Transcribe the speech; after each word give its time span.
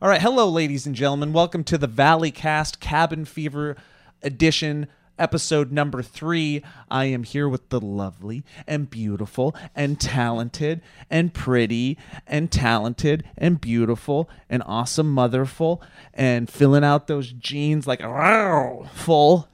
All 0.00 0.08
right, 0.08 0.22
hello, 0.22 0.48
ladies 0.48 0.86
and 0.86 0.94
gentlemen. 0.94 1.32
Welcome 1.32 1.64
to 1.64 1.76
the 1.76 1.88
Valley 1.88 2.30
Cast 2.30 2.78
Cabin 2.78 3.24
Fever 3.24 3.74
edition, 4.22 4.86
episode 5.18 5.72
number 5.72 6.04
three. 6.04 6.62
I 6.88 7.06
am 7.06 7.24
here 7.24 7.48
with 7.48 7.70
the 7.70 7.80
lovely 7.80 8.44
and 8.64 8.88
beautiful 8.88 9.56
and 9.74 10.00
talented 10.00 10.82
and 11.10 11.34
pretty 11.34 11.98
and 12.28 12.48
talented 12.52 13.24
and 13.36 13.60
beautiful 13.60 14.30
and 14.48 14.62
awesome 14.66 15.10
motherful 15.10 15.82
and 16.14 16.48
filling 16.48 16.84
out 16.84 17.08
those 17.08 17.32
jeans 17.32 17.88
like 17.88 18.00
full. 18.92 19.48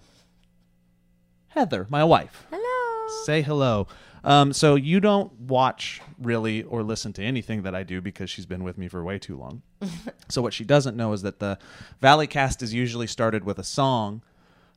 Heather, 1.49 1.87
my 1.89 2.05
wife. 2.05 2.47
Hello. 2.51 3.25
Say 3.25 3.41
hello. 3.41 3.87
Um, 4.25 4.53
so 4.53 4.75
you 4.75 5.01
don't 5.01 5.33
watch 5.41 6.03
really 6.19 6.65
or 6.65 6.83
listen 6.83 7.15
to 7.15 7.23
anything 7.23 7.63
that 7.63 7.75
I 7.75 7.83
do 7.83 8.03
because 8.03 8.29
she's 8.29 8.47
been 8.47 8.63
with 8.65 8.77
me 8.77 8.89
for 8.89 9.03
way 9.03 9.19
too 9.19 9.39
long. 9.39 9.63
so 10.29 10.43
what 10.43 10.53
she 10.53 10.65
doesn't 10.65 10.97
know 10.97 11.13
is 11.13 11.23
that 11.23 11.39
the 11.39 11.59
Valley 12.01 12.27
Cast 12.27 12.63
is 12.63 12.73
usually 12.75 13.07
started 13.07 13.45
with 13.45 13.59
a 13.59 13.65
song, 13.65 14.23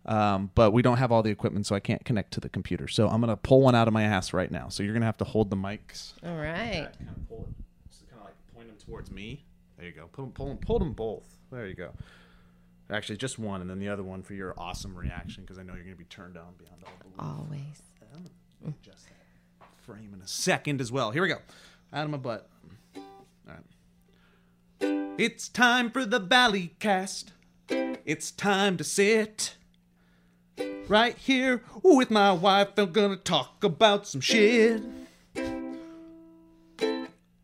um, 0.05 0.51
but 0.55 0.71
we 0.71 0.81
don't 0.81 0.97
have 0.97 1.11
all 1.11 1.23
the 1.23 1.29
equipment, 1.29 1.65
so 1.65 1.75
I 1.75 1.79
can't 1.79 2.03
connect 2.05 2.31
to 2.33 2.39
the 2.39 2.49
computer. 2.49 2.87
So 2.87 3.07
I'm 3.07 3.19
gonna 3.21 3.37
pull 3.37 3.61
one 3.61 3.75
out 3.75 3.87
of 3.87 3.93
my 3.93 4.03
ass 4.03 4.33
right 4.33 4.51
now. 4.51 4.69
So 4.69 4.83
you're 4.83 4.93
gonna 4.93 5.05
have 5.05 5.17
to 5.17 5.25
hold 5.25 5.49
the 5.49 5.55
mics. 5.55 6.13
All 6.25 6.35
right. 6.35 6.89
Kind 6.97 7.09
of 7.09 7.29
pull 7.29 7.47
it, 7.49 7.89
just 7.91 8.07
kind 8.09 8.21
of 8.21 8.25
like 8.25 8.35
point 8.53 8.67
them 8.67 8.77
towards 8.85 9.11
me. 9.11 9.43
There 9.77 9.87
you 9.87 9.93
go. 9.93 10.07
Pull 10.11 10.25
them, 10.25 10.33
pull 10.33 10.47
them, 10.47 10.57
pull 10.57 10.79
them 10.79 10.93
both. 10.93 11.37
There 11.51 11.67
you 11.67 11.75
go. 11.75 11.91
Actually, 12.89 13.17
just 13.17 13.37
one, 13.37 13.59
and 13.59 13.69
then 13.69 13.79
the 13.79 13.89
other 13.89 14.03
one 14.03 14.23
for 14.23 14.33
your 14.33 14.53
awesome 14.57 14.95
reaction 14.97 15.43
because 15.43 15.59
I 15.59 15.63
know 15.63 15.73
you're 15.73 15.83
gonna 15.83 15.95
be 15.95 16.05
turned 16.05 16.37
on 16.37 16.53
beyond 16.57 16.83
all 16.85 16.93
belief. 17.01 17.19
Always. 17.19 17.81
Adjust 18.65 19.05
that 19.05 19.67
frame 19.85 20.11
in 20.13 20.21
a 20.21 20.27
second 20.27 20.81
as 20.81 20.91
well. 20.91 21.11
Here 21.11 21.21
we 21.21 21.27
go. 21.29 21.37
Out 21.93 22.05
of 22.05 22.09
my 22.09 22.17
butt. 22.17 22.49
It's 24.79 25.49
time 25.49 25.91
for 25.91 26.05
the 26.05 26.19
Valley 26.19 26.75
Cast. 26.79 27.31
It's 27.69 28.31
time 28.31 28.77
to 28.77 28.83
sit 28.83 29.55
right 30.87 31.17
here 31.17 31.63
with 31.83 32.11
my 32.11 32.31
wife. 32.31 32.69
I'm 32.77 32.91
gonna 32.91 33.15
talk 33.15 33.63
about 33.63 34.07
some 34.07 34.21
shit. 34.21 34.83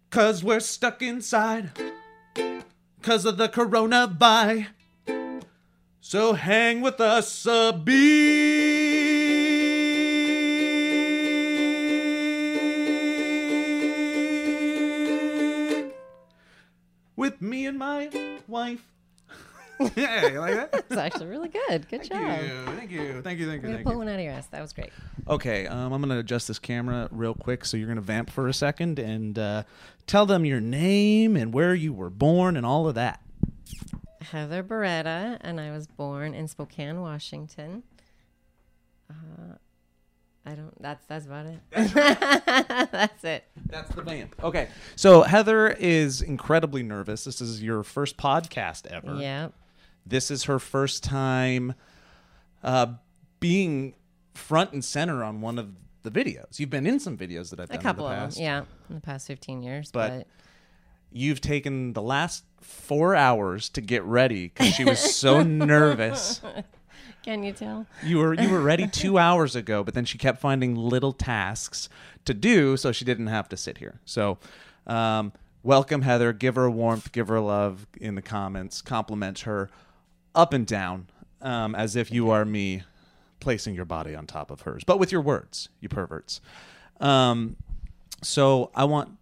Cause 0.10 0.44
we're 0.44 0.60
stuck 0.60 1.02
inside. 1.02 1.72
Cause 3.02 3.26
of 3.26 3.38
the 3.38 3.50
coronavirus. 3.50 4.68
So 6.00 6.34
hang 6.34 6.82
with 6.82 7.02
us 7.02 7.46
a 7.46 7.74
beat. 7.74 8.83
With 17.24 17.42
me 17.42 17.68
and 17.68 17.80
my 17.80 18.10
wife. 18.50 18.86
yeah, 19.96 20.28
you 20.28 20.40
like 20.42 20.56
that? 20.56 20.74
It's 20.90 20.98
actually 20.98 21.28
really 21.28 21.48
good. 21.48 21.88
Good 21.88 22.06
Thank 22.06 22.12
job. 22.12 22.42
you, 22.44 22.66
thank 22.76 22.92
you, 22.92 23.22
thank 23.22 23.40
you, 23.40 23.48
thank 23.48 23.64
you, 23.64 23.72
thank 23.72 23.84
pull 23.86 23.94
you. 23.94 23.98
one 24.00 24.10
out 24.10 24.16
of 24.16 24.20
your 24.20 24.34
ass. 24.34 24.48
That 24.48 24.62
was 24.62 24.74
great. 24.74 24.90
Okay, 25.30 25.66
um, 25.66 25.94
I'm 25.94 26.02
gonna 26.02 26.20
adjust 26.20 26.50
this 26.50 26.60
camera 26.60 27.08
real 27.12 27.34
quick, 27.34 27.64
so 27.64 27.78
you're 27.78 27.88
gonna 27.88 28.02
vamp 28.02 28.30
for 28.30 28.50
a 28.50 28.54
second 28.54 29.00
and 29.00 29.40
uh, 29.40 29.64
tell 30.06 30.26
them 30.26 30.44
your 30.44 30.60
name 30.60 31.38
and 31.38 31.54
where 31.54 31.74
you 31.74 31.94
were 31.94 32.10
born 32.10 32.58
and 32.58 32.66
all 32.66 32.90
of 32.90 32.96
that. 32.96 33.22
Heather 34.22 34.62
Bereta, 34.62 35.38
and 35.40 35.62
I 35.62 35.72
was 35.72 35.88
born 35.88 36.34
in 36.34 36.50
Spokane, 36.50 37.00
Washington. 37.00 37.84
Uh, 39.10 39.56
I 40.46 40.56
don't. 40.56 40.74
That's 40.82 41.06
that's 41.06 41.26
about 41.26 41.46
it. 41.46 41.60
That's, 41.72 43.24
it. 43.24 43.46
That's 43.70 43.90
the 43.96 44.02
vamp. 44.02 44.36
Okay, 44.44 44.68
so 44.96 45.22
Heather 45.22 45.70
is 45.70 46.22
incredibly 46.22 46.84
nervous. 46.84 47.24
This 47.24 47.40
is 47.42 47.64
your 47.64 47.84
first 47.84 48.18
podcast 48.18 48.88
ever. 48.88 49.16
Yeah. 49.16 49.50
This 50.06 50.30
is 50.30 50.44
her 50.44 50.60
first 50.60 51.02
time 51.04 51.76
uh, 52.62 52.88
being 53.40 53.96
front 54.34 54.74
and 54.74 54.84
center 54.84 55.24
on 55.24 55.40
one 55.40 55.58
of 55.58 55.70
the 56.02 56.12
videos. 56.12 56.60
You've 56.60 56.70
been 56.70 56.86
in 56.86 57.00
some 57.00 57.18
videos 57.18 57.50
that 57.52 57.62
I've 57.62 57.70
A 57.70 57.74
done 57.76 57.82
couple 57.82 58.08
in 58.10 58.12
the 58.12 58.18
of 58.18 58.24
past. 58.26 58.36
them. 58.36 58.44
Yeah. 58.44 58.60
In 58.90 58.96
the 58.96 59.02
past 59.02 59.28
15 59.28 59.64
years. 59.64 59.92
But- 59.92 60.10
But, 60.10 60.28
You've 61.16 61.42
taken 61.42 61.94
the 61.94 62.02
last 62.02 62.44
four 62.60 63.16
hours 63.16 63.70
to 63.70 63.82
get 63.82 64.02
ready 64.04 64.48
because 64.48 64.74
she 64.74 64.84
was 64.84 64.98
so 64.98 65.44
nervous. 65.44 66.42
Can 67.24 67.44
you 67.44 67.54
tell? 67.54 67.88
You 68.04 68.20
were 68.20 68.34
you 68.34 68.50
were 68.50 68.62
ready 68.62 68.88
two 68.92 69.18
hours 69.18 69.56
ago, 69.56 69.84
but 69.84 69.94
then 69.94 70.06
she 70.06 70.18
kept 70.18 70.40
finding 70.40 70.76
little 70.76 71.14
tasks 71.14 71.90
to 72.26 72.34
do, 72.34 72.78
so 72.78 72.92
she 72.92 73.06
didn't 73.06 73.28
have 73.28 73.50
to 73.50 73.58
sit 73.58 73.78
here. 73.78 74.00
So, 74.06 74.38
um, 74.86 75.34
welcome 75.64 76.02
Heather. 76.02 76.34
Give 76.34 76.56
her 76.56 76.70
warmth, 76.70 77.12
give 77.12 77.30
her 77.30 77.40
love 77.40 77.88
in 78.00 78.16
the 78.16 78.22
comments. 78.22 78.82
Compliment 78.82 79.40
her 79.40 79.70
up 80.36 80.54
and 80.54 80.68
down, 80.68 81.08
um, 81.42 81.76
as 81.76 81.96
if 81.96 82.12
you 82.12 82.30
are 82.30 82.46
me, 82.46 82.84
placing 83.40 83.74
your 83.76 83.86
body 83.86 84.16
on 84.16 84.28
top 84.28 84.52
of 84.52 84.62
hers, 84.62 84.84
but 84.84 85.00
with 85.00 85.12
your 85.12 85.22
words, 85.22 85.70
you 85.80 85.90
perverts. 85.90 86.42
Um, 87.00 87.56
so 88.22 88.72
I 88.76 88.86
want 88.86 89.18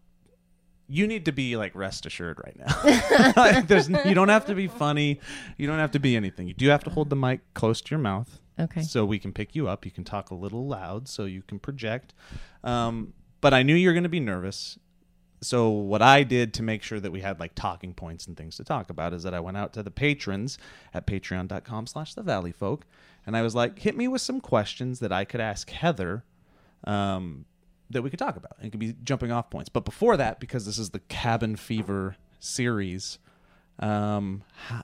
you 0.91 1.07
need 1.07 1.25
to 1.25 1.31
be 1.31 1.55
like 1.55 1.73
rest 1.73 2.05
assured 2.05 2.39
right 2.43 2.57
now. 2.57 3.33
Like, 3.35 3.67
There's 3.67 3.89
you 3.89 4.13
don't 4.13 4.29
have 4.29 4.45
to 4.47 4.55
be 4.55 4.67
funny, 4.67 5.19
you 5.57 5.65
don't 5.67 5.79
have 5.79 5.91
to 5.91 5.99
be 5.99 6.15
anything. 6.15 6.47
You 6.47 6.53
do 6.53 6.67
have 6.69 6.83
to 6.83 6.89
hold 6.89 7.09
the 7.09 7.15
mic 7.15 7.39
close 7.53 7.81
to 7.81 7.91
your 7.91 7.99
mouth 7.99 8.39
Okay. 8.59 8.81
so 8.81 9.05
we 9.05 9.17
can 9.17 9.31
pick 9.31 9.55
you 9.55 9.67
up. 9.67 9.85
You 9.85 9.91
can 9.91 10.03
talk 10.03 10.29
a 10.29 10.35
little 10.35 10.67
loud 10.67 11.07
so 11.07 11.25
you 11.25 11.41
can 11.41 11.59
project. 11.59 12.13
Um, 12.63 13.13
but 13.39 13.53
I 13.53 13.63
knew 13.63 13.73
you 13.75 13.87
were 13.87 13.93
going 13.93 14.03
to 14.03 14.09
be 14.09 14.19
nervous. 14.19 14.77
So 15.41 15.69
what 15.69 16.01
I 16.03 16.21
did 16.23 16.53
to 16.55 16.63
make 16.63 16.83
sure 16.83 16.99
that 16.99 17.11
we 17.11 17.21
had 17.21 17.39
like 17.39 17.55
talking 17.55 17.93
points 17.95 18.27
and 18.27 18.37
things 18.37 18.57
to 18.57 18.63
talk 18.63 18.89
about 18.91 19.13
is 19.13 19.23
that 19.23 19.33
I 19.33 19.39
went 19.39 19.57
out 19.57 19.73
to 19.73 19.81
the 19.83 19.89
patrons 19.89 20.59
at 20.93 21.07
patreon.com 21.07 21.87
slash 21.87 22.13
the 22.13 22.21
valley 22.21 22.51
folk 22.51 22.85
and 23.25 23.35
I 23.35 23.41
was 23.41 23.55
like, 23.55 23.79
hit 23.79 23.95
me 23.97 24.07
with 24.07 24.21
some 24.21 24.39
questions 24.41 24.99
that 24.99 25.11
I 25.11 25.25
could 25.25 25.41
ask 25.41 25.69
Heather 25.71 26.23
um, 26.83 27.45
that 27.91 28.01
we 28.01 28.09
could 28.09 28.19
talk 28.19 28.35
about. 28.37 28.53
It 28.61 28.71
could 28.71 28.79
be 28.79 28.95
jumping 29.03 29.31
off 29.31 29.49
points. 29.49 29.69
But 29.69 29.85
before 29.85 30.17
that, 30.17 30.39
because 30.39 30.65
this 30.65 30.77
is 30.77 30.89
the 30.91 30.99
cabin 30.99 31.55
fever 31.55 32.15
series, 32.39 33.19
um, 33.79 34.43
ho- 34.67 34.83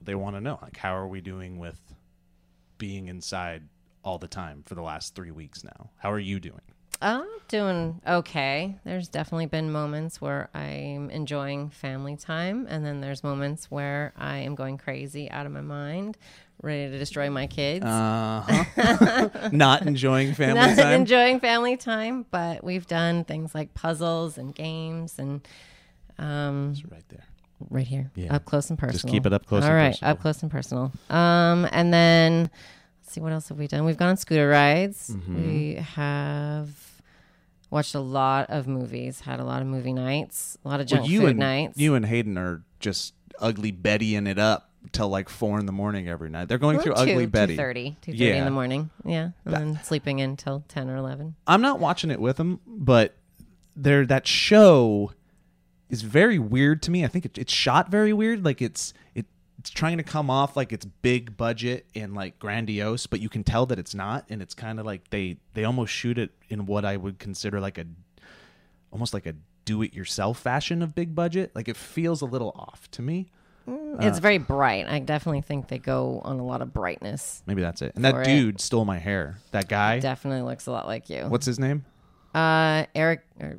they 0.00 0.14
want 0.14 0.36
to 0.36 0.40
know 0.40 0.58
like 0.62 0.76
how 0.76 0.94
are 0.96 1.08
we 1.08 1.20
doing 1.20 1.58
with 1.58 1.80
being 2.78 3.08
inside 3.08 3.64
all 4.04 4.18
the 4.18 4.28
time 4.28 4.62
for 4.64 4.74
the 4.74 4.82
last 4.82 5.14
three 5.14 5.30
weeks 5.30 5.64
now. 5.64 5.90
How 5.98 6.12
are 6.12 6.18
you 6.18 6.40
doing? 6.40 6.60
I'm 7.00 7.26
doing 7.48 8.00
okay. 8.06 8.76
There's 8.84 9.08
definitely 9.08 9.46
been 9.46 9.70
moments 9.70 10.20
where 10.20 10.48
I'm 10.54 11.10
enjoying 11.10 11.70
family 11.70 12.16
time, 12.16 12.66
and 12.68 12.84
then 12.84 13.00
there's 13.00 13.22
moments 13.22 13.70
where 13.70 14.12
I 14.16 14.38
am 14.38 14.54
going 14.54 14.78
crazy 14.78 15.30
out 15.30 15.46
of 15.46 15.52
my 15.52 15.60
mind, 15.60 16.18
ready 16.60 16.90
to 16.90 16.98
destroy 16.98 17.30
my 17.30 17.46
kids. 17.46 17.84
Uh-huh. 17.84 19.28
Not 19.52 19.82
enjoying 19.86 20.34
family 20.34 20.54
time. 20.60 20.76
Not 20.76 20.82
time. 20.82 21.00
enjoying 21.00 21.38
family 21.40 21.76
time, 21.76 22.26
but 22.30 22.64
we've 22.64 22.86
done 22.86 23.22
things 23.24 23.54
like 23.54 23.74
puzzles 23.74 24.36
and 24.38 24.52
games 24.54 25.18
and 25.20 25.46
um, 26.18 26.74
right 26.90 27.04
there. 27.10 27.24
right 27.70 27.86
here, 27.86 28.10
Yeah. 28.16 28.34
up 28.34 28.44
close 28.44 28.70
and 28.70 28.78
personal. 28.78 29.00
Just 29.00 29.06
keep 29.08 29.24
it 29.24 29.32
up 29.32 29.46
close 29.46 29.62
All 29.64 29.72
right, 29.72 29.92
personal. 29.92 30.10
up 30.10 30.20
close 30.20 30.42
and 30.42 30.50
personal. 30.50 30.92
Um, 31.10 31.68
and 31.70 31.92
then 31.94 32.50
let's 33.02 33.12
see 33.12 33.20
what 33.20 33.30
else 33.32 33.48
have 33.50 33.58
we 33.58 33.68
done. 33.68 33.84
We've 33.84 33.96
gone 33.96 34.08
on 34.08 34.16
scooter 34.16 34.48
rides. 34.48 35.10
Mm-hmm. 35.14 35.36
We 35.46 35.74
have 35.74 36.68
watched 37.70 37.94
a 37.94 38.00
lot 38.00 38.50
of 38.50 38.66
movies. 38.66 39.20
Had 39.20 39.40
a 39.40 39.44
lot 39.44 39.60
of 39.62 39.68
movie 39.68 39.92
nights. 39.92 40.58
A 40.64 40.68
lot 40.68 40.80
of 40.80 40.86
junk 40.86 41.02
Well, 41.02 41.10
you 41.10 41.20
food 41.20 41.30
and 41.30 41.38
nights. 41.38 41.78
you 41.78 41.94
and 41.94 42.04
Hayden 42.06 42.36
are 42.38 42.62
just 42.80 43.14
ugly 43.40 43.72
Bettying 43.72 44.26
it 44.28 44.38
up 44.38 44.70
till 44.92 45.08
like 45.08 45.28
four 45.28 45.58
in 45.58 45.66
the 45.66 45.72
morning 45.72 46.08
every 46.08 46.30
night. 46.30 46.48
They're 46.48 46.58
going 46.58 46.78
through 46.78 46.94
two, 46.94 47.00
ugly 47.00 47.26
Betty. 47.26 47.56
2.30, 47.56 47.96
2.30 48.02 48.14
Yeah. 48.14 48.34
in 48.36 48.44
the 48.44 48.50
morning. 48.50 48.90
Yeah, 49.04 49.30
and 49.44 49.54
then 49.54 49.80
sleeping 49.82 50.20
until 50.20 50.64
ten 50.68 50.88
or 50.88 50.96
eleven. 50.96 51.34
I'm 51.46 51.60
not 51.60 51.78
watching 51.80 52.10
it 52.10 52.20
with 52.20 52.36
them, 52.36 52.60
but 52.66 53.16
there 53.76 54.06
that 54.06 54.26
show 54.26 55.12
is 55.90 56.02
very 56.02 56.38
weird 56.38 56.82
to 56.82 56.90
me. 56.90 57.04
I 57.04 57.08
think 57.08 57.24
it, 57.26 57.38
it's 57.38 57.52
shot 57.52 57.90
very 57.90 58.12
weird. 58.12 58.44
Like 58.44 58.60
it's 58.62 58.92
it 59.14 59.26
it's 59.68 59.74
trying 59.74 59.98
to 59.98 60.02
come 60.02 60.30
off 60.30 60.56
like 60.56 60.72
it's 60.72 60.86
big 60.86 61.36
budget 61.36 61.84
and 61.94 62.14
like 62.14 62.38
grandiose, 62.38 63.06
but 63.06 63.20
you 63.20 63.28
can 63.28 63.44
tell 63.44 63.66
that 63.66 63.78
it's 63.78 63.94
not. 63.94 64.24
And 64.30 64.40
it's 64.40 64.54
kind 64.54 64.80
of 64.80 64.86
like 64.86 65.10
they 65.10 65.36
they 65.52 65.64
almost 65.64 65.92
shoot 65.92 66.16
it 66.16 66.30
in 66.48 66.64
what 66.64 66.86
I 66.86 66.96
would 66.96 67.18
consider 67.18 67.60
like 67.60 67.76
a 67.76 67.84
almost 68.90 69.12
like 69.12 69.26
a 69.26 69.34
do 69.66 69.82
it 69.82 69.92
yourself 69.92 70.38
fashion 70.38 70.80
of 70.80 70.94
big 70.94 71.14
budget. 71.14 71.50
Like 71.54 71.68
it 71.68 71.76
feels 71.76 72.22
a 72.22 72.24
little 72.24 72.52
off 72.56 72.90
to 72.92 73.02
me. 73.02 73.30
Uh, 73.68 73.98
it's 74.00 74.20
very 74.20 74.38
bright. 74.38 74.86
I 74.88 75.00
definitely 75.00 75.42
think 75.42 75.68
they 75.68 75.78
go 75.78 76.22
on 76.24 76.38
a 76.38 76.44
lot 76.44 76.62
of 76.62 76.72
brightness. 76.72 77.42
Maybe 77.44 77.60
that's 77.60 77.82
it. 77.82 77.92
And 77.94 78.02
that 78.06 78.14
it. 78.14 78.24
dude 78.24 78.62
stole 78.62 78.86
my 78.86 78.96
hair. 78.96 79.36
That 79.50 79.68
guy. 79.68 79.98
Definitely 79.98 80.48
looks 80.48 80.66
a 80.66 80.70
lot 80.70 80.86
like 80.86 81.10
you. 81.10 81.26
What's 81.28 81.44
his 81.44 81.58
name? 81.58 81.84
Uh, 82.34 82.86
Eric 82.94 83.26
or 83.38 83.58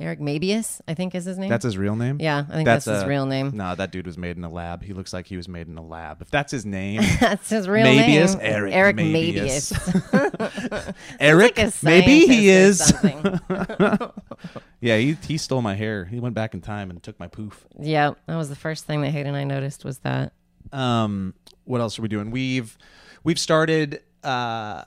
Eric 0.00 0.20
Mabius, 0.20 0.80
I 0.86 0.94
think 0.94 1.14
is 1.16 1.24
his 1.24 1.38
name. 1.38 1.48
That's 1.48 1.64
his 1.64 1.76
real 1.76 1.96
name. 1.96 2.18
yeah, 2.20 2.44
I 2.48 2.52
think 2.54 2.66
that's, 2.66 2.84
his 2.84 3.02
a- 3.02 3.06
real 3.08 3.26
name. 3.26 3.50
No, 3.52 3.74
that 3.74 3.90
dude 3.90 4.06
was 4.06 4.16
made 4.16 4.36
in 4.36 4.44
a 4.44 4.48
lab. 4.48 4.84
He 4.84 4.92
looks 4.92 5.12
like 5.12 5.26
he 5.26 5.36
was 5.36 5.48
made 5.48 5.66
in 5.66 5.76
a 5.76 5.82
lab. 5.84 6.22
If 6.22 6.30
that's 6.30 6.52
his 6.52 6.64
name, 6.64 7.02
That's 7.20 7.50
his 7.50 7.68
real 7.68 7.84
Mabius? 7.86 8.36
name. 8.36 8.38
Eric 8.40 8.74
Eric 8.74 8.96
Mabius. 8.96 9.72
Mabius. 9.72 10.94
Eric, 11.20 11.58
Like 11.58 11.82
maybe 11.82 12.26
he 12.26 12.48
is. 12.48 12.92
Yeah, 14.80 14.96
he 14.98 15.14
he 15.26 15.38
stole 15.38 15.60
my 15.62 15.74
hair. 15.74 16.04
He 16.04 16.20
went 16.20 16.36
back 16.36 16.54
in 16.54 16.60
time 16.60 16.90
and 16.90 17.02
took 17.02 17.18
my 17.18 17.26
poof. 17.26 17.66
yeah, 17.80 18.12
that 18.26 18.36
was 18.36 18.48
the 18.48 18.54
first 18.56 18.86
thing 18.86 19.00
that 19.02 19.10
Hayden 19.10 19.34
and 19.34 19.36
I 19.36 19.42
noticed 19.42 19.84
was 19.84 19.98
that. 19.98 20.32
Um, 20.72 21.34
what 21.64 21.80
else 21.80 21.98
are 21.98 22.02
we 22.02 22.08
doing? 22.08 22.30
We've 22.30 22.78
we've 23.24 23.40
started 23.40 24.02
uh 24.22 24.84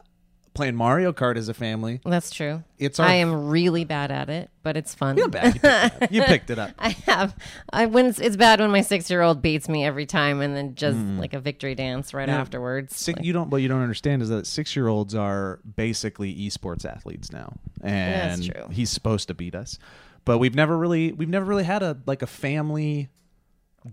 playing 0.53 0.75
Mario 0.75 1.13
Kart 1.13 1.37
as 1.37 1.47
a 1.49 1.53
family. 1.53 2.01
That's 2.05 2.29
true. 2.31 2.63
It's 2.77 2.99
our 2.99 3.07
I 3.07 3.13
am 3.15 3.47
really 3.49 3.85
bad 3.85 4.11
at 4.11 4.29
it, 4.29 4.49
but 4.63 4.75
it's 4.75 4.93
fun. 4.93 5.15
You're 5.17 5.29
bad. 5.29 5.55
You 5.55 5.61
picked 5.61 5.63
it 5.63 5.69
up. 6.01 6.11
You 6.11 6.21
picked 6.25 6.49
it 6.49 6.59
up. 6.59 6.71
I 6.79 6.89
have. 6.89 7.35
I 7.71 7.85
when 7.85 8.07
it's, 8.07 8.19
it's 8.19 8.35
bad 8.35 8.59
when 8.59 8.69
my 8.71 8.81
six 8.81 9.09
year 9.09 9.21
old 9.21 9.41
beats 9.41 9.69
me 9.69 9.85
every 9.85 10.05
time, 10.05 10.41
and 10.41 10.55
then 10.55 10.75
just 10.75 10.97
Mm. 10.97 11.19
like 11.19 11.33
a 11.33 11.39
victory 11.39 11.73
dance 11.75 12.13
right 12.13 12.27
Yeah. 12.27 12.39
afterwards. 12.39 12.95
Six, 12.95 13.17
Like, 13.17 13.25
you 13.25 13.33
don't. 13.33 13.49
What 13.49 13.61
you 13.61 13.67
don't 13.67 13.81
understand 13.81 14.21
is 14.21 14.29
that 14.29 14.45
six 14.47 14.75
year 14.75 14.87
olds 14.87 15.15
are 15.15 15.59
basically 15.75 16.33
esports 16.35 16.85
athletes 16.85 17.31
now, 17.31 17.53
and 17.81 18.43
true. 18.43 18.67
he's 18.71 18.89
supposed 18.89 19.27
to 19.29 19.33
beat 19.33 19.55
us. 19.55 19.79
But 20.25 20.37
we've 20.39 20.53
never 20.55 20.77
really 20.77 21.11
we've 21.13 21.29
never 21.29 21.45
really 21.45 21.63
had 21.63 21.81
a 21.81 21.97
like 22.05 22.21
a 22.21 22.27
family 22.27 23.09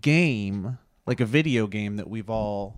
game, 0.01 0.77
like 1.05 1.19
a 1.19 1.25
video 1.25 1.67
game 1.67 1.97
that 1.97 2.09
we've 2.09 2.29
all 2.29 2.75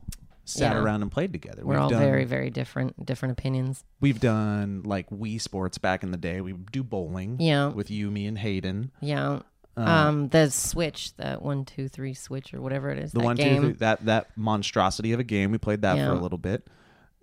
sat 0.51 0.73
Yeah. 0.73 0.81
around 0.81 1.01
and 1.01 1.11
played 1.11 1.31
together. 1.31 1.63
we're 1.65 1.73
we've 1.75 1.81
all 1.83 1.89
done, 1.89 1.99
very, 1.99 2.25
very 2.25 2.49
different, 2.49 3.05
different 3.05 3.33
opinions. 3.33 3.83
We've 3.99 4.19
done 4.19 4.83
like 4.83 5.09
Wii 5.09 5.39
Sports 5.41 5.77
back 5.77 6.03
in 6.03 6.11
the 6.11 6.17
day. 6.17 6.41
We 6.41 6.53
do 6.53 6.83
bowling. 6.83 7.37
Yeah. 7.39 7.67
With 7.69 7.89
you, 7.91 8.11
me, 8.11 8.25
and 8.27 8.37
Hayden. 8.37 8.91
Yeah. 9.01 9.39
Um, 9.77 10.27
the 10.29 10.49
Switch, 10.51 11.15
that 11.15 11.41
one, 11.41 11.63
two, 11.65 11.87
three 11.87 12.13
Switch 12.13 12.53
or 12.53 12.61
whatever 12.61 12.89
it 12.89 12.99
is. 12.99 13.13
The 13.13 13.19
that 13.19 13.25
one, 13.25 13.37
two, 13.37 13.59
three, 13.61 13.71
that 13.73 14.05
that 14.05 14.27
monstrosity 14.37 15.13
of 15.13 15.19
a 15.19 15.23
game. 15.23 15.51
We 15.51 15.57
played 15.57 15.81
that 15.83 15.97
for 15.97 16.11
a 16.11 16.19
little 16.19 16.37
bit. 16.37 16.67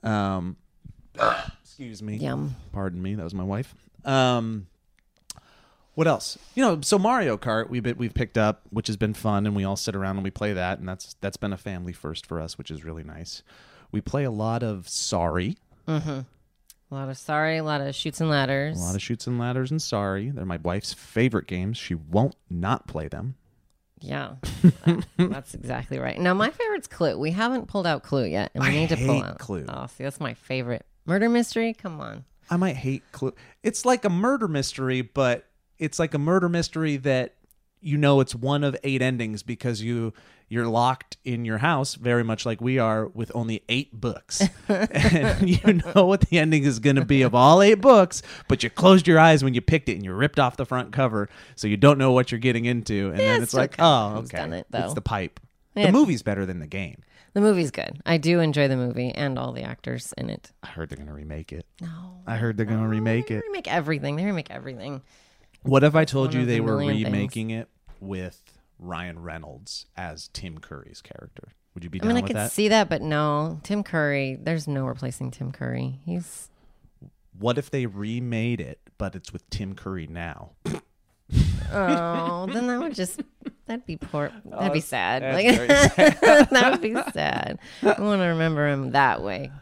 Um, 0.03 0.57
excuse 1.63 2.03
me. 2.03 2.17
Yum. 2.17 2.57
Pardon 2.73 3.01
me, 3.03 3.15
that 3.15 3.23
was 3.25 3.35
my 3.35 3.45
wife. 3.45 3.75
Um, 4.05 4.67
what 5.99 6.07
else? 6.07 6.39
You 6.55 6.63
know, 6.63 6.81
so 6.81 6.97
Mario 6.97 7.37
Kart 7.37 7.71
we 7.71 7.81
we've 7.81 8.15
picked 8.15 8.39
up, 8.39 8.63
which 8.71 8.87
has 8.87 8.97
been 8.97 9.15
fun, 9.15 9.47
and 9.47 9.57
we 9.57 9.65
all 9.65 9.75
sit 9.75 9.97
around 9.97 10.15
and 10.15 10.23
we 10.23 10.31
play 10.31 10.53
that, 10.53 10.79
and 10.79 10.89
that's 10.89 11.17
that's 11.21 11.37
been 11.37 11.53
a 11.53 11.57
family 11.57 11.93
first 11.93 12.25
for 12.25 12.41
us, 12.41 12.57
which 12.57 12.71
is 12.71 12.85
really 12.85 13.03
nice. 13.03 13.43
We 13.91 14.01
play 14.01 14.23
a 14.23 14.31
lot 14.31 14.63
of 14.63 14.89
Sorry, 14.89 15.57
mm-hmm. 15.89 16.21
A 16.91 16.95
lot 16.95 17.09
of 17.09 17.19
sorry, 17.19 17.57
a 17.57 17.65
lot 17.65 17.81
of 17.81 17.97
Chutes 17.97 18.21
and 18.21 18.31
Ladders. 18.31 18.79
a 18.81 18.85
lot 18.85 18.95
of 18.95 19.03
Chutes 19.03 19.27
and 19.27 19.41
Ladders, 19.41 19.73
and 19.73 19.83
Sorry. 19.83 20.31
They're 20.31 20.45
my 20.45 20.59
wife's 20.59 20.93
favorite 20.93 21.49
games. 21.49 21.77
She 21.77 21.97
won't 21.97 22.37
not 22.49 22.87
play 22.87 23.09
them. 23.09 23.35
yeah, 23.99 24.37
That- 24.63 25.05
that's 25.17 25.55
exactly 25.55 25.99
right. 25.99 26.17
Now 26.17 26.33
my 26.33 26.51
favorite's 26.51 26.87
Clue. 26.87 27.19
We 27.19 27.33
haven't 27.33 27.67
pulled 27.67 27.89
out 27.89 28.05
Clue 28.05 28.27
yet, 28.27 28.53
and 28.55 28.63
we 28.63 28.71
I 28.71 28.73
need 28.73 28.91
to 28.91 28.97
pull 28.97 29.21
out 29.21 29.41
Clue. 29.41 29.67
Oh, 29.69 29.89
see, 29.89 30.05
that's 30.05 30.21
my 30.21 30.35
favorite 30.35 30.87
murder 31.07 31.29
mystery. 31.29 31.75
Come 31.75 32.01
on. 32.01 32.25
I 32.49 32.57
might 32.57 32.77
hate 32.77 33.03
Clue. 33.11 33.35
It's 33.65 33.85
like 33.85 34.05
a 34.05 34.11
murder 34.11 34.47
mystery, 34.47 35.03
but 35.03 35.48
it's 35.79 35.99
like 35.99 36.15
a 36.15 36.19
murder 36.19 36.49
mystery 36.49 36.97
that 36.99 37.35
you 37.81 37.97
know 37.97 38.21
it's 38.21 38.35
one 38.35 38.65
of 38.65 38.77
eight 38.83 39.01
endings 39.03 39.43
because 39.43 39.81
you 39.83 40.13
you're 40.49 40.67
locked 40.67 41.17
in 41.25 41.45
your 41.45 41.59
house 41.59 41.95
very 41.95 42.25
much 42.25 42.45
like 42.47 42.61
we 42.61 42.79
are 42.79 43.07
with 43.09 43.31
only 43.35 43.63
eight 43.69 43.93
books 44.01 44.43
and 44.69 45.49
you 45.65 45.75
know 45.95 46.05
what 46.07 46.23
the 46.23 46.39
ending 46.39 46.65
is 46.65 46.79
going 46.81 46.97
to 46.97 47.05
be 47.05 47.23
of 47.23 47.35
all 47.35 47.63
eight 47.63 47.81
books 47.81 48.23
but 48.49 48.63
you 48.65 48.71
closed 48.71 49.07
your 49.07 49.19
eyes 49.21 49.45
when 49.45 49.55
you 49.55 49.61
picked 49.61 49.89
it 49.89 49.93
and 49.93 50.05
you 50.05 50.13
ripped 50.13 50.41
off 50.41 50.57
the 50.57 50.67
front 50.67 50.93
cover 50.93 51.29
so 51.55 51.69
you 51.69 51.77
don't 51.77 51.99
know 51.99 52.11
what 52.11 52.33
you're 52.33 52.41
getting 52.41 52.65
into 52.65 53.11
and 53.11 53.19
then 53.19 53.43
it's 53.43 53.55
like 53.55 53.77
oh 53.79 54.17
okay 54.25 54.43
it, 54.59 54.67
it's 54.73 54.95
the 54.95 55.01
pipe 55.01 55.39
Yeah. 55.77 55.87
the 55.87 55.93
movie's 55.93 56.23
better 56.23 56.45
than 56.47 56.59
the 56.59 56.67
game 56.67 57.03
The 57.35 57.41
movie's 57.43 57.71
good. 57.71 58.01
I 58.05 58.17
do 58.17 58.41
enjoy 58.41 58.67
the 58.67 58.77
movie 58.77 59.11
and 59.13 59.39
all 59.39 59.53
the 59.53 59.63
actors 59.63 60.13
in 60.19 60.31
it. 60.31 60.51
i 60.65 60.67
heard 60.67 60.89
they're 60.89 60.97
going 60.97 61.07
to 61.09 61.15
remake 61.15 61.53
it 61.53 61.67
No. 61.81 62.23
i 62.27 62.35
heard 62.37 62.57
they're 62.57 62.67
going 62.67 62.83
to 62.83 62.89
remake 62.89 63.29
They 63.29 63.37
it 63.37 63.45
remake 63.47 63.73
everything. 63.73 64.17
They 64.17 64.25
remake 64.25 64.51
everything. 64.51 65.03
What 65.63 65.85
if 65.85 65.95
I 65.95 66.05
told 66.05 66.29
one 66.33 66.41
you 66.41 66.47
they 66.47 66.55
the 66.57 66.61
were 66.61 66.79
million 66.79 67.05
things. 67.05 67.13
remaking 67.15 67.51
it 67.51 67.69
with 68.01 68.41
Ryan 68.79 69.21
Reynolds 69.23 69.87
as 69.97 70.29
Tim 70.29 70.59
Curry's 70.59 71.03
character? 71.03 71.49
Would 71.75 71.85
you 71.85 71.91
be 71.91 72.01
I 72.01 72.05
down 72.05 72.09
mean, 72.09 72.17
I 72.17 72.21
with 72.23 72.29
could 72.29 72.37
that? 72.37 72.53
see 72.53 72.69
that, 72.69 72.89
but 72.89 73.03
no. 73.03 73.61
Tim 73.63 73.83
Curry, 73.83 74.37
there's 74.41 74.67
no 74.67 74.87
replacing 74.87 75.31
Tim 75.31 75.53
Curry. 75.53 76.01
He's 76.05 76.49
What 77.39 77.59
if 77.59 77.71
they 77.71 77.87
remade 77.87 78.61
it, 78.61 78.81
but 78.99 79.15
it's 79.15 79.33
with 79.33 79.49
Tim 79.51 79.75
Curry 79.75 80.07
now? 80.09 80.53
oh, 81.73 82.47
then 82.53 82.67
that 82.67 82.79
would 82.81 82.95
just 82.95 83.21
that'd 83.67 83.87
be 83.87 83.97
poor. 83.97 84.33
That'd 84.47 84.73
be 84.73 84.81
sad. 84.81 85.23
Like 85.35 85.55
very 85.55 85.67
that 86.51 86.69
would 86.71 86.81
be 86.81 86.95
sad. 87.13 87.59
I 87.83 88.01
want 88.01 88.21
to 88.23 88.27
remember 88.29 88.67
him 88.69 88.93
that 88.93 89.23
way. 89.23 89.53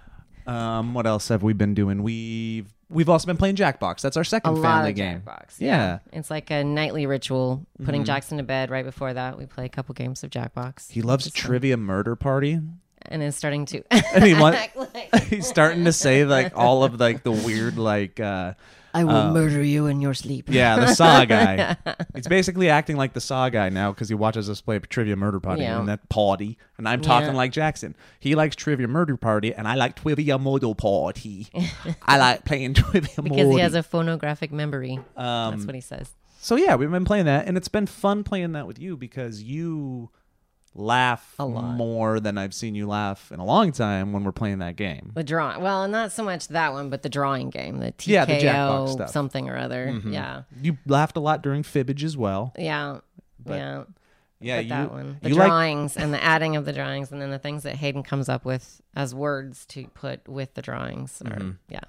Um, 0.47 0.95
what 0.95 1.07
else 1.07 1.29
have 1.29 1.43
we 1.43 1.53
been 1.55 1.75
doing? 1.75 2.03
We've 2.05 2.73
we've 2.89 3.09
also 3.09 3.27
been 3.27 3.37
playing 3.37 3.57
Jackbox. 3.57 4.01
That's 4.01 4.17
our 4.17 4.23
A 4.23 4.27
second 4.27 4.55
lot 4.57 4.63
family 4.63 4.91
of 4.91 4.97
game. 4.97 5.23
Jackbox. 5.27 5.57
Yeah. 5.59 5.99
it's 6.13 6.31
like 6.31 6.51
a 6.51 6.63
nightly 6.65 7.07
ritual. 7.07 7.67
Putting 7.85 8.03
Mm-hmm. 8.03 8.07
Jackson 8.07 8.39
to 8.39 8.45
bed. 8.45 8.71
Right 8.71 8.85
before 8.85 9.13
that, 9.15 9.39
we 9.39 9.47
play 9.47 9.65
a 9.65 9.69
couple 9.69 9.93
games 9.95 10.23
of 10.25 10.31
Jackbox. 10.31 10.91
He 10.91 11.03
loves 11.03 11.25
Just 11.25 11.39
fun. 11.39 11.47
Trivia 11.49 11.77
Murder 11.77 12.17
Party. 12.17 12.61
and 13.03 13.23
is 13.23 13.37
starting 13.37 13.67
to. 13.67 13.83
And 14.15 14.25
he 14.25 14.35
want, 14.35 14.57
act 14.57 14.77
like- 14.77 15.25
he's 15.25 15.47
starting 15.47 15.85
to 15.85 15.93
say 15.93 16.25
like 16.25 16.53
all 16.57 16.85
of 16.85 16.99
like 17.01 17.23
the 17.23 17.33
weird 17.33 17.77
like 17.79 18.19
uh 18.21 18.55
I 18.99 19.05
will 19.05 19.33
murder 19.33 19.63
you 19.63 19.87
in 19.87 20.01
your 20.01 20.15
sleep. 20.15 20.47
yeah 20.49 20.77
the 20.77 20.95
Saw 20.95 21.25
guy. 21.37 21.77
He's 22.15 22.27
basically 22.29 22.69
acting 22.71 22.97
like 22.97 23.13
the 23.13 23.21
Saw 23.21 23.49
guy 23.49 23.69
now 23.69 23.93
because 23.93 24.09
he 24.09 24.15
watches 24.15 24.49
us 24.49 24.61
play 24.61 24.79
Trivia 24.79 25.17
Murder 25.17 25.41
Party 25.41 25.63
Yeah. 25.63 25.79
and 25.79 25.89
that 25.89 26.09
party. 26.09 26.57
And 26.79 26.89
I'm 26.89 27.01
talking 27.01 27.29
Yeah. 27.31 27.35
like 27.43 27.53
Jackson. 27.53 27.95
He 28.21 28.35
likes 28.35 28.57
Trivia 28.57 28.89
Murder 28.89 29.17
Party, 29.17 29.55
and 29.55 29.67
I 29.69 29.75
like 29.75 29.97
Trivia 29.97 30.39
Murder 30.39 30.75
Party. 30.75 31.49
I 32.03 32.19
like 32.19 32.45
playing 32.45 32.75
Trivia 32.75 33.23
because 33.23 33.53
he 33.55 33.61
has 33.61 33.75
a 33.75 33.83
phonographic 33.83 34.53
memory. 34.53 34.99
Um, 35.17 35.53
That's 35.55 35.67
what 35.67 35.75
he 35.75 35.81
says. 35.81 36.11
So 36.41 36.57
yeah, 36.57 36.77
we've 36.77 36.91
been 36.91 37.05
playing 37.05 37.25
that, 37.27 37.47
and 37.47 37.57
it's 37.57 37.69
been 37.69 37.87
fun 37.87 38.23
playing 38.25 38.53
that 38.53 38.67
with 38.67 38.79
you 38.79 38.97
because 38.97 39.43
you 39.43 40.11
laugh 40.79 41.35
A 41.39 41.45
lot. 41.47 41.75
more 41.75 42.21
than 42.21 42.37
I've 42.39 42.53
seen 42.55 42.75
you 42.75 42.87
laugh 42.87 43.33
in 43.33 43.41
a 43.41 43.45
long 43.45 43.73
time 43.73 44.13
when 44.13 44.23
we're 44.25 44.33
playing 44.33 44.59
that 44.59 44.77
game. 44.77 45.13
The 45.15 45.25
drawing. 45.25 45.63
Well, 45.63 45.89
not 45.89 46.13
so 46.13 46.23
much 46.23 46.49
that 46.49 46.73
one, 46.73 46.91
but 46.91 47.03
the 47.03 47.09
drawing 47.09 47.51
game, 47.51 47.79
the 47.79 47.93
TKO 47.93 48.07
Yeah, 48.07 48.25
the 48.27 48.33
Jackbox 48.35 48.89
stuff. 48.93 48.99
Mm-hmm. 49.09 49.13
something 49.13 49.49
or 49.49 49.57
other. 49.57 50.01
Yeah, 50.07 50.43
You 50.61 50.77
laughed 50.87 51.17
a 51.17 51.21
lot 51.21 51.43
during 51.43 51.63
Fibbage 51.63 52.05
as 52.05 52.17
well. 52.17 52.53
yeah, 52.59 52.99
yeah. 53.47 53.85
Yeah, 54.39 54.57
But 54.59 54.65
you 54.65 54.69
that 54.69 54.93
one, 54.93 55.19
the 55.23 55.29
you 55.31 55.35
like 55.35 55.49
drawings 55.49 55.97
and 55.97 56.13
the 56.13 56.23
adding 56.23 56.57
of 56.57 56.67
the 56.67 56.73
drawings, 56.75 57.11
and 57.11 57.23
then 57.23 57.31
the 57.31 57.39
things 57.39 57.63
that 57.63 57.75
Hayden 57.77 58.03
comes 58.03 58.29
up 58.29 58.45
with 58.45 58.83
as 58.95 59.15
words 59.15 59.65
to 59.67 59.87
put 59.95 60.29
with 60.29 60.53
the 60.53 60.61
drawings. 60.61 61.23
Or, 61.25 61.31
Mm-hmm. 61.31 61.51
Yeah, 61.71 61.81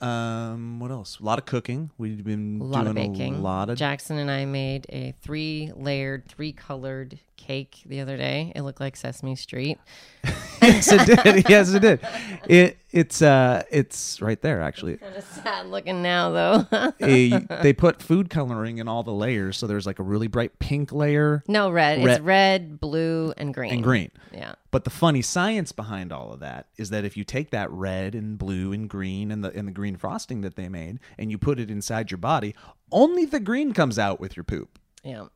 um 0.00 0.80
what 0.80 0.90
else? 0.90 1.20
A 1.20 1.24
lot 1.24 1.38
of 1.38 1.46
cooking. 1.46 1.90
We've 1.96 2.24
been 2.24 2.58
a 2.60 2.64
lot 2.64 2.84
doing 2.84 2.88
of 2.88 2.94
baking. 2.96 3.36
a 3.36 3.40
lot 3.40 3.70
of 3.70 3.78
Jackson 3.78 4.18
and 4.18 4.30
I 4.30 4.44
made 4.46 4.86
a 4.88 5.12
three-layered, 5.22 6.26
three-colored 6.28 7.18
cake 7.36 7.82
the 7.86 8.00
other 8.00 8.16
day. 8.16 8.52
It 8.54 8.62
looked 8.62 8.80
like 8.80 8.96
Sesame 8.96 9.36
Street. 9.36 9.78
yes, 10.62 10.90
it 10.90 11.06
did. 11.06 11.48
Yes, 11.48 11.72
it 11.72 11.80
did. 11.80 12.00
It 12.48 12.78
it's 12.90 13.20
uh 13.20 13.62
it's 13.70 14.20
right 14.20 14.40
there 14.40 14.62
actually. 14.62 14.94
It's 14.94 15.02
kind 15.02 15.16
of 15.16 15.24
sad 15.24 15.66
looking 15.66 16.02
now, 16.02 16.30
though. 16.30 16.92
A, 17.00 17.38
they 17.62 17.72
put 17.72 18.02
food 18.02 18.30
coloring 18.30 18.78
in 18.78 18.88
all 18.88 19.02
the 19.02 19.12
layers, 19.12 19.56
so 19.56 19.66
there's 19.66 19.86
like 19.86 19.98
a 19.98 20.02
really 20.02 20.26
bright 20.26 20.58
pink 20.58 20.92
layer 20.92 21.44
no 21.46 21.70
red. 21.70 22.04
Red. 22.04 22.08
It's 22.08 22.20
red, 22.20 22.80
blue, 22.80 23.32
and 23.36 23.52
green. 23.52 23.72
and 23.72 23.82
green. 23.82 24.10
Yeah. 24.32 24.54
But 24.70 24.84
the 24.84 24.90
funny 24.90 25.22
science 25.22 25.72
behind 25.72 26.12
all 26.12 26.32
of 26.32 26.40
that 26.40 26.66
is 26.76 26.90
that 26.90 27.04
if 27.04 27.16
you 27.16 27.24
take 27.24 27.50
that 27.50 27.70
red 27.70 28.14
and 28.14 28.38
blue 28.38 28.72
and 28.72 28.88
green 28.88 29.30
and 29.30 29.44
the 29.44 29.50
and 29.52 29.68
the 29.68 29.72
green 29.72 29.96
frosting 29.96 30.40
that 30.40 30.56
they 30.56 30.68
made 30.68 30.98
and 31.18 31.30
you 31.30 31.38
put 31.38 31.60
it 31.60 31.70
inside 31.70 32.10
your 32.10 32.18
body, 32.18 32.54
only 32.90 33.24
the 33.24 33.40
green 33.40 33.72
comes 33.72 33.98
out 33.98 34.20
with 34.20 34.36
your 34.36 34.44
poop. 34.44 34.78
Yeah. 35.02 35.26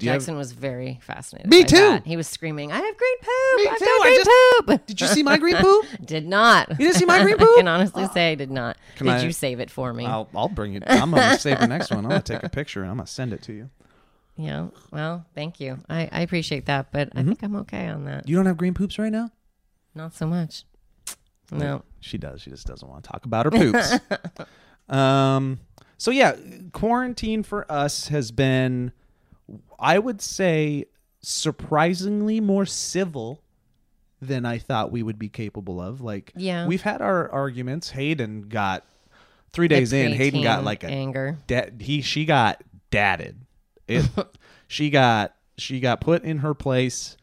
You 0.00 0.08
have- 0.10 0.18
Jackson 0.20 0.36
was 0.36 0.52
very 0.52 0.98
fascinated. 1.02 1.50
Me 1.50 1.62
too. 1.64 1.76
that. 1.76 2.06
He 2.06 2.16
was 2.16 2.26
screaming, 2.26 2.72
"I 2.72 2.76
have 2.76 2.96
green 2.96 3.18
poop! 3.18 3.56
Me 3.58 3.68
I've 3.68 3.78
too. 3.78 3.84
got 3.84 3.90
I 3.90 4.02
green 4.02 4.16
just- 4.16 4.66
poop!" 4.66 4.86
Did 4.86 5.00
you 5.00 5.06
see 5.06 5.22
my 5.22 5.38
green 5.38 5.56
poop? 5.56 5.86
Did 6.04 6.26
not. 6.26 6.68
You 6.70 6.76
didn't 6.76 6.94
see 6.96 7.04
my 7.04 7.22
green 7.22 7.36
poop? 7.38 7.48
I 7.54 7.60
can 7.60 7.68
honestly 7.68 8.06
say 8.08 8.32
I 8.32 8.34
did 8.34 8.50
not. 8.50 8.76
Can 8.96 9.06
did 9.06 9.16
I- 9.16 9.22
you 9.22 9.32
save 9.32 9.60
it 9.60 9.70
for 9.70 9.92
me? 9.92 10.04
I'll 10.06 10.28
I'll 10.34 10.48
bring 10.48 10.74
it. 10.74 10.82
I'm 10.86 11.10
gonna 11.10 11.38
save 11.38 11.60
the 11.60 11.66
next 11.68 11.90
one. 11.90 12.00
I'm 12.04 12.08
gonna 12.10 12.22
take 12.22 12.42
a 12.42 12.48
picture 12.48 12.82
and 12.82 12.90
I'm 12.90 12.96
gonna 12.96 13.06
send 13.06 13.32
it 13.32 13.42
to 13.42 13.52
you. 13.52 13.70
Yeah. 14.36 14.68
Well, 14.90 15.24
thank 15.36 15.60
you. 15.60 15.78
I, 15.88 16.08
I 16.10 16.20
appreciate 16.22 16.66
that, 16.66 16.90
but 16.90 17.10
Mm-hmm. 17.10 17.18
I 17.18 17.22
think 17.22 17.42
I'm 17.44 17.56
okay 17.56 17.86
on 17.86 18.04
that. 18.06 18.28
You 18.28 18.34
don't 18.34 18.46
have 18.46 18.56
green 18.56 18.74
poops 18.74 18.98
right 18.98 19.12
now? 19.12 19.30
Not 19.94 20.12
so 20.14 20.26
much. 20.26 20.64
No. 21.52 21.82
She 22.00 22.18
does. 22.18 22.42
She 22.42 22.50
just 22.50 22.66
doesn't 22.66 22.88
want 22.88 23.04
to 23.04 23.10
talk 23.10 23.24
about 23.26 23.44
her 23.46 23.50
poops. 23.52 23.94
um. 24.88 25.60
So 25.96 26.10
yeah, 26.10 26.34
quarantine 26.72 27.44
for 27.44 27.70
us 27.70 28.08
has 28.08 28.32
been, 28.32 28.92
I 29.78 29.98
would 29.98 30.20
say, 30.20 30.86
surprisingly 31.20 32.40
more 32.40 32.66
civil 32.66 33.40
than 34.20 34.46
I 34.46 34.58
thought 34.58 34.90
we 34.90 35.02
would 35.02 35.18
be 35.18 35.28
capable 35.28 35.80
of. 35.80 36.00
Like, 36.00 36.32
Yeah. 36.36 36.66
we've 36.66 36.82
had 36.82 37.02
our 37.02 37.30
arguments. 37.30 37.90
Hayden 37.90 38.42
got 38.48 38.84
three 39.52 39.68
days 39.68 39.92
in. 39.92 40.12
Hayden 40.12 40.42
got 40.42 40.64
like 40.64 40.82
a 40.84 40.88
anger. 40.88 41.38
de- 41.46 41.70
he 41.78 42.00
she 42.00 42.24
got 42.24 42.62
dadded. 42.90 43.36
It, 43.86 44.08
she 44.68 44.88
got 44.90 45.34
she 45.58 45.78
got 45.80 46.00
put 46.00 46.24
in 46.24 46.38
her 46.38 46.54
place 46.54 47.16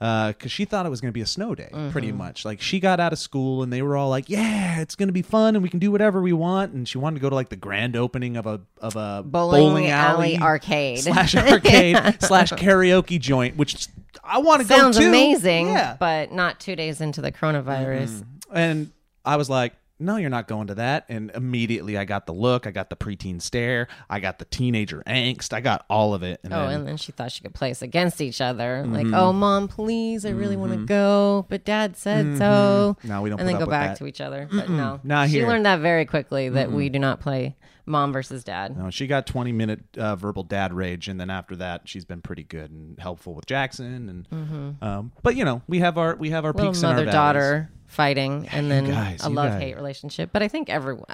Uh, 0.00 0.28
because 0.28 0.52
she 0.52 0.64
thought 0.64 0.86
it 0.86 0.90
was 0.90 1.00
going 1.00 1.10
to 1.10 1.14
be 1.14 1.22
a 1.22 1.26
snow 1.26 1.56
day, 1.56 1.70
pretty 1.90 2.08
mm-hmm. 2.08 2.18
much. 2.18 2.44
Like 2.44 2.60
she 2.60 2.78
got 2.78 3.00
out 3.00 3.12
of 3.12 3.18
school 3.18 3.64
and 3.64 3.72
they 3.72 3.82
were 3.82 3.96
all 3.96 4.08
like, 4.08 4.28
"Yeah, 4.28 4.80
it's 4.80 4.94
going 4.94 5.08
to 5.08 5.12
be 5.12 5.22
fun 5.22 5.56
and 5.56 5.62
we 5.62 5.68
can 5.68 5.80
do 5.80 5.90
whatever 5.90 6.22
we 6.22 6.32
want." 6.32 6.72
And 6.72 6.88
she 6.88 6.98
wanted 6.98 7.16
to 7.16 7.20
go 7.20 7.28
to 7.28 7.34
like 7.34 7.48
the 7.48 7.56
grand 7.56 7.96
opening 7.96 8.36
of 8.36 8.46
a 8.46 8.60
of 8.80 8.94
a 8.94 9.24
Bowling, 9.26 9.88
alley, 9.88 10.38
arcade. 10.38 11.00
slash 11.00 11.34
arcade 11.36 11.96
slash 12.20 12.52
karaoke 12.52 13.18
joint, 13.18 13.56
which 13.56 13.88
I 14.22 14.38
want 14.38 14.62
to 14.62 14.68
go 14.68 14.76
Sounds 14.76 14.98
amazing, 14.98 15.66
Yeah, 15.66 15.96
but 15.98 16.30
not 16.30 16.60
two 16.60 16.76
days 16.76 17.00
into 17.00 17.20
the 17.20 17.32
coronavirus. 17.32 18.22
Mm-hmm. 18.22 18.56
and 18.56 18.92
I 19.24 19.36
was 19.36 19.50
like, 19.50 19.74
no, 19.98 20.16
you're 20.16 20.30
not 20.30 20.46
going 20.48 20.68
to 20.68 20.74
that. 20.76 21.04
And 21.08 21.30
immediately 21.34 21.96
I 21.98 22.04
got 22.04 22.26
the 22.26 22.32
look, 22.32 22.66
I 22.66 22.70
got 22.70 22.90
the 22.90 22.96
preteen 22.96 23.40
stare, 23.42 23.88
I 24.08 24.20
got 24.20 24.38
the 24.38 24.44
teenager 24.44 25.02
angst, 25.06 25.52
I 25.52 25.60
got 25.60 25.84
all 25.90 26.14
of 26.14 26.22
it. 26.22 26.40
And 26.44 26.52
Oh, 26.52 26.66
then, 26.68 26.80
and 26.80 26.88
then 26.88 26.96
she 26.96 27.12
thought 27.12 27.32
she 27.32 27.42
could 27.42 27.54
play 27.54 27.70
us 27.70 27.82
against 27.82 28.20
each 28.20 28.40
other. 28.40 28.82
Mm-hmm. 28.84 28.94
Like, 28.94 29.06
oh, 29.12 29.32
mom, 29.32 29.68
please, 29.68 30.24
I 30.24 30.30
really 30.30 30.56
want 30.56 30.72
to 30.72 30.84
go, 30.84 31.46
but 31.48 31.64
dad 31.64 31.96
said 31.96 32.38
so. 32.38 32.96
No, 33.04 33.22
we 33.22 33.30
don't 33.30 33.40
And 33.40 33.48
then 33.48 33.58
go 33.58 33.66
back 33.66 33.90
that. 33.90 33.98
to 33.98 34.06
each 34.06 34.20
other. 34.20 34.48
But 34.50 34.68
no, 34.70 35.00
Not 35.02 35.28
here. 35.28 35.42
she 35.42 35.46
learned 35.46 35.66
that 35.66 35.80
very 35.80 36.04
quickly 36.04 36.48
that 36.50 36.70
we 36.72 36.88
do 36.88 36.98
not 36.98 37.20
play 37.20 37.56
mom 37.86 38.12
versus 38.12 38.44
dad. 38.44 38.76
no, 38.76 38.90
she 38.90 39.06
got 39.06 39.26
20 39.26 39.50
minute 39.50 39.80
uh, 39.96 40.14
verbal 40.14 40.42
dad 40.42 40.74
rage. 40.74 41.08
And 41.08 41.18
then 41.18 41.30
after 41.30 41.56
that, 41.56 41.88
she's 41.88 42.04
been 42.04 42.20
pretty 42.20 42.42
good 42.44 42.70
and 42.70 42.98
helpful 43.00 43.32
with 43.34 43.46
Jackson. 43.46 44.26
And, 44.30 44.76
um, 44.82 45.12
but 45.22 45.36
you 45.36 45.44
know, 45.46 45.62
we 45.66 45.78
have 45.78 45.96
our, 45.96 46.14
we 46.16 46.28
have 46.30 46.44
our 46.44 46.52
Mm-hmm. 46.52 46.58
Little 46.58 46.72
peaks 46.72 46.82
and 46.82 46.98
our 46.98 47.04
daughter 47.06 47.70
fighting, 47.88 48.46
and 48.52 48.70
then 48.70 48.84
guys, 48.86 49.24
a 49.24 49.28
love 49.28 49.58
hate 49.58 49.74
relationship. 49.74 50.30
But 50.32 50.42
I 50.42 50.48
think 50.48 50.70
everyone, 50.70 51.04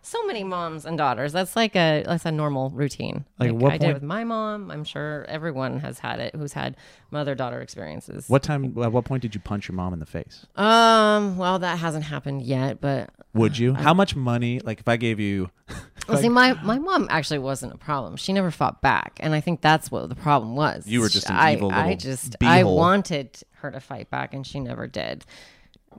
so 0.00 0.24
many 0.26 0.44
moms 0.44 0.86
and 0.86 0.96
daughters, 0.96 1.32
that's 1.32 1.54
like 1.56 1.76
a 1.76 2.02
that's 2.06 2.24
a 2.24 2.32
normal 2.32 2.70
routine. 2.70 3.26
Like, 3.38 3.52
Like, 3.52 3.60
what 3.60 3.72
I 3.72 3.78
did 3.78 3.80
point- 3.80 3.90
it 3.90 3.94
with 3.94 4.02
my 4.04 4.24
mom. 4.24 4.70
I'm 4.70 4.84
sure 4.84 5.26
everyone 5.28 5.80
has 5.80 5.98
had 5.98 6.20
it 6.20 6.34
who's 6.34 6.54
had 6.54 6.76
mother 7.10 7.34
daughter 7.34 7.60
experiences. 7.60 8.28
What 8.28 8.42
time, 8.42 8.76
at 8.82 8.92
what 8.92 9.04
point 9.04 9.22
did 9.22 9.34
you 9.34 9.40
punch 9.40 9.68
your 9.68 9.74
mom 9.76 9.92
in 9.92 9.98
the 9.98 10.06
face? 10.06 10.46
Um, 10.56 11.36
well, 11.36 11.58
that 11.58 11.78
hasn't 11.80 12.04
happened 12.04 12.42
yet, 12.42 12.80
but 12.80 13.10
Would 13.34 13.58
you? 13.58 13.74
How 13.74 13.92
much 13.92 14.14
money, 14.16 14.60
like 14.60 14.80
if 14.80 14.88
I 14.88 14.96
gave 14.96 15.20
you, 15.20 15.50
Well, 16.08 16.18
see, 16.18 16.28
my, 16.28 16.54
my 16.64 16.78
mom 16.78 17.06
actually 17.10 17.38
wasn't 17.38 17.72
a 17.72 17.78
problem. 17.78 18.16
She 18.16 18.32
never 18.32 18.50
fought 18.50 18.82
back, 18.82 19.18
and 19.20 19.32
I 19.34 19.40
think 19.40 19.60
that's 19.60 19.90
what 19.92 20.08
the 20.08 20.16
problem 20.16 20.56
was. 20.56 20.86
You 20.86 21.00
were 21.00 21.08
just 21.08 21.28
an 21.30 21.36
I, 21.36 21.52
evil 21.54 21.70
I 21.70 21.82
little 21.82 21.96
just 21.98 22.36
I 22.42 22.64
wanted 22.64 23.38
her 23.56 23.70
to 23.70 23.78
fight 23.78 24.10
back, 24.10 24.34
and 24.34 24.44
she 24.46 24.58
never 24.58 24.86
did. 24.88 25.24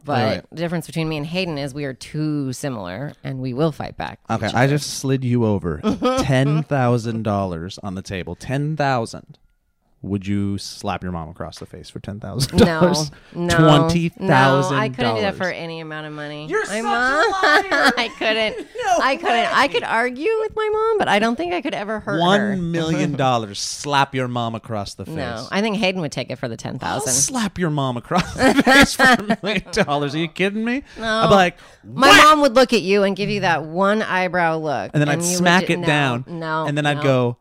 But 0.03 0.23
Right. 0.25 0.43
the 0.49 0.55
difference 0.55 0.87
between 0.87 1.07
me 1.09 1.17
and 1.17 1.25
Hayden 1.25 1.57
is 1.57 1.73
we 1.73 1.85
are 1.85 1.93
too 1.93 2.53
similar, 2.53 3.13
and 3.23 3.39
we 3.39 3.53
will 3.53 3.71
fight 3.71 3.97
back. 3.97 4.19
okay, 4.29 4.47
I 4.53 4.65
just 4.67 4.95
slid 4.99 5.23
you 5.23 5.45
over 5.45 5.79
$10,000 5.83 7.79
on 7.83 7.95
the 7.95 8.01
table. 8.01 8.35
10000 8.35 9.37
Would 10.03 10.25
you 10.25 10.57
slap 10.57 11.03
your 11.03 11.11
mom 11.11 11.29
across 11.29 11.59
the 11.59 11.67
face 11.67 11.91
for 11.91 11.99
ten 11.99 12.19
thousand 12.19 12.57
dollars? 12.57 13.11
no, 13.35 13.55
twenty 13.55 14.09
thousand. 14.09 14.75
No. 14.75 14.81
I 14.81 14.89
couldn't 14.89 15.15
do 15.15 15.21
that 15.21 15.35
for 15.35 15.47
any 15.47 15.79
amount 15.79 16.07
of 16.07 16.13
money. 16.13 16.47
You're 16.47 16.65
my 16.65 16.65
such 16.65 16.79
a 16.79 16.83
mom, 16.83 17.31
liar. 17.71 17.91
I 17.97 18.11
couldn't. 18.17 18.67
No 18.81 18.97
I 18.99 19.15
couldn't. 19.15 19.57
I 19.57 19.67
could 19.67 19.83
argue 19.83 20.31
with 20.39 20.55
my 20.55 20.67
mom, 20.73 20.97
but 20.97 21.07
I 21.07 21.19
don't 21.19 21.35
think 21.35 21.53
I 21.53 21.61
could 21.61 21.75
ever 21.75 21.99
hurt 21.99 22.13
her. 22.13 22.19
One 22.19 22.71
million 22.71 23.13
dollars. 23.13 23.59
slap 23.59 24.15
your 24.15 24.27
mom 24.27 24.55
across 24.55 24.95
the 24.95 25.05
face. 25.05 25.15
No, 25.15 25.47
I 25.51 25.61
think 25.61 25.77
Hayden 25.77 26.01
would 26.01 26.11
take 26.11 26.31
it 26.31 26.37
for 26.37 26.47
the 26.47 26.57
ten 26.57 26.79
I'll 26.81 26.99
slap 27.01 27.59
your 27.59 27.69
mom 27.69 27.97
across 27.97 28.33
the 28.33 28.55
face 28.65 28.95
for 28.95 29.03
a 29.03 29.37
million 29.43 29.63
dollars. 29.71 30.15
Are 30.15 30.17
you 30.17 30.27
kidding 30.27 30.65
me? 30.65 30.83
No. 30.97 31.05
I'd 31.05 31.29
be 31.29 31.35
like, 31.35 31.57
My 31.83 32.07
mom 32.23 32.41
would 32.41 32.55
look 32.55 32.73
at 32.73 32.81
you 32.81 33.03
and 33.03 33.15
give 33.15 33.29
you 33.29 33.41
that 33.41 33.65
one 33.65 34.01
eyebrow 34.01 34.57
look, 34.57 34.91
and 34.93 35.01
then 35.01 35.09
I'd 35.09 35.21
you 35.21 35.27
would 35.27 35.37
smack 35.37 35.69
it 35.69 35.77
no, 35.77 35.85
down. 35.85 36.25
No, 36.27 36.65
and 36.65 36.75
then 36.75 36.87
I'd 36.87 37.03
go, 37.03 37.37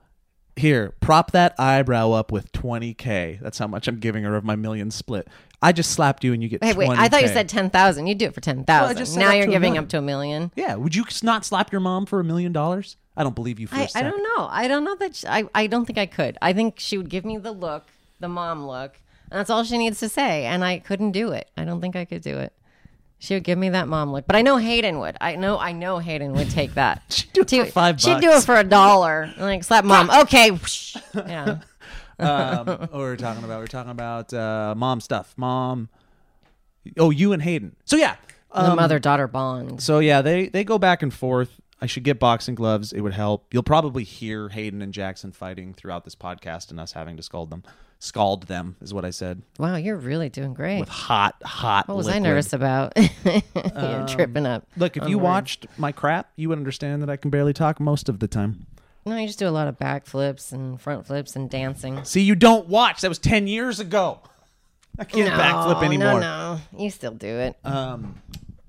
here, 0.61 0.95
prop 1.01 1.33
that 1.33 1.55
eyebrow 1.59 2.13
up 2.13 2.31
with 2.33 2.53
twenty 2.53 2.95
k. 2.95 3.39
That's 3.43 3.59
how 3.59 3.67
much 3.67 3.89
I'm 3.89 3.99
giving 3.99 4.25
her 4.25 4.37
of 4.37 4.45
my 4.45 4.57
million 4.57 4.91
split. 4.91 5.29
I 5.63 5.73
just 5.73 5.91
slapped 5.91 6.25
you, 6.25 6.33
and 6.33 6.43
you 6.43 6.49
get. 6.49 6.65
Hey, 6.65 6.73
wait! 6.73 6.89
20K. 6.89 6.97
I 6.97 7.09
thought 7.09 7.23
you 7.23 7.29
said 7.29 7.49
ten 7.49 7.69
thousand. 7.69 8.07
You'd 8.07 8.19
do 8.19 8.27
it 8.27 8.35
for 8.35 8.41
ten 8.41 8.65
thousand. 8.65 8.97
just 8.97 9.15
said 9.15 9.21
now 9.21 9.29
up 9.29 9.35
you're 9.35 9.45
to 9.47 9.51
a 9.51 9.53
giving 9.55 9.73
million. 9.73 9.85
up 9.85 9.91
to 9.91 9.99
a 9.99 10.03
million. 10.03 10.53
Yeah, 10.57 10.77
would 10.77 10.95
you 10.95 11.05
not 11.23 11.45
slap 11.45 11.71
your 11.73 11.81
mom 11.81 12.07
for 12.07 12.21
a 12.21 12.25
million 12.25 12.53
dollars? 12.53 12.97
I 13.17 13.23
don't 13.25 13.35
believe 13.35 13.61
you 13.61 13.67
for 13.67 13.77
a 13.77 13.81
I, 13.81 13.83
I 13.83 13.87
second. 13.87 14.11
don't 14.13 14.23
know. 14.23 14.49
I 14.51 14.69
don't 14.69 14.85
know 14.85 14.95
that. 14.97 15.25
I 15.29 15.45
I 15.55 15.67
don't 15.67 15.85
think 15.85 15.99
I 15.99 16.07
could. 16.07 16.39
I 16.41 16.53
think 16.53 16.79
she 16.79 16.97
would 16.97 17.11
give 17.11 17.25
me 17.25 17.37
the 17.37 17.53
look, 17.53 17.87
the 18.21 18.29
mom 18.29 18.67
look, 18.67 18.99
and 19.31 19.39
that's 19.39 19.51
all 19.51 19.65
she 19.65 19.77
needs 19.77 19.99
to 20.01 20.09
say. 20.09 20.47
And 20.47 20.65
I 20.65 20.79
couldn't 20.79 21.13
do 21.13 21.33
it. 21.33 21.51
I 21.57 21.65
don't 21.65 21.81
think 21.81 21.97
I 21.97 22.05
could 22.07 22.23
do 22.23 22.39
it. 22.39 22.53
She 23.23 23.35
would 23.35 23.45
give 23.45 23.59
me 23.59 23.69
that 23.69 23.87
mom 23.87 24.13
look, 24.13 24.27
but 24.27 24.35
I 24.35 24.41
know 24.41 24.57
Hayden 24.57 24.99
would. 24.99 25.19
I 25.21 25.37
know. 25.37 25.59
I 25.59 25.73
know 25.73 25.99
Hayden 25.99 26.33
would 26.33 26.49
take 26.49 26.73
that. 26.75 27.03
She'd 27.11 27.33
do 27.35 27.43
it 27.43 27.67
for 27.67 27.73
five 27.73 28.01
She'd 28.01 28.19
do 28.19 28.29
bucks. 28.29 28.45
it 28.45 28.47
for 28.47 28.57
a 28.57 28.65
dollar. 28.65 29.31
Like 29.37 29.63
slap 29.63 29.85
mom. 29.85 30.11
Okay. 30.23 30.59
yeah. 31.15 31.59
um, 32.19 32.67
what 32.67 32.93
were 32.95 33.11
we 33.11 33.17
talking 33.19 33.45
about? 33.45 33.59
We 33.59 33.65
are 33.65 33.69
talking 33.69 33.91
about 33.91 34.33
uh, 34.33 34.75
mom 34.75 35.03
stuff. 35.03 35.35
Mom. 35.37 35.91
Oh, 36.99 37.11
you 37.11 37.35
and 37.35 37.43
Hayden. 37.43 37.77
So 37.85 37.97
yeah. 37.97 38.17
the 38.55 38.71
um, 38.71 38.77
mother 38.77 38.99
daughter 38.99 39.29
bond. 39.29 39.83
So 39.83 39.99
yeah, 39.99 40.23
they 40.23 40.49
they 40.49 40.65
go 40.65 40.79
back 40.79 41.03
and 41.03 41.13
forth. 41.13 41.61
I 41.79 41.85
should 41.85 42.05
get 42.05 42.19
boxing 42.19 42.55
gloves. 42.55 42.91
It 42.91 43.03
would 43.03 43.13
help. 43.13 43.53
You'll 43.53 43.63
probably 43.63 44.05
hear 44.05 44.49
Hayden 44.49 44.81
and 44.81 44.95
Jackson 44.95 45.31
fighting 45.31 45.75
throughout 45.75 46.05
this 46.05 46.15
podcast, 46.15 46.71
and 46.71 46.81
us 46.81 46.93
having 46.93 47.19
to 47.19 47.23
scold 47.23 47.51
them. 47.51 47.65
Scald 48.03 48.45
them 48.45 48.77
is 48.81 48.95
what 48.95 49.05
I 49.05 49.11
said 49.11 49.43
Wow, 49.59 49.77
you're 49.77 49.97
really 49.97 50.31
doing 50.31 50.55
great. 50.55 50.81
with 50.81 50.89
hot, 50.89 51.37
hot. 51.45 51.87
What 51.87 51.99
was 51.99 52.09
I 52.09 52.19
nervous 52.19 52.55
about? 52.55 52.95
You're 53.25 54.07
tripping 54.09 54.47
up. 54.47 54.67
Look, 54.79 54.97
if 54.97 55.07
you 55.07 55.19
watched 55.19 55.67
my 55.77 55.93
crap, 55.93 56.33
you 56.35 56.49
would 56.49 56.57
understand 56.57 57.03
that 57.03 57.11
I 57.11 57.17
can 57.17 57.31
barely 57.31 57.53
talk 57.53 57.79
most 57.79 58.09
of 58.09 58.19
the 58.19 58.27
time. 58.27 58.67
No, 59.05 59.17
you 59.17 59.27
just 59.27 59.39
do 59.39 59.47
a 59.47 59.51
lot 59.51 59.69
of 59.69 59.79
back 59.79 60.07
flips 60.07 60.51
and 60.51 60.81
front 60.81 61.07
flips 61.07 61.37
and 61.37 61.51
dancing. 61.51 62.03
See, 62.05 62.23
you 62.23 62.35
don't 62.35 62.69
watch. 62.69 63.03
That 63.03 63.09
was 63.09 63.19
ten 63.19 63.47
years 63.47 63.81
ago. 63.81 64.21
I 64.99 65.05
can't 65.05 65.29
no, 65.29 65.39
backflip 65.39 65.83
anymore. 65.85 66.21
No, 66.21 66.55
no, 66.73 66.79
you 66.79 66.91
still 66.91 67.13
do 67.13 67.27
it. 67.27 67.57
Um, 67.65 68.21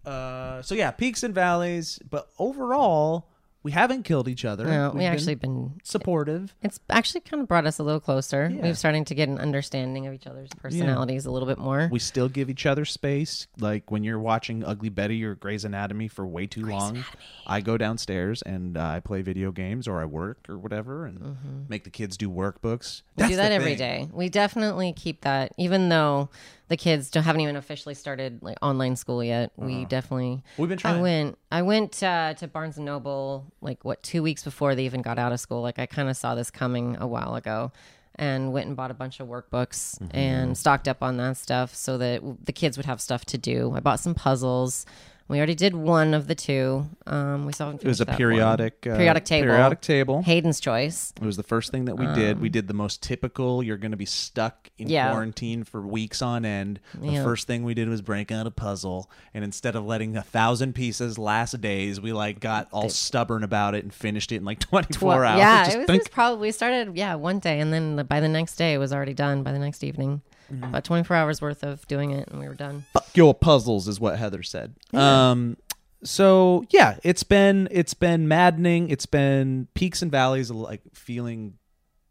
uh, 0.05 0.61
so 0.61 0.75
yeah, 0.75 0.91
peaks 0.91 1.23
and 1.23 1.33
valleys, 1.33 1.99
but 2.09 2.27
overall, 2.37 3.27
we 3.63 3.71
haven't 3.71 4.03
killed 4.03 4.27
each 4.27 4.43
other. 4.45 4.65
no, 4.65 4.89
We've 4.89 4.99
we 4.99 5.05
actually 5.05 5.35
been. 5.35 5.79
supportive. 5.83 6.55
It's 6.63 6.79
actually 6.89 7.21
kind 7.21 7.41
of 7.41 7.47
brought 7.47 7.67
us 7.67 7.77
a 7.79 7.83
little 7.83 7.99
closer. 7.99 8.49
Yeah. 8.51 8.61
We've 8.63 8.77
starting 8.77 9.05
to 9.05 9.15
get 9.15 9.29
an 9.29 9.37
understanding 9.37 10.07
of 10.07 10.13
each 10.13 10.25
other's 10.25 10.49
personalities 10.59 11.25
a 11.25 11.31
little 11.31 11.47
bit 11.47 11.57
more. 11.59 11.87
We 11.91 11.99
still 11.99 12.27
give 12.29 12.49
each 12.49 12.65
other 12.65 12.85
space. 12.85 13.47
Like 13.59 13.91
when 13.91 14.03
you're 14.03 14.19
watching 14.19 14.63
Ugly 14.65 14.89
Betty 14.89 15.23
or 15.23 15.35
Grey's 15.35 15.63
Anatomy 15.65 16.07
for 16.07 16.25
way 16.25 16.47
too 16.47 16.65
long, 16.65 17.03
I 17.45 17.61
go 17.61 17.77
downstairs 17.77 18.41
and 18.41 18.77
uh, 18.77 18.83
I 18.83 18.99
play 18.99 19.21
video 19.21 19.51
games 19.51 19.87
or 19.87 20.01
I 20.01 20.05
work 20.05 20.39
or 20.49 20.57
whatever 20.57 21.05
and 21.05 21.67
make 21.69 21.83
the 21.83 21.89
kids 21.91 22.17
do 22.17 22.29
workbooks. 22.29 23.03
we 23.15 23.21
That's 23.21 23.29
do 23.31 23.35
that 23.37 23.51
every 23.51 23.75
day. 23.75 24.09
We 24.11 24.29
definitely 24.29 24.93
keep 24.93 25.21
that, 25.21 25.51
even 25.57 25.89
though 25.89 26.29
the 26.71 26.77
kids 26.77 27.11
don't, 27.11 27.23
haven't 27.23 27.41
even 27.41 27.57
officially 27.57 27.93
started 27.93 28.41
like 28.41 28.57
online 28.61 28.95
school 28.95 29.21
yet. 29.23 29.51
We 29.57 29.85
definitely. 29.85 30.35
Uh-huh. 30.43 30.53
We've 30.57 30.69
been 30.69 30.77
trying. 30.77 30.95
I 30.95 31.01
went. 31.01 31.37
I 31.51 31.61
went 31.61 32.01
uh, 32.01 32.33
to 32.35 32.47
Barnes 32.47 32.77
and 32.77 32.85
Noble 32.85 33.45
like 33.61 33.83
what 33.85 34.01
two 34.01 34.23
weeks 34.23 34.43
before 34.43 34.73
they 34.73 34.85
even 34.85 35.01
got 35.01 35.19
out 35.19 35.33
of 35.33 35.39
school. 35.39 35.61
Like 35.61 35.77
I 35.79 35.85
kind 35.85 36.09
of 36.09 36.15
saw 36.17 36.33
this 36.33 36.49
coming 36.49 36.95
a 36.99 37.05
while 37.05 37.35
ago, 37.35 37.73
and 38.15 38.53
went 38.53 38.67
and 38.67 38.75
bought 38.77 38.89
a 38.89 38.93
bunch 38.93 39.19
of 39.19 39.27
workbooks 39.27 39.99
Mm-hmm. 39.99 40.15
and 40.17 40.57
stocked 40.57 40.87
up 40.87 41.03
on 41.03 41.17
that 41.17 41.35
stuff 41.37 41.75
so 41.75 41.97
that 41.97 42.21
w- 42.21 42.37
the 42.43 42.53
kids 42.53 42.77
would 42.77 42.85
have 42.85 43.01
stuff 43.01 43.25
to 43.25 43.37
do. 43.37 43.73
I 43.75 43.81
bought 43.81 43.99
some 43.99 44.15
puzzles. 44.15 44.85
We 45.31 45.37
already 45.37 45.55
did 45.55 45.73
one 45.73 46.13
of 46.13 46.27
the 46.27 46.35
two. 46.35 46.85
Um, 47.07 47.45
we 47.45 47.53
haven't 47.57 47.81
It 47.83 47.87
was 47.87 48.01
a 48.01 48.05
periodic 48.05 48.85
uh, 48.85 48.97
periodic 48.97 49.23
table. 49.23 49.47
Periodic 49.47 49.79
table. 49.79 50.21
Hayden's 50.23 50.59
choice. 50.59 51.13
It 51.15 51.25
was 51.25 51.37
the 51.37 51.43
first 51.43 51.71
thing 51.71 51.85
that 51.85 51.95
we 51.95 52.05
did. 52.07 52.35
Um, 52.35 52.41
We 52.41 52.49
did 52.49 52.67
the 52.67 52.73
most 52.73 53.01
typical. 53.01 53.63
You're 53.63 53.77
going 53.77 53.91
to 53.91 53.97
be 53.97 54.05
stuck 54.05 54.69
in 54.77 54.89
Yeah. 54.89 55.09
quarantine 55.09 55.63
for 55.63 55.81
weeks 55.87 56.21
on 56.21 56.43
end. 56.43 56.81
The 56.93 57.07
Yeah. 57.07 57.23
first 57.23 57.47
thing 57.47 57.63
we 57.63 57.73
did 57.73 57.87
was 57.87 58.01
break 58.01 58.29
out 58.29 58.45
a 58.45 58.51
puzzle, 58.51 59.09
and 59.33 59.45
instead 59.45 59.75
of 59.77 59.85
letting 59.85 60.17
a 60.17 60.21
thousand 60.21 60.73
pieces 60.75 61.17
last 61.17 61.61
days, 61.61 62.01
we 62.01 62.11
like 62.11 62.41
got 62.41 62.67
all 62.73 62.89
stubborn 62.89 63.43
about 63.45 63.73
it 63.73 63.83
and 63.85 63.93
finished 63.93 64.33
it 64.33 64.37
in 64.37 64.43
like 64.43 64.59
24 64.69 65.07
Well, 65.07 65.23
hours. 65.23 65.37
Yeah, 65.39 65.63
Just 65.63 65.75
it 65.75 65.79
was, 65.79 65.87
think- 65.87 66.01
was 66.03 66.07
probably 66.09 66.41
we 66.47 66.51
started 66.51 66.97
yeah 66.97 67.15
one 67.15 67.39
day, 67.39 67.61
and 67.61 67.71
then 67.71 68.05
by 68.05 68.19
the 68.19 68.27
next 68.27 68.57
day 68.57 68.73
it 68.73 68.79
was 68.79 68.91
already 68.91 69.13
done. 69.13 69.43
By 69.43 69.53
the 69.53 69.59
next 69.59 69.81
evening, 69.83 70.23
Mm-hmm. 70.51 70.65
about 70.65 70.83
twenty 70.83 71.05
four 71.05 71.15
hours 71.15 71.41
worth 71.41 71.63
of 71.63 71.87
doing 71.87 72.11
it, 72.11 72.27
and 72.27 72.37
we 72.37 72.45
were 72.45 72.55
done. 72.55 72.83
Your 73.13 73.33
puzzles 73.33 73.87
is 73.87 73.99
what 73.99 74.17
Heather 74.17 74.43
said. 74.43 74.75
Um 74.93 75.57
so 76.03 76.65
yeah, 76.71 76.97
it's 77.03 77.23
been 77.23 77.67
it's 77.71 77.93
been 77.93 78.27
maddening. 78.27 78.89
It's 78.89 79.05
been 79.05 79.67
peaks 79.73 80.01
and 80.01 80.11
valleys 80.11 80.49
of 80.49 80.55
like 80.55 80.81
feeling 80.93 81.55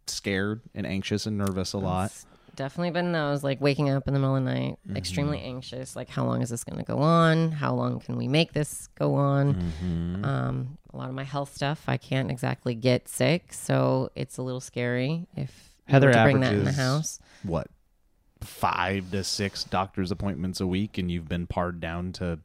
scared 0.07 0.61
and 0.75 0.87
anxious 0.87 1.27
and 1.27 1.39
nervous 1.39 1.73
a 1.73 1.79
lot. 1.79 2.07
It's 2.07 2.27
definitely 2.57 2.91
been 2.91 3.13
those 3.13 3.43
like 3.43 3.61
waking 3.61 3.91
up 3.91 4.07
in 4.07 4.15
the 4.15 4.21
middle 4.21 4.37
of 4.37 4.45
the 4.45 4.53
night, 4.53 4.79
Mm-hmm. 4.87 4.97
extremely 4.97 5.41
anxious. 5.41 5.95
Like, 5.97 6.09
how 6.09 6.25
long 6.25 6.43
is 6.43 6.51
this 6.51 6.65
going 6.65 6.79
to 6.79 6.85
go 6.85 6.99
on? 6.99 7.53
How 7.53 7.75
long 7.75 8.01
can 8.01 8.17
we 8.17 8.29
make 8.29 8.53
this 8.53 8.89
go 8.99 9.15
on? 9.15 9.55
Mm-hmm. 9.55 10.25
Um, 10.25 10.79
a 10.93 10.97
lot 10.97 11.09
of 11.09 11.15
my 11.15 11.23
health 11.25 11.55
stuff, 11.55 11.85
I 11.87 11.97
can't 11.97 12.31
exactly 12.31 12.75
get 12.75 13.09
sick, 13.09 13.53
so 13.53 14.11
it's 14.17 14.37
a 14.39 14.43
little 14.43 14.61
scary 14.61 15.27
if 15.37 15.71
you 15.87 15.93
Heather 15.93 16.13
to 16.13 16.23
bring 16.25 16.41
that 16.41 16.53
in 16.53 16.65
the 16.65 16.73
house. 16.73 17.19
What? 17.45 17.69
5 18.45 19.11
to 19.13 19.25
6 19.25 19.65
doctor's 19.65 20.11
appointments 20.11 20.61
a 20.61 20.67
week 20.67 20.99
and 20.99 21.11
you've 21.11 21.29
been 21.29 21.47
pared 21.47 21.81
down 21.81 22.13
to 22.15 22.39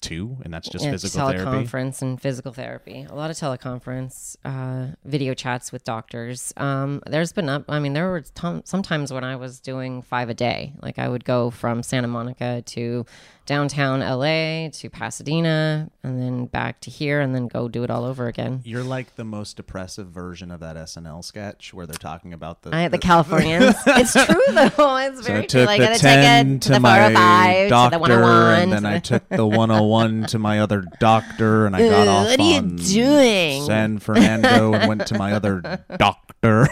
two 0.00 0.36
and 0.44 0.52
that's 0.52 0.68
just 0.68 0.84
Yeah, 0.84 0.90
physical 0.90 1.28
therapy. 1.30 1.44
teleconference 1.66 2.02
and 2.02 2.20
physical 2.20 2.52
therapy. 2.52 3.06
A 3.08 3.14
lot 3.14 3.30
of 3.30 3.36
teleconference, 3.36 4.36
uh, 4.44 4.88
video 5.04 5.32
chats 5.32 5.72
with 5.72 5.82
doctors. 5.84 6.52
Um, 6.58 7.02
there's 7.06 7.32
been 7.32 7.48
up. 7.48 7.64
I 7.70 7.78
mean, 7.78 7.94
there 7.94 8.10
were 8.10 8.20
tom- 8.20 8.62
sometimes 8.66 9.12
when 9.14 9.24
I 9.24 9.36
was 9.36 9.60
doing 9.60 10.02
five 10.02 10.28
a 10.28 10.34
day. 10.34 10.74
Like 10.82 10.98
I 10.98 11.08
would 11.08 11.24
go 11.24 11.48
from 11.50 11.82
Santa 11.82 12.08
Monica 12.08 12.62
to 12.66 13.06
downtown 13.46 14.00
LA 14.00 14.68
to 14.70 14.88
Pasadena, 14.90 15.90
and 16.02 16.20
then 16.22 16.46
back 16.46 16.80
to 16.80 16.90
here, 16.90 17.20
and 17.20 17.34
then 17.34 17.46
go 17.48 17.68
do 17.68 17.84
it 17.84 17.90
all 17.90 18.04
over 18.04 18.26
again. 18.26 18.60
You're 18.64 18.82
like 18.82 19.16
the 19.16 19.24
most 19.24 19.56
depressive 19.56 20.08
version 20.08 20.50
of 20.50 20.60
that 20.60 20.76
SNL 20.76 21.22
sketch 21.24 21.74
where 21.74 21.86
they're 21.86 21.94
talking 21.96 22.32
about 22.32 22.62
the 22.62 22.74
I, 22.74 22.88
the 22.88 22.98
Californians. 22.98 23.74
it's 23.86 24.12
true 24.12 24.24
though. 24.48 24.64
It's 25.04 25.18
So 25.26 25.32
I 25.32 25.36
very 25.36 25.46
true. 25.46 25.60
took 25.60 25.66
Like, 25.66 25.80
the 25.80 25.86
gotta 25.86 25.98
take 25.98 26.24
10 26.24 26.46
it 26.56 26.62
to, 26.62 26.68
to 26.68 26.72
the 26.74 26.80
my 26.80 26.98
405, 26.98 27.68
doctor, 27.68 27.90
to 27.90 27.98
the 27.98 28.00
101. 28.00 28.54
and 28.62 28.70
oh 28.70 28.74
then 28.74 28.86
I 28.86 28.98
took 28.98 29.28
the 29.28 29.46
101 29.46 30.26
to 30.28 30.38
my 30.38 30.60
other 30.60 30.84
doctor, 31.00 31.66
and 31.66 31.76
I 31.76 31.80
got 31.88 32.06
Ugh, 32.06 32.08
off 32.08 32.26
what 32.28 32.40
are 32.40 32.42
you 32.42 32.56
on 32.58 32.76
doing? 32.76 33.62
San 33.64 33.98
Fernando 33.98 34.72
and 34.74 34.88
went 34.88 35.06
to 35.08 35.18
my 35.18 35.32
other 35.32 35.84
doctor. 35.98 36.68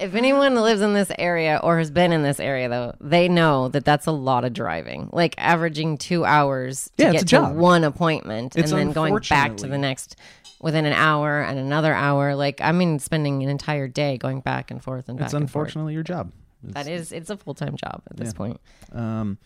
If 0.00 0.14
anyone 0.14 0.54
lives 0.54 0.80
in 0.80 0.92
this 0.92 1.10
area 1.18 1.60
or 1.62 1.78
has 1.78 1.90
been 1.90 2.12
in 2.12 2.22
this 2.22 2.38
area, 2.40 2.68
though, 2.68 2.94
they 3.00 3.28
know 3.28 3.68
that 3.68 3.84
that's 3.84 4.06
a 4.06 4.12
lot 4.12 4.44
of 4.44 4.52
driving. 4.52 5.08
Like 5.12 5.34
averaging 5.38 5.98
two 5.98 6.24
hours 6.24 6.90
to 6.98 7.04
Yeah, 7.04 7.12
get 7.12 7.18
to 7.20 7.24
job. 7.26 7.56
one 7.56 7.84
appointment 7.84 8.56
It's 8.56 8.70
and 8.72 8.80
then 8.80 8.92
going 8.92 9.16
back 9.28 9.56
to 9.58 9.66
the 9.66 9.78
next 9.78 10.16
within 10.60 10.86
an 10.86 10.92
hour 10.92 11.40
and 11.42 11.58
another 11.58 11.92
hour. 11.94 12.34
Like, 12.34 12.60
I 12.60 12.72
mean, 12.72 12.98
spending 12.98 13.42
an 13.42 13.48
entire 13.48 13.88
day 13.88 14.16
going 14.18 14.40
back 14.40 14.70
and 14.70 14.82
forth 14.82 15.08
and 15.08 15.18
back 15.18 15.26
it's 15.26 15.34
and 15.34 15.42
forth. 15.50 15.66
unfortunately 15.66 15.94
your 15.94 16.02
job. 16.02 16.32
That 16.62 16.88
is, 16.88 17.12
it's 17.12 17.30
a 17.30 17.36
full 17.36 17.54
time 17.54 17.76
job 17.76 18.02
at 18.10 18.16
this 18.16 18.32
point. 18.32 18.58
Um, 18.92 19.38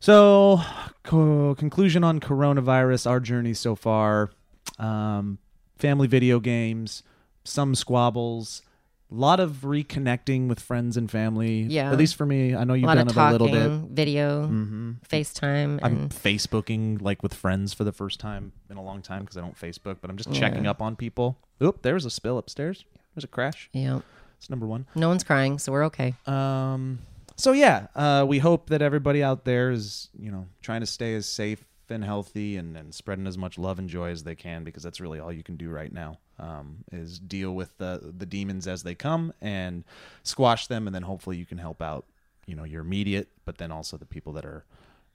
so, 0.00 0.60
co- 1.02 1.54
conclusion 1.56 2.04
on 2.04 2.20
coronavirus, 2.20 3.08
our 3.08 3.20
journey 3.20 3.54
so 3.54 3.74
far, 3.74 4.30
um, 4.78 5.38
family 5.76 6.06
video 6.06 6.40
games, 6.40 7.02
some 7.44 7.74
squabbles, 7.74 8.62
lot 9.10 9.40
of 9.40 9.62
reconnecting 9.62 10.48
with 10.48 10.60
friends 10.60 10.96
and 10.96 11.10
family. 11.10 11.62
Yeah. 11.62 11.90
At 11.92 11.98
least 11.98 12.16
for 12.16 12.26
me, 12.26 12.54
I 12.54 12.64
know 12.64 12.74
you've 12.74 12.86
lot 12.86 12.94
done 12.96 13.08
it 13.08 13.16
a 13.16 13.30
little 13.32 13.48
bit. 13.48 13.70
video, 13.90 14.46
hmm 14.46 14.92
FaceTime, 15.08 15.78
I'm 15.82 15.92
and 16.02 16.10
Facebooking 16.10 17.00
like 17.00 17.22
with 17.22 17.34
friends 17.34 17.72
for 17.74 17.84
the 17.84 17.92
first 17.92 18.20
time 18.20 18.52
in 18.70 18.76
a 18.76 18.82
long 18.82 19.02
time 19.02 19.20
because 19.22 19.36
I 19.36 19.40
don't 19.40 19.58
Facebook, 19.58 19.96
but 20.00 20.10
I'm 20.10 20.16
just 20.16 20.30
Yeah. 20.30 20.40
checking 20.40 20.66
up 20.66 20.82
on 20.82 20.96
people. 20.96 21.38
Oop, 21.62 21.82
there's 21.82 22.04
a 22.04 22.10
spill 22.10 22.38
upstairs. 22.38 22.84
There's 23.14 23.24
a 23.24 23.28
crash. 23.28 23.68
yeah, 23.72 24.00
It's 24.36 24.48
number 24.50 24.66
one. 24.66 24.86
no 24.94 25.08
one's 25.08 25.24
crying, 25.24 25.58
so 25.58 25.72
we're 25.72 25.84
okay. 25.86 26.14
Um, 26.26 27.00
so 27.36 27.52
yeah, 27.52 27.86
uh, 27.96 28.24
we 28.28 28.38
hope 28.38 28.68
that 28.70 28.82
everybody 28.82 29.22
out 29.22 29.44
there 29.44 29.70
is, 29.70 30.08
you 30.18 30.30
know, 30.30 30.46
trying 30.62 30.80
to 30.80 30.86
stay 30.86 31.14
as 31.14 31.26
safe 31.26 31.64
and 31.90 32.04
healthy 32.04 32.56
and, 32.58 32.76
and 32.76 32.94
spreading 32.94 33.26
as 33.26 33.38
much 33.38 33.56
love 33.58 33.78
and 33.78 33.88
joy 33.88 34.10
as 34.10 34.22
they 34.22 34.34
can 34.34 34.62
because 34.64 34.82
that's 34.82 35.00
really 35.00 35.18
all 35.18 35.32
you 35.32 35.42
can 35.42 35.56
do 35.56 35.70
right 35.70 35.92
now. 35.92 36.18
Um, 36.40 36.84
is 36.92 37.18
deal 37.18 37.52
with 37.52 37.76
the 37.78 38.12
the 38.16 38.26
demons 38.26 38.68
as 38.68 38.84
they 38.84 38.94
come 38.94 39.32
and 39.40 39.84
squash 40.22 40.68
them, 40.68 40.86
and 40.86 40.94
then 40.94 41.02
hopefully 41.02 41.36
you 41.36 41.44
can 41.44 41.58
help 41.58 41.82
out, 41.82 42.04
you 42.46 42.54
know, 42.54 42.64
your 42.64 42.82
immediate, 42.82 43.28
but 43.44 43.58
then 43.58 43.72
also 43.72 43.96
the 43.96 44.06
people 44.06 44.32
that 44.34 44.44
are, 44.44 44.64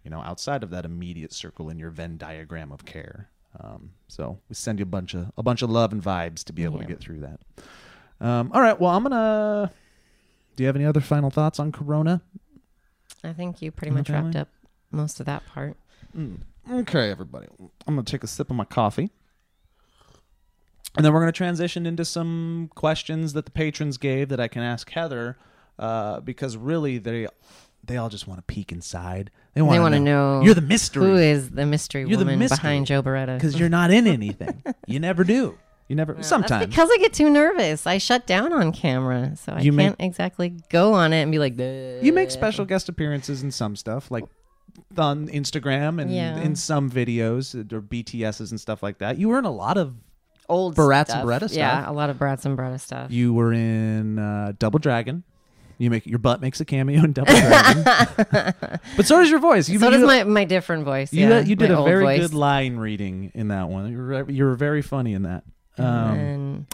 you 0.03 0.11
know, 0.11 0.19
outside 0.19 0.63
of 0.63 0.69
that 0.71 0.83
immediate 0.83 1.31
circle 1.31 1.69
in 1.69 1.79
your 1.79 1.91
Venn 1.91 2.17
diagram 2.17 2.71
of 2.71 2.85
care. 2.85 3.29
Um, 3.59 3.91
so 4.07 4.39
we 4.49 4.55
send 4.55 4.79
you 4.79 4.83
a 4.83 4.87
bunch 4.87 5.13
of 5.13 5.31
a 5.37 5.43
bunch 5.43 5.61
of 5.61 5.69
love 5.69 5.93
and 5.93 6.03
vibes 6.03 6.43
to 6.45 6.53
be 6.53 6.65
able 6.65 6.79
to 6.79 6.85
get 6.85 6.99
through 6.99 7.21
that. 7.21 7.39
Um, 8.19 8.51
all 8.53 8.61
right, 8.61 8.79
well, 8.79 8.91
I'm 8.91 9.03
gonna. 9.03 9.71
Do 10.55 10.63
you 10.63 10.67
have 10.67 10.75
any 10.75 10.85
other 10.85 11.01
final 11.01 11.29
thoughts 11.29 11.59
on 11.59 11.71
Corona? 11.71 12.21
I 13.23 13.33
think 13.33 13.61
you 13.61 13.71
pretty 13.71 13.91
much 13.91 14.09
wrapped 14.09 14.35
up 14.35 14.49
most 14.91 15.19
of 15.19 15.25
that 15.25 15.45
part. 15.47 15.77
Mm. 16.15 16.39
Okay, 16.71 17.09
everybody. 17.09 17.47
I'm 17.87 17.95
going 17.95 18.05
to 18.05 18.11
take 18.11 18.23
a 18.23 18.27
sip 18.27 18.49
of 18.49 18.55
my 18.55 18.65
coffee. 18.65 19.09
And 20.95 21.03
then 21.05 21.11
we're 21.13 21.19
going 21.21 21.31
to 21.31 21.37
transition 21.37 21.85
into 21.85 22.05
some 22.05 22.69
questions 22.75 23.33
that 23.33 23.45
the 23.45 23.51
patrons 23.51 23.97
gave 23.97 24.29
that 24.29 24.39
I 24.39 24.47
can 24.47 24.61
ask 24.61 24.89
Heather 24.91 25.37
uh, 25.79 26.19
because 26.19 26.55
really 26.55 26.97
they 26.99 27.27
they 27.85 27.97
all 27.97 28.09
just 28.09 28.27
want 28.27 28.37
to 28.39 28.43
peek 28.53 28.71
inside. 28.71 29.29
They 29.55 29.61
want 29.61 29.73
They 29.75 29.79
want 29.79 29.93
to 29.95 29.99
know 29.99 30.41
You're 30.43 30.53
the 30.53 30.61
mystery. 30.61 31.03
who 31.05 31.15
is 31.17 31.49
the 31.49 31.65
mystery 31.65 32.01
You're 32.01 32.11
the 32.11 32.17
woman 32.25 32.39
mystery. 32.39 32.57
behind 32.57 32.85
Joe 32.85 33.01
Bereta. 33.03 33.35
because 33.37 33.59
you're 33.59 33.69
not 33.69 33.91
in 33.91 34.07
anything. 34.07 34.63
you 34.87 34.99
never 34.99 35.23
do. 35.23 35.57
You 35.89 35.95
never 35.97 36.15
sometimes. 36.23 36.67
because 36.67 36.89
I 36.91 36.97
get 36.97 37.11
too 37.13 37.29
nervous. 37.29 37.85
I 37.87 37.97
shut 37.97 38.25
down 38.25 38.53
on 38.53 38.71
camera, 38.71 39.35
so 39.35 39.51
I 39.53 39.59
You 39.61 39.75
can't 39.75 39.95
exactly 39.99 40.53
go 40.69 40.93
on 40.93 41.11
it 41.11 41.23
and 41.23 41.31
be 41.31 41.39
like, 41.39 41.57
"Duh." 41.57 41.99
You 42.01 42.13
make 42.13 42.31
special 42.31 42.63
guest 42.65 42.87
appearances 42.87 43.43
in 43.43 43.51
some 43.51 43.75
stuff, 43.75 44.09
like 44.11 44.23
on 44.97 45.27
Instagram 45.27 46.01
and 46.01 46.09
Yeah. 46.13 46.37
in 46.39 46.55
some 46.55 46.89
videos 46.89 47.53
or 47.73 47.81
BTSs 47.81 48.51
and 48.51 48.59
stuff 48.61 48.81
like 48.81 48.99
that. 48.99 49.17
You 49.17 49.27
were 49.29 49.39
in 49.39 49.45
a 49.45 49.51
lot 49.51 49.77
of. 49.77 49.95
Old 50.49 50.75
Barats 50.75 51.09
and 51.09 51.27
Bereta 51.27 51.49
stuff. 51.49 51.53
Yeah, 51.53 51.89
a 51.89 51.93
lot 51.93 52.09
of 52.09 52.17
Barats 52.17 52.45
and 52.45 52.57
Bereta 52.57 52.79
stuff. 52.79 53.11
You 53.11 53.33
were 53.33 53.53
in 53.53 54.19
uh, 54.19 54.53
Double 54.59 54.79
Dragon. 54.79 55.23
You 55.79 55.89
make 55.89 56.05
your 56.05 56.19
butt 56.19 56.39
makes 56.39 56.61
a 56.61 56.65
cameo 56.65 57.03
in 57.03 57.13
Double 57.13 57.33
Dragon, 57.33 57.83
but 58.95 59.05
so 59.05 59.19
does 59.19 59.29
your 59.29 59.39
voice. 59.39 59.67
You, 59.67 59.79
so 59.79 59.85
you, 59.87 59.91
does 59.97 60.03
my, 60.05 60.23
my 60.23 60.45
different 60.45 60.85
voice. 60.85 61.11
you, 61.11 61.27
yeah, 61.27 61.39
you 61.41 61.55
did 61.55 61.71
a 61.71 61.83
very 61.83 62.03
voice. 62.03 62.19
good 62.21 62.33
line 62.33 62.77
reading 62.77 63.31
in 63.33 63.47
that 63.49 63.69
one. 63.69 63.91
You 63.91 63.97
were, 63.97 64.29
you 64.29 64.43
were 64.45 64.55
very 64.55 64.81
funny 64.83 65.13
in 65.13 65.23
that. 65.23 65.43
Um, 65.77 65.85
and 65.85 66.65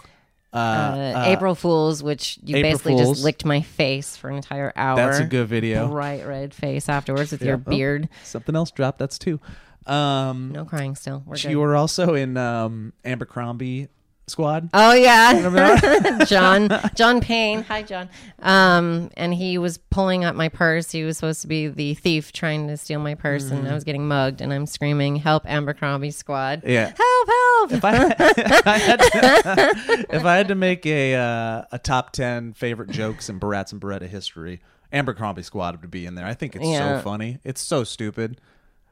uh, 0.52 0.56
uh, 0.56 1.24
April 1.28 1.54
Fools, 1.54 2.02
which 2.02 2.38
you 2.44 2.56
April 2.56 2.72
basically 2.72 2.92
Fools. 2.92 3.08
just 3.16 3.24
licked 3.24 3.44
my 3.44 3.62
face 3.62 4.16
for 4.16 4.28
an 4.28 4.36
entire 4.36 4.72
hour. 4.76 4.96
That's 4.96 5.20
a 5.20 5.24
good 5.24 5.48
video. 5.48 5.88
bright 5.88 6.26
red 6.26 6.52
face 6.52 6.88
afterwards 6.88 7.32
with 7.32 7.40
Yeah. 7.40 7.48
your 7.48 7.56
Oh. 7.66 7.70
beard. 7.70 8.08
Something 8.24 8.54
else 8.54 8.70
dropped. 8.70 8.98
That's 8.98 9.18
two. 9.18 9.40
Um, 9.86 10.52
No 10.52 10.64
crying 10.64 10.94
still. 10.94 11.22
We're 11.26 11.36
you 11.36 11.48
good. 11.50 11.56
were 11.56 11.76
also 11.76 12.14
in 12.14 12.36
um, 12.36 12.92
Abercrombie 13.04 13.88
Squad. 14.26 14.70
Oh 14.72 14.92
yeah, 14.92 16.24
John 16.26 16.68
John 16.94 17.20
Payne. 17.20 17.62
Hi 17.64 17.82
John. 17.82 18.08
Um, 18.38 19.10
and 19.16 19.34
he 19.34 19.58
was 19.58 19.78
pulling 19.78 20.24
up 20.24 20.36
my 20.36 20.48
purse. 20.48 20.90
He 20.92 21.02
was 21.02 21.16
supposed 21.16 21.40
to 21.42 21.48
be 21.48 21.66
the 21.66 21.94
thief 21.94 22.32
trying 22.32 22.68
to 22.68 22.76
steal 22.76 23.00
my 23.00 23.16
purse, 23.16 23.46
Mm-hmm. 23.46 23.56
and 23.56 23.68
I 23.68 23.74
was 23.74 23.82
getting 23.82 24.06
mugged. 24.06 24.40
And 24.40 24.52
I'm 24.52 24.66
screaming, 24.66 25.16
"Help, 25.16 25.46
Abercrombie 25.46 26.12
Squad! 26.12 26.62
Yeah. 26.64 26.92
Help! 26.96 27.28
Help!" 27.28 27.72
if 27.72 27.84
I, 27.84 28.06
if 28.38 28.66
I 28.66 28.78
had 28.78 29.00
to, 29.00 30.06
if 30.10 30.24
I 30.24 30.36
had 30.36 30.48
to 30.48 30.54
make 30.54 30.86
a 30.86 31.16
uh, 31.16 31.62
a 31.72 31.78
top 31.80 32.12
ten 32.12 32.52
favorite 32.52 32.90
jokes 32.90 33.28
in 33.28 33.40
Barats 33.40 33.72
and 33.72 33.80
Bereta 33.80 34.06
history, 34.06 34.60
Abercrombie 34.92 35.42
Squad 35.42 35.80
would 35.80 35.90
be 35.90 36.06
in 36.06 36.14
there. 36.14 36.26
I 36.26 36.34
think 36.34 36.54
it's 36.54 36.64
Yeah. 36.64 36.98
so 36.98 37.02
funny. 37.02 37.38
It's 37.42 37.60
so 37.62 37.82
stupid. 37.82 38.40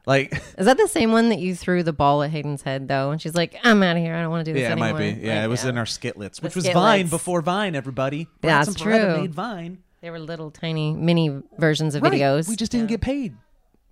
Like 0.09 0.33
Is 0.57 0.65
that 0.65 0.77
the 0.77 0.87
same 0.87 1.11
one 1.11 1.29
that 1.29 1.37
you 1.37 1.53
threw 1.53 1.83
the 1.83 1.93
ball 1.93 2.23
at 2.23 2.31
Hayden's 2.31 2.63
head 2.63 2.87
though? 2.87 3.11
And 3.11 3.21
she's 3.21 3.35
like, 3.35 3.55
"I'm 3.63 3.83
out 3.83 3.95
of 3.95 4.01
here. 4.01 4.15
I 4.15 4.21
don't 4.21 4.31
want 4.31 4.43
to 4.43 4.51
do 4.51 4.55
this 4.55 4.63
yeah, 4.63 4.73
it 4.73 4.79
might 4.79 4.97
be. 4.97 5.09
Yeah, 5.09 5.35
Like, 5.35 5.45
it 5.45 5.47
was 5.49 5.65
in 5.65 5.77
our 5.77 5.85
skitlets, 5.85 6.41
which 6.41 6.55
was 6.55 6.65
skitlets. 6.65 6.73
Vine 6.73 7.07
before 7.07 7.43
Vine. 7.43 7.75
Everybody, 7.75 8.27
That's 8.41 8.73
true. 8.73 9.17
Made 9.17 9.35
Vine. 9.35 9.77
They 10.01 10.09
were 10.09 10.17
little 10.17 10.49
tiny 10.49 10.93
mini 10.93 11.43
versions 11.59 11.93
of 11.93 12.01
Right. 12.01 12.13
videos. 12.13 12.49
We 12.49 12.55
just 12.55 12.71
didn't 12.71 12.87
get 12.87 13.01
paid. 13.01 13.35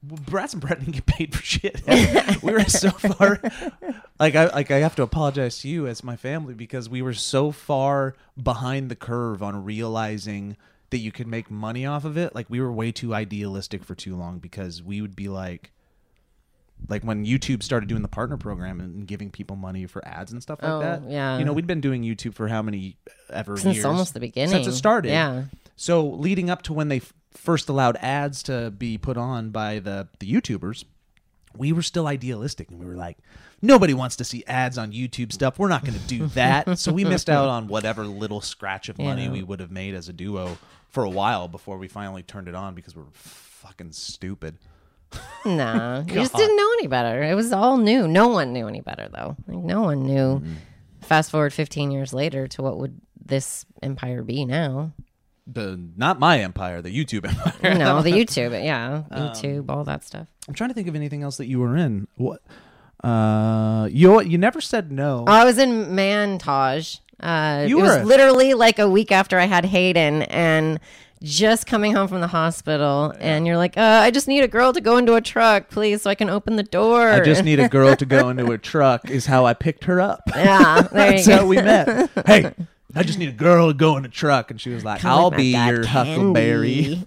Brats 0.02 0.54
and 0.54 0.62
Brett 0.62 0.80
didn't 0.80 0.96
get 0.96 1.06
paid 1.06 1.36
for 1.36 1.44
shit. 1.44 1.84
we 2.44 2.52
were 2.52 2.64
so 2.64 2.90
far, 2.90 3.40
like 4.20 4.36
I 4.36 4.48
like 4.48 4.72
I 4.72 4.80
have 4.80 4.96
to 4.96 5.04
apologize 5.04 5.60
to 5.60 5.68
you 5.68 5.86
as 5.86 6.04
my 6.04 6.16
family 6.16 6.56
because 6.56 6.90
we 6.90 7.04
were 7.04 7.14
so 7.14 7.52
far 7.52 8.16
behind 8.42 8.90
the 8.90 8.96
curve 8.96 9.44
on 9.44 9.64
realizing 9.64 10.58
that 10.90 10.98
you 10.98 11.12
could 11.12 11.28
make 11.28 11.52
money 11.52 11.86
off 11.86 12.06
of 12.06 12.18
it. 12.18 12.34
Like 12.34 12.50
we 12.50 12.60
were 12.60 12.72
way 12.72 12.92
too 12.92 13.14
idealistic 13.14 13.84
for 13.84 13.94
too 13.94 14.16
long 14.16 14.40
because 14.40 14.82
we 14.82 15.00
would 15.02 15.16
be 15.16 15.28
like, 15.28 15.74
like 16.90 17.04
when 17.04 17.26
YouTube 17.26 17.64
started 17.64 17.90
doing 17.90 18.02
the 18.02 18.08
partner 18.08 18.38
program 18.38 18.80
and 18.80 19.06
giving 19.08 19.30
people 19.32 19.56
money 19.56 19.86
for 19.88 20.06
ads 20.08 20.32
and 20.32 20.42
stuff 20.42 20.62
like 20.62 20.72
Oh, 20.72 20.80
that. 20.80 21.10
yeah. 21.10 21.38
you 21.38 21.46
know 21.46 21.54
we'd 21.54 21.68
been 21.68 21.82
doing 21.82 22.04
YouTube 22.04 22.34
for 22.34 22.48
how 22.48 22.62
many 22.62 22.98
ever 23.30 23.58
since 23.58 23.76
years 23.78 23.86
almost 23.86 24.14
the 24.14 24.20
beginning. 24.20 24.50
since 24.64 24.68
it 24.68 24.74
started. 24.78 25.10
Yeah. 25.10 25.46
So 25.76 26.08
leading 26.08 26.50
up 26.50 26.62
to 26.64 26.74
when 26.74 26.88
they 26.88 26.98
f- 26.98 27.14
first 27.32 27.70
allowed 27.70 27.98
ads 27.98 28.42
to 28.44 28.72
be 28.72 28.98
put 28.98 29.18
on 29.18 29.50
by 29.52 29.80
the 29.80 30.08
the 30.20 30.32
YouTubers, 30.32 30.86
we 31.56 31.72
were 31.72 31.82
still 31.82 32.08
idealistic 32.08 32.70
and 32.70 32.80
we 32.80 32.86
were 32.86 32.96
like, 32.96 33.18
nobody 33.62 33.94
wants 33.94 34.16
to 34.18 34.24
see 34.24 34.44
ads 34.46 34.78
on 34.78 34.92
YouTube 34.92 35.34
stuff. 35.34 35.58
We're 35.60 35.68
not 35.70 35.84
going 35.84 36.00
to 36.00 36.08
do 36.08 36.28
that. 36.28 36.78
so 36.80 36.92
we 36.94 37.04
missed 37.04 37.30
out 37.30 37.50
on 37.50 37.68
whatever 37.68 38.06
little 38.06 38.42
scratch 38.42 38.90
of 38.90 38.98
money 39.00 39.24
Yeah. 39.26 39.32
we 39.32 39.44
would 39.44 39.60
have 39.60 39.72
made 39.72 39.94
as 39.96 40.08
a 40.10 40.14
duo 40.14 40.58
for 40.90 41.04
a 41.04 41.10
while 41.10 41.48
before 41.48 41.78
we 41.78 41.88
finally 41.88 42.24
turned 42.24 42.48
it 42.48 42.56
on 42.56 42.74
because 42.76 42.96
we 42.96 43.02
were 43.02 43.10
fucking 43.14 43.92
stupid. 43.92 44.58
No, 45.46 46.04
you 46.08 46.14
just 46.14 46.36
didn't 46.36 46.58
know 46.58 46.70
any 46.80 46.88
better. 46.88 47.24
It 47.24 47.36
was 47.36 47.52
all 47.54 47.78
new. 47.78 48.08
No 48.08 48.28
one 48.28 48.54
knew 48.54 48.68
any 48.68 48.82
better, 48.82 49.08
though. 49.12 49.36
Like, 49.48 49.64
no 49.64 49.82
one 49.82 50.04
knew. 50.04 50.40
Mm-hmm. 50.40 50.54
Fast 51.02 51.32
forward 51.32 51.54
15 51.54 51.92
years 51.92 52.14
later 52.14 52.48
to 52.48 52.62
what 52.62 52.78
would 52.78 53.00
this 53.24 53.66
empire 53.82 54.24
be 54.24 54.44
now? 54.46 54.92
The 55.50 55.80
not 55.96 56.20
my 56.20 56.40
empire, 56.40 56.82
the 56.82 56.90
YouTube 56.94 57.26
empire. 57.30 57.76
No, 57.76 58.02
the 58.02 58.12
YouTube, 58.12 58.52
yeah, 58.64 59.04
Um, 59.10 59.30
YouTube, 59.30 59.70
all 59.70 59.86
that 59.86 60.04
stuff. 60.04 60.28
I'm 60.48 60.54
trying 60.54 60.70
to 60.70 60.74
think 60.74 60.90
of 60.90 60.96
anything 60.96 61.24
else 61.24 61.38
that 61.38 61.46
you 61.48 61.60
were 61.60 61.78
in. 61.78 62.08
What? 62.16 62.42
Uh, 63.04 63.88
you 63.92 64.20
you 64.22 64.38
never 64.38 64.60
said 64.60 64.92
no. 64.92 65.24
Oh, 65.28 65.32
I 65.32 65.46
was 65.46 65.58
in 65.58 65.96
Mantage. 65.96 67.00
Uh, 67.20 67.66
You 67.68 67.80
it 67.80 67.82
was 67.84 67.98
were- 68.00 68.04
literally 68.06 68.54
like 68.54 68.80
a 68.80 68.90
week 68.90 69.12
after 69.12 69.40
I 69.40 69.46
had 69.46 69.66
Hayden, 69.66 70.24
and 70.24 70.80
just 71.24 71.66
coming 71.68 71.94
home 71.94 72.08
from 72.08 72.22
the 72.22 72.28
hospital, 72.28 73.14
and 73.20 73.46
you're 73.48 73.58
like, 73.58 73.78
uh, 73.78 73.82
I 74.04 74.12
just 74.12 74.28
need 74.28 74.44
a 74.44 74.48
girl 74.48 74.74
to 74.74 74.82
go 74.82 74.98
into 74.98 75.16
a 75.16 75.22
truck, 75.22 75.70
please, 75.70 76.02
so 76.04 76.10
I 76.10 76.16
can 76.16 76.30
open 76.30 76.56
the 76.56 76.64
door. 76.64 77.10
I 77.10 77.20
just 77.24 77.44
need 77.44 77.60
a 77.60 77.68
girl 77.70 77.96
to 77.96 78.06
go 78.06 78.30
into 78.32 78.52
a 78.52 78.58
truck. 78.58 79.10
Is 79.10 79.26
how 79.26 79.46
I 79.46 79.54
picked 79.54 79.86
her 79.86 80.00
up. 80.02 80.22
yeah, 80.28 80.82
there 80.92 81.12
you 81.12 81.12
That's 81.24 81.28
go. 81.28 81.38
how 81.38 81.46
we 81.48 81.56
met. 81.58 82.10
Hey, 82.26 82.54
I 82.96 83.04
just 83.04 83.20
need 83.20 83.30
a 83.30 83.34
girl 83.34 83.68
to 83.68 83.74
go 83.74 83.98
in 83.98 84.06
a 84.06 84.10
truck, 84.10 84.50
and 84.52 84.60
she 84.60 84.70
was 84.70 84.84
like, 84.86 85.04
"I'll 85.06 85.30
be 85.32 85.54
my 85.54 85.70
your 85.70 85.86
huckleberry." 85.86 87.04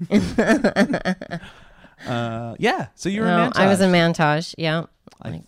Uh, 2.07 2.55
yeah. 2.59 2.87
So 2.94 3.09
you 3.09 3.20
were 3.20 3.27
No, 3.27 3.46
in 3.46 3.53
I 3.57 3.66
was 3.68 3.81
in 3.81 3.90
Mantage. 3.90 4.55
Yeah. 4.57 4.85
I- 5.23 5.42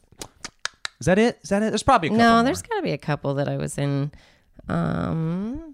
Is 1.00 1.06
that 1.06 1.18
it? 1.18 1.38
Is 1.42 1.48
that 1.50 1.62
it? 1.62 1.70
There's 1.70 1.82
probably 1.82 2.08
a 2.08 2.10
couple 2.10 2.24
No, 2.24 2.42
there's 2.42 2.62
got 2.62 2.76
to 2.76 2.82
be 2.82 2.92
a 2.92 2.98
couple 2.98 3.34
that 3.34 3.48
I 3.48 3.56
was 3.56 3.78
in. 3.78 4.12
Um, 4.68 5.71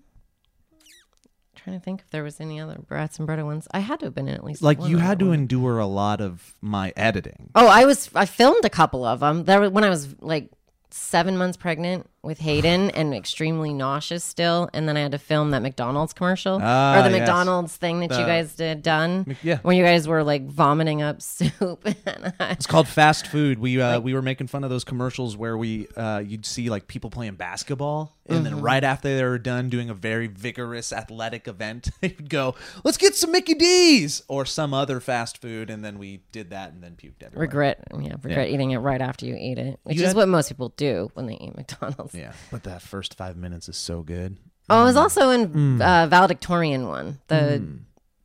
trying 1.68 1.80
to 1.80 1.84
think 1.84 2.00
if 2.00 2.10
there 2.10 2.22
was 2.24 2.40
any 2.40 2.60
other 2.60 2.76
Barats 2.76 3.18
and 3.18 3.28
Bereta 3.28 3.44
ones. 3.44 3.68
I 3.72 3.80
had 3.80 4.00
to 4.00 4.06
have 4.06 4.14
been 4.14 4.28
in 4.28 4.34
at 4.34 4.44
least 4.44 4.62
like 4.62 4.78
one 4.78 4.90
you 4.90 4.98
had 4.98 5.18
to 5.20 5.26
one. 5.26 5.34
endure 5.34 5.78
a 5.78 5.86
lot 5.86 6.20
of 6.20 6.54
my 6.60 6.92
editing. 6.96 7.50
Oh, 7.54 7.66
I 7.66 7.84
was. 7.84 8.10
I 8.14 8.26
filmed 8.26 8.64
a 8.64 8.70
couple 8.70 9.04
of 9.04 9.20
them. 9.20 9.44
That 9.44 9.60
was 9.60 9.70
when 9.70 9.84
I 9.84 9.90
was 9.90 10.14
like 10.20 10.50
seven 10.90 11.36
months 11.36 11.56
pregnant 11.56 12.08
with 12.22 12.38
Hayden 12.38 12.90
and 12.98 13.14
extremely 13.14 13.72
nauseous 13.72 14.24
still. 14.24 14.68
And 14.74 14.88
then 14.88 14.96
I 14.96 15.00
had 15.00 15.12
to 15.12 15.18
film 15.18 15.50
that 15.52 15.62
McDonald's 15.62 16.12
commercial 16.12 16.58
Ah, 16.62 16.98
or 16.98 17.02
the 17.04 17.10
yes. 17.10 17.20
McDonald's 17.20 17.76
thing 17.76 18.00
that 18.00 18.10
The- 18.10 18.20
you 18.20 18.26
guys 18.26 18.54
did 18.56 18.82
done. 18.82 19.24
Mc- 19.26 19.36
yeah. 19.44 19.58
when 19.62 19.76
you 19.76 19.84
guys 19.84 20.08
were 20.08 20.22
like 20.24 20.46
vomiting 20.46 21.00
up 21.02 21.22
soup. 21.22 21.84
and 22.06 22.32
I, 22.40 22.50
It's 22.50 22.66
called 22.66 22.88
fast 22.88 23.26
food. 23.26 23.58
We 23.58 23.80
uh, 23.80 24.00
we 24.00 24.14
were 24.14 24.22
making 24.22 24.48
fun 24.48 24.64
of 24.64 24.70
those 24.70 24.84
commercials 24.84 25.36
where 25.36 25.56
we 25.56 25.86
uh, 25.96 26.18
you'd 26.26 26.44
see 26.46 26.70
like 26.70 26.88
people 26.88 27.10
playing 27.10 27.34
basketball, 27.36 28.16
and 28.26 28.38
Mm-hmm. 28.38 28.44
then 28.44 28.60
right 28.60 28.84
after 28.84 29.14
they 29.16 29.24
were 29.24 29.38
done 29.38 29.68
doing 29.70 29.88
a 29.88 29.94
very 29.94 30.26
vigorous 30.26 30.92
athletic 30.92 31.48
event, 31.48 31.88
they'd 32.00 32.28
go, 32.28 32.54
"Let's 32.84 32.98
get 32.98 33.14
some 33.14 33.32
Mickey 33.32 33.54
D's" 33.54 34.22
or 34.28 34.44
some 34.44 34.74
other 34.74 35.00
fast 35.00 35.40
food, 35.40 35.70
and 35.70 35.84
then 35.84 35.98
we 35.98 36.20
did 36.32 36.50
that 36.50 36.72
and 36.72 36.82
then 36.82 36.92
puked 36.96 37.22
everywhere. 37.22 37.42
regret, 37.46 37.84
yeah, 37.98 38.14
regret 38.22 38.48
eating 38.50 38.72
it 38.72 38.78
right 38.78 39.00
after 39.00 39.24
you 39.24 39.34
eat 39.38 39.58
it, 39.58 39.80
which 39.84 39.96
You 39.96 40.02
is 40.02 40.08
had- 40.08 40.16
what 40.16 40.28
most 40.28 40.48
people 40.48 40.74
do 40.76 41.10
when 41.14 41.26
they 41.26 41.34
eat 41.34 41.56
McDonald's. 41.56 42.07
Yeah, 42.14 42.32
but 42.50 42.62
that 42.64 42.82
first 42.82 43.14
five 43.16 43.36
minutes 43.36 43.68
is 43.68 43.76
so 43.76 44.02
good. 44.02 44.38
Oh, 44.70 44.80
I 44.80 44.84
was 44.84 44.96
also 44.96 45.30
in 45.30 45.48
Mm. 45.48 45.80
uh, 45.80 46.06
valedictorian 46.08 46.88
one. 46.88 47.18
The 47.28 47.62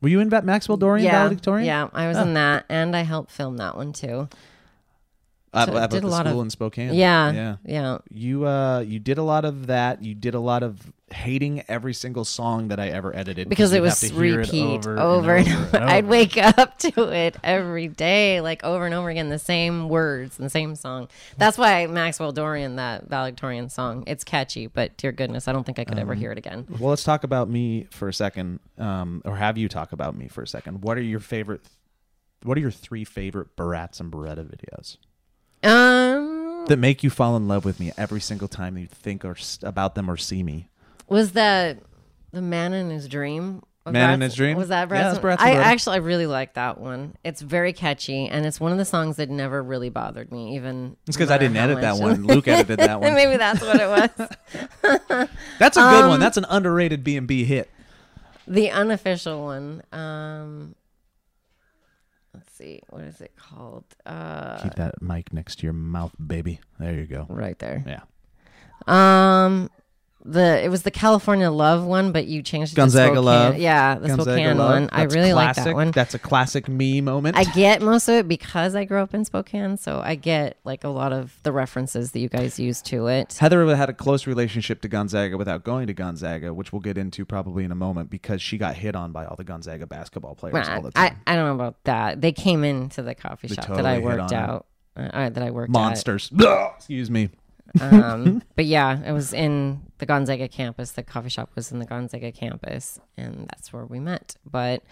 Were 0.02 0.08
you 0.10 0.20
in 0.20 0.28
Va- 0.28 0.42
Maxwell 0.42 0.76
Dorian 0.76 1.06
yeah, 1.06 1.12
valedictorian? 1.22 1.66
yeah, 1.66 1.88
I 1.94 2.08
was 2.08 2.18
in 2.18 2.34
that, 2.34 2.66
and 2.68 2.94
I 2.94 3.02
helped 3.02 3.30
film 3.30 3.56
that 3.56 3.76
one 3.76 3.92
too. 3.94 4.28
At, 5.54 5.68
So 5.68 5.76
at 5.76 5.90
did 5.90 6.04
a 6.04 6.08
lot 6.08 6.26
school 6.26 6.40
of- 6.40 6.46
in 6.46 6.50
Spokane. 6.50 6.94
Yeah, 6.94 7.30
yeah. 7.32 7.56
yeah. 7.64 7.98
You 8.10 8.46
uh 8.46 8.80
you 8.80 8.98
did 8.98 9.18
a 9.18 9.22
lot 9.22 9.44
of 9.44 9.68
that. 9.68 10.02
You 10.02 10.14
did 10.14 10.34
a 10.34 10.40
lot 10.40 10.62
of 10.62 10.92
hating 11.12 11.62
every 11.68 11.94
single 11.94 12.24
song 12.24 12.68
that 12.68 12.80
I 12.80 12.88
ever 12.88 13.14
edited 13.14 13.48
because 13.48 13.72
it 13.72 13.80
was 13.80 14.00
hear 14.00 14.40
it 14.40 14.46
repeat 14.46 14.64
over, 14.86 14.98
over, 14.98 15.36
and 15.36 15.46
and 15.46 15.56
over. 15.66 15.76
over. 15.76 15.84
I'd 15.86 16.06
wake 16.06 16.36
up 16.36 16.78
to 16.86 17.08
it 17.12 17.36
every 17.44 17.86
day, 17.86 18.40
like 18.40 18.64
over 18.64 18.84
and 18.84 18.94
over 18.94 19.10
again, 19.10 19.28
the 19.28 19.38
same 19.38 19.88
words 19.88 20.38
and 20.38 20.46
the 20.46 20.50
same 20.50 20.74
song. 20.74 21.06
That's 21.38 21.56
why 21.56 21.86
Maxwell 21.86 22.32
Dorian, 22.32 22.76
that 22.76 23.08
valedictorian 23.08 23.68
song, 23.68 24.02
it's 24.08 24.24
catchy, 24.24 24.66
but 24.66 24.96
dear 24.96 25.12
goodness, 25.12 25.46
I 25.46 25.52
don't 25.52 25.64
think 25.64 25.78
I 25.78 25.84
could 25.84 25.98
Um, 25.98 26.02
ever 26.02 26.14
hear 26.14 26.32
it 26.32 26.38
again. 26.38 26.66
Well, 26.80 26.90
let's 26.90 27.04
talk 27.04 27.22
about 27.22 27.48
me 27.48 27.86
for 27.90 28.08
a 28.08 28.12
second, 28.14 28.58
um, 28.78 29.22
or 29.24 29.36
have 29.36 29.56
you 29.56 29.68
talk 29.68 29.92
about 29.92 30.16
me 30.16 30.26
for 30.26 30.42
a 30.42 30.48
second. 30.48 30.82
What 30.82 30.98
are 30.98 31.02
your 31.02 31.20
favorite? 31.20 31.60
What 32.42 32.58
are 32.58 32.60
your 32.60 32.72
three 32.72 33.04
favorite 33.04 33.54
Barats 33.56 34.00
and 34.00 34.10
Bereta 34.12 34.44
videos 34.44 34.96
Um, 35.64 36.64
that 36.66 36.78
make 36.78 37.02
you 37.02 37.10
fall 37.10 37.36
in 37.36 37.48
love 37.48 37.64
with 37.64 37.78
me 37.80 37.92
every 37.96 38.20
single 38.20 38.48
time 38.48 38.76
you 38.78 38.86
think 38.86 39.24
or 39.24 39.36
about 39.62 39.94
them 39.94 40.10
or 40.10 40.16
see 40.16 40.42
me? 40.42 40.68
was 41.08 41.32
that 41.32 41.78
the 42.32 42.40
man 42.42 42.72
in 42.72 42.90
his 42.90 43.08
dream? 43.08 43.62
Man 43.86 44.14
in 44.14 44.20
His 44.22 44.34
Dream? 44.34 44.56
Was 44.56 44.68
that 44.68 44.88
Yeah, 44.88 44.96
Bratz? 44.96 45.12
that's 45.12 45.18
Bratz 45.18 45.36
I 45.40 45.56
actually, 45.56 45.96
I 45.96 45.98
really 45.98 46.26
like 46.26 46.54
that 46.54 46.80
one. 46.80 47.16
It's 47.22 47.42
very 47.42 47.74
catchy, 47.74 48.26
and 48.28 48.46
it's 48.46 48.58
one 48.58 48.72
of 48.72 48.78
the 48.78 48.84
songs 48.86 49.16
that 49.16 49.28
never 49.28 49.62
really 49.62 49.90
bothered 49.90 50.32
me, 50.32 50.56
even. 50.56 50.96
It's 51.06 51.18
because 51.18 51.30
I 51.30 51.36
didn't 51.36 51.58
edit 51.58 51.82
that 51.82 51.98
one. 51.98 52.24
Luke 52.24 52.48
edited 52.48 52.78
that 52.78 52.98
one. 53.02 53.12
Maybe 53.12 53.36
that's 53.36 53.60
what 53.60 53.78
it 53.78 53.86
was. 53.86 55.28
That's 55.58 55.76
a 55.76 55.80
good 55.80 56.04
Um, 56.04 56.08
one. 56.08 56.18
That's 56.20 56.38
an 56.38 56.46
underrated 56.48 57.04
B 57.04 57.18
and 57.18 57.26
B 57.26 57.44
hit. 57.44 57.70
The 58.48 58.70
unofficial 58.70 59.44
one. 59.44 59.82
Um, 59.92 60.74
see, 62.56 62.80
what 62.90 63.02
is 63.02 63.20
it 63.20 63.32
called? 63.36 63.84
Uh, 64.06 64.58
Keep 64.62 64.74
that 64.74 65.02
mic 65.02 65.32
next 65.32 65.56
to 65.60 65.66
your 65.66 65.72
mouth, 65.72 66.12
baby. 66.24 66.60
There 66.78 66.94
you 66.94 67.06
go. 67.06 67.26
right 67.28 67.58
there. 67.58 67.84
Yeah. 67.86 68.02
Um, 68.86 69.70
the 70.24 70.64
it 70.64 70.70
was 70.70 70.82
the 70.82 70.90
California 70.90 71.50
Love 71.50 71.84
one, 71.84 72.10
but 72.10 72.26
you 72.26 72.42
changed 72.42 72.72
it 72.72 72.76
Gonzaga 72.76 73.10
to 73.10 73.16
Spokane. 73.16 73.24
Love. 73.24 73.58
Yeah, 73.58 73.94
the 73.96 74.08
Gonzaga 74.08 74.22
Spokane 74.22 74.56
Love. 74.56 74.70
one. 74.70 74.88
I 74.90 75.00
That's 75.02 75.14
really 75.14 75.32
like 75.34 75.54
classic. 75.54 75.64
that 75.64 75.74
one. 75.74 75.90
That's 75.90 76.14
a 76.14 76.18
classic 76.18 76.66
me 76.68 77.00
moment. 77.02 77.36
I 77.36 77.44
get 77.44 77.82
most 77.82 78.08
of 78.08 78.14
it 78.14 78.28
because 78.28 78.74
I 78.74 78.84
grew 78.84 79.00
up 79.00 79.12
in 79.12 79.24
Spokane, 79.26 79.76
so 79.76 80.00
I 80.02 80.14
get 80.14 80.58
like 80.64 80.82
a 80.82 80.88
lot 80.88 81.12
of 81.12 81.38
the 81.42 81.52
references 81.52 82.12
that 82.12 82.20
you 82.20 82.30
guys 82.30 82.58
use 82.58 82.80
to 82.82 83.06
it. 83.08 83.34
Heather 83.34 83.76
had 83.76 83.90
a 83.90 83.92
close 83.92 84.26
relationship 84.26 84.80
to 84.82 84.88
Gonzaga 84.88 85.36
without 85.36 85.62
going 85.62 85.86
to 85.88 85.94
Gonzaga, 85.94 86.54
which 86.54 86.72
we'll 86.72 86.80
get 86.80 86.96
into 86.96 87.26
probably 87.26 87.64
in 87.64 87.70
a 87.70 87.76
moment 87.76 88.08
because 88.08 88.40
she 88.40 88.56
got 88.56 88.76
hit 88.76 88.96
on 88.96 89.12
by 89.12 89.26
all 89.26 89.36
the 89.36 89.44
Gonzaga 89.44 89.86
basketball 89.86 90.34
players 90.34 90.68
all 90.68 90.82
the 90.82 90.92
I, 90.96 91.10
time. 91.10 91.20
I 91.26 91.36
don't 91.36 91.46
know 91.46 91.54
about 91.54 91.84
that. 91.84 92.20
They 92.22 92.32
came 92.32 92.64
into 92.64 93.02
the 93.02 93.14
coffee 93.14 93.48
They 93.48 93.56
shop 93.56 93.68
that 93.68 93.84
I 93.86 93.98
worked 93.98 94.32
out. 94.32 94.66
Uh, 94.96 95.28
that 95.28 95.42
I 95.42 95.50
worked 95.50 95.70
Monsters. 95.72 96.30
Excuse 96.76 97.10
me. 97.10 97.28
Um, 97.80 98.42
but 98.56 98.64
yeah, 98.66 99.02
it 99.04 99.12
was 99.12 99.32
in 99.32 99.82
the 99.98 100.06
Gonzaga 100.06 100.48
campus. 100.48 100.92
The 100.92 101.02
coffee 101.02 101.28
shop 101.28 101.50
was 101.54 101.72
in 101.72 101.78
the 101.78 101.86
Gonzaga 101.86 102.32
campus, 102.32 102.98
and 103.16 103.48
that's 103.48 103.72
where 103.72 103.84
we 103.84 104.00
met. 104.00 104.36
But 104.50 104.82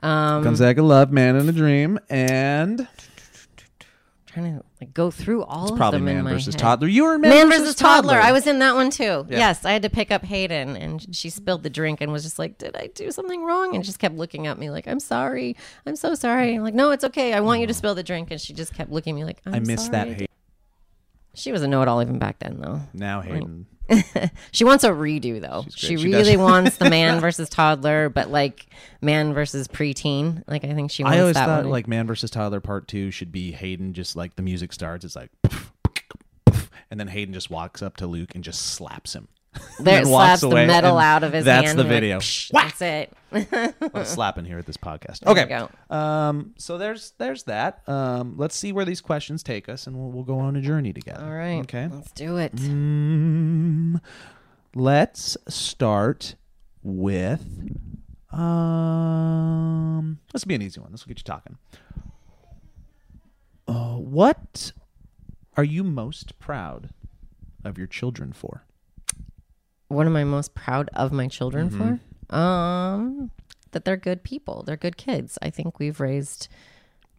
um, 0.00 0.42
Gonzaga 0.42 0.82
Love, 0.82 1.12
Man 1.12 1.36
in 1.36 1.48
a 1.48 1.52
Dream, 1.52 1.98
and 2.10 2.86
trying 4.26 4.58
to 4.58 4.64
like 4.80 4.92
go 4.92 5.10
through 5.10 5.42
all 5.44 5.64
it's 5.64 5.72
of 5.72 5.78
probably 5.78 6.00
them 6.00 6.08
in 6.08 6.14
Man 6.16 6.24
my 6.24 6.32
versus 6.32 6.54
head. 6.54 6.60
Toddler. 6.60 6.88
You 6.88 7.04
were 7.04 7.14
in 7.14 7.20
Man, 7.22 7.30
Man 7.30 7.46
versus, 7.48 7.60
versus 7.62 7.74
toddler. 7.76 8.20
I 8.20 8.32
was 8.32 8.46
in 8.46 8.58
that 8.58 8.74
one 8.74 8.90
too. 8.90 9.26
Yeah. 9.28 9.38
Yes, 9.38 9.64
I 9.64 9.72
had 9.72 9.82
to 9.82 9.90
pick 9.90 10.10
up 10.10 10.24
Hayden, 10.24 10.76
and 10.76 11.14
she 11.14 11.30
spilled 11.30 11.62
the 11.62 11.70
drink 11.70 12.00
and 12.00 12.12
was 12.12 12.22
just 12.22 12.38
like, 12.38 12.58
"Did 12.58 12.76
I 12.76 12.88
do 12.88 13.10
something 13.10 13.44
wrong?" 13.44 13.74
And 13.74 13.82
just 13.82 13.98
kept 13.98 14.14
looking 14.16 14.46
at 14.46 14.58
me 14.58 14.70
like, 14.70 14.86
"I'm 14.86 15.00
sorry, 15.00 15.56
I'm 15.86 15.96
so 15.96 16.14
sorry." 16.14 16.54
I'm 16.54 16.62
like, 16.62 16.74
"No, 16.74 16.90
it's 16.90 17.04
okay. 17.04 17.32
I 17.32 17.40
want 17.40 17.60
you 17.60 17.66
to 17.66 17.74
spill 17.74 17.94
the 17.94 18.02
drink." 18.02 18.30
And 18.30 18.40
she 18.40 18.52
just 18.52 18.74
kept 18.74 18.90
looking 18.90 19.14
at 19.14 19.16
me 19.16 19.24
like, 19.24 19.40
I'm 19.46 19.54
I 19.54 19.60
miss 19.60 19.88
that. 19.88 20.06
sorry." 20.06 20.14
Hayden. 20.14 20.26
She 21.36 21.52
was 21.52 21.62
a 21.62 21.68
know-it-all 21.68 22.02
even 22.02 22.18
back 22.18 22.38
then, 22.38 22.58
though. 22.60 22.80
Now 22.92 23.20
Hayden. 23.20 23.66
She 24.50 24.64
wants 24.64 24.82
a 24.82 24.88
redo 24.90 25.40
though. 25.40 25.64
She. 25.74 25.96
She 25.96 26.12
really 26.12 26.36
wants 26.48 26.76
the 26.76 26.90
man 26.90 27.20
versus 27.20 27.48
toddler, 27.48 28.08
but 28.08 28.30
like 28.30 28.66
man 29.00 29.32
versus 29.32 29.68
preteen. 29.68 30.42
Like 30.48 30.64
I 30.64 30.74
think 30.74 30.90
she 30.90 31.04
wants 31.04 31.16
I 31.16 31.20
always 31.20 31.34
that 31.34 31.46
thought 31.46 31.62
one. 31.62 31.70
like 31.70 31.86
Man 31.86 32.06
versus 32.06 32.30
Toddler 32.30 32.60
Part 32.60 32.88
Two 32.88 33.12
should 33.12 33.30
be 33.30 33.52
Hayden. 33.52 33.94
Just 33.94 34.16
like 34.16 34.34
the 34.34 34.42
music 34.42 34.72
starts, 34.72 35.04
it's 35.04 35.14
like, 35.14 35.30
and 36.90 36.98
then 36.98 37.06
Hayden 37.06 37.32
just 37.32 37.48
walks 37.48 37.80
up 37.80 37.96
to 37.98 38.08
Luke 38.08 38.34
and 38.34 38.42
just 38.42 38.60
slaps 38.60 39.14
him. 39.14 39.28
There 39.80 40.04
slaps 40.04 40.40
the 40.40 40.48
metal 40.48 40.98
out 40.98 41.22
of 41.24 41.32
his 41.32 41.44
That's 41.44 41.66
hand. 41.66 41.78
the 41.78 41.82
You're 41.84 41.92
like, 41.92 42.00
video. 42.00 42.18
"Psh, 42.18 42.52
Whack! 42.52 42.76
That's 42.78 42.82
it. 42.82 43.12
A 43.80 43.84
lot 43.84 43.94
of 43.94 44.06
slapping 44.06 44.44
here 44.44 44.58
at 44.58 44.66
this 44.66 44.76
podcast. 44.76 45.20
There 45.20 45.32
Okay. 45.44 45.66
Um. 45.90 46.54
So 46.58 46.78
there's 46.78 47.12
there's 47.18 47.42
that. 47.44 47.86
Um. 47.88 48.34
Let's 48.36 48.56
see 48.56 48.72
where 48.72 48.84
these 48.84 49.00
questions 49.00 49.42
take 49.42 49.68
us, 49.68 49.86
and 49.86 49.96
we'll 49.96 50.10
we'll 50.10 50.24
go 50.24 50.38
on 50.38 50.56
a 50.56 50.60
journey 50.60 50.92
together. 50.92 51.24
All 51.24 51.32
right. 51.32 51.60
Okay. 51.60 51.88
Let's 51.90 52.10
do 52.12 52.36
it. 52.38 52.54
Mm, 52.56 54.00
let's 54.74 55.36
start 55.48 56.34
with 56.82 57.44
um. 58.32 60.18
This 60.32 60.44
will 60.44 60.48
be 60.48 60.54
an 60.54 60.62
easy 60.62 60.80
one. 60.80 60.92
This 60.92 61.04
will 61.04 61.08
get 61.10 61.18
you 61.18 61.24
talking. 61.24 61.58
Uh, 63.68 63.96
what 63.96 64.72
are 65.56 65.64
you 65.64 65.82
most 65.82 66.38
proud 66.38 66.90
of 67.64 67.76
your 67.78 67.86
children 67.88 68.32
for? 68.32 68.64
What 69.88 70.06
am 70.06 70.16
I 70.16 70.24
most 70.24 70.54
proud 70.54 70.90
of 70.94 71.12
my 71.12 71.28
children 71.28 71.70
Mm-hmm. 71.70 71.94
for? 72.28 72.36
Um, 72.36 73.30
that 73.72 73.84
they're 73.84 73.96
good 73.96 74.22
people. 74.24 74.62
They're 74.66 74.76
good 74.76 74.96
kids. 74.96 75.38
I 75.42 75.50
think 75.50 75.78
we've 75.78 76.00
raised 76.00 76.48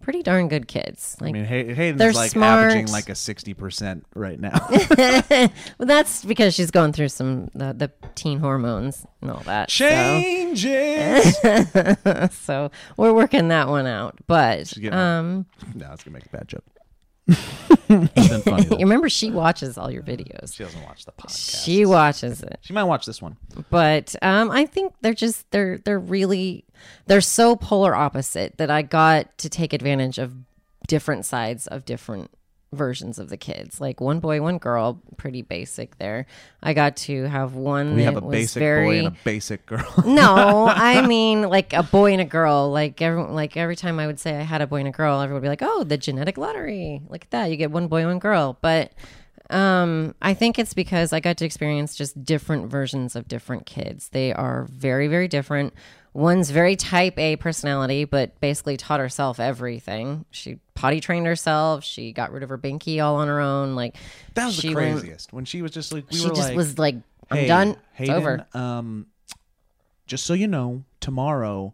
pretty 0.02 0.22
darn 0.22 0.48
good 0.48 0.68
kids. 0.68 1.16
Like, 1.22 1.30
I 1.30 1.32
mean, 1.34 1.46
Hay- 1.46 1.74
Hayden's 1.74 1.98
they're 2.00 2.12
like 2.14 2.32
smart. 2.32 2.60
averaging 2.72 2.88
like 2.92 3.10
a 3.10 3.16
sixty 3.16 3.54
percent 3.54 4.06
right 4.16 4.40
now. 4.40 4.68
well, 5.30 5.50
that's 5.88 6.24
because 6.26 6.54
she's 6.54 6.70
going 6.72 6.94
through 6.94 7.10
some 7.10 7.50
the, 7.56 7.74
the 7.74 7.92
teen 8.16 8.40
hormones 8.40 9.06
and 9.22 9.32
all 9.32 9.42
that. 9.46 9.72
so- 9.72 9.88
Changes. 9.88 11.38
So, 12.32 12.72
we're 12.98 13.14
working 13.14 13.48
that 13.50 13.68
one 13.70 13.88
out. 13.88 14.18
But 14.28 14.74
um, 14.92 15.46
no, 15.76 15.92
it's 15.94 16.04
gonna 16.04 16.14
make 16.16 16.26
a 16.26 16.30
bad 16.30 16.48
joke. 16.48 16.64
It's 17.28 18.30
been 18.30 18.42
funny. 18.42 18.66
you 18.72 18.78
remember 18.86 19.10
she 19.10 19.32
watches 19.32 19.78
all 19.78 19.92
your 19.92 20.04
videos. 20.04 20.56
She 20.56 20.64
doesn't 20.64 20.84
watch 20.84 21.06
the 21.06 21.12
podcast. 21.12 21.64
She 21.64 21.86
watches 21.86 22.42
it. 22.42 22.60
She 22.62 22.74
might 22.74 22.86
watch 22.86 23.06
this 23.06 23.22
one. 23.22 23.38
but 23.70 24.16
um, 24.22 24.52
I 24.52 24.66
think 24.66 24.94
they're 25.02 25.14
just 25.14 25.50
they're 25.52 25.78
they're 25.80 26.00
really 26.00 26.66
they're 27.08 27.22
so 27.22 27.56
polar 27.56 27.96
opposite 27.96 28.58
that 28.58 28.72
I 28.72 28.82
got 28.82 29.38
to 29.40 29.50
take 29.50 29.74
advantage 29.74 30.18
of 30.18 30.34
different 30.88 31.26
sides 31.26 31.68
of 31.68 31.86
different 31.86 32.32
versions 32.74 33.20
of 33.20 33.30
the 33.30 33.38
kids. 33.38 33.80
Like 33.80 34.02
one 34.02 34.20
boy, 34.20 34.42
one 34.42 34.58
girl, 34.58 35.02
pretty 35.18 35.42
basic 35.42 35.98
there. 35.98 36.26
I 36.62 36.74
got 36.74 36.98
to 36.98 37.24
have 37.24 37.54
one 37.54 37.96
We 37.96 38.04
have 38.04 38.18
a 38.18 38.22
basic 38.22 38.60
very 38.60 38.86
boy 38.86 38.98
and 39.00 39.08
a 39.08 39.18
basic 39.24 39.66
girl. 39.66 39.94
no, 40.06 40.68
I 40.74 41.06
mean 41.06 41.44
like 41.44 41.74
a 41.74 41.84
boy 41.84 42.12
and 42.12 42.22
a 42.22 42.26
girl. 42.26 42.70
Like 42.72 43.02
every 43.02 43.24
like 43.24 43.58
every 43.58 43.76
time 43.76 44.00
I 44.00 44.08
would 44.08 44.20
say 44.20 44.36
I 44.36 44.42
had 44.42 44.62
a 44.62 44.68
boy 44.68 44.78
and 44.78 44.88
a 44.88 44.92
girl, 44.92 45.22
everyone 45.22 45.42
would 45.42 45.46
be 45.46 45.50
like, 45.50 45.62
"Oh, 45.62 45.84
the 45.84 45.98
genetic 45.98 46.38
lottery! 46.38 47.02
Look 47.10 47.24
at 47.24 47.32
that! 47.32 47.52
You 47.52 47.58
get 47.58 47.72
one 47.72 47.88
boy, 47.88 48.06
one 48.06 48.20
girl." 48.20 48.58
But 48.62 48.92
um, 49.50 50.14
I 50.22 50.34
think 50.34 50.60
it's 50.60 50.74
because 50.74 51.14
I 51.14 51.20
got 51.20 51.38
to 51.38 51.46
experience 51.46 51.96
just 51.96 52.24
different 52.24 52.70
versions 52.70 53.16
of 53.16 53.28
different 53.28 53.66
kids. 53.66 54.10
They 54.10 54.34
are 54.34 54.68
very, 54.70 55.08
very 55.08 55.28
different. 55.28 55.74
One's 56.14 56.50
very 56.50 56.76
type 56.76 57.18
A 57.20 57.36
personality, 57.36 58.04
but 58.04 58.40
basically 58.40 58.76
taught 58.76 59.00
herself 59.00 59.40
everything. 59.40 60.26
She 60.32 60.60
potty 60.78 61.02
trained 61.02 61.26
herself. 61.26 61.84
She 61.84 62.12
got 62.14 62.32
rid 62.32 62.44
of 62.44 62.50
her 62.50 62.58
binky 62.58 63.04
all 63.04 63.16
on 63.16 63.28
her 63.28 63.40
own. 63.40 63.76
Like 63.76 63.96
That 64.36 64.46
was 64.46 64.62
the 64.62 64.74
craziest. 64.74 65.34
when 65.34 65.44
she 65.44 65.62
was 65.62 65.72
just 65.72 65.92
like, 65.92 66.06
we 66.10 66.18
she 66.18 66.28
were 66.28 66.36
just 66.36 66.50
like, 66.50 66.56
was 66.56 66.78
like, 66.78 66.96
"I'm 67.32 67.38
"Hey, 67.38 67.48
done. 67.48 67.76
Hayden, 67.94 68.16
it's 68.16 68.18
over." 68.18 68.48
Um, 68.54 69.08
just 70.06 70.26
so 70.26 70.34
you 70.34 70.48
know, 70.48 70.84
tomorrow 71.00 71.74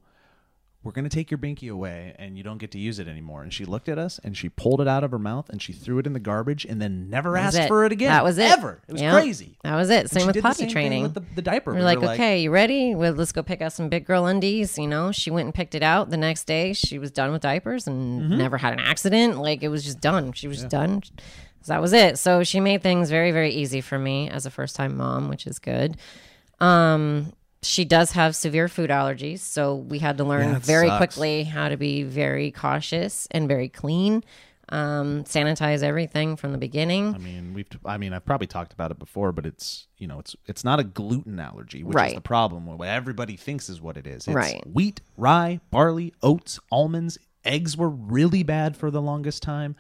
we're 0.83 0.91
gonna 0.91 1.09
take 1.09 1.31
your 1.31 1.37
binky 1.37 1.71
away, 1.71 2.13
and 2.19 2.37
you 2.37 2.43
don't 2.43 2.57
get 2.57 2.71
to 2.71 2.79
use 2.79 2.99
it 2.99 3.07
anymore. 3.07 3.41
And 3.43 3.53
she 3.53 3.65
looked 3.65 3.87
at 3.89 3.97
us, 3.97 4.19
and 4.23 4.35
she 4.37 4.49
pulled 4.49 4.81
it 4.81 4.87
out 4.87 5.03
of 5.03 5.11
her 5.11 5.19
mouth, 5.19 5.49
and 5.49 5.61
she 5.61 5.71
threw 5.73 5.97
it 5.99 6.05
in 6.05 6.13
the 6.13 6.19
garbage, 6.19 6.65
and 6.65 6.81
then 6.81 7.09
never 7.09 7.37
asked 7.37 7.57
it. 7.57 7.67
for 7.67 7.85
it 7.85 7.91
again. 7.91 8.09
That 8.09 8.23
was 8.23 8.37
it. 8.37 8.51
Ever. 8.51 8.81
It 8.87 8.91
was 8.93 9.01
Yeah. 9.01 9.13
crazy. 9.13 9.57
That 9.63 9.75
was 9.75 9.89
it. 9.89 10.09
Same 10.09 10.27
with 10.27 10.41
potty 10.41 10.67
training. 10.67 11.03
with 11.03 11.13
the, 11.13 11.23
the 11.35 11.41
diaper. 11.41 11.71
We're 11.71 11.77
We 11.79 11.83
like, 11.83 12.03
okay, 12.03 12.39
you 12.41 12.51
ready? 12.51 12.93
Well, 12.95 13.13
let's 13.13 13.31
go 13.31 13.41
pick 13.43 13.61
out 13.61 13.71
some 13.73 13.89
big 13.89 14.05
girl 14.05 14.25
undies. 14.25 14.77
You 14.77 14.87
know, 14.87 15.11
she 15.11 15.31
went 15.31 15.45
and 15.45 15.53
picked 15.53 15.75
it 15.75 15.83
out. 15.83 16.09
The 16.09 16.17
next 16.17 16.43
day, 16.45 16.73
she 16.73 16.99
was 16.99 17.11
done 17.11 17.31
with 17.31 17.41
diapers 17.41 17.87
and 17.87 18.21
Mm-hmm. 18.21 18.37
never 18.37 18.57
had 18.57 18.73
an 18.73 18.79
accident. 18.79 19.39
Like 19.39 19.63
it 19.63 19.69
was 19.69 19.83
just 19.83 19.99
done. 20.01 20.33
She 20.33 20.47
was 20.47 20.57
just 20.59 20.69
done. 20.69 21.01
So 21.61 21.71
that 21.71 21.81
was 21.81 21.93
it. 21.93 22.17
So 22.19 22.43
she 22.43 22.59
made 22.59 22.83
things 22.83 23.09
very, 23.09 23.31
very 23.31 23.51
easy 23.53 23.79
for 23.79 23.97
me 23.97 24.29
as 24.29 24.45
a 24.45 24.51
first 24.51 24.75
time 24.75 24.97
mom, 24.97 25.29
which 25.29 25.47
is 25.47 25.59
good. 25.59 25.95
Um, 26.59 27.33
she 27.65 27.85
does 27.85 28.11
have 28.11 28.35
severe 28.35 28.67
food 28.67 28.89
allergies, 28.89 29.39
so 29.39 29.75
we 29.75 29.99
had 29.99 30.17
to 30.17 30.23
learn 30.23 30.49
Yeah, 30.53 30.59
very 30.59 30.87
sucks. 30.87 30.97
quickly 31.15 31.43
how 31.43 31.69
to 31.69 31.77
be 31.77 32.03
very 32.03 32.51
cautious 32.51 33.27
and 33.31 33.47
very 33.47 33.69
clean. 33.69 34.23
Um, 34.69 35.25
sanitize 35.25 35.83
everything 35.83 36.35
from 36.37 36.53
the 36.53 36.57
beginning. 36.57 37.13
I 37.13 37.17
mean, 37.17 37.53
we've. 37.53 37.67
I 37.85 37.97
mean, 37.97 38.13
I've 38.13 38.25
probably 38.25 38.47
talked 38.47 38.71
about 38.73 38.91
it 38.91 38.97
before, 38.97 39.31
but 39.33 39.45
it's 39.45 39.87
you 39.97 40.07
know, 40.07 40.19
it's 40.19 40.35
it's 40.47 40.63
not 40.63 40.79
a 40.79 40.83
gluten 40.83 41.39
allergy, 41.39 41.83
which 41.83 41.95
is 42.07 42.13
the 42.15 42.21
problem. 42.21 42.65
What 42.65 42.87
everybody 42.87 43.35
thinks 43.35 43.67
is 43.69 43.81
what 43.81 43.97
it 43.97 44.07
is. 44.07 44.25
It's 44.27 44.33
Right. 44.33 44.63
Wheat, 44.65 45.01
rye, 45.17 45.59
barley, 45.69 46.13
oats, 46.23 46.59
almonds, 46.71 47.17
eggs 47.43 47.75
were 47.75 47.89
really 47.89 48.41
bad 48.41 48.77
for 48.77 48.89
the 48.89 49.01
longest 49.01 49.43
time, 49.43 49.75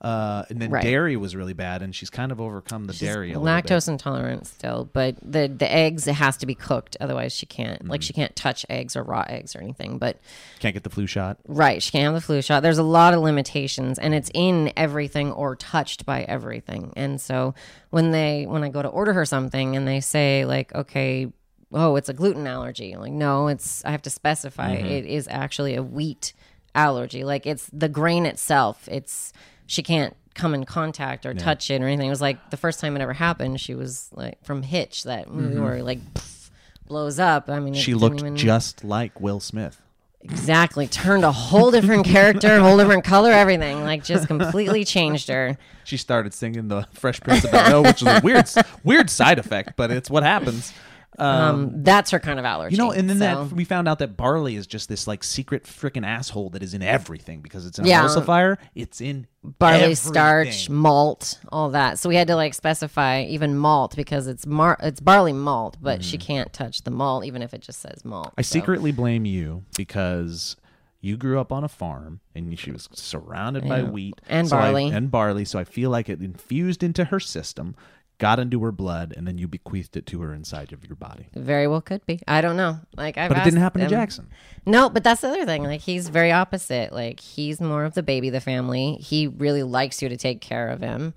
uh, 0.00 0.44
and 0.48 0.60
then 0.62 0.70
Right. 0.70 0.82
dairy 0.84 1.16
was 1.16 1.34
really 1.34 1.54
bad, 1.54 1.82
and 1.82 1.92
she's 1.94 2.08
kind 2.10 2.30
of 2.30 2.40
overcome 2.40 2.86
the 2.86 2.92
dairy. 2.92 3.32
A 3.32 3.38
little 3.40 3.44
bit. 3.44 3.66
lactose 3.66 3.88
intolerant 3.88 4.46
still, 4.46 4.88
but 4.92 5.16
the 5.22 5.48
the 5.48 5.68
eggs 5.70 6.06
it 6.06 6.14
has 6.14 6.36
to 6.36 6.46
be 6.46 6.54
cooked, 6.54 6.96
otherwise 7.00 7.34
she 7.34 7.46
can't 7.46 7.80
Mm-hmm. 7.80 7.90
like 7.90 8.02
she 8.02 8.12
can't 8.12 8.34
touch 8.36 8.64
eggs 8.70 8.94
or 8.94 9.02
raw 9.02 9.24
eggs 9.28 9.56
or 9.56 9.60
anything. 9.60 9.98
But 9.98 10.20
Can't 10.60 10.72
get 10.72 10.84
the 10.84 10.90
flu 10.90 11.06
shot. 11.08 11.38
right, 11.48 11.82
she 11.82 11.90
can't 11.90 12.04
have 12.04 12.14
the 12.14 12.20
flu 12.20 12.40
shot. 12.42 12.62
There's 12.62 12.78
a 12.78 12.82
lot 12.84 13.12
of 13.14 13.20
limitations, 13.20 13.98
and 13.98 14.14
it's 14.14 14.30
in 14.34 14.72
everything 14.76 15.32
or 15.32 15.56
touched 15.56 16.06
by 16.06 16.22
everything. 16.22 16.92
And 16.96 17.20
so 17.20 17.54
when 17.90 18.12
they 18.12 18.46
when 18.46 18.62
I 18.62 18.68
go 18.68 18.82
to 18.82 18.88
order 18.88 19.12
her 19.14 19.24
something 19.24 19.74
and 19.76 19.86
they 19.88 20.00
say 20.00 20.44
like, 20.44 20.74
okay. 20.74 21.32
Oh, 21.70 21.96
it's 21.96 22.08
a 22.08 22.14
gluten 22.14 22.46
allergy. 22.46 22.92
I'm 22.92 23.00
like, 23.02 23.12
no, 23.12 23.48
it's. 23.48 23.84
I 23.84 23.90
have 23.90 24.00
to 24.02 24.10
specify. 24.10 24.74
Mm-hmm. 24.76 24.86
it 24.86 25.04
is 25.04 25.28
actually 25.30 25.74
a 25.74 25.82
wheat 25.82 26.32
allergy. 26.74 27.24
Like 27.24 27.46
it's 27.46 27.68
the 27.74 27.90
grain 27.90 28.24
itself. 28.24 28.88
It's 28.90 29.34
she 29.68 29.84
can't 29.84 30.16
come 30.34 30.54
in 30.54 30.64
contact 30.64 31.24
or 31.26 31.34
touch 31.34 31.70
it 31.70 31.80
or 31.82 31.86
anything. 31.86 32.06
It 32.08 32.10
was 32.10 32.20
like 32.20 32.50
the 32.50 32.56
first 32.56 32.80
time 32.80 32.96
it 32.96 33.00
ever 33.00 33.12
happened. 33.12 33.60
She 33.60 33.74
was 33.76 34.08
like 34.12 34.42
from 34.44 34.62
Hitch, 34.62 35.04
that 35.04 35.30
movie 35.30 35.58
where 35.60 35.82
like 35.84 36.00
pff, 36.14 36.50
blows 36.86 37.18
up. 37.20 37.48
I 37.48 37.60
mean, 37.60 37.74
Mm-hmm. 37.74 37.80
She 37.82 37.94
looked 37.94 38.18
even- 38.20 38.36
just 38.36 38.82
like 38.82 39.20
Will 39.20 39.38
Smith. 39.40 39.80
exactly 40.20 40.86
turned 40.88 41.24
a 41.24 41.30
whole 41.32 41.70
different 41.70 42.04
character, 42.04 42.58
whole 42.60 42.76
different 42.76 43.04
color, 43.04 43.30
everything. 43.30 43.82
Like 43.84 44.02
just 44.04 44.26
completely 44.26 44.84
changed 44.84 45.28
her. 45.28 45.56
She 45.84 45.96
started 45.96 46.34
singing 46.34 46.68
the 46.68 46.86
Fresh 46.92 47.20
Prince 47.20 47.44
of 47.44 47.50
Bel 47.52 47.74
Air, 47.76 47.82
which 47.92 48.02
is 48.02 48.08
a 48.08 48.20
weird, 48.22 48.46
weird 48.84 49.08
side 49.10 49.38
effect, 49.38 49.72
but 49.76 49.90
it's 49.90 50.10
what 50.10 50.22
happens. 50.24 50.72
Um, 51.20 51.82
that's 51.82 52.10
her 52.12 52.18
kind 52.20 52.38
of 52.38 52.44
allergy. 52.44 52.76
You 52.76 52.82
know, 52.82 52.92
and 52.92 53.08
then 53.08 53.18
So- 53.18 53.44
that 53.46 53.52
we 53.54 53.64
found 53.64 53.88
out 53.88 53.98
that 53.98 54.16
barley 54.16 54.56
is 54.56 54.66
just 54.66 54.88
this 54.88 55.06
like 55.06 55.24
secret 55.24 55.64
freaking 55.64 56.06
asshole 56.06 56.50
that 56.50 56.62
is 56.62 56.74
in 56.74 56.82
everything 56.82 57.40
because 57.40 57.66
it's 57.66 57.78
an 57.78 57.86
Yeah. 57.86 58.02
emulsifier. 58.04 58.56
It's 58.74 59.00
in 59.00 59.26
barley 59.42 59.80
everything. 59.82 60.12
starch, 60.12 60.70
malt, 60.70 61.38
all 61.50 61.70
that. 61.70 61.98
So 61.98 62.08
we 62.08 62.16
had 62.16 62.28
to 62.28 62.36
like 62.36 62.54
specify 62.54 63.22
even 63.24 63.56
malt 63.56 63.96
because 63.96 64.26
it's 64.26 64.46
mar- 64.46 64.78
it's 64.80 65.00
barley 65.00 65.32
malt, 65.32 65.76
but 65.80 66.04
she 66.04 66.18
can't 66.18 66.52
touch 66.52 66.82
the 66.82 66.90
malt 66.90 67.24
even 67.24 67.42
if 67.42 67.52
it 67.54 67.62
just 67.62 67.80
says 67.80 68.04
malt. 68.04 68.28
Mm. 68.28 68.34
I 68.38 68.42
So- 68.42 68.52
secretly 68.58 68.92
blame 68.92 69.24
you 69.24 69.64
because 69.76 70.56
you 71.00 71.16
grew 71.16 71.38
up 71.38 71.52
on 71.52 71.62
a 71.62 71.68
farm 71.68 72.18
and 72.34 72.58
she 72.58 72.72
was 72.72 72.88
surrounded 72.92 73.66
by 73.68 73.82
wheat 73.84 74.14
And 74.28 74.48
So 74.48 74.56
I- 74.56 74.60
barley. 74.62 74.90
and 74.90 75.10
barley. 75.10 75.44
So 75.44 75.58
I 75.58 75.64
feel 75.64 75.90
like 75.90 76.08
it 76.08 76.20
infused 76.20 76.82
into 76.82 77.04
her 77.06 77.20
system, 77.20 77.76
got 78.18 78.38
into 78.38 78.60
her 78.64 78.72
blood, 78.72 79.14
and 79.16 79.26
then 79.26 79.38
you 79.38 79.46
bequeathed 79.48 79.96
it 79.96 80.06
to 80.06 80.20
her 80.22 80.34
inside 80.34 80.72
of 80.72 80.84
your 80.84 80.96
body. 80.96 81.28
Very 81.34 81.66
well 81.68 81.80
could 81.80 82.04
be. 82.04 82.20
I 82.26 82.40
don't 82.40 82.56
know. 82.56 82.80
Like 82.96 83.16
I've 83.16 83.28
But 83.30 83.38
it 83.38 83.44
didn't 83.44 83.60
happen 83.60 83.80
to 83.80 83.86
Jackson. 83.88 84.28
No, 84.66 84.88
but 84.90 85.04
that's 85.04 85.20
the 85.20 85.28
other 85.28 85.46
thing. 85.46 85.62
Like 85.64 85.80
he's 85.80 86.08
very 86.08 86.32
opposite. 86.32 86.92
Like 86.92 87.20
he's 87.20 87.60
more 87.60 87.84
of 87.84 87.94
the 87.94 88.02
baby 88.02 88.28
of 88.28 88.32
the 88.34 88.40
family. 88.40 88.94
He 89.00 89.26
really 89.28 89.62
likes 89.62 90.02
you 90.02 90.08
to 90.08 90.16
take 90.16 90.40
care 90.40 90.68
of 90.68 90.80
him. 90.80 91.14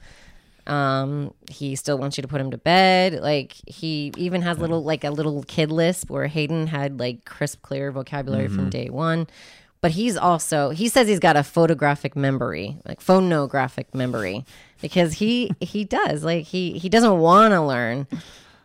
Um, 0.68 1.34
he 1.50 1.76
still 1.76 1.98
wants 1.98 2.18
you 2.18 2.22
to 2.22 2.28
put 2.28 2.40
him 2.40 2.52
to 2.52 2.58
bed. 2.58 3.14
Like 3.22 3.54
he 3.66 4.12
even 4.16 4.44
has 4.44 4.60
little 4.60 4.84
like 4.84 5.04
a 5.04 5.10
little 5.10 5.44
kid 5.44 5.72
lisp 5.72 6.10
where 6.10 6.28
Hayden 6.28 6.68
had 6.68 7.00
like 7.00 7.26
crisp, 7.26 7.62
clear 7.64 7.92
vocabulary 7.92 8.46
Mm-hmm. 8.46 8.56
from 8.56 8.70
day 8.70 8.90
one. 8.90 9.28
But 9.82 9.92
he's 9.92 10.16
also 10.16 10.70
he 10.70 10.88
says 10.90 11.08
he's 11.08 11.20
got 11.20 11.36
a 11.36 11.44
photographic 11.44 12.16
memory, 12.16 12.78
like 12.86 13.02
phonographic 13.02 13.96
memory, 13.96 14.46
because 14.82 15.14
he 15.14 15.52
he 15.60 15.84
does 15.84 16.24
like 16.24 16.46
he 16.46 16.78
he 16.78 16.88
doesn't 16.88 17.18
want 17.18 17.54
to 17.54 17.62
learn, 17.62 18.08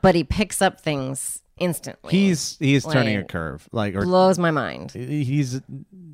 but 0.03 0.15
he 0.15 0.25
picks 0.25 0.61
up 0.61 0.81
things 0.81 1.43
instantly. 1.59 2.13
He's 2.13 2.59
he's 2.59 2.85
turning 2.85 3.17
a 3.17 3.25
curve, 3.25 3.67
like 3.73 3.95
or 3.95 4.03
blows 4.03 4.39
my 4.39 4.51
mind. 4.51 4.93
he's 4.93 5.61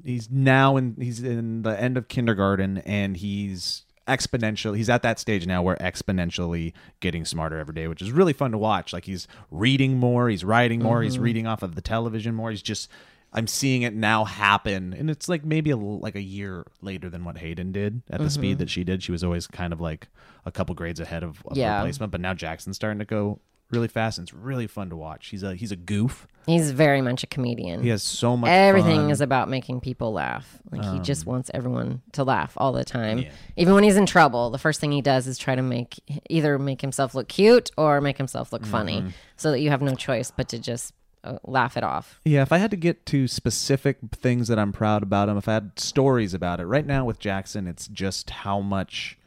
he's 0.05 0.31
now 0.31 0.77
in 0.77 0.97
he's 1.01 1.21
in 1.21 1.63
the 1.63 1.81
end 1.81 1.97
of 1.97 2.09
kindergarten 2.09 2.79
and 2.79 3.17
he's 3.17 3.85
exponential 4.09 4.77
he's 4.77 4.91
at 4.91 5.03
that 5.03 5.21
stage 5.21 5.47
now 5.47 5.63
where 5.63 5.77
exponentially 5.77 6.73
getting 6.99 7.25
smarter 7.25 7.59
every 7.59 7.73
day 7.73 7.87
which 7.87 8.03
is 8.03 8.11
really 8.11 8.33
fun 8.33 8.51
to 8.51 8.59
watch 8.59 8.93
like 8.93 9.05
he's 9.05 9.29
reading 9.53 9.97
more 9.97 10.29
he's 10.29 10.45
writing 10.45 10.83
more 10.83 11.03
he's 11.03 11.15
mm-hmm. 11.15 11.23
reading 11.23 11.47
off 11.47 11.63
of 11.63 11.77
the 11.77 11.81
television 11.81 12.35
more 12.35 12.51
he's 12.51 12.63
just 12.63 12.91
i'm 13.33 13.47
seeing 13.47 13.83
it 13.83 13.95
now 13.95 14.25
happen 14.25 14.93
and 14.93 15.11
it's 15.11 15.29
like 15.29 15.45
maybe 15.45 15.71
a, 15.71 15.77
like 15.77 16.15
a 16.15 16.23
year 16.23 16.67
later 16.81 17.09
than 17.09 17.25
what 17.25 17.39
hayden 17.39 17.73
did 17.73 18.03
at 18.11 18.21
the 18.21 18.31
speed 18.31 18.59
that 18.59 18.65
mm-hmm. 18.65 18.71
she 18.71 18.85
did 18.85 19.03
she 19.03 19.13
was 19.13 19.25
always 19.25 19.47
kind 19.47 19.73
of 19.73 19.81
like 19.81 20.09
a 20.45 20.53
couple 20.53 20.75
grades 20.75 21.01
ahead 21.01 21.23
of, 21.23 21.43
of 21.47 21.57
Yeah. 21.57 21.77
replacement 21.79 22.13
but 22.13 22.21
now 22.21 22.35
jackson's 22.35 22.77
starting 22.77 22.99
to 22.99 23.05
go 23.05 23.41
really 23.71 23.89
fast 23.89 24.19
and 24.19 24.27
it's 24.27 24.35
really 24.35 24.67
fun 24.67 24.91
to 24.91 24.97
watch 24.97 25.29
he's 25.29 25.43
a 25.43 25.55
he's 25.55 25.73
a 25.73 25.77
goof 25.77 26.27
He's 26.47 26.73
very 26.73 27.01
much 27.01 27.23
a 27.23 27.27
comedian. 27.27 27.83
he 27.83 27.89
has 27.91 28.03
so 28.03 28.37
much 28.37 28.51
Everything 28.51 29.03
fun. 29.03 29.11
is 29.11 29.21
about 29.21 29.49
making 29.49 29.81
people 29.81 30.13
laugh. 30.13 30.59
Like 30.73 30.85
he 30.85 30.99
just 30.99 31.27
um, 31.27 31.35
wants 31.35 31.51
everyone 31.55 32.03
to 32.13 32.25
laugh 32.25 32.55
all 32.57 32.73
the 32.73 32.85
time. 32.85 33.19
Yeah. 33.19 33.31
Even 33.57 33.75
when 33.75 33.85
he's 33.85 33.97
in 33.97 34.07
trouble, 34.07 34.51
the 34.51 34.59
first 34.59 34.81
thing 34.81 34.91
he 34.91 35.03
does 35.03 35.29
is 35.29 35.39
try 35.39 35.55
to 35.55 35.63
make 35.63 36.01
either 36.29 36.59
make 36.59 36.81
himself 36.81 37.15
look 37.15 37.29
cute 37.29 37.71
or 37.77 38.01
make 38.01 38.19
himself 38.19 38.53
look 38.53 38.67
funny, 38.67 39.01
mm-hmm. 39.03 39.11
so 39.37 39.53
that 39.53 39.61
you 39.61 39.71
have 39.71 39.83
no 39.83 39.95
choice 39.95 40.33
but 40.33 40.49
to 40.49 40.59
just 40.59 40.95
uh, 41.25 41.39
laugh 41.45 41.77
it 41.77 41.85
off. 41.85 42.21
Yeah, 42.25 42.43
if 42.43 42.53
I 42.53 42.59
had 42.59 42.71
to 42.73 42.77
get 42.77 43.07
to 43.07 43.29
specific 43.29 43.99
things 44.13 44.49
that 44.49 44.59
I'm 44.59 44.73
proud 44.73 45.03
about 45.03 45.29
him, 45.29 45.37
if 45.37 45.49
I 45.49 45.55
had 45.55 45.79
stories 45.79 46.35
about 46.35 46.61
it, 46.61 46.65
right 46.67 46.87
now 46.87 47.05
with 47.05 47.19
Jackson, 47.19 47.67
it's 47.67 47.87
just 47.89 48.31
how 48.31 48.61
much 48.61 49.19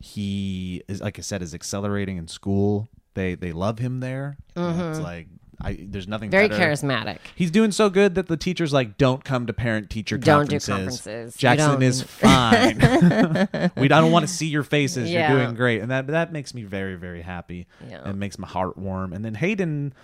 he 0.00 0.82
is, 0.88 1.00
like 1.00 1.18
I 1.18 1.22
said, 1.22 1.42
is 1.42 1.54
accelerating 1.54 2.16
in 2.16 2.28
school. 2.28 2.88
They 3.14 3.34
they 3.36 3.52
love 3.52 3.78
him 3.78 4.00
there. 4.00 4.36
It's 4.56 4.98
like 4.98 5.28
I 5.62 5.78
there's 5.80 6.08
nothing 6.08 6.30
Mm-hmm. 6.30 6.32
Very 6.32 6.48
better. 6.48 6.64
charismatic. 6.74 7.18
He's 7.36 7.52
doing 7.52 7.70
so 7.70 7.88
good 7.88 8.16
that 8.16 8.26
the 8.26 8.36
teacher's 8.36 8.72
like, 8.72 8.98
"Don't 8.98 9.24
come 9.24 9.46
to 9.46 9.52
parent 9.52 9.88
teacher 9.88 10.18
Don't 10.18 10.50
do 10.50 10.58
conferences. 10.58 11.00
conferences. 11.04 11.36
Jackson 11.36 11.80
is 11.82 12.02
fine. 12.02 12.78
we 13.76 13.84
I 13.84 14.00
don't 14.00 14.10
want 14.10 14.26
to 14.26 14.32
see 14.32 14.46
your 14.48 14.64
faces. 14.64 15.10
Yeah. 15.10 15.30
You're 15.32 15.44
doing 15.44 15.54
great, 15.54 15.80
and 15.80 15.90
that 15.92 16.08
that 16.08 16.32
makes 16.32 16.54
me 16.54 16.64
very 16.64 16.96
very 16.96 17.22
happy. 17.22 17.66
Yeah. 17.88 18.02
and 18.04 18.18
makes 18.18 18.36
my 18.38 18.48
heart 18.48 18.76
warm. 18.76 19.12
And 19.12 19.24
then 19.24 19.34
Hayden, 19.36 19.94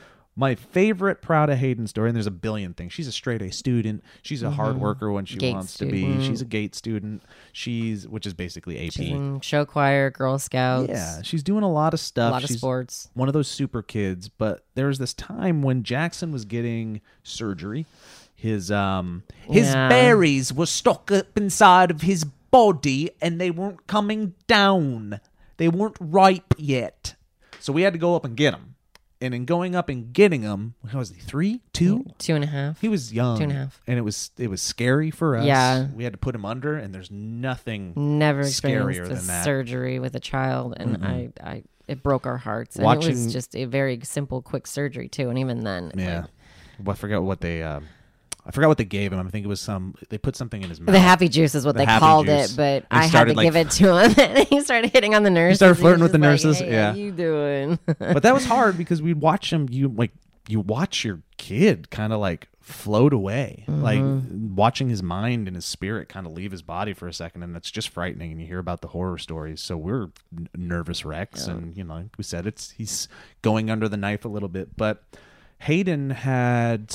my 0.41 0.55
favorite 0.55 1.21
proud 1.21 1.51
of 1.51 1.59
Hayden 1.59 1.87
story, 1.87 2.09
and 2.09 2.17
there's 2.17 2.27
a 2.27 2.31
billion 2.31 2.73
things. 2.73 2.95
She's 2.95 3.07
a 3.07 3.13
straight 3.13 3.43
A 3.43 3.53
student. 3.53 4.03
She's 4.23 4.43
a 4.43 4.51
hard 4.51 4.79
worker 4.79 5.13
when 5.13 5.27
she 5.27 5.35
Mm-hmm. 5.37 5.41
Gate 5.41 5.53
wants 5.55 5.75
to 5.77 5.85
be. 5.85 6.01
student. 6.01 6.25
She's 6.25 6.41
a 6.41 6.45
gate 6.47 6.75
student. 6.75 7.23
She's 7.53 8.09
which 8.09 8.27
is 8.27 8.33
basically 8.33 8.87
AP. 8.87 8.93
She's 8.95 9.11
in 9.11 9.41
show 9.43 9.67
choir, 9.67 10.11
Girl 10.11 10.39
Scouts, 10.39 10.89
yeah, 10.89 11.21
she's 11.23 11.43
doing 11.43 11.63
a 11.63 11.71
lot 11.71 11.93
of 11.93 12.01
stuff. 12.01 12.31
a 12.31 12.33
lot 12.33 12.45
of 12.45 12.51
sports. 12.51 13.11
one 13.13 13.29
of 13.29 13.35
those 13.35 13.49
super 13.49 13.83
kids. 13.83 14.29
But 14.31 14.65
there 14.75 14.87
was 14.87 14.99
this 14.99 15.13
time 15.15 15.61
when 15.63 15.83
Jackson 15.83 16.33
was 16.33 16.47
getting 16.47 17.03
surgery. 17.23 17.85
His 18.35 18.71
um 18.71 19.23
his 19.43 19.67
Yeah. 19.69 19.89
berries 19.91 20.53
were 20.55 20.65
stuck 20.65 21.13
up 21.13 21.37
inside 21.37 21.91
of 21.91 22.01
his 22.01 22.25
body 22.25 23.11
and 23.21 23.39
they 23.39 23.51
weren't 23.51 23.87
coming 23.87 24.33
down. 24.47 25.21
They 25.59 25.69
weren't 25.69 25.99
ripe 26.01 26.55
yet. 26.57 27.15
So 27.61 27.75
we 27.75 27.83
had 27.83 27.93
to 27.93 27.99
go 27.99 28.17
up 28.17 28.25
and 28.25 28.35
get 28.35 28.53
them. 28.53 28.70
And 29.23 29.35
in 29.35 29.45
going 29.45 29.75
up 29.77 29.91
and 29.91 30.13
getting 30.15 30.41
him, 30.43 30.75
how 30.91 30.99
was 30.99 31.11
he? 31.11 31.21
Three, 31.21 31.61
two? 31.75 32.07
Two 32.19 32.35
and 32.35 32.43
a 32.43 32.47
half. 32.47 32.81
He 32.81 32.89
was 32.89 33.13
young, 33.13 33.37
Two 33.37 33.43
and 33.45 33.53
a 33.53 33.55
half. 33.55 33.83
and 33.87 33.99
it 33.99 34.03
was 34.03 34.31
it 34.39 34.49
was 34.49 34.63
scary 34.63 35.11
for 35.11 35.37
us. 35.37 35.45
Yeah. 35.45 35.89
we 35.95 36.05
had 36.05 36.15
to 36.15 36.19
put 36.19 36.35
him 36.35 36.47
under, 36.47 36.77
and 36.77 36.95
there's 36.95 37.11
nothing 37.11 37.93
Never 38.19 38.45
scarier 38.45 39.07
than 39.07 39.27
that. 39.27 39.45
surgery 39.45 39.99
with 39.99 40.15
a 40.15 40.21
child, 40.21 40.75
and 40.79 41.05
I, 41.05 41.29
I, 41.43 41.63
it 41.87 42.03
broke 42.03 42.25
our 42.27 42.39
hearts. 42.39 42.77
And 42.77 42.83
it 42.83 42.87
Watching- 42.87 43.11
was 43.11 43.31
just 43.33 43.55
a 43.55 43.67
very 43.67 44.01
simple, 44.05 44.41
quick 44.41 44.67
surgery 44.67 45.09
too. 45.09 45.29
And 45.29 45.39
even 45.39 45.65
then, 45.65 45.93
Yeah, 45.95 46.21
like, 46.23 46.31
well, 46.83 46.93
I 46.93 46.97
forget 46.97 47.21
what 47.23 47.41
they. 47.43 47.63
Um, 47.63 47.87
I 48.51 48.53
forgot 48.53 48.67
what 48.67 48.79
they 48.79 48.85
gave 48.85 49.13
him. 49.13 49.25
I 49.25 49.31
think 49.31 49.45
it 49.45 49.49
was 49.49 49.61
some. 49.61 49.95
They 50.09 50.19
put 50.19 50.35
something 50.35 50.61
in 50.61 50.69
his 50.69 50.81
mouth. 50.81 50.93
the 50.93 50.99
happy 50.99 51.29
juice 51.29 51.55
is 51.55 51.65
what 51.65 51.77
The 51.77 51.87
they 51.87 51.99
called 51.99 52.27
juice. 52.27 52.53
it, 52.53 52.57
but 52.57 52.85
I 52.91 53.07
had 53.07 53.29
to 53.29 53.35
like, 53.35 53.45
give 53.45 53.55
it 53.55 53.71
to 53.71 53.97
him, 53.97 54.15
and 54.19 54.39
he 54.49 54.61
started 54.61 54.91
hitting 54.91 55.15
on 55.15 55.23
the 55.23 55.31
nurses. 55.31 55.59
started 55.59 55.77
He 55.77 55.79
started 55.79 55.81
flirting 55.81 56.03
with 56.03 56.11
the 56.11 56.19
like, 56.19 56.31
nurses, 56.31 56.59
"Hey, 56.59 56.73
yeah. 56.73 56.93
you 56.93 57.13
doing? 57.13 57.79
but 57.87 58.25
that 58.25 58.35
was 58.35 58.45
hard 58.45 58.77
because 58.77 59.01
we'd 59.01 59.21
watch 59.21 59.53
him. 59.53 59.69
You 59.71 59.87
like 59.87 60.11
you 60.49 60.59
watch 60.59 61.05
your 61.05 61.23
kid 61.37 61.91
kind 61.91 62.13
of 62.13 62.19
like 62.19 62.49
float 62.59 63.13
away, 63.13 63.63
like 63.69 64.01
mm-hmm. 64.01 64.57
watching 64.57 64.89
his 64.89 65.01
mind 65.01 65.47
and 65.47 65.55
his 65.55 65.65
spirit 65.65 66.09
kind 66.09 66.27
of 66.27 66.33
leave 66.33 66.51
his 66.51 66.63
body 66.63 66.93
for 66.93 67.07
a 67.07 67.13
second, 67.13 67.45
and 67.45 67.55
that's 67.55 67.71
just 67.71 67.91
frightening. 67.91 68.33
And 68.33 68.41
you 68.41 68.49
hear 68.49 68.59
about 68.59 68.81
the 68.81 68.89
horror 68.89 69.19
stories, 69.19 69.61
so 69.61 69.77
we're 69.77 70.09
n- 70.37 70.49
nervous 70.57 71.05
wrecks, 71.05 71.47
and 71.47 71.77
you 71.77 71.85
know, 71.85 71.95
like 71.95 72.19
we 72.19 72.25
said, 72.25 72.49
it's 72.49 72.73
he's 72.73 73.07
going 73.43 73.71
under 73.71 73.89
the 73.89 73.97
knife 73.97 74.25
a 74.25 74.29
little 74.29 74.49
bit. 74.49 74.77
But 74.77 75.05
Hayden 75.61 76.11
had 76.11 76.91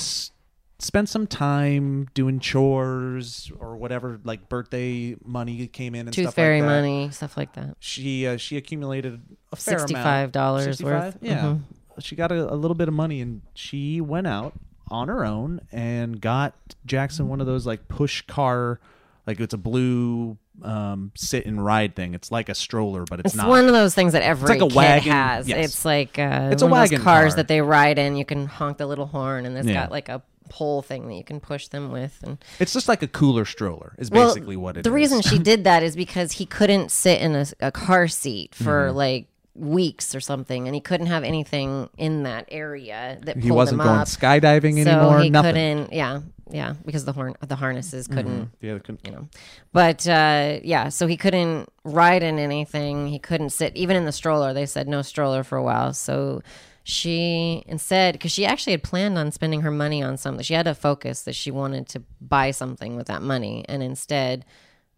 spent 0.80 1.08
some 1.10 1.26
time 1.28 2.08
doing 2.14 2.40
chores 2.40 3.52
or 3.60 3.78
whatever, 3.78 4.20
like 4.24 4.50
birthday 4.50 5.16
money 5.24 5.68
came 5.68 5.96
in 5.96 6.08
and 6.08 6.14
Tooth 6.14 6.26
stuff 6.26 6.36
fairy 6.36 6.62
like 6.62 6.70
that. 6.70 6.76
money, 6.76 7.10
stuff 7.12 7.38
like 7.38 7.54
that. 7.54 7.78
She 7.80 8.28
uh, 8.28 8.38
she 8.38 8.58
accumulated 8.58 9.22
a 9.52 9.56
fair 9.56 9.78
amount. 9.84 10.34
$65 10.34 10.54
worth. 10.54 10.64
65? 10.66 11.18
Yeah. 11.22 11.38
Mhm. 11.44 11.60
She 12.00 12.16
got 12.16 12.32
a, 12.32 12.54
a 12.54 12.56
little 12.56 12.76
bit 12.76 12.88
of 12.90 12.94
money 12.94 13.22
and 13.22 13.42
she 13.54 14.02
went 14.02 14.28
out 14.28 14.54
on 14.92 15.08
her 15.08 15.26
own 15.26 15.62
and 15.72 16.20
got 16.22 16.54
Jackson 16.86 17.28
one 17.30 17.40
of 17.42 17.48
those 17.48 17.66
like 17.66 17.88
push 17.88 18.22
car 18.24 18.80
like 19.26 19.40
it's 19.40 19.54
a 19.54 19.58
blue 19.58 20.38
um, 20.62 21.12
sit 21.16 21.46
and 21.48 21.64
ride 21.64 21.96
thing. 21.96 22.14
It's 22.14 22.32
like 22.32 22.48
a 22.48 22.54
stroller, 22.56 23.06
but 23.10 23.20
it's, 23.22 23.28
It's 23.30 23.36
not. 23.36 23.48
one 23.50 23.66
of 23.66 23.74
those 23.74 23.96
things 23.96 24.14
that 24.14 24.22
every 24.22 24.48
like 24.50 24.62
a 24.62 24.68
kid 24.68 24.76
wagon. 24.76 25.12
has. 25.12 25.48
Yes. 25.50 25.66
It's 25.66 25.86
like 25.86 26.20
uh, 26.20 26.50
It's 26.52 26.62
a 26.62 26.66
one 26.68 26.74
of 26.74 26.90
those 26.90 26.92
wagon 26.92 27.02
cars 27.04 27.34
car. 27.34 27.38
that 27.38 27.48
they 27.48 27.60
ride 27.62 27.98
in. 27.98 28.16
You 28.16 28.24
can 28.26 28.46
honk 28.46 28.78
the 28.78 28.86
little 28.86 29.08
horn, 29.08 29.46
and 29.46 29.58
it's 29.58 29.68
Yeah. 29.68 29.74
got 29.74 29.92
like 29.92 30.08
a 30.10 30.22
pole 30.50 30.82
thing 30.82 31.08
that 31.08 31.16
you 31.16 31.24
can 31.24 31.40
push 31.40 31.68
them 31.68 31.92
with. 31.92 32.20
And 32.24 32.38
it's 32.60 32.74
just 32.74 32.88
like 32.88 33.02
a 33.04 33.08
cooler 33.08 33.46
stroller. 33.46 33.96
Is 33.98 34.10
Well, 34.12 34.28
basically 34.28 34.58
what 34.58 34.78
it 34.78 34.82
is. 34.82 34.84
the 34.84 34.92
reason 34.92 35.22
she 35.22 35.38
did 35.52 35.64
that 35.64 35.84
is 35.84 35.96
because 35.96 36.34
he 36.34 36.46
couldn't 36.46 36.92
sit 36.92 37.22
in 37.22 37.36
a, 37.36 37.46
a 37.60 37.72
car 37.72 38.08
seat 38.08 38.54
for 38.56 38.88
Mm-hmm. 38.88 38.98
like 38.98 39.28
weeks 39.56 40.14
or 40.14 40.20
something, 40.20 40.68
and 40.68 40.76
he 40.76 40.82
couldn't 40.82 41.08
have 41.08 41.24
anything 41.24 41.90
in 41.98 42.24
that 42.24 42.46
area 42.52 43.18
that 43.24 43.38
he 43.38 43.50
wasn't 43.52 43.80
him 43.80 43.86
going 43.88 44.00
up. 44.00 44.08
skydiving 44.08 44.84
so 44.84 44.90
anymore. 44.90 45.22
he 45.22 45.30
nothing. 45.30 45.54
couldn't. 45.54 45.94
Yeah, 45.94 46.20
yeah, 46.52 46.74
because 46.86 47.06
the 47.06 47.14
horn, 47.14 47.36
the 47.40 47.56
harnesses 47.56 48.06
couldn't 48.08 48.50
Yeah, 48.60 48.74
they 48.74 48.80
couldn't- 48.82 49.06
you 49.06 49.14
know. 49.14 49.30
But 49.72 50.06
uh, 50.10 50.60
yeah, 50.62 50.90
so 50.90 51.08
he 51.08 51.16
couldn't 51.16 51.70
ride 51.86 52.22
in 52.22 52.38
anything. 52.38 53.08
He 53.08 53.18
couldn't 53.18 53.52
sit 53.52 53.74
even 53.78 53.96
in 53.96 54.04
the 54.04 54.12
stroller. 54.12 54.54
They 54.54 54.66
said 54.66 54.90
no 54.90 55.02
stroller 55.02 55.42
for 55.46 55.58
a 55.58 55.64
while. 55.64 55.94
So 55.94 56.42
she 56.88 57.64
instead, 57.66 58.14
because 58.14 58.32
she 58.32 58.46
actually 58.46 58.74
had 58.74 58.84
planned 58.84 59.18
on 59.18 59.32
spending 59.32 59.62
her 59.62 59.72
money 59.72 60.04
on 60.04 60.18
something, 60.18 60.44
she 60.44 60.54
had 60.54 60.68
a 60.68 60.76
focus 60.76 61.24
that 61.24 61.34
she 61.34 61.50
wanted 61.50 61.90
to 61.90 62.04
buy 62.22 62.52
something 62.52 62.96
with 62.96 63.08
that 63.08 63.24
money, 63.24 63.66
and 63.68 63.82
instead 63.82 64.46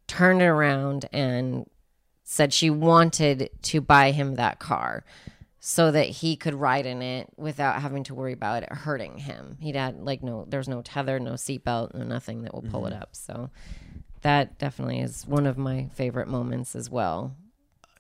turned 0.06 0.42
it 0.42 0.48
around 0.48 1.08
and 1.14 1.66
said 2.26 2.52
she 2.54 2.70
wanted 2.70 3.50
to 3.62 3.80
buy 3.80 4.12
him 4.12 4.36
that 4.36 4.60
car 4.60 5.06
so 5.62 5.90
that 5.90 6.08
he 6.08 6.36
could 6.36 6.54
ride 6.54 6.86
in 6.86 7.02
it 7.02 7.30
without 7.38 7.82
having 7.82 8.04
to 8.04 8.14
worry 8.14 8.34
about 8.34 8.64
it 8.64 8.72
hurting 8.74 9.20
him. 9.20 9.56
He'd 9.62 9.78
had 9.78 10.02
like 10.02 10.22
no, 10.22 10.46
there's 10.46 10.68
no 10.68 10.82
tether, 10.82 11.22
no 11.22 11.34
seatbelt, 11.34 11.94
no 11.94 12.04
nothing 12.04 12.42
that 12.42 12.54
will 12.54 12.64
pull 12.64 12.86
it 12.86 12.92
mm-hmm. 12.92 13.02
up. 13.02 13.16
So 13.16 13.50
that 14.24 14.60
definitely 14.60 15.00
is 15.00 15.26
one 15.26 15.48
of 15.48 15.58
my 15.58 15.88
favorite 15.94 16.28
moments 16.28 16.76
as 16.76 16.90
well. 16.90 17.34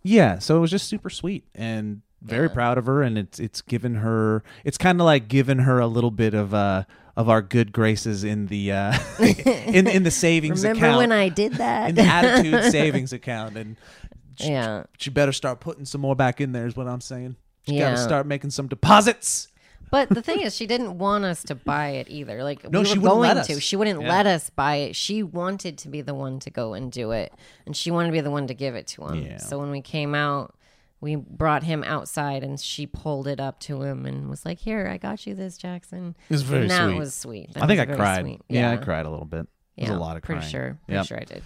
Yeah, 0.03 0.39
so 0.39 0.57
it 0.57 0.59
was 0.59 0.71
just 0.71 0.89
super 0.89 1.09
sweet 1.09 1.45
and 1.55 2.01
very 2.21 2.49
proud 2.49 2.77
of 2.77 2.85
her, 2.87 3.01
and 3.03 3.17
it's 3.17 3.39
it's 3.39 3.61
given 3.61 3.95
her 3.95 4.43
it's 4.63 4.77
kind 4.77 4.99
of 4.99 5.05
like 5.05 5.27
given 5.27 5.59
her 5.59 5.79
a 5.79 5.87
little 5.87 6.11
bit 6.11 6.33
of 6.33 6.53
uh 6.53 6.83
of 7.15 7.29
our 7.29 7.41
good 7.41 7.71
graces 7.71 8.23
in 8.23 8.47
the 8.47 8.71
uh 8.71 8.97
in 9.19 9.87
in 9.87 10.03
the 10.03 10.11
savings 10.11 10.63
Remember 10.63 10.85
account 10.85 10.97
when 10.97 11.11
I 11.11 11.29
did 11.29 11.53
that? 11.55 11.89
in 11.89 11.95
the 11.95 12.03
attitude 12.03 12.71
savings 12.71 13.13
account, 13.13 13.57
and 13.57 13.75
she, 14.39 14.49
yeah. 14.49 14.83
she 14.97 15.09
better 15.09 15.31
start 15.31 15.59
putting 15.59 15.85
some 15.85 16.01
more 16.01 16.15
back 16.15 16.41
in 16.41 16.51
there. 16.51 16.65
Is 16.67 16.75
what 16.75 16.87
I'm 16.87 17.01
saying. 17.01 17.35
She 17.67 17.75
Yeah. 17.75 17.89
got 17.91 17.97
to 17.97 18.03
start 18.03 18.25
making 18.27 18.51
some 18.51 18.67
deposits. 18.67 19.49
But 19.89 20.09
the 20.09 20.21
thing 20.21 20.41
is, 20.41 20.53
she 20.53 20.67
didn't 20.67 20.97
want 20.97 21.23
us 21.23 21.43
to 21.43 21.55
buy 21.55 21.91
it 21.91 22.09
either. 22.09 22.43
Like 22.43 22.69
No, 22.69 22.79
we 22.81 22.85
she 22.85 22.99
were 22.99 23.07
going 23.09 23.41
to. 23.43 23.61
She 23.61 23.75
wouldn't 23.77 24.01
Yeah. 24.01 24.09
let 24.09 24.25
us 24.27 24.49
buy 24.49 24.75
it. 24.77 24.95
She 24.97 25.23
wanted 25.23 25.77
to 25.77 25.87
be 25.87 26.01
the 26.01 26.13
one 26.13 26.39
to 26.39 26.49
go 26.49 26.73
and 26.73 26.91
do 26.91 27.11
it, 27.11 27.31
and 27.65 27.75
she 27.75 27.89
wanted 27.89 28.07
to 28.07 28.11
be 28.11 28.19
the 28.21 28.31
one 28.31 28.47
to 28.47 28.53
give 28.53 28.75
it 28.75 28.87
to 28.87 29.05
him. 29.05 29.21
Yeah. 29.23 29.37
So 29.37 29.57
when 29.59 29.71
we 29.71 29.81
came 29.81 30.13
out, 30.13 30.53
we 30.99 31.15
brought 31.15 31.63
him 31.63 31.83
outside, 31.83 32.43
and 32.43 32.59
she 32.59 32.87
pulled 32.87 33.27
it 33.27 33.39
up 33.39 33.59
to 33.61 33.83
him 33.83 34.05
and 34.05 34.29
was 34.29 34.45
like, 34.45 34.59
"Here, 34.59 34.87
I 34.87 34.97
got 34.97 35.27
you 35.27 35.35
this, 35.35 35.57
Jackson." 35.57 36.15
It 36.29 36.33
was 36.33 36.41
very 36.43 36.61
and 36.63 36.71
that 36.71 36.87
sweet. 36.89 36.97
was 36.99 37.13
sweet. 37.13 37.53
That 37.53 37.63
I 37.63 37.67
think 37.67 37.79
I 37.79 37.85
cried. 37.95 38.21
sweet. 38.23 38.41
Yeah. 38.49 38.71
I 38.71 38.77
cried 38.77 39.05
a 39.05 39.09
little 39.09 39.25
bit. 39.25 39.47
It 39.75 39.81
was 39.81 39.89
Yeah, 39.91 39.95
a 39.95 39.99
lot 39.99 40.17
of 40.17 40.23
pretty 40.23 40.39
crying. 40.39 40.51
sure. 40.51 40.79
Pretty 40.87 40.97
Yep. 40.97 41.05
sure 41.05 41.17
I 41.19 41.23
did. 41.23 41.43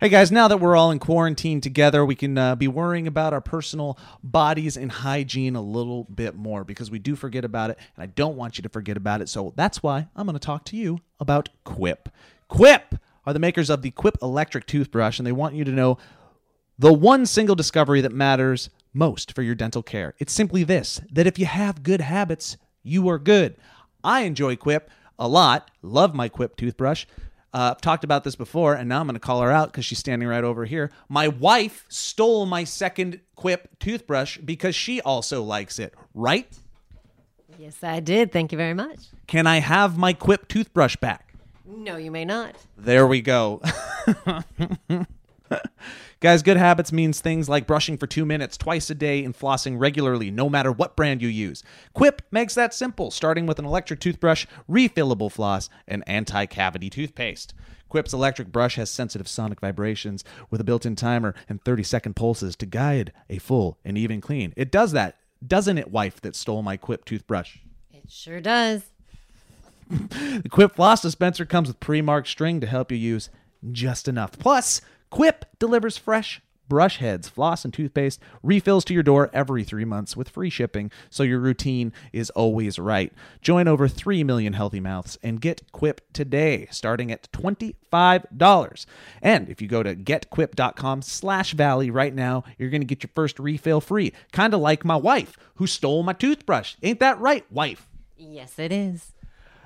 Hey 0.00 0.08
guys, 0.10 0.30
now 0.30 0.46
that 0.46 0.58
we're 0.58 0.76
all 0.76 0.92
in 0.92 1.00
quarantine 1.00 1.60
together, 1.60 2.04
we 2.06 2.14
can 2.14 2.38
uh, 2.38 2.54
be 2.54 2.68
worrying 2.68 3.08
about 3.08 3.32
our 3.32 3.40
personal 3.40 3.98
bodies 4.22 4.76
and 4.76 4.92
hygiene 4.92 5.56
a 5.56 5.60
little 5.60 6.04
bit 6.04 6.36
more 6.36 6.62
because 6.62 6.88
we 6.88 7.00
do 7.00 7.16
forget 7.16 7.44
about 7.44 7.70
it, 7.70 7.78
and 7.96 8.04
I 8.04 8.06
don't 8.06 8.36
want 8.36 8.58
you 8.58 8.62
to 8.62 8.68
forget 8.68 8.96
about 8.96 9.20
it. 9.22 9.28
So 9.28 9.52
that's 9.56 9.82
why 9.82 10.06
I'm 10.14 10.24
going 10.26 10.34
to 10.38 10.44
talk 10.44 10.64
to 10.66 10.76
you 10.76 11.00
about 11.18 11.48
Quip. 11.64 12.08
Quip 12.46 12.94
are 13.26 13.32
the 13.32 13.40
makers 13.40 13.70
of 13.70 13.82
the 13.82 13.90
Quip 13.90 14.16
electric 14.22 14.66
toothbrush, 14.66 15.18
and 15.18 15.26
they 15.26 15.32
want 15.32 15.56
you 15.56 15.64
to 15.64 15.72
know 15.72 15.98
the 16.78 16.92
one 16.92 17.26
single 17.26 17.56
discovery 17.56 18.00
that 18.00 18.12
matters 18.12 18.70
most 18.94 19.34
for 19.34 19.42
your 19.42 19.54
dental 19.54 19.82
care. 19.82 20.14
It's 20.18 20.32
simply 20.32 20.64
this 20.64 21.00
that 21.12 21.26
if 21.26 21.38
you 21.38 21.46
have 21.46 21.82
good 21.82 22.00
habits, 22.00 22.56
you 22.82 23.08
are 23.08 23.18
good. 23.18 23.56
I 24.04 24.20
enjoy 24.22 24.56
Quip 24.56 24.90
a 25.18 25.28
lot, 25.28 25.70
love 25.82 26.14
my 26.14 26.28
Quip 26.28 26.56
toothbrush. 26.56 27.04
Uh, 27.52 27.72
I've 27.74 27.80
talked 27.80 28.04
about 28.04 28.24
this 28.24 28.36
before, 28.36 28.74
and 28.74 28.88
now 28.88 29.00
I'm 29.00 29.06
going 29.06 29.14
to 29.14 29.20
call 29.20 29.40
her 29.40 29.50
out 29.50 29.72
because 29.72 29.84
she's 29.84 29.98
standing 29.98 30.28
right 30.28 30.44
over 30.44 30.66
here. 30.66 30.90
My 31.08 31.28
wife 31.28 31.86
stole 31.88 32.44
my 32.46 32.64
second 32.64 33.20
Quip 33.36 33.78
toothbrush 33.80 34.38
because 34.38 34.74
she 34.74 35.00
also 35.00 35.42
likes 35.42 35.78
it, 35.78 35.94
right? 36.14 36.46
Yes, 37.58 37.82
I 37.82 38.00
did. 38.00 38.32
Thank 38.32 38.52
you 38.52 38.58
very 38.58 38.74
much. 38.74 38.98
Can 39.26 39.46
I 39.46 39.58
have 39.58 39.96
my 39.96 40.12
Quip 40.12 40.46
toothbrush 40.46 40.96
back? 40.96 41.34
No, 41.66 41.96
you 41.96 42.10
may 42.10 42.24
not. 42.24 42.54
There 42.76 43.06
we 43.06 43.22
go. 43.22 43.62
Guys, 46.20 46.42
good 46.42 46.56
habits 46.56 46.92
means 46.92 47.20
things 47.20 47.48
like 47.48 47.66
brushing 47.66 47.96
for 47.96 48.06
two 48.06 48.26
minutes 48.26 48.56
twice 48.56 48.90
a 48.90 48.94
day 48.94 49.24
and 49.24 49.38
flossing 49.38 49.78
regularly, 49.78 50.30
no 50.30 50.48
matter 50.48 50.72
what 50.72 50.96
brand 50.96 51.22
you 51.22 51.28
use. 51.28 51.62
Quip 51.94 52.22
makes 52.30 52.54
that 52.54 52.74
simple, 52.74 53.10
starting 53.10 53.46
with 53.46 53.58
an 53.58 53.64
electric 53.64 54.00
toothbrush, 54.00 54.46
refillable 54.68 55.30
floss, 55.30 55.68
and 55.86 56.02
anti 56.08 56.46
cavity 56.46 56.90
toothpaste. 56.90 57.54
Quip's 57.88 58.12
electric 58.12 58.52
brush 58.52 58.76
has 58.76 58.90
sensitive 58.90 59.28
sonic 59.28 59.60
vibrations 59.60 60.24
with 60.50 60.60
a 60.60 60.64
built 60.64 60.84
in 60.84 60.94
timer 60.96 61.34
and 61.48 61.62
30 61.62 61.82
second 61.82 62.16
pulses 62.16 62.54
to 62.56 62.66
guide 62.66 63.12
a 63.30 63.38
full 63.38 63.78
and 63.84 63.96
even 63.96 64.20
clean. 64.20 64.52
It 64.56 64.70
does 64.70 64.92
that, 64.92 65.16
doesn't 65.46 65.78
it, 65.78 65.90
wife 65.90 66.20
that 66.20 66.36
stole 66.36 66.62
my 66.62 66.76
Quip 66.76 67.04
toothbrush? 67.04 67.58
It 67.92 68.10
sure 68.10 68.40
does. 68.40 68.82
The 70.42 70.50
Quip 70.50 70.76
floss 70.76 71.00
dispenser 71.00 71.46
comes 71.46 71.68
with 71.68 71.80
pre-marked 71.80 72.28
string 72.28 72.60
to 72.60 72.66
help 72.66 72.92
you 72.92 72.98
use 72.98 73.30
just 73.72 74.06
enough. 74.06 74.38
Plus, 74.38 74.80
Quip 75.10 75.44
delivers 75.58 75.96
fresh 75.96 76.40
brush 76.68 76.98
heads, 76.98 77.28
floss, 77.28 77.64
and 77.64 77.72
toothpaste 77.72 78.20
refills 78.42 78.84
to 78.84 78.94
your 78.94 79.02
door 79.02 79.30
every 79.32 79.64
three 79.64 79.84
months 79.84 80.16
with 80.16 80.28
free 80.28 80.50
shipping, 80.50 80.90
so 81.10 81.22
your 81.22 81.38
routine 81.38 81.92
is 82.12 82.30
always 82.30 82.78
right. 82.78 83.12
Join 83.40 83.66
over 83.66 83.88
3 83.88 84.22
million 84.24 84.52
healthy 84.52 84.80
mouths 84.80 85.18
and 85.22 85.40
get 85.40 85.72
Quip 85.72 86.00
today, 86.12 86.66
starting 86.70 87.10
at 87.10 87.30
$25. 87.32 88.86
And 89.22 89.48
if 89.48 89.62
you 89.62 89.68
go 89.68 89.82
to 89.82 89.96
getquip.com 89.96 91.02
slash 91.02 91.52
valley 91.52 91.90
right 91.90 92.14
now, 92.14 92.44
you're 92.58 92.70
going 92.70 92.82
to 92.82 92.86
get 92.86 93.02
your 93.02 93.10
first 93.14 93.38
refill 93.38 93.80
free. 93.80 94.12
Kind 94.32 94.54
of 94.54 94.60
like 94.60 94.84
my 94.84 94.96
wife, 94.96 95.36
who 95.56 95.66
stole 95.66 96.02
my 96.02 96.12
toothbrush. 96.12 96.76
Ain't 96.82 97.00
that 97.00 97.18
right, 97.18 97.50
wife? 97.50 97.88
Yes, 98.16 98.58
it 98.58 98.72
is. 98.72 99.12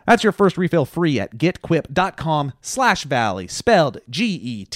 That's 0.07 0.25
your 0.25 0.33
first 0.33 0.59
refill 0.59 0.85
free 0.85 1.19
at 1.21 1.37
getquip.com 1.39 2.53
slash 2.61 3.05
valley, 3.05 3.47
spelled 3.49 3.99
G-E-T-Q-U-I-P 4.11 4.73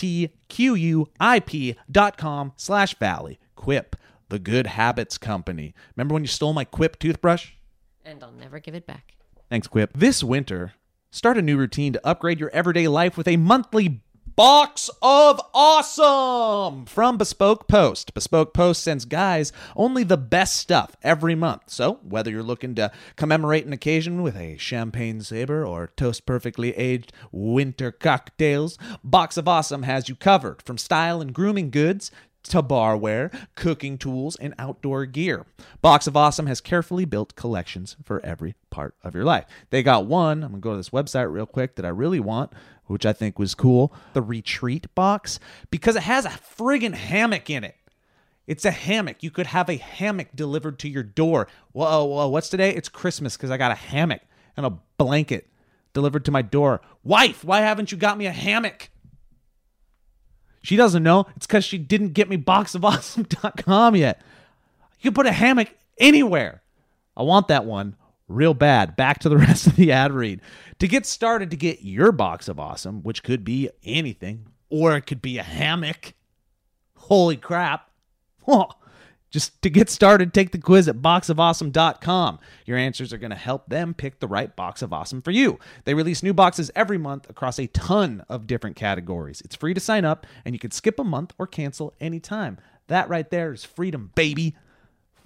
dot 1.91 2.17
com 2.17 2.53
slash 2.57 2.95
valley. 2.99 3.39
Quip, 3.55 3.97
the 4.29 4.39
good 4.39 4.67
habits 4.69 5.19
company. 5.19 5.75
Remember 5.97 6.15
when 6.15 6.23
you 6.23 6.29
stole 6.29 6.53
my 6.53 6.65
Quip 6.65 6.99
toothbrush? 6.99 7.53
And 8.05 8.23
I'll 8.23 8.33
never 8.33 8.61
give 8.61 8.75
it 8.75 8.87
back. 8.87 9.15
Thanks, 9.51 9.67
Quip. 9.67 9.93
This 9.95 10.23
winter, 10.23 10.75
start 11.11 11.39
a 11.39 11.43
new 11.43 11.57
routine 11.57 11.93
to 11.93 12.07
upgrade 12.07 12.41
your 12.41 12.51
everyday 12.51 12.89
life 12.89 13.17
with 13.17 13.29
a 13.29 13.37
monthly 13.37 14.03
Box 14.37 14.91
of 15.01 15.41
Awesome 15.55 16.85
from 16.85 17.17
Bespoke 17.17 17.67
Post. 17.69 18.13
Bespoke 18.13 18.53
Post 18.53 18.83
sends 18.83 19.07
guys 19.07 19.51
only 19.75 20.05
the 20.05 20.19
best 20.19 20.59
stuff 20.59 20.95
every 21.03 21.35
month. 21.35 21.63
So, 21.69 22.01
whether 22.03 22.31
you're 22.31 22.43
looking 22.43 22.75
to 22.75 22.93
commemorate 23.17 23.65
an 23.65 23.73
occasion 23.73 24.21
with 24.21 24.37
a 24.37 24.59
champagne 24.59 25.23
saber 25.23 25.65
or 25.67 25.87
toast 25.97 26.27
perfectly 26.27 26.77
aged 26.77 27.15
winter 27.33 27.91
cocktails, 27.91 28.77
Box 29.03 29.39
of 29.39 29.49
Awesome 29.49 29.85
has 29.85 30.07
you 30.07 30.15
covered 30.15 30.61
from 30.61 30.77
style 30.77 31.23
and 31.23 31.33
grooming 31.33 31.71
goods 31.71 32.11
to 32.49 32.63
barware, 32.63 33.35
cooking 33.55 33.99
tools, 33.99 34.37
and 34.37 34.55
outdoor 34.59 35.07
gear. 35.07 35.47
Box 35.83 36.07
of 36.07 36.17
Awesome 36.17 36.47
has 36.47 36.61
carefully 36.61 37.05
built 37.05 37.37
collections 37.37 37.97
for 38.05 38.25
every 38.25 38.55
part 38.71 38.95
of 39.03 39.15
your 39.15 39.25
life. 39.25 39.47
They 39.71 39.83
got 39.83 40.07
one, 40.07 40.43
I'm 40.43 40.51
going 40.51 40.61
to 40.61 40.65
go 40.65 40.71
to 40.73 40.77
this 40.77 40.91
website 40.91 41.33
real 41.33 41.47
quick 41.47 41.77
that 41.77 41.85
I 41.85 41.91
really 41.91 42.21
want, 42.21 42.53
which 42.87 43.07
I 43.07 43.13
think 43.13 43.39
was 43.39 43.55
cool 43.55 43.93
the 44.13 44.23
Retreat 44.23 44.95
box, 44.95 45.39
because 45.71 45.97
it 45.97 46.03
has 46.03 46.25
a 46.25 46.31
friggin' 46.31 46.95
hammock 46.95 47.51
in 47.51 47.65
it. 47.65 47.77
It's 48.47 48.65
a 48.65 48.71
hammock. 48.71 49.23
You 49.23 49.31
could 49.31 49.49
have 49.49 49.69
a 49.69 49.77
hammock 49.77 50.29
delivered 50.35 50.79
to 50.81 50.89
your 50.89 51.03
door. 51.03 51.49
Whoa, 51.73 52.05
whoa, 52.05 52.29
what's 52.29 52.49
today? 52.49 52.71
It's 52.71 52.89
Christmas 52.89 53.37
because 53.37 53.51
I 53.51 53.57
got 53.57 53.73
a 53.73 53.77
hammock 53.77 54.23
and 54.57 54.65
a 54.65 54.79
blanket 54.99 55.49
delivered 55.93 56.25
to 56.27 56.31
my 56.31 56.43
door. 56.43 56.81
Wife, 57.03 57.43
why 57.43 57.61
haven't 57.61 57.91
you 57.91 57.99
got 57.99 58.19
me 58.19 58.27
a 58.27 58.33
hammock? 58.33 58.91
She 60.67 60.75
doesn't 60.75 61.05
know. 61.05 61.27
It's 61.37 61.47
because 61.47 61.65
she 61.65 61.79
didn't 61.79 62.15
get 62.15 62.29
me 62.29 62.37
boxofawesome.com 62.37 63.95
yet. 63.95 64.21
You 64.99 65.11
can 65.11 65.15
put 65.15 65.27
a 65.27 65.33
hammock 65.33 65.69
anywhere. 65.97 66.61
I 67.17 67.23
want 67.23 67.47
that 67.47 67.65
one 67.65 67.95
real 68.27 68.53
bad. 68.53 68.97
Back 68.97 69.21
to 69.21 69.29
the 69.29 69.37
rest 69.37 69.69
of 69.69 69.77
the 69.77 69.93
ad 69.93 70.11
read. 70.11 70.41
To 70.81 70.89
get 70.89 71.07
started 71.07 71.53
to 71.53 71.57
get 71.57 71.83
your 71.83 72.11
box 72.11 72.49
of 72.49 72.59
awesome, 72.59 73.05
which 73.05 73.23
could 73.23 73.45
be 73.45 73.71
anything, 73.85 74.47
or 74.69 74.97
it 74.97 75.03
could 75.03 75.23
be 75.23 75.39
a 75.39 75.45
hammock. 75.45 76.15
Holy 76.97 77.37
crap. 77.37 77.89
Just 79.37 79.61
to 79.61 79.69
get 79.69 79.91
started, 79.91 80.33
take 80.33 80.53
the 80.53 80.59
quiz 80.59 80.89
at 80.89 81.03
boxofawesome.com. 81.03 82.39
Your 82.65 82.79
answers 82.79 83.13
are 83.13 83.19
going 83.19 83.33
to 83.33 83.37
help 83.37 83.69
them 83.69 83.93
pick 83.93 84.19
the 84.19 84.27
right 84.27 84.57
box 84.57 84.81
of 84.81 84.95
awesome 84.95 85.21
for 85.21 85.31
you. 85.31 85.59
They 85.85 85.93
release 85.93 86.23
new 86.23 86.33
boxes 86.33 86.71
every 86.75 86.97
month 86.97 87.29
across 87.29 87.59
a 87.59 87.67
ton 87.67 88.25
of 88.31 88.47
different 88.47 88.77
categories. 88.77 89.43
It's 89.43 89.55
free 89.55 89.75
to 89.75 89.79
sign 89.79 90.07
up, 90.07 90.27
and 90.47 90.55
you 90.55 90.59
can 90.59 90.71
skip 90.71 90.99
a 90.99 91.05
month 91.05 91.35
or 91.37 91.47
cancel 91.47 91.93
anytime. 92.01 92.57
That 92.87 93.11
right 93.11 93.29
there 93.29 93.53
is 93.53 93.63
freedom, 93.63 94.11
baby. 94.15 94.57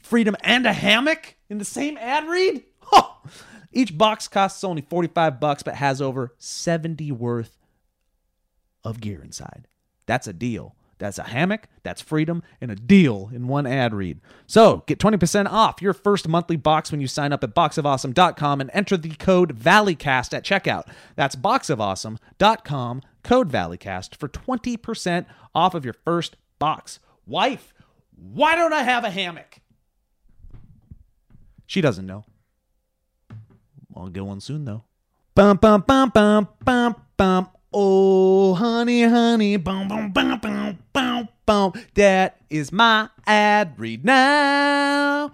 Freedom 0.01 0.35
and 0.43 0.67
a 0.67 0.73
hammock 0.73 1.37
in 1.49 1.59
the 1.59 1.65
same 1.65 1.97
ad 1.97 2.27
read? 2.27 2.65
Huh. 2.81 3.13
Each 3.71 3.97
box 3.97 4.27
costs 4.27 4.65
only 4.65 4.83
45 4.83 5.39
bucks 5.39 5.63
but 5.63 5.77
has 5.77 6.03
over 6.03 6.35
70 6.37 7.13
worth 7.13 7.61
of 8.83 9.01
gear 9.01 9.23
inside. 9.23 9.69
That's 10.07 10.27
a 10.27 10.33
deal. 10.33 10.75
That's 11.01 11.19
a 11.19 11.25
hammock, 11.25 11.67
that's 11.83 12.01
freedom, 12.03 12.43
and 12.61 12.71
a 12.71 12.77
deal 12.77 13.31
in 13.33 13.49
one 13.49 13.67
ad 13.67 13.95
read. 13.95 14.21
So 14.47 14.85
get 14.87 14.99
20% 14.99 15.51
off 15.51 15.83
your 15.83 15.95
first 15.95 16.29
monthly 16.29 16.57
box 16.57 16.93
when 16.93 17.01
you 17.01 17.09
sign 17.09 17.33
up 17.33 17.43
at 17.43 17.55
boxofawesome.com 17.55 18.61
and 18.61 18.71
enter 18.73 18.97
the 18.97 19.17
code 19.17 19.59
ValleyCast 19.59 20.35
at 20.35 20.45
checkout. 20.45 20.87
That's 21.17 21.35
boxofawesome.com, 21.35 23.03
code 23.25 23.51
ValleyCast 23.51 24.17
for 24.17 24.29
20% 24.29 25.27
off 25.55 25.75
of 25.75 25.85
your 25.85 25.95
first 26.05 26.37
box. 26.59 27.01
Wife, 27.27 27.73
why 28.15 28.55
don't 28.55 28.75
I 28.75 28.83
have 28.83 29.03
a 29.03 29.11
hammock? 29.11 29.61
She 31.67 31.81
doesn't 31.81 32.07
know. 32.07 32.25
I'll 33.97 34.09
get 34.09 34.25
one 34.25 34.41
soon 34.41 34.67
though. 34.67 34.85
Bum 35.35 35.57
bum 35.57 35.83
bum 35.87 36.11
bum 36.11 36.49
bum 36.65 36.97
bum. 37.17 37.49
Oh, 37.73 38.55
honey, 38.55 39.05
honey, 39.05 39.57
boom, 39.57 39.87
boom, 39.87 40.11
boom, 40.11 40.41
boom, 40.41 40.79
boom, 40.93 41.29
bum. 41.47 41.73
That 41.95 42.41
is 42.51 42.73
my 42.73 43.11
ad 43.29 43.79
read 43.79 44.05
now. 44.05 45.31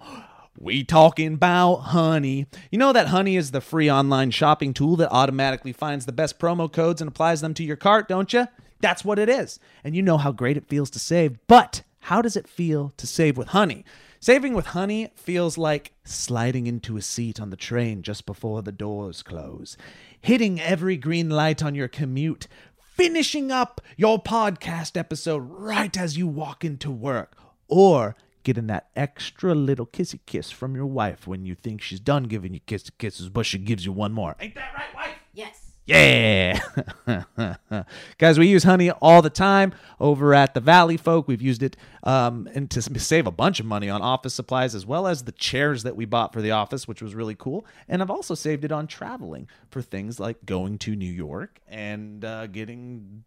We 0.59 0.83
talking 0.83 1.33
about 1.33 1.77
honey. 1.77 2.45
You 2.69 2.77
know 2.77 2.93
that 2.93 3.07
honey 3.07 3.37
is 3.37 3.49
the 3.49 3.59
free 3.59 3.89
online 3.89 4.29
shopping 4.29 4.75
tool 4.75 4.95
that 4.97 5.11
automatically 5.11 5.73
finds 5.73 6.05
the 6.05 6.11
best 6.11 6.37
promo 6.37 6.71
codes 6.71 7.01
and 7.01 7.07
applies 7.07 7.41
them 7.41 7.55
to 7.55 7.63
your 7.63 7.75
cart, 7.75 8.07
don't 8.07 8.31
you? 8.31 8.47
That's 8.81 9.03
what 9.03 9.17
it 9.17 9.29
is. 9.29 9.59
And 9.83 9.95
you 9.95 10.03
know 10.03 10.19
how 10.19 10.31
great 10.31 10.57
it 10.57 10.67
feels 10.67 10.91
to 10.91 10.99
save. 10.99 11.39
But 11.47 11.81
how 12.01 12.21
does 12.21 12.35
it 12.35 12.47
feel 12.47 12.93
to 12.97 13.07
save 13.07 13.35
with 13.35 13.47
honey? 13.47 13.83
Saving 14.19 14.55
with 14.55 14.67
honey 14.67 15.11
feels 15.15 15.57
like 15.59 15.93
sliding 16.03 16.65
into 16.65 16.97
a 16.97 17.01
seat 17.03 17.39
on 17.39 17.51
the 17.51 17.55
train 17.55 18.01
just 18.01 18.25
before 18.25 18.63
the 18.63 18.71
doors 18.71 19.21
close, 19.21 19.77
hitting 20.19 20.59
every 20.59 20.97
green 20.97 21.29
light 21.29 21.61
on 21.61 21.75
your 21.75 21.87
commute, 21.87 22.47
finishing 22.79 23.51
up 23.51 23.79
your 23.95 24.21
podcast 24.21 24.97
episode 24.97 25.43
right 25.49 25.95
as 25.95 26.17
you 26.17 26.27
walk 26.27 26.65
into 26.65 26.89
work, 26.89 27.37
or 27.67 28.15
getting 28.41 28.67
that 28.67 28.89
extra 28.95 29.53
little 29.53 29.85
kissy 29.85 30.19
kiss 30.25 30.49
from 30.49 30.73
your 30.75 30.87
wife 30.87 31.27
when 31.27 31.45
you 31.45 31.53
think 31.53 31.81
she's 31.81 31.99
done 31.99 32.23
giving 32.23 32.55
you 32.55 32.59
kissy 32.61 32.89
kisses, 32.97 33.29
but 33.29 33.45
she 33.45 33.59
gives 33.59 33.85
you 33.85 33.91
one 33.91 34.13
more. 34.13 34.35
Ain't 34.39 34.55
that 34.55 34.73
right, 34.73 34.95
wife? 34.95 35.15
Yes. 35.33 35.66
Yeah. 35.87 36.59
Guys, 38.17 38.37
we 38.37 38.47
use 38.47 38.65
honey 38.65 38.91
all 38.91 39.21
the 39.21 39.29
time 39.29 39.73
over 40.01 40.33
at 40.33 40.53
the 40.53 40.59
Valley 40.59 40.97
Folk. 40.97 41.29
We've 41.29 41.41
used 41.41 41.63
it 41.63 41.77
um, 42.03 42.49
and 42.53 42.69
to 42.71 42.81
save 42.81 43.25
a 43.25 43.31
bunch 43.31 43.61
of 43.61 43.65
money 43.65 43.89
on 43.89 44.01
office 44.01 44.33
supplies 44.33 44.75
as 44.75 44.85
well 44.85 45.07
as 45.07 45.23
the 45.23 45.31
chairs 45.31 45.83
that 45.83 45.95
we 45.95 46.03
bought 46.03 46.33
for 46.33 46.41
the 46.41 46.51
office, 46.51 46.89
which 46.89 47.01
was 47.01 47.15
really 47.15 47.35
cool. 47.35 47.65
And 47.87 48.01
I've 48.01 48.11
also 48.11 48.35
saved 48.35 48.65
it 48.65 48.71
on 48.71 48.85
traveling 48.87 49.47
for 49.69 49.81
things 49.81 50.19
like 50.19 50.45
going 50.45 50.77
to 50.79 50.93
New 50.93 51.11
York 51.11 51.61
and 51.69 52.23
uh, 52.25 52.47
getting 52.47 53.23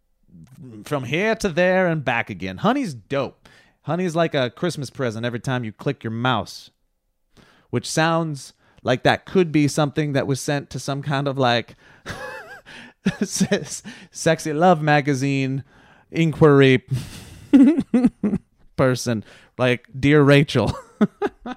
from 0.85 1.05
here 1.05 1.33
to 1.35 1.49
there 1.49 1.87
and 1.87 2.05
back 2.05 2.29
again. 2.29 2.57
Honey's 2.57 2.93
dope. 2.93 3.49
Honey 3.83 4.05
is 4.05 4.15
like 4.15 4.35
a 4.35 4.51
Christmas 4.51 4.91
present 4.91 5.25
every 5.25 5.39
time 5.39 5.63
you 5.63 5.71
click 5.71 6.03
your 6.03 6.11
mouse, 6.11 6.69
which 7.71 7.89
sounds 7.89 8.53
like 8.83 9.01
that 9.01 9.25
could 9.25 9.51
be 9.51 9.67
something 9.67 10.13
that 10.13 10.27
was 10.27 10.39
sent 10.39 10.69
to 10.69 10.79
some 10.79 11.01
kind 11.01 11.27
of 11.27 11.39
like 11.39 11.75
sexy 13.23 14.53
love 14.53 14.81
magazine 14.81 15.63
inquiry 16.11 16.83
person 18.75 19.23
like 19.57 19.87
dear 19.97 20.21
rachel. 20.21 20.71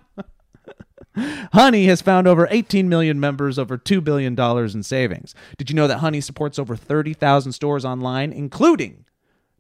Honey 1.53 1.87
has 1.87 2.03
found 2.03 2.27
over 2.27 2.49
18 2.51 2.89
million 2.89 3.21
members 3.21 3.57
over 3.57 3.79
$2 3.79 4.03
billion 4.03 4.39
in 4.39 4.83
savings. 4.83 5.33
Did 5.57 5.71
you 5.71 5.77
know 5.77 5.87
that 5.87 5.99
honey 5.99 6.21
supports 6.21 6.59
over 6.59 6.75
30000 6.75 7.53
stores 7.53 7.85
online 7.85 8.33
including 8.33 9.05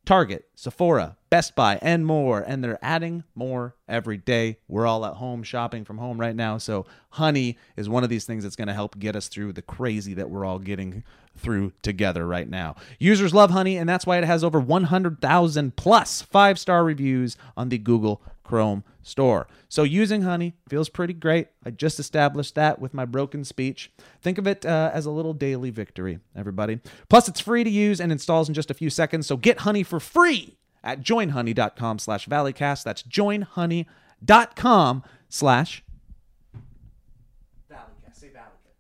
target 0.04 0.44
sephora 0.54 1.16
best 1.30 1.56
buy 1.56 1.78
and 1.80 2.04
more 2.04 2.40
and 2.40 2.62
they're 2.62 2.78
adding 2.82 3.24
more 3.34 3.74
every 3.88 4.16
day. 4.16 4.58
We're 4.68 4.86
all 4.86 5.06
at 5.06 5.14
home 5.14 5.42
shopping 5.42 5.84
from 5.84 5.98
home 5.98 6.20
right 6.20 6.36
now 6.36 6.58
so 6.58 6.86
honey 7.10 7.56
is 7.76 7.88
one 7.88 8.02
of 8.02 8.10
these 8.10 8.24
things 8.24 8.42
that's 8.42 8.56
going 8.56 8.68
to 8.68 8.74
help 8.74 8.98
get 8.98 9.16
us 9.16 9.28
through 9.28 9.52
the 9.52 9.62
crazy 9.62 10.14
that 10.14 10.30
we're 10.30 10.44
all 10.44 10.58
getting 10.58 11.04
through 11.36 11.72
together 11.82 12.26
right 12.26 12.48
now. 12.48 12.76
Users 12.98 13.34
love 13.34 13.50
Honey, 13.50 13.76
and 13.76 13.88
that's 13.88 14.06
why 14.06 14.18
it 14.18 14.24
has 14.24 14.44
over 14.44 14.60
100,000 14.60 15.76
plus 15.76 16.22
five 16.22 16.58
star 16.58 16.84
reviews 16.84 17.36
on 17.56 17.68
the 17.68 17.78
Google 17.78 18.22
Chrome 18.44 18.84
store. 19.02 19.48
So 19.68 19.82
using 19.82 20.22
Honey 20.22 20.54
feels 20.68 20.88
pretty 20.88 21.14
great. 21.14 21.48
I 21.64 21.70
just 21.70 21.98
established 21.98 22.54
that 22.54 22.78
with 22.78 22.94
my 22.94 23.04
broken 23.04 23.44
speech. 23.44 23.90
Think 24.22 24.38
of 24.38 24.46
it 24.46 24.64
uh, 24.64 24.90
as 24.92 25.06
a 25.06 25.10
little 25.10 25.34
daily 25.34 25.70
victory, 25.70 26.20
everybody. 26.36 26.78
Plus, 27.08 27.28
it's 27.28 27.40
free 27.40 27.64
to 27.64 27.70
use 27.70 28.00
and 28.00 28.12
installs 28.12 28.48
in 28.48 28.54
just 28.54 28.70
a 28.70 28.74
few 28.74 28.90
seconds. 28.90 29.26
So 29.26 29.36
get 29.36 29.60
Honey 29.60 29.82
for 29.82 29.98
free 29.98 30.56
at 30.82 31.00
joinhoney.com 31.00 31.98
slash 31.98 32.28
valleycast. 32.28 32.84
That's 32.84 33.02
joinhoney.com 33.02 35.02
slash 35.28 35.84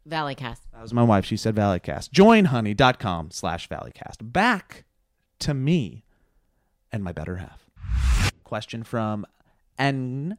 Valleycast. 0.08 0.60
That 0.72 0.82
was 0.82 0.92
my 0.92 1.02
wife. 1.02 1.24
She 1.24 1.36
said 1.36 1.54
Valleycast. 1.54 2.10
Joinhoney.com 2.10 3.30
slash 3.30 3.68
Valleycast. 3.68 4.16
Back 4.20 4.84
to 5.40 5.54
me 5.54 6.04
and 6.92 7.02
my 7.02 7.12
better 7.12 7.36
half. 7.36 7.68
Question 8.44 8.82
from 8.84 9.26
An 9.78 10.36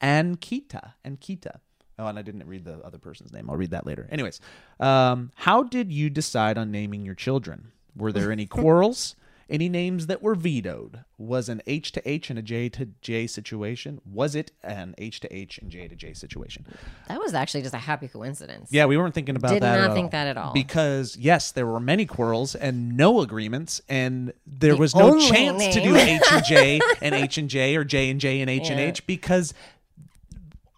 Ankita. 0.00 0.94
Ankita. 1.04 1.58
Oh, 1.98 2.06
and 2.06 2.18
I 2.18 2.22
didn't 2.22 2.46
read 2.46 2.64
the 2.64 2.78
other 2.78 2.98
person's 2.98 3.32
name. 3.32 3.48
I'll 3.50 3.56
read 3.56 3.70
that 3.70 3.86
later. 3.86 4.08
Anyways, 4.10 4.40
um, 4.80 5.30
how 5.36 5.62
did 5.62 5.92
you 5.92 6.10
decide 6.10 6.56
on 6.58 6.70
naming 6.70 7.04
your 7.04 7.14
children? 7.14 7.70
Were 7.94 8.12
there 8.12 8.32
any 8.32 8.46
quarrels? 8.58 9.14
Any 9.52 9.68
names 9.68 10.06
that 10.06 10.22
were 10.22 10.34
vetoed? 10.34 11.04
Was 11.18 11.50
an 11.50 11.60
H 11.66 11.92
to 11.92 12.08
H 12.08 12.30
and 12.30 12.38
a 12.38 12.42
J 12.42 12.70
to 12.70 12.88
J 13.02 13.26
situation? 13.26 14.00
Was 14.10 14.34
it 14.34 14.50
an 14.64 14.94
H 14.96 15.20
to 15.20 15.32
H 15.36 15.58
and 15.58 15.70
J 15.70 15.88
to 15.88 15.94
J 15.94 16.14
situation? 16.14 16.64
That 17.08 17.20
was 17.20 17.34
actually 17.34 17.60
just 17.60 17.74
a 17.74 17.78
happy 17.78 18.08
coincidence. 18.08 18.70
Yeah, 18.72 18.86
we 18.86 18.96
weren't 18.96 19.14
thinking 19.14 19.36
about 19.36 19.52
Did 19.52 19.62
that. 19.62 19.76
Did 19.76 19.88
not 19.88 19.94
think 19.94 20.06
all. 20.06 20.10
that 20.12 20.26
at 20.26 20.36
all. 20.38 20.52
Because 20.54 21.18
yes, 21.18 21.52
there 21.52 21.66
were 21.66 21.80
many 21.80 22.06
quarrels 22.06 22.54
and 22.54 22.96
no 22.96 23.20
agreements, 23.20 23.82
and 23.90 24.32
there 24.46 24.72
The 24.72 24.78
was 24.80 24.94
no 24.94 25.20
chance 25.20 25.74
to 25.74 25.82
do. 25.82 25.96
H 25.96 26.22
and 26.32 26.44
J 26.46 26.80
and 27.02 27.14
H 27.14 27.36
and 27.36 27.50
J 27.50 27.76
or 27.76 27.84
J 27.84 28.08
and 28.08 28.18
J 28.18 28.40
and 28.40 28.48
H 28.48 28.70
and 28.70 28.80
H 28.80 29.06
because 29.06 29.52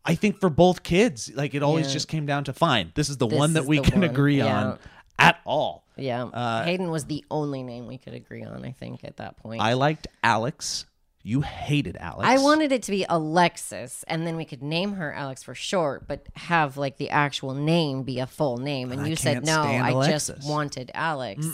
I 0.04 0.16
think 0.16 0.40
for 0.40 0.50
both 0.50 0.82
kids, 0.82 1.30
like 1.34 1.54
it 1.54 1.62
always 1.62 1.86
Yeah. 1.86 1.92
just 1.92 2.08
came 2.08 2.26
down 2.26 2.42
to 2.44 2.52
fine. 2.52 2.90
This 2.96 3.08
is 3.08 3.18
the 3.18 3.26
This 3.28 3.38
one 3.38 3.52
that 3.52 3.66
we 3.66 3.78
can 3.80 4.00
one, 4.00 4.10
agree 4.10 4.38
yeah. 4.38 4.64
on. 4.72 4.78
At 5.18 5.40
all. 5.44 5.84
Yeah. 5.96 6.24
Uh, 6.24 6.64
Hayden 6.64 6.90
was 6.90 7.04
the 7.04 7.24
only 7.30 7.62
name 7.62 7.86
we 7.86 7.98
could 7.98 8.14
agree 8.14 8.42
on, 8.44 8.64
I 8.64 8.72
think, 8.72 9.04
at 9.04 9.18
that 9.18 9.36
point. 9.36 9.62
I 9.62 9.74
liked 9.74 10.06
Alex. 10.22 10.86
You 11.26 11.40
hated 11.40 11.96
Alex. 11.96 12.28
I 12.28 12.36
wanted 12.38 12.70
it 12.70 12.82
to 12.82 12.90
be 12.90 13.06
Alexis, 13.08 14.04
and 14.08 14.26
then 14.26 14.36
we 14.36 14.44
could 14.44 14.62
name 14.62 14.92
her 14.94 15.10
Alex 15.10 15.42
for 15.42 15.54
short, 15.54 16.06
but 16.06 16.26
have 16.34 16.76
like 16.76 16.98
the 16.98 17.08
actual 17.08 17.54
name 17.54 18.02
be 18.02 18.18
a 18.18 18.26
full 18.26 18.58
name. 18.58 18.92
And 18.92 19.00
I 19.00 19.06
you 19.06 19.16
said 19.16 19.42
no, 19.46 19.62
I 19.62 19.88
Alexis." 19.88 20.36
just 20.36 20.48
wanted 20.48 20.90
Alex. 20.92 21.46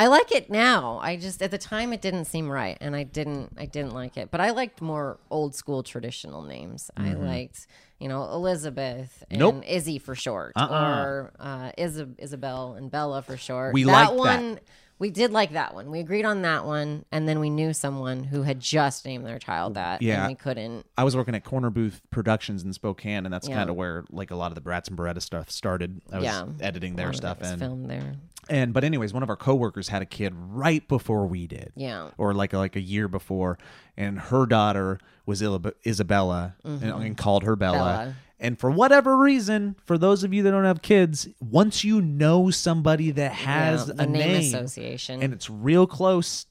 I 0.00 0.06
like 0.06 0.32
it 0.32 0.48
now. 0.48 0.98
I 1.02 1.16
just 1.16 1.42
at 1.42 1.50
the 1.50 1.58
time 1.58 1.92
it 1.92 2.00
didn't 2.00 2.24
seem 2.24 2.48
right, 2.50 2.78
and 2.80 2.96
I 2.96 3.02
didn't. 3.02 3.52
I 3.58 3.66
didn't 3.66 3.92
like 3.92 4.16
it. 4.16 4.30
But 4.30 4.40
I 4.40 4.50
liked 4.50 4.80
more 4.80 5.18
old 5.30 5.54
school 5.54 5.82
traditional 5.82 6.42
names. 6.42 6.90
I 6.96 7.12
liked, 7.12 7.66
you 7.98 8.08
know, 8.08 8.24
Elizabeth 8.32 9.24
and 9.30 9.40
Mm-hmm. 9.42 9.56
Nope. 9.58 9.64
Izzy 9.68 9.98
for 9.98 10.14
short, 10.14 10.52
Uh-uh. 10.56 11.04
or 11.04 11.32
uh, 11.38 11.72
Isab- 11.76 12.14
Isabel 12.18 12.74
and 12.78 12.90
Bella 12.90 13.20
for 13.22 13.36
short. 13.36 13.74
We 13.74 13.84
that 13.84 14.16
liked 14.16 14.54
that. 14.56 14.62
We 15.00 15.10
did 15.10 15.32
like 15.32 15.52
that 15.54 15.74
one. 15.74 15.90
We 15.90 15.98
agreed 15.98 16.24
on 16.26 16.42
that 16.42 16.64
one, 16.64 17.04
and 17.10 17.26
then 17.26 17.40
we 17.40 17.50
knew 17.50 17.72
someone 17.72 18.22
who 18.22 18.42
had 18.42 18.60
just 18.60 19.04
named 19.04 19.26
their 19.26 19.38
child 19.40 19.74
that, 19.74 20.02
Yeah. 20.02 20.20
and 20.20 20.28
we 20.28 20.34
couldn't. 20.36 20.86
I 20.96 21.02
was 21.04 21.16
working 21.16 21.34
at 21.34 21.42
Corner 21.42 21.70
Booth 21.70 22.02
Productions 22.10 22.62
in 22.62 22.72
Spokane, 22.74 23.24
and 23.24 23.32
that's 23.34 23.48
Yeah. 23.48 23.56
kind 23.56 23.70
of 23.70 23.76
where 23.76 24.04
like 24.10 24.30
a 24.30 24.36
lot 24.36 24.52
of 24.52 24.54
the 24.56 24.60
Barats 24.60 24.88
and 24.88 24.96
Bereta 24.98 25.20
stuff 25.22 25.50
started. 25.50 26.00
I 26.12 26.16
was 26.16 26.24
Yeah. 26.26 26.44
editing 26.60 26.92
A 26.92 26.96
their 26.96 27.12
stuff, 27.14 27.38
and 27.40 27.58
filmed 27.58 27.90
there. 27.90 28.12
and 28.50 28.72
but 28.74 28.84
anyways, 28.84 29.12
one 29.14 29.22
of 29.22 29.30
our 29.30 29.36
coworkers 29.36 29.88
had 29.88 30.02
a 30.02 30.06
kid 30.06 30.34
right 30.36 30.86
before 30.86 31.26
we 31.26 31.46
did. 31.46 31.72
Yeah. 31.74 32.10
or 32.18 32.34
like 32.34 32.52
like 32.52 32.76
a 32.76 32.80
year 32.82 33.08
before, 33.08 33.58
and 33.96 34.18
her 34.20 34.44
daughter 34.44 34.98
was 35.24 35.42
Isabella 35.86 36.54
and, 36.62 36.82
and 36.82 37.16
called 37.16 37.44
her 37.44 37.56
Bella. 37.56 37.76
Mm-hmm. 37.78 37.86
Bella. 38.04 38.14
And 38.42 38.58
for 38.58 38.70
whatever 38.70 39.18
reason, 39.18 39.76
for 39.84 39.98
those 39.98 40.24
of 40.24 40.32
you 40.32 40.42
that 40.44 40.50
don't 40.50 40.64
have 40.64 40.80
kids, 40.80 41.28
once 41.40 41.84
you 41.84 42.00
know 42.00 42.50
somebody 42.50 43.10
that 43.10 43.32
has 43.32 43.88
Yeah, 43.88 43.94
a 43.98 44.06
name, 44.06 44.12
name, 44.28 44.40
association. 44.40 45.22
and 45.22 45.34
it's 45.34 45.50
real 45.50 45.86
close, 45.86 46.46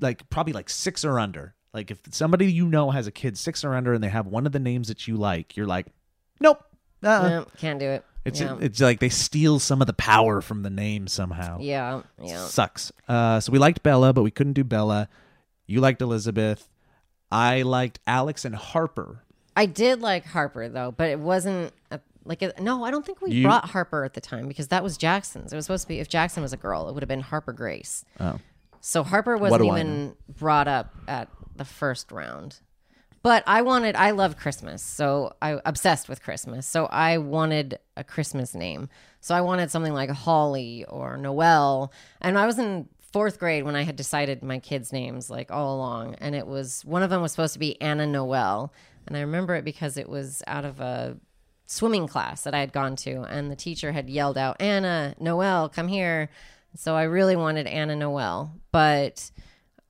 like 0.00 0.30
probably 0.30 0.52
like 0.52 0.70
six 0.70 1.04
or 1.04 1.18
under. 1.18 1.54
Like 1.72 1.90
if 1.90 1.98
somebody 2.12 2.52
you 2.52 2.66
know 2.68 2.92
has 2.92 3.08
a 3.08 3.10
kid 3.10 3.36
six 3.36 3.64
or 3.64 3.74
under, 3.74 3.92
and 3.92 4.02
they 4.04 4.08
have 4.08 4.28
one 4.28 4.46
of 4.46 4.52
the 4.52 4.60
names 4.60 4.86
that 4.86 5.08
you 5.08 5.16
like, 5.16 5.56
you're 5.56 5.66
like, 5.66 5.86
nope. 6.38 6.62
Uh-uh. 7.02 7.28
No, 7.28 7.46
can't 7.58 7.80
do 7.80 7.86
it. 7.88 8.04
It's 8.24 8.40
yeah. 8.40 8.56
it's 8.60 8.80
like 8.80 9.00
they 9.00 9.08
steal 9.08 9.58
some 9.58 9.80
of 9.82 9.86
the 9.88 9.92
power 9.92 10.40
from 10.40 10.62
the 10.62 10.70
name 10.70 11.08
somehow. 11.08 11.58
yeah, 11.60 12.02
yeah. 12.22 12.46
Sucks. 12.46 12.92
Uh, 13.08 13.40
so 13.40 13.50
we 13.52 13.58
liked 13.58 13.82
Bella, 13.82 14.12
but 14.12 14.22
we 14.22 14.30
couldn't 14.30 14.52
do 14.54 14.64
Bella. 14.64 15.08
You 15.66 15.80
liked 15.80 16.00
Elizabeth. 16.00 16.70
I 17.30 17.62
liked 17.62 17.98
Alex 18.06 18.44
and 18.44 18.54
Harper. 18.54 19.23
I 19.56 19.66
did 19.66 20.00
like 20.00 20.24
Harper 20.24 20.68
though, 20.68 20.90
but 20.90 21.08
it 21.10 21.18
wasn't 21.18 21.72
a, 21.90 22.00
like 22.24 22.42
a, 22.42 22.52
no. 22.60 22.84
I 22.84 22.90
don't 22.90 23.04
think 23.06 23.20
we 23.20 23.30
You- 23.32 23.44
brought 23.44 23.66
Harper 23.70 24.04
at 24.04 24.14
the 24.14 24.20
time 24.20 24.48
because 24.48 24.68
that 24.68 24.82
was 24.82 24.96
Jackson's. 24.96 25.52
It 25.52 25.56
was 25.56 25.64
supposed 25.66 25.82
to 25.84 25.88
be 25.88 26.00
if 26.00 26.08
Jackson 26.08 26.42
was 26.42 26.52
a 26.52 26.56
girl, 26.56 26.88
it 26.88 26.94
would 26.94 27.02
have 27.02 27.08
been 27.08 27.20
Harper 27.20 27.52
Grace. 27.52 28.04
Oh. 28.20 28.38
So 28.80 29.02
Harper 29.02 29.36
wasn't 29.36 29.62
do 29.62 29.68
I 29.70 29.78
even 29.80 30.14
brought 30.28 30.68
up 30.68 30.94
at 31.08 31.28
the 31.56 31.64
first 31.64 32.12
round. 32.12 32.60
But 33.22 33.42
I 33.46 33.62
wanted, 33.62 33.96
I 33.96 34.10
love 34.10 34.36
Christmas. 34.36 34.82
So 34.82 35.34
I 35.40 35.58
obsessed 35.64 36.10
with 36.10 36.22
Christmas. 36.22 36.66
So 36.66 36.84
I 36.86 37.16
wanted 37.16 37.78
a 37.96 38.04
Christmas 38.04 38.54
name. 38.54 38.90
So 39.22 39.34
I 39.34 39.40
wanted 39.40 39.70
something 39.70 39.94
like 39.94 40.10
Holly 40.10 40.84
or 40.90 41.16
Noel. 41.16 41.90
And 42.20 42.36
I 42.38 42.44
was 42.44 42.58
in 42.58 42.86
fourth 43.14 43.38
grade 43.38 43.64
when 43.64 43.76
I 43.76 43.84
had 43.84 43.96
decided 43.96 44.42
my 44.42 44.58
kids' 44.58 44.92
names 44.92 45.30
like 45.30 45.50
all 45.50 45.74
along. 45.76 46.16
And 46.16 46.34
it 46.34 46.46
was, 46.46 46.84
one 46.84 47.02
of 47.02 47.08
them 47.08 47.22
was 47.22 47.32
supposed 47.32 47.54
to 47.54 47.58
be 47.58 47.80
Anna 47.80 48.06
Noel. 48.06 48.70
And 49.06 49.16
I 49.16 49.20
remember 49.20 49.54
it 49.54 49.64
because 49.64 49.96
it 49.96 50.08
was 50.08 50.42
out 50.46 50.64
of 50.64 50.80
a 50.80 51.16
swimming 51.66 52.06
class 52.06 52.42
that 52.42 52.54
I 52.54 52.60
had 52.60 52.72
gone 52.72 52.96
to, 52.96 53.22
and 53.22 53.50
the 53.50 53.56
teacher 53.56 53.92
had 53.92 54.10
yelled 54.10 54.38
out, 54.38 54.60
Anna, 54.60 55.14
Noel, 55.18 55.68
come 55.68 55.88
here. 55.88 56.30
So 56.76 56.94
I 56.94 57.04
really 57.04 57.36
wanted 57.36 57.66
Anna 57.66 57.96
Noel, 57.96 58.52
but 58.72 59.30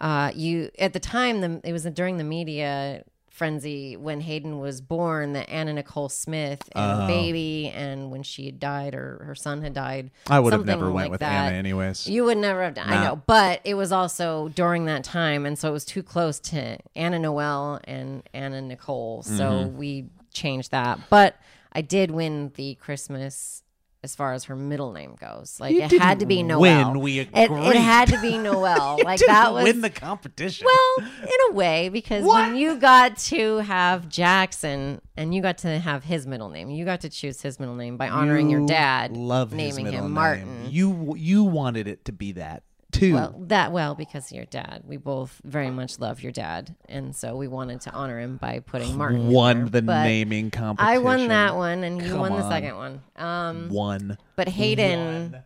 uh, 0.00 0.32
you 0.34 0.70
at 0.78 0.92
the 0.92 1.00
time, 1.00 1.40
the, 1.40 1.60
it 1.64 1.72
was 1.72 1.84
during 1.84 2.18
the 2.18 2.24
media 2.24 3.04
frenzy 3.34 3.96
when 3.96 4.20
Hayden 4.20 4.60
was 4.60 4.80
born 4.80 5.32
that 5.32 5.50
Anna 5.50 5.72
Nicole 5.72 6.08
Smith 6.08 6.62
and 6.72 7.02
Oh. 7.02 7.06
baby, 7.08 7.68
and 7.74 8.12
when 8.12 8.22
she 8.22 8.46
had 8.46 8.60
died 8.60 8.94
or 8.94 9.22
her 9.26 9.34
son 9.34 9.62
had 9.62 9.74
died, 9.74 10.12
I 10.30 10.38
would 10.38 10.52
have 10.52 10.60
something 10.60 10.72
never 10.78 10.86
went 10.92 11.06
like 11.06 11.10
with 11.10 11.20
that. 11.20 11.46
Anna 11.48 11.56
anyways. 11.56 12.06
You 12.06 12.24
would 12.26 12.38
never 12.38 12.62
have 12.62 12.74
done. 12.74 12.88
I 12.88 12.94
Nah. 12.94 13.04
know, 13.04 13.22
but 13.26 13.60
it 13.64 13.74
was 13.74 13.90
also 13.90 14.50
during 14.50 14.84
that 14.86 15.02
time, 15.02 15.44
and 15.46 15.58
so 15.58 15.68
it 15.68 15.72
was 15.72 15.84
too 15.84 16.04
close 16.04 16.38
to 16.40 16.78
Anna 16.94 17.18
Noel 17.18 17.80
and 17.84 18.22
Anna 18.32 18.60
Nicole. 18.62 19.22
So 19.24 19.32
Mm-hmm. 19.50 19.76
we 19.78 20.04
changed 20.32 20.70
that. 20.70 21.00
But 21.10 21.34
I 21.72 21.80
did 21.80 22.12
win 22.12 22.52
the 22.54 22.76
Christmas 22.76 23.63
as 24.04 24.14
far 24.14 24.34
as 24.34 24.44
her 24.44 24.54
middle 24.54 24.92
name 24.92 25.16
goes. 25.18 25.58
Like 25.58 25.74
You 25.74 25.82
it 25.82 25.92
had 25.98 26.20
to 26.20 26.26
be 26.26 26.42
Noel. 26.42 26.60
win, 26.60 27.00
we 27.00 27.18
It, 27.20 27.30
it 27.32 27.76
had 27.76 28.08
to 28.10 28.20
be 28.20 28.36
Noel. 28.48 28.98
like 29.02 29.18
that 29.20 29.52
was 29.52 29.64
win 29.64 29.80
the 29.80 29.90
competition. 29.90 30.66
well, 30.66 31.08
in 31.22 31.50
a 31.50 31.54
way, 31.54 31.88
because 31.88 32.22
when 32.22 32.54
you 32.54 32.76
got 32.76 33.16
to 33.16 33.56
have 33.58 34.08
Jackson 34.08 35.00
and 35.16 35.34
you 35.34 35.40
got 35.42 35.58
to 35.58 35.78
have 35.78 36.04
his 36.04 36.26
middle 36.26 36.50
name, 36.50 36.68
you 36.70 36.84
got 36.84 37.00
to 37.00 37.08
choose 37.08 37.40
his 37.40 37.58
middle 37.58 37.74
name 37.74 37.96
by 37.96 38.08
honoring 38.10 38.50
your 38.50 38.60
You 38.60 38.66
dad, 38.68 39.16
love 39.16 39.52
naming 39.54 39.86
him 39.86 40.04
name. 40.04 40.10
Martin. 40.12 40.66
You 40.70 41.14
you 41.16 41.42
wanted 41.44 41.88
it 41.88 42.04
to 42.04 42.12
be 42.12 42.32
that 42.32 42.62
too. 42.94 43.14
Well, 43.14 43.34
that 43.48 43.72
well 43.72 43.94
because 43.94 44.32
your 44.32 44.44
dad. 44.46 44.82
We 44.86 44.96
both 44.96 45.40
very 45.44 45.70
much 45.70 45.98
love 45.98 46.22
your 46.22 46.32
dad, 46.32 46.74
and 46.88 47.14
so 47.14 47.36
we 47.36 47.48
wanted 47.48 47.80
to 47.82 47.90
honor 47.92 48.18
him 48.20 48.36
by 48.36 48.60
putting 48.60 48.96
Martin. 49.02 49.28
won 49.28 49.58
there. 49.62 49.68
the 49.70 49.82
But 49.82 50.04
naming 50.04 50.50
competition. 50.50 50.94
I 50.94 50.98
won 50.98 51.28
that 51.28 51.56
one, 51.56 51.84
and 51.84 52.00
you 52.02 52.10
Come 52.10 52.20
won 52.20 52.32
the 52.32 52.42
on. 52.42 52.50
second 52.50 52.76
one. 52.76 53.02
Um, 53.16 53.68
One. 53.70 54.18
but 54.36 54.48
Hayden, 54.48 55.36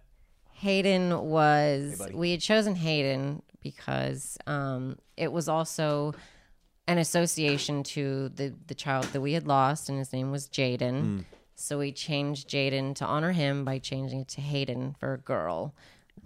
Hayden 0.54 1.18
was 1.20 2.08
we 2.12 2.30
had 2.32 2.40
chosen 2.40 2.74
Hayden 2.74 3.42
because 3.62 4.38
um, 4.46 4.98
it 5.16 5.30
was 5.32 5.48
also 5.48 6.14
an 6.86 6.98
association 6.98 7.82
to 7.82 8.28
the 8.30 8.54
the 8.66 8.74
child 8.74 9.04
that 9.12 9.20
we 9.20 9.32
had 9.34 9.46
lost, 9.46 9.88
and 9.88 9.98
his 9.98 10.12
name 10.12 10.30
was 10.30 10.48
Jaden. 10.48 11.00
Hmm. 11.00 11.18
So 11.60 11.78
we 11.78 11.90
changed 11.92 12.48
Jaden 12.48 12.94
to 12.96 13.04
honor 13.04 13.32
him 13.32 13.64
by 13.64 13.78
changing 13.80 14.20
it 14.20 14.28
to 14.28 14.40
Hayden 14.40 14.94
for 15.00 15.12
a 15.14 15.18
girl, 15.18 15.74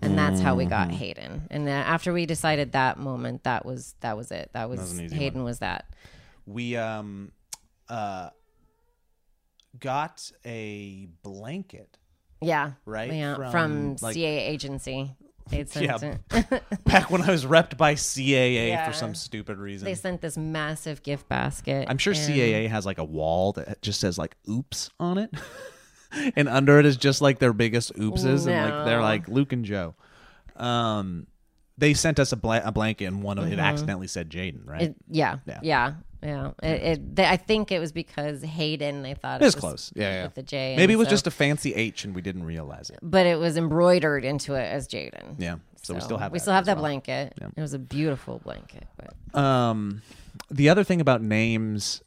and 0.03 0.19
that's 0.19 0.41
how 0.41 0.55
we 0.55 0.65
got 0.67 0.91
Hayden. 0.91 1.47
And 1.51 1.67
then 1.67 1.83
after 1.85 2.13
we 2.13 2.27
decided 2.27 2.73
that 2.73 2.99
moment, 2.99 3.45
that 3.45 3.65
was 3.65 3.95
that 4.01 4.17
was 4.17 4.31
it. 4.31 4.51
That 4.53 4.69
was, 4.69 4.93
an 4.99 5.05
easy 5.05 5.17
Hayden 5.17 5.45
was 5.45 5.61
that. 5.61 5.87
we 6.47 6.77
um 6.77 7.33
uh 7.89 8.31
got 9.79 10.31
a 10.45 11.09
blanket 11.23 11.97
Yeah, 12.41 12.73
Right? 12.85 13.13
Yeah, 13.13 13.51
From, 13.51 13.97
like- 14.03 14.15
CA 14.15 14.39
agency. 14.47 15.13
Sent 15.51 15.75
Yeah. 15.77 16.15
it. 16.33 16.85
back 16.85 17.11
when 17.11 17.21
I 17.21 17.31
was 17.31 17.45
repped 17.45 17.77
by 17.77 17.95
CAA 17.95 18.69
Yeah. 18.69 18.87
for 18.87 18.93
some 18.97 19.15
stupid 19.15 19.59
reason. 19.59 19.85
they 19.85 19.95
sent 19.95 20.21
this 20.21 20.37
massive 20.39 21.03
gift 21.03 21.29
basket. 21.29 21.87
I'm 21.91 21.99
sure 21.99 22.13
and- 22.15 22.23
CAA 22.23 22.69
has 22.69 22.87
like 22.87 22.99
a 22.99 23.05
wall 23.05 23.53
that 23.55 23.83
just 23.83 24.01
says 24.01 24.17
like 24.19 24.37
"oops" 24.49 24.89
on 25.01 25.19
it, 25.19 25.31
and 26.37 26.49
under 26.49 26.79
it 26.79 26.87
is 26.87 26.97
just 26.97 27.21
like 27.21 27.39
their 27.39 27.53
biggest 27.53 27.95
oopses, 27.95 28.47
and 28.47 28.71
like 28.71 28.85
they're 28.85 29.01
like 29.03 29.29
Luke 29.29 29.53
and 29.53 29.65
Joe. 29.65 29.95
Um, 30.57 31.27
they 31.79 31.95
sent 31.95 32.19
us 32.21 32.33
a, 32.33 32.37
bla- 32.37 32.63
a 32.65 32.71
blanket, 32.73 33.07
and 33.07 33.23
one 33.23 33.39
of 33.39 33.51
it 33.51 33.59
accidentally 33.59 34.07
said 34.07 34.31
Jaden, 34.31 34.67
right? 34.67 34.83
Mm-hmm. 34.83 34.91
It, 34.91 34.97
yeah, 35.11 35.39
Yeah. 35.47 35.59
yeah, 35.63 35.95
yeah, 36.23 36.51
It, 36.63 36.83
it, 36.83 37.17
they, 37.17 37.25
I 37.25 37.37
think 37.37 37.73
it 37.73 37.79
was 37.81 37.91
because 37.93 38.43
Hayden. 38.43 39.03
They 39.03 39.15
thought 39.15 39.41
It 39.41 39.45
was 39.47 39.55
close. 39.55 39.91
Yeah, 39.97 40.13
yeah. 40.15 40.23
with 40.25 40.35
the 40.35 40.43
J. 40.43 40.77
Maybe 40.77 40.93
it 40.93 40.97
was 40.97 41.07
so- 41.07 41.13
just 41.13 41.27
a 41.27 41.31
fancy 41.31 41.75
H, 41.75 42.05
and 42.05 42.15
we 42.15 42.21
didn't 42.21 42.45
realize 42.45 42.91
it. 42.91 42.99
but 43.03 43.27
it 43.27 43.39
was 43.39 43.57
embroidered 43.57 44.25
into 44.25 44.55
it 44.55 44.65
as 44.65 44.87
Jaden. 44.87 45.37
Yeah. 45.39 45.57
So, 45.83 45.95
we 45.95 46.01
still 46.01 46.19
have 46.19 46.31
we 46.31 46.39
that 46.39 46.43
still 46.43 46.55
have 46.55 46.67
that 46.67 46.77
well. 46.77 46.83
blanket. 46.85 47.33
It 47.57 47.61
was 47.61 47.73
a 47.75 47.79
beautiful 47.79 48.39
blanket, 48.45 48.87
but 48.97 49.37
Um, 49.41 50.03
the 50.49 50.69
other 50.69 50.85
thing 50.85 51.01
about 51.01 51.23
names, 51.23 52.03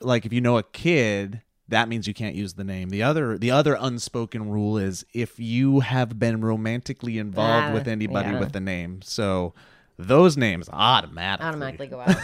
like 0.00 0.24
if 0.26 0.32
you 0.32 0.40
know 0.40 0.58
a 0.58 0.62
kid, 0.62 1.40
that 1.70 1.88
means 1.88 2.06
you 2.06 2.14
can't 2.14 2.34
use 2.36 2.52
the 2.54 2.64
name. 2.64 2.90
The 2.90 3.02
other, 3.02 3.38
the 3.38 3.50
other 3.50 3.76
unspoken 3.80 4.50
rule 4.50 4.76
is 4.76 5.04
if 5.14 5.38
you 5.40 5.80
have 5.80 6.18
been 6.18 6.40
romantically 6.40 7.18
involved 7.18 7.68
Ah, 7.70 7.72
with 7.72 7.88
anybody 7.88 8.30
yeah. 8.30 8.40
with 8.40 8.52
the 8.52 8.60
name. 8.60 9.00
So 9.02 9.54
those 9.96 10.36
names 10.36 10.68
automatically, 10.72 11.46
automatically 11.48 11.86
go 11.86 12.00
out. 12.06 12.16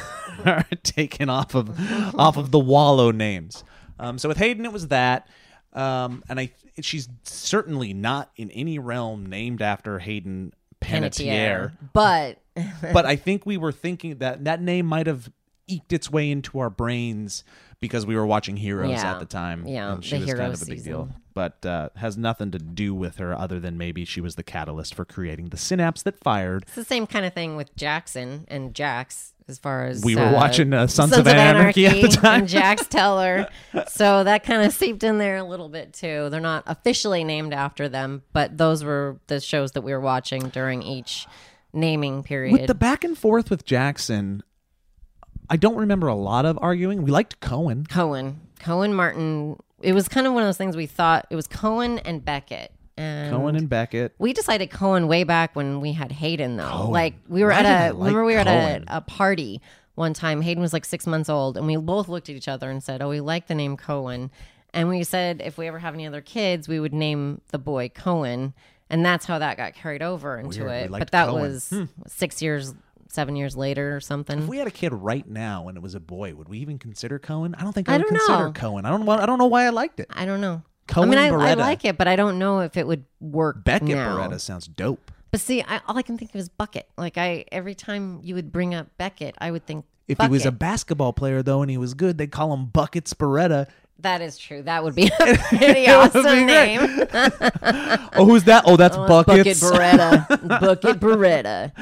are 0.45 0.65
taken 0.83 1.29
off 1.31 1.55
of 1.55 1.71
off 2.19 2.37
of 2.37 2.51
the 2.51 2.59
wallow 2.59 3.11
names. 3.11 3.65
Um, 3.99 4.19
so 4.19 4.29
with 4.29 4.39
Hayden, 4.39 4.65
it 4.65 4.73
was 4.73 4.89
that, 4.89 5.29
um, 5.73 6.23
and 6.29 6.39
I 6.41 6.51
she's 6.81 7.09
certainly 7.25 7.93
not 7.95 8.31
in 8.37 8.51
any 8.51 8.79
realm 8.79 9.27
named 9.27 9.63
after 9.63 9.99
Hayden 9.99 10.53
Panettiere 10.81 11.73
Panettiere. 11.73 11.73
But 11.93 12.39
but 12.93 13.07
I 13.07 13.17
think 13.17 13.47
we 13.47 13.57
were 13.57 13.73
thinking 13.73 14.19
that 14.19 14.45
that 14.45 14.61
name 14.61 14.87
might 14.87 15.07
have 15.07 15.31
eked 15.69 15.93
its 15.93 16.11
way 16.11 16.31
into 16.31 16.59
our 16.59 16.71
brains 16.71 17.45
because 17.81 18.07
we 18.07 18.17
were 18.17 18.27
watching 18.27 18.57
Heroes 18.57 18.91
Yeah. 18.91 19.13
at 19.13 19.21
the 19.21 19.27
time. 19.27 19.67
yeah, 19.67 19.93
and 19.95 20.05
she 20.05 20.13
the 20.17 20.21
was 20.21 20.27
hero 20.29 20.39
kind 20.39 20.55
of 20.55 20.63
a 20.63 20.65
season. 20.65 20.75
big 20.77 20.85
deal. 20.85 21.09
but 21.35 21.67
uh, 21.67 21.89
has 21.97 22.17
nothing 22.17 22.51
to 22.53 22.59
do 22.59 22.95
with 22.95 23.17
her 23.17 23.39
other 23.39 23.61
than 23.61 23.77
maybe 23.77 24.05
she 24.05 24.21
was 24.21 24.35
the 24.37 24.43
catalyst 24.43 24.95
for 24.95 25.05
creating 25.05 25.51
the 25.51 25.57
synapse 25.57 26.03
that 26.03 26.19
fired. 26.19 26.63
It's 26.63 26.75
the 26.75 26.85
same 26.85 27.07
kind 27.07 27.27
of 27.27 27.35
thing 27.35 27.55
with 27.57 27.75
Jackson 27.77 28.45
and 28.49 28.75
Jax 28.75 29.33
as 29.49 29.59
far 29.61 29.85
as 29.85 30.03
We 30.05 30.17
were 30.17 30.23
uh, 30.23 30.33
watching, 30.33 30.73
uh, 30.73 30.89
Sons 30.89 31.17
of 31.17 31.25
Anarchy 31.29 31.87
at 31.87 32.01
the 32.03 32.09
time. 32.09 32.41
and 32.41 32.49
Jax 32.49 32.87
Teller. 32.89 33.47
so 33.89 34.25
that 34.25 34.43
kind 34.43 34.67
of 34.67 34.73
seeped 34.73 35.05
in 35.05 35.19
there 35.19 35.37
a 35.37 35.45
little 35.45 35.69
bit 35.69 35.93
too. 35.93 36.29
They're 36.31 36.41
not 36.41 36.65
officially 36.67 37.23
named 37.23 37.55
after 37.55 37.89
them, 37.89 38.23
but 38.33 38.59
those 38.59 38.83
were 38.83 39.21
the 39.29 39.39
shows 39.41 39.71
that 39.73 39.83
we 39.83 39.93
were 39.93 40.01
watching 40.01 40.49
during 40.49 40.83
each 40.83 41.29
naming 41.73 42.25
period. 42.25 42.53
With 42.53 42.67
the 42.67 42.75
back 42.75 43.05
and 43.05 43.17
forth 43.17 43.49
with 43.51 43.65
Jackson, 43.65 44.43
I 45.49 45.57
don't 45.57 45.77
remember 45.77 46.09
a 46.09 46.15
lot 46.15 46.45
of 46.45 46.59
arguing. 46.61 47.03
We 47.03 47.11
liked 47.11 47.41
Cohen. 47.41 47.87
Cohen, 47.87 48.41
Cohen 48.61 48.95
Martin. 48.95 49.59
It 49.81 49.93
was 49.93 50.09
kind 50.09 50.27
of 50.27 50.33
one 50.33 50.43
of 50.43 50.49
those 50.49 50.57
things 50.57 50.77
we 50.77 50.87
thought 50.87 51.27
it 51.31 51.37
was 51.37 51.47
Cohen 51.47 51.99
and 52.01 52.25
Beckett. 52.25 52.73
And 52.97 53.31
Cohen 53.31 53.57
and 53.57 53.69
Beckett. 53.69 54.15
we 54.19 54.33
decided 54.33 54.71
Cohen 54.71 55.07
way 55.07 55.23
back 55.23 55.55
when 55.55 55.81
we 55.81 55.93
had 55.93 56.13
Hayden 56.13 56.57
though. 56.57 56.69
Cohen. 56.69 56.91
Like 56.93 57.15
we 57.29 57.45
were 57.45 57.51
Why 57.51 57.61
at 57.61 57.91
a 57.91 57.93
like 57.93 57.99
remember 57.99 58.25
we 58.25 58.35
were 58.35 58.41
at 58.41 58.47
a, 58.47 58.85
a 58.89 59.01
party 59.03 59.61
one 59.97 60.15
time. 60.15 60.41
Hayden 60.41 60.63
was 60.63 60.73
like 60.73 60.85
six 60.85 61.07
months 61.07 61.29
old, 61.29 61.57
and 61.57 61.67
we 61.67 61.77
both 61.77 62.09
looked 62.09 62.29
at 62.31 62.37
each 62.37 62.49
other 62.49 62.71
and 62.71 62.83
said, 62.83 63.03
"Oh, 63.03 63.11
we 63.11 63.21
like 63.21 63.49
the 63.49 63.55
name 63.55 63.77
Cohen." 63.77 64.31
And 64.73 64.89
we 64.89 65.05
said 65.05 65.43
if 65.45 65.59
we 65.59 65.67
ever 65.69 65.79
have 65.79 65.95
any 65.95 66.07
other 66.07 66.21
kids, 66.21 66.69
we 66.69 66.81
would 66.81 66.95
name 66.95 67.41
the 67.51 67.59
boy 67.59 67.91
Cohen, 67.91 68.55
and 68.89 69.05
that's 69.05 69.27
how 69.27 69.39
that 69.39 69.57
got 69.59 69.75
carried 69.75 70.03
over 70.03 70.39
into 70.39 70.65
Weird. 70.65 70.71
We 70.71 70.77
it. 70.77 70.91
liked 70.91 71.01
But 71.01 71.11
that 71.13 71.29
Cohen. 71.29 71.43
was 71.43 71.69
hmm. 71.71 71.85
six 72.07 72.41
years, 72.41 72.75
seven 73.09 73.37
years 73.37 73.57
later 73.57 73.97
or 73.97 74.01
something. 74.01 74.39
If 74.39 74.47
we 74.49 74.59
had 74.59 74.67
a 74.67 74.73
kid 74.73 74.93
right 74.93 75.27
now 75.27 75.69
and 75.69 75.77
it 75.77 75.81
was 75.83 75.95
a 75.95 76.01
boy, 76.01 76.35
would 76.35 76.49
we 76.49 76.59
even 76.59 76.79
consider 76.79 77.19
Cohen? 77.19 77.55
I 77.55 77.63
don't 77.63 77.73
think 77.73 77.89
I, 77.89 77.95
I 77.95 77.97
would 77.99 78.05
don't 78.05 78.19
consider 78.19 78.45
know. 78.45 78.53
Cohen. 78.53 78.85
I 78.87 78.91
don't. 78.91 79.09
I 79.09 79.27
don't 79.27 79.39
know 79.39 79.47
why 79.47 79.67
I 79.67 79.71
liked 79.71 80.01
it. 80.01 80.09
I 80.11 80.25
don't 80.27 80.41
know. 80.41 80.63
Cohen 80.89 81.09
I 81.09 81.31
mean, 81.31 81.41
I, 81.41 81.51
I 81.51 81.55
like 81.55 81.85
it, 81.85 81.99
but 81.99 82.07
I 82.07 82.17
don't 82.17 82.39
know 82.39 82.61
if 82.61 82.77
it 82.77 82.87
would 82.87 83.05
work. 83.21 83.65
Beckett 83.65 83.89
now. 83.89 84.17
Bereta 84.17 84.41
sounds 84.41 84.67
dope. 84.69 85.11
But 85.31 85.41
see, 85.41 85.63
I, 85.63 85.81
all 85.89 85.99
I 85.99 86.03
can 86.03 86.17
think 86.17 86.31
of 86.31 86.37
is 86.37 86.49
Bucket. 86.49 86.89
Like 86.97 87.19
I, 87.19 87.45
every 87.51 87.75
time 87.75 88.21
you 88.23 88.35
would 88.37 88.53
bring 88.53 88.75
up 88.75 88.87
Beckett, 88.97 89.35
I 89.39 89.51
would 89.51 89.67
think 89.67 89.85
If 90.07 90.19
he 90.19 90.29
was 90.29 90.47
a 90.47 90.53
basketball 90.53 91.13
player 91.13 91.43
though 91.43 91.63
and 91.63 91.71
he 91.71 91.77
was 91.77 91.95
good, 91.95 92.19
they'd 92.19 92.31
call 92.31 92.53
him 92.55 92.67
Bucket 92.67 93.05
Bereta. 93.07 93.67
That 94.01 94.21
is 94.21 94.37
true. 94.39 94.63
That 94.63 94.85
would 94.85 94.95
be 94.95 95.07
a 95.21 95.37
pretty 95.49 95.89
awesome 95.89 96.47
name. 96.47 96.81
Oh, 98.19 98.25
who's 98.25 98.45
that? 98.45 98.63
Oh, 98.67 98.77
that's 98.77 98.97
Buckets. 98.97 99.61
Bucket 99.61 99.79
Bereta. 99.81 100.49
Bucket 100.61 101.01
Bereta. 101.01 101.73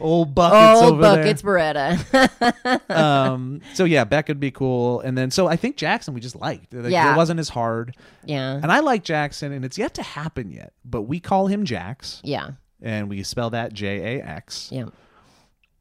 Old 0.00 0.34
Buckets 0.34 0.80
Oh, 0.82 0.92
over 0.92 1.00
Buckets 1.02 1.42
Bereta. 1.42 2.90
Um, 2.90 3.60
so 3.74 3.84
yeah, 3.84 4.04
Beck 4.04 4.28
would 4.28 4.38
be 4.40 4.50
cool. 4.50 5.00
And 5.00 5.16
then 5.18 5.30
so 5.30 5.46
I 5.48 5.56
think 5.56 5.76
Jackson 5.76 6.14
we 6.14 6.20
just 6.20 6.36
liked. 6.36 6.72
Like, 6.72 6.92
Yeah. 6.92 7.14
It 7.14 7.16
wasn't 7.16 7.40
as 7.40 7.48
hard. 7.48 7.96
yeah. 8.24 8.52
And 8.54 8.70
I 8.70 8.80
like 8.80 9.02
Jackson, 9.02 9.50
and 9.52 9.64
it's 9.64 9.78
yet 9.78 9.94
to 9.94 10.02
happen 10.02 10.50
yet. 10.52 10.72
But 10.84 11.02
we 11.02 11.18
call 11.20 11.46
him 11.48 11.64
Jax, 11.64 12.20
Yeah. 12.24 12.50
and 12.80 13.08
we 13.08 13.22
spell 13.22 13.50
that 13.50 13.72
J 13.72 14.18
A 14.18 14.22
X. 14.24 14.68
Yeah. 14.70 14.86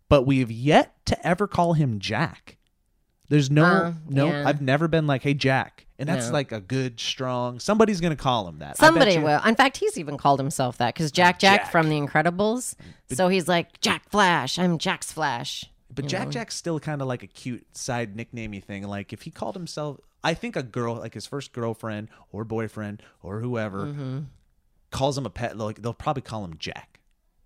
But 0.10 0.24
we've 0.26 0.52
yet 0.52 0.94
to 1.06 1.28
ever 1.28 1.48
call 1.48 1.74
him 1.74 2.00
Jack. 2.00 2.58
There's 3.32 3.50
no, 3.50 3.64
Uh, 3.66 3.94
no. 4.10 4.28
yeah. 4.28 4.44
I've 4.48 4.62
never 4.62 4.88
been 4.90 5.08
like, 5.08 5.24
"Hey, 5.24 5.34
Jack," 5.34 5.86
and 5.98 6.08
that's 6.10 6.28
No. 6.28 6.34
like 6.34 6.52
a 6.52 6.60
good, 6.60 7.00
strong. 7.00 7.60
Somebody's 7.62 8.02
gonna 8.02 8.18
call 8.18 8.46
him 8.48 8.60
that. 8.60 8.76
Somebody 8.78 9.14
you- 9.14 9.22
will. 9.22 9.42
In 9.44 9.56
fact, 9.56 9.78
he's 9.78 9.98
even 9.98 10.18
called 10.18 10.40
himself 10.40 10.78
that 10.80 10.94
because 10.94 11.14
Jack, 11.14 11.40
Jack 11.40 11.62
Jack. 11.62 11.72
from 11.72 11.88
The 11.88 11.96
Incredibles. 12.00 12.76
So 13.10 13.30
he's 13.30 13.48
like 13.48 13.80
Jack 13.80 14.10
Flash. 14.10 14.60
I'm 14.60 14.78
Jack's 14.78 15.14
Flash. 15.14 15.64
But 15.94 16.08
Jack 16.08 16.30
Jack's 16.30 16.56
still 16.56 16.80
kind 16.82 17.02
of 17.02 17.08
like 17.08 17.24
a 17.24 17.28
cute 17.28 17.66
side 17.76 18.16
nicknamey 18.18 18.60
thing. 18.62 18.86
Like 18.86 19.14
if 19.14 19.22
he 19.22 19.32
called 19.32 19.56
himself, 19.56 19.98
I 20.24 20.34
think 20.34 20.58
a 20.58 20.64
girl, 20.64 20.96
like 20.96 21.14
his 21.14 21.26
first 21.26 21.54
girlfriend 21.54 22.10
or 22.34 22.44
boyfriend 22.44 23.02
or 23.24 23.40
whoever, 23.40 23.86
Mm-hmm. 23.88 24.20
calls 24.92 25.18
him 25.18 25.26
a 25.26 25.30
pet. 25.30 25.58
Like 25.58 25.82
they'll 25.82 25.94
probably 25.94 26.22
call 26.22 26.44
him 26.44 26.56
Jack. 26.60 26.91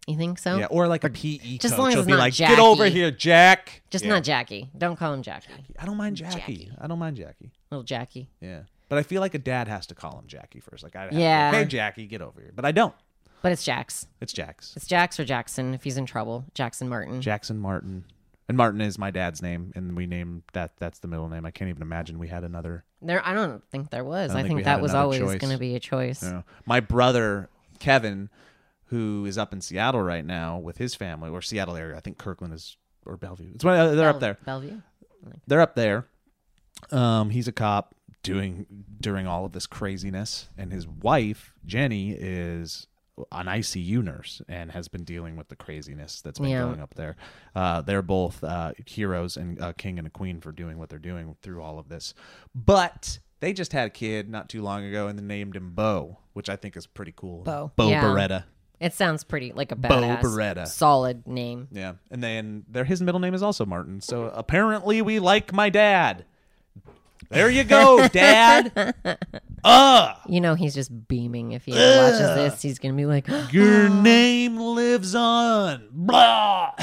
You 0.07 0.15
think 0.17 0.37
so? 0.37 0.57
Yeah, 0.57 0.65
or 0.67 0.87
like 0.87 1.03
a 1.03 1.09
PE 1.09 1.37
just 1.57 1.65
as 1.65 1.71
coach. 1.71 1.79
long 1.79 1.87
as 1.89 1.95
will 1.95 2.01
it's 2.01 2.05
be 2.07 2.11
not 2.13 2.19
like, 2.19 2.33
Jackie. 2.33 2.55
"Get 2.55 2.61
over 2.63 2.85
here, 2.85 3.09
Jack." 3.09 3.81
Just 3.89 4.05
Yeah. 4.05 4.11
not 4.11 4.23
Jackie. 4.23 4.69
Don't 4.77 4.97
call 4.97 5.13
him 5.13 5.23
Jackie. 5.23 5.47
I 5.79 5.85
don't 5.85 5.97
mind 5.97 6.17
Jackie. 6.17 6.37
Jackie. 6.37 6.71
I 6.79 6.85
don't 6.87 6.99
mind 6.99 7.17
Jackie. 7.17 7.51
Little 7.71 7.83
Jackie. 7.83 8.29
Yeah, 8.39 8.61
but 8.87 8.99
I 8.99 9.03
feel 9.03 9.19
like 9.21 9.33
a 9.33 9.39
dad 9.39 9.67
has 9.67 9.87
to 9.87 9.95
call 9.95 10.19
him 10.19 10.27
Jackie 10.27 10.59
first. 10.59 10.83
Like, 10.83 10.95
I 10.95 11.09
Yeah. 11.11 11.51
hey 11.51 11.65
Jackie, 11.65 12.05
get 12.05 12.21
over 12.21 12.39
here. 12.39 12.51
But 12.55 12.65
I 12.65 12.71
don't. 12.71 12.93
But 13.41 13.51
it's 13.51 13.63
Jax. 13.63 14.07
It's 14.21 14.31
Jax. 14.33 14.73
It's 14.75 14.85
Jax 14.87 15.19
or 15.19 15.25
Jackson 15.25 15.73
if 15.73 15.83
he's 15.83 15.97
in 15.97 16.05
trouble. 16.05 16.45
Jackson 16.53 16.87
Martin. 16.87 17.21
Jackson 17.21 17.57
Martin. 17.59 18.05
And 18.47 18.57
Martin 18.57 18.81
is 18.81 18.99
my 18.99 19.09
dad's 19.09 19.41
name, 19.41 19.71
and 19.75 19.95
we 19.95 20.05
named 20.05 20.43
that. 20.53 20.73
That's 20.77 20.99
the 20.99 21.07
middle 21.07 21.27
name. 21.29 21.47
I 21.47 21.51
can't 21.51 21.69
even 21.69 21.81
imagine 21.81 22.19
we 22.19 22.27
had 22.27 22.43
another 22.43 22.83
There, 23.01 23.25
I 23.25 23.33
don't 23.33 23.63
think 23.71 23.89
there 23.89 24.03
was. 24.03 24.29
don't 24.29 24.37
I, 24.37 24.41
think 24.41 24.49
think, 24.49 24.57
we 24.57 24.63
had 24.63 24.77
that 24.77 24.81
was 24.83 24.91
another 24.91 25.03
always 25.03 25.19
choice. 25.19 25.39
going 25.41 25.53
to 25.53 25.57
be 25.59 25.73
a 25.75 25.79
choice. 25.79 26.21
Yeah. 26.21 26.43
My 26.67 26.79
brother 26.79 27.49
Kevin, 27.79 28.29
who 28.85 29.25
is 29.25 29.37
up 29.37 29.51
in 29.53 29.61
Seattle 29.61 30.01
right 30.01 30.25
now 30.25 30.57
with 30.59 30.77
his 30.77 30.95
family, 30.95 31.29
or 31.29 31.41
Seattle 31.41 31.75
area. 31.75 31.97
I 31.97 31.99
think 32.01 32.17
Kirkland 32.17 32.53
is 32.53 32.77
or 33.05 33.17
Bellevue. 33.17 33.51
It's 33.55 33.63
one, 33.63 33.77
uh, 33.77 33.95
they're 33.95 34.09
up 34.09 34.19
there. 34.19 34.37
Bellevue. 34.45 34.81
They're 35.47 35.61
up 35.61 35.75
there. 35.75 36.07
Um, 36.91 37.29
he's 37.29 37.47
a 37.47 37.51
cop 37.51 37.95
doing 38.23 38.65
during 38.99 39.27
all 39.27 39.45
of 39.45 39.51
this 39.53 39.65
craziness, 39.67 40.49
and 40.57 40.71
his 40.71 40.87
wife 40.87 41.53
Jenny 41.65 42.11
is 42.11 42.87
an 43.31 43.45
ICU 43.47 44.03
nurse 44.03 44.41
and 44.49 44.71
has 44.71 44.87
been 44.89 45.03
dealing 45.05 45.37
with 45.37 45.47
the 45.47 45.55
craziness 45.55 46.21
that's 46.21 46.37
been 46.39 46.49
Yeah. 46.49 46.63
going 46.63 46.81
up 46.81 46.95
there. 46.95 47.15
Uh, 47.55 47.81
they're 47.81 48.01
both 48.01 48.43
uh, 48.43 48.73
heroes 48.85 49.37
and 49.37 49.57
a 49.61 49.73
king 49.73 49.97
and 49.97 50.05
a 50.05 50.09
queen 50.09 50.41
for 50.41 50.51
doing 50.51 50.77
what 50.77 50.89
they're 50.89 50.99
doing 50.99 51.35
through 51.41 51.61
all 51.61 51.79
of 51.79 51.87
this. 51.87 52.13
But 52.53 53.19
they 53.39 53.53
just 53.53 53.71
had 53.71 53.87
a 53.87 53.89
kid 53.89 54.29
not 54.29 54.49
too 54.49 54.61
long 54.61 54.83
ago, 54.83 55.07
and 55.07 55.17
they 55.17 55.23
named 55.23 55.55
him 55.55 55.71
Bo, 55.73 56.17
which 56.33 56.49
I 56.49 56.55
think 56.57 56.75
is 56.75 56.87
pretty 56.87 57.13
cool. 57.15 57.43
Bo. 57.43 57.71
Bo 57.75 57.89
Yeah. 57.89 58.03
Bereta. 58.03 58.43
It 58.79 58.93
sounds 58.93 59.23
pretty 59.23 59.51
like 59.53 59.71
a 59.71 59.75
Bo 59.75 59.89
badass, 59.89 60.21
Bereta. 60.21 60.67
solid 60.67 61.25
name. 61.27 61.67
Yeah, 61.71 61.93
and 62.11 62.21
then 62.23 62.65
there 62.69 62.83
his 62.83 63.01
middle 63.01 63.19
name 63.21 63.33
is 63.33 63.41
also 63.43 63.65
Martin. 63.65 64.01
So 64.01 64.25
apparently 64.33 65.01
we 65.01 65.19
like 65.19 65.53
my 65.53 65.69
dad. 65.69 66.25
There 67.29 67.49
you 67.49 67.63
go, 67.63 68.07
Dad. 68.11 68.93
uh, 69.63 70.13
You 70.27 70.41
know, 70.41 70.53
he's 70.53 70.75
just 70.75 71.07
beaming 71.07 71.53
if 71.53 71.65
he 71.65 71.71
watches 71.71 72.19
this. 72.19 72.61
He's 72.61 72.77
going 72.77 72.93
to 72.93 72.97
be 72.97 73.07
like, 73.07 73.27
your 73.51 73.89
name 73.89 74.57
lives 74.59 75.15
on. 75.15 75.87
Blah. 75.91 76.73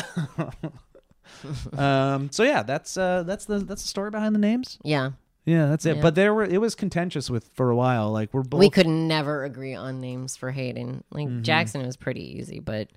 um. 1.79 2.31
So 2.33 2.43
yeah, 2.43 2.63
that's 2.63 2.97
uh, 2.97 3.23
that's 3.25 3.45
the 3.45 3.59
that's 3.61 3.83
the 3.83 3.89
story 3.89 4.11
behind 4.11 4.35
the 4.35 4.39
names. 4.41 4.79
yeah. 4.83 5.11
Yeah, 5.45 5.67
that's 5.67 5.85
it. 5.87 5.97
Yeah. 5.97 6.03
But 6.03 6.15
there 6.15 6.33
were 6.33 6.45
it 6.45 6.61
was 6.61 6.75
contentious 6.75 7.29
with 7.29 7.51
for 7.55 7.71
a 7.71 7.77
while. 7.77 8.13
Like 8.13 8.33
we're 8.33 8.43
both 8.43 8.61
We 8.61 8.71
could 8.71 8.87
never 8.87 9.45
agree 9.45 9.75
on 9.75 10.01
names 10.01 10.37
for 10.37 10.51
Hayden. 10.51 11.03
Like 11.11 11.27
mm-hmm. 11.27 11.43
Jackson 11.43 11.85
was 11.85 11.97
pretty 11.97 12.39
easy, 12.39 12.61
but 12.61 12.89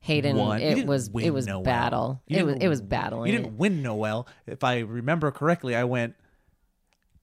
Hayden, 0.00 0.36
won. 0.36 0.60
You 0.60 0.68
it 0.68 0.86
was 0.86 1.10
it 1.18 1.30
was 1.30 1.46
battle. 1.46 2.22
It 2.28 2.44
was 2.44 2.56
it 2.60 2.68
was 2.68 2.82
battling. 2.82 3.32
You 3.32 3.38
didn't 3.38 3.56
win 3.56 3.82
Noel. 3.82 4.28
If 4.46 4.62
I 4.62 4.80
remember 4.80 5.30
correctly, 5.30 5.74
I 5.74 5.84
went. 5.84 6.14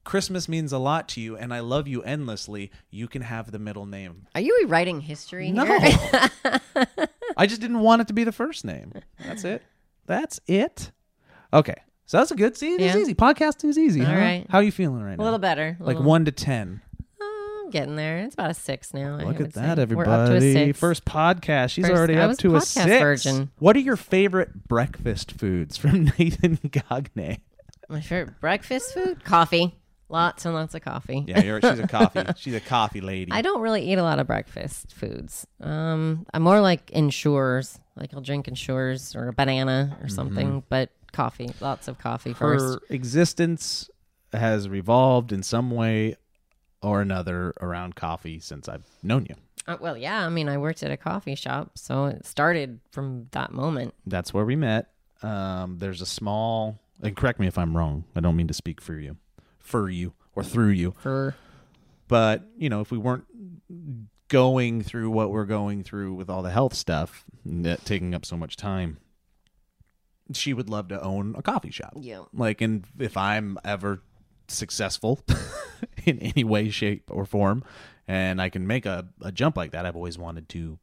Christmas 0.04 0.50
means 0.50 0.74
a 0.74 0.80
lot 0.80 1.08
to 1.10 1.22
you, 1.22 1.38
and 1.38 1.54
I 1.54 1.60
love 1.60 1.88
you 1.88 2.02
endlessly. 2.02 2.72
You 2.90 3.08
can 3.08 3.22
have 3.22 3.52
the 3.52 3.60
middle 3.60 3.86
name. 3.86 4.26
Are 4.34 4.42
you 4.42 4.58
rewriting 4.64 5.00
history? 5.00 5.52
No. 5.52 5.64
I 7.38 7.46
just 7.46 7.62
didn't 7.62 7.82
want 7.82 8.02
it 8.02 8.08
to 8.08 8.14
be 8.14 8.24
the 8.24 8.32
first 8.32 8.66
name. 8.66 8.94
That's 9.24 9.44
it. 9.44 9.62
That's 10.08 10.40
it. 10.48 10.92
Okay. 11.54 11.76
So 12.12 12.18
that's 12.18 12.30
a 12.32 12.36
good. 12.36 12.58
See, 12.58 12.74
it's 12.74 12.84
Yeah. 12.84 12.98
easy. 12.98 13.16
Podcasting 13.16 13.70
is 13.70 13.78
easy. 13.78 14.02
All 14.02 14.08
huh? 14.08 14.16
right. 14.18 14.46
How 14.50 14.58
are 14.58 14.64
you 14.64 14.72
feeling 14.74 15.02
right 15.02 15.18
now? 15.18 15.24
a 15.24 15.26
little 15.26 15.40
better. 15.40 15.78
a 15.80 15.82
Like 15.84 15.96
little- 15.96 16.04
one 16.10 16.26
to 16.26 16.32
ten. 16.34 16.82
Oh, 17.22 17.62
I'm 17.64 17.72
getting 17.72 17.96
there. 17.96 18.18
It's 18.18 18.34
about 18.34 18.52
a 18.52 18.54
six 18.54 18.94
now. 18.94 19.16
I 19.16 19.24
Look 19.24 19.38
would 19.38 19.48
at 19.48 19.54
that, 19.54 19.78
say. 19.78 19.82
everybody. 19.84 20.10
We're 20.10 20.14
up 20.16 20.28
to 20.28 20.36
a 20.36 20.42
six. 20.42 20.78
First 20.78 21.06
podcast. 21.06 21.70
She's 21.70 21.86
First- 21.88 21.98
already 21.98 22.18
I 22.18 22.24
up 22.24 22.28
was 22.28 22.38
to 22.40 22.50
a 22.54 22.60
podcast 22.60 22.64
six. 22.66 23.00
virgin. 23.02 23.50
What 23.60 23.78
are 23.78 23.80
your 23.80 23.96
favorite 23.96 24.68
breakfast 24.68 25.32
foods 25.32 25.78
from 25.78 26.04
Nathan 26.20 26.60
Gagne? 26.70 27.40
My 27.88 28.02
favorite 28.02 28.42
breakfast 28.42 28.94
food: 28.94 29.24
coffee. 29.24 29.78
Lots 30.10 30.44
and 30.44 30.54
lots 30.54 30.76
of 30.76 30.82
coffee. 30.82 31.24
Yeah, 31.26 31.42
you're, 31.42 31.62
she's 31.62 31.80
a 31.80 31.88
coffee. 31.88 32.24
She's 32.36 32.54
a 32.56 32.60
coffee 32.60 33.00
lady. 33.00 33.32
I 33.32 33.42
don't 33.42 33.62
really 33.62 33.90
eat 33.90 33.98
a 33.98 34.04
lot 34.04 34.20
of 34.20 34.28
breakfast 34.28 34.92
foods. 34.94 35.48
Um, 35.62 36.26
I'm 36.34 36.42
more 36.42 36.60
like 36.60 36.92
Ensures. 36.92 37.80
Like 37.96 38.14
I'll 38.14 38.20
drink 38.20 38.50
Ensures 38.50 39.16
or 39.16 39.30
a 39.30 39.34
banana 39.34 39.98
or 40.02 40.10
something, 40.10 40.64
but 40.68 40.90
coffee. 41.12 41.52
Lots 41.60 41.88
of 41.88 41.98
coffee 41.98 42.32
her 42.34 42.60
first. 42.60 42.80
existence 42.90 43.90
has 44.34 44.70
revolved 44.70 45.32
in 45.32 45.44
some 45.44 45.72
way 45.72 46.16
or 46.82 47.02
another 47.02 47.54
around 47.62 47.96
coffee 47.96 48.40
since 48.40 48.68
I've 48.68 48.86
known 49.04 49.26
you. 49.30 49.36
Uh, 49.68 49.78
well, 49.80 49.96
yeah. 49.96 50.26
I 50.26 50.30
mean, 50.30 50.50
I 50.50 50.58
worked 50.58 50.82
at 50.84 50.92
a 50.92 50.98
coffee 50.98 51.36
shop, 51.36 51.78
so 51.78 52.06
it 52.06 52.26
started 52.26 52.80
from 52.92 53.28
that 53.32 53.52
moment. 53.52 53.94
That's 54.06 54.34
where 54.34 54.46
we 54.46 54.56
met. 54.56 54.90
Um, 55.22 55.78
there's 55.78 56.02
a 56.02 56.06
small, 56.06 56.80
and 57.02 57.16
correct 57.16 57.40
me 57.40 57.48
if 57.48 57.58
I'm 57.58 57.78
wrong. 57.78 58.06
I 58.16 58.22
don't 58.22 58.36
mean 58.36 58.48
to 58.48 58.54
speak 58.54 58.82
for 58.82 58.96
you, 58.96 59.18
for 59.60 59.90
you, 59.90 60.14
or 60.34 60.44
through 60.44 60.70
you. 60.70 60.96
For 61.00 61.36
But 62.08 62.44
you 62.58 62.70
know, 62.70 62.82
if 62.82 62.92
we 62.92 62.98
weren't 62.98 63.26
going 64.30 64.82
through 64.82 65.12
what 65.12 65.30
we're 65.30 65.46
going 65.46 65.84
through 65.84 66.14
with 66.16 66.30
all 66.30 66.42
the 66.42 66.50
health 66.50 66.74
stuff, 66.74 67.26
taking 67.86 68.16
up 68.16 68.26
so 68.26 68.36
much 68.36 68.56
time, 68.56 68.98
she 70.36 70.54
would 70.54 70.70
love 70.70 70.88
to 70.90 71.02
own 71.02 71.36
a 71.38 71.42
coffee 71.42 71.72
shop. 71.72 71.94
yeah, 71.96 72.24
Like, 72.34 72.62
and 72.62 72.86
if 73.00 73.16
I'm 73.18 73.58
ever 73.64 74.02
successful 74.48 75.20
in 76.06 76.20
any 76.20 76.44
way, 76.44 76.70
shape, 76.70 77.04
or 77.10 77.26
form, 77.26 77.64
and 78.08 78.42
I 78.42 78.50
can 78.50 78.68
make 78.68 78.86
a, 78.86 79.08
a 79.22 79.32
jump 79.32 79.56
like 79.58 79.72
that, 79.72 79.86
I've 79.86 79.96
always 79.96 80.18
wanted 80.18 80.50
to 80.50 80.78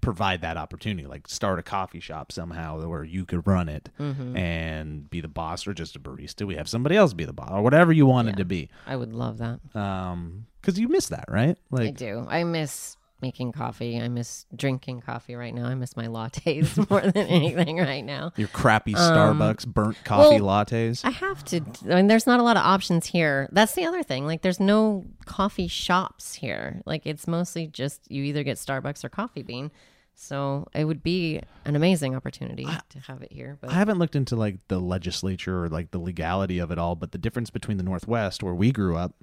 provide 0.00 0.40
that 0.40 0.56
opportunity, 0.56 1.06
like 1.06 1.28
start 1.28 1.60
a 1.60 1.62
coffee 1.62 2.00
shop 2.00 2.32
somehow 2.32 2.84
where 2.88 3.04
you 3.04 3.24
could 3.24 3.46
run 3.46 3.68
it 3.68 3.88
Mm-hmm. 4.00 4.36
and 4.36 5.08
be 5.08 5.20
the 5.20 5.28
boss 5.28 5.64
or 5.66 5.72
just 5.74 5.94
a 5.94 6.00
barista. 6.00 6.44
We 6.44 6.56
have 6.56 6.68
somebody 6.68 6.96
else 6.96 7.12
be 7.12 7.24
the 7.24 7.32
boss 7.32 7.50
or 7.52 7.62
whatever 7.62 7.92
you 7.92 8.04
wanted 8.06 8.30
Yeah. 8.32 8.36
to 8.38 8.44
be. 8.44 8.68
I 8.84 8.96
would 8.96 9.12
love 9.12 9.38
that. 9.38 9.60
Um, 9.76 10.46
because 10.60 10.76
you 10.78 10.88
miss 10.88 11.08
that, 11.08 11.26
right? 11.28 11.56
Like 11.70 11.88
I 11.88 11.90
do. 11.92 12.26
I 12.28 12.42
miss 12.42 12.96
making 13.22 13.52
coffee. 13.52 14.00
I 14.00 14.08
miss 14.08 14.44
drinking 14.54 15.00
coffee 15.00 15.34
right 15.34 15.54
now. 15.54 15.66
I 15.66 15.74
miss 15.74 15.96
my 15.96 16.06
lattes 16.08 16.76
more 16.90 17.00
than 17.00 17.26
anything 17.28 17.78
right 17.78 18.04
now. 18.04 18.32
your 18.36 18.48
crappy 18.48 18.94
Starbucks 18.94 19.66
burnt 19.66 19.96
coffee 20.04 20.36
Um, 20.36 20.44
well, 20.44 20.64
lattes. 20.64 21.04
I 21.04 21.10
have 21.10 21.44
to. 21.46 21.60
I 21.90 21.94
mean, 21.94 22.08
there's 22.08 22.26
not 22.26 22.40
a 22.40 22.42
lot 22.42 22.56
of 22.56 22.64
options 22.64 23.06
here. 23.06 23.48
That's 23.52 23.74
the 23.74 23.84
other 23.84 24.02
thing. 24.02 24.26
Like, 24.26 24.42
there's 24.42 24.60
no 24.60 25.06
coffee 25.24 25.68
shops 25.68 26.34
here. 26.34 26.82
Like, 26.84 27.06
it's 27.06 27.26
mostly 27.26 27.66
just 27.68 28.10
you 28.10 28.24
either 28.24 28.42
get 28.42 28.58
Starbucks 28.58 29.04
or 29.04 29.08
Coffee 29.08 29.42
Bean. 29.42 29.70
So 30.14 30.68
it 30.74 30.84
would 30.84 31.02
be 31.02 31.40
an 31.64 31.74
amazing 31.74 32.14
opportunity 32.14 32.66
to 32.90 33.00
have 33.00 33.22
it 33.22 33.32
here. 33.32 33.56
But 33.60 33.70
I 33.70 33.74
haven't 33.74 33.98
looked 33.98 34.14
into 34.14 34.36
like 34.36 34.58
the 34.68 34.78
legislature 34.78 35.64
or 35.64 35.68
like 35.70 35.90
the 35.90 35.98
legality 35.98 36.58
of 36.58 36.70
it 36.70 36.78
all, 36.78 36.94
but 36.96 37.12
the 37.12 37.18
difference 37.18 37.48
between 37.48 37.78
the 37.78 37.82
Northwest, 37.82 38.42
where 38.42 38.54
we 38.54 38.72
grew 38.72 38.96
up 38.96 39.14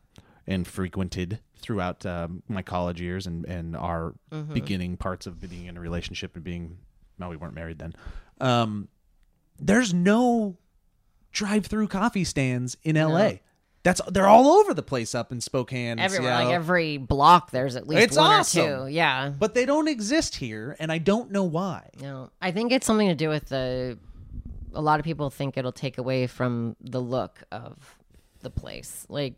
and 0.50 0.68
frequented 0.68 1.39
throughout 1.58 2.06
um, 2.06 2.43
my 2.50 2.62
college 2.62 3.00
years 3.00 3.26
and, 3.28 3.45
and 3.45 3.76
our 3.78 4.14
Mm-hmm. 4.32 4.54
beginning 4.54 4.97
parts 4.97 5.26
of 5.28 5.39
being 5.39 5.66
in 5.68 5.78
a 5.78 5.80
relationship 5.80 6.36
and 6.36 6.43
being, 6.43 6.78
well, 7.18 7.30
we 7.30 7.38
weren't 7.38 7.54
married 7.56 7.80
then. 7.80 7.93
Um, 8.41 8.89
there's 9.58 9.93
no 9.93 10.58
drive-through 11.32 11.88
coffee 11.88 12.24
stands 12.24 12.78
in 12.84 12.95
LA. 12.95 13.34
That's 13.84 14.02
they're 14.12 14.28
all 14.28 14.47
over 14.60 14.74
the 14.74 14.84
place 14.84 15.16
up 15.16 15.32
in 15.32 15.39
Spokane. 15.39 15.91
and 15.91 16.00
everywhere, 16.02 16.34
like 16.34 16.50
every 16.54 16.97
block, 16.97 17.52
there's 17.52 17.76
at 17.78 17.88
least 17.88 18.04
It's 18.04 18.18
one 18.18 18.39
awesome. 18.39 18.62
or 18.66 18.88
two. 18.88 18.93
Yeah. 18.93 19.30
but 19.30 19.54
they 19.54 19.66
don't 19.66 19.88
exist 19.88 20.36
here, 20.36 20.76
and 20.80 20.91
I 20.91 20.97
don't 20.97 21.32
know 21.32 21.45
why. 21.45 21.89
No, 22.02 22.30
I 22.41 22.52
think 22.52 22.72
it's 22.74 22.86
something 22.86 23.08
to 23.08 23.16
do 23.16 23.30
with 23.30 23.47
the. 23.47 23.97
A 24.74 24.82
lot 24.82 25.00
of 25.00 25.06
people 25.06 25.30
think 25.30 25.58
it'll 25.58 25.72
take 25.72 25.97
away 25.97 26.28
from 26.28 26.76
the 26.82 27.00
look 27.02 27.41
of 27.52 27.97
the 28.39 28.49
place. 28.49 29.05
Like, 29.09 29.35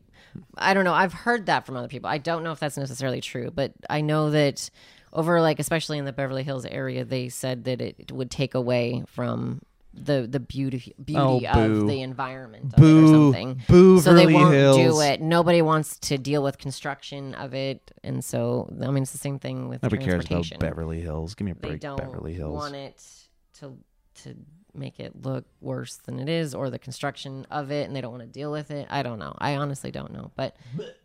I 0.57 0.73
don't 0.73 0.85
know. 0.85 0.93
I've 0.93 1.13
heard 1.13 1.47
that 1.47 1.65
from 1.65 1.75
other 1.77 1.87
people. 1.87 2.09
I 2.09 2.17
don't 2.17 2.43
know 2.43 2.51
if 2.51 2.59
that's 2.59 2.77
necessarily 2.77 3.21
true, 3.21 3.51
but 3.53 3.73
I 3.89 4.01
know 4.01 4.31
that 4.31 4.69
over, 5.13 5.41
like, 5.41 5.59
especially 5.59 5.97
in 5.97 6.05
the 6.05 6.13
Beverly 6.13 6.43
Hills 6.43 6.65
area, 6.65 7.03
they 7.03 7.29
said 7.29 7.65
that 7.65 7.81
it 7.81 8.11
would 8.11 8.31
take 8.31 8.53
away 8.55 9.03
from 9.07 9.61
the 9.93 10.25
the 10.25 10.39
beauty 10.39 10.93
beauty 11.03 11.45
Oh, 11.45 11.45
of 11.45 11.85
the 11.85 12.01
environment 12.01 12.73
of 12.75 12.79
it 12.79 12.81
or 12.81 13.01
Boo. 13.01 13.07
something. 13.33 13.61
Boo, 13.67 13.99
so 13.99 14.13
they 14.13 14.25
won't 14.33 14.53
Hills. 14.53 14.77
do 14.77 15.01
it. 15.01 15.19
Nobody 15.19 15.61
wants 15.61 15.99
to 15.99 16.17
deal 16.17 16.41
with 16.41 16.57
construction 16.57 17.33
of 17.35 17.53
it, 17.53 17.91
and 18.01 18.23
so 18.23 18.69
I 18.81 18.89
mean 18.89 19.03
it's 19.03 19.11
the 19.11 19.17
same 19.17 19.37
thing 19.37 19.67
with 19.67 19.83
Nobody 19.83 20.05
cares 20.05 20.25
about 20.27 20.45
Beverly 20.59 21.01
Hills. 21.01 21.35
Give 21.35 21.43
me 21.43 21.51
a 21.51 21.55
break, 21.55 21.81
don't 21.81 21.97
Beverly 21.97 22.33
Hills. 22.33 22.53
want 22.53 22.75
it 22.75 23.03
to 23.59 23.73
to 24.23 24.35
make 24.75 24.99
it 24.99 25.23
look 25.23 25.45
worse 25.59 25.95
than 25.97 26.19
it 26.19 26.29
is 26.29 26.53
or 26.55 26.69
the 26.69 26.79
construction 26.79 27.45
of 27.51 27.71
it 27.71 27.87
and 27.87 27.95
they 27.95 28.01
don't 28.01 28.11
want 28.11 28.23
to 28.23 28.27
deal 28.29 28.51
with 28.51 28.71
it 28.71 28.87
i 28.89 29.01
don't 29.03 29.19
know. 29.19 29.33
I 29.37 29.55
honestly 29.55 29.91
don't 29.91 30.11
know 30.13 30.31
but 30.35 30.55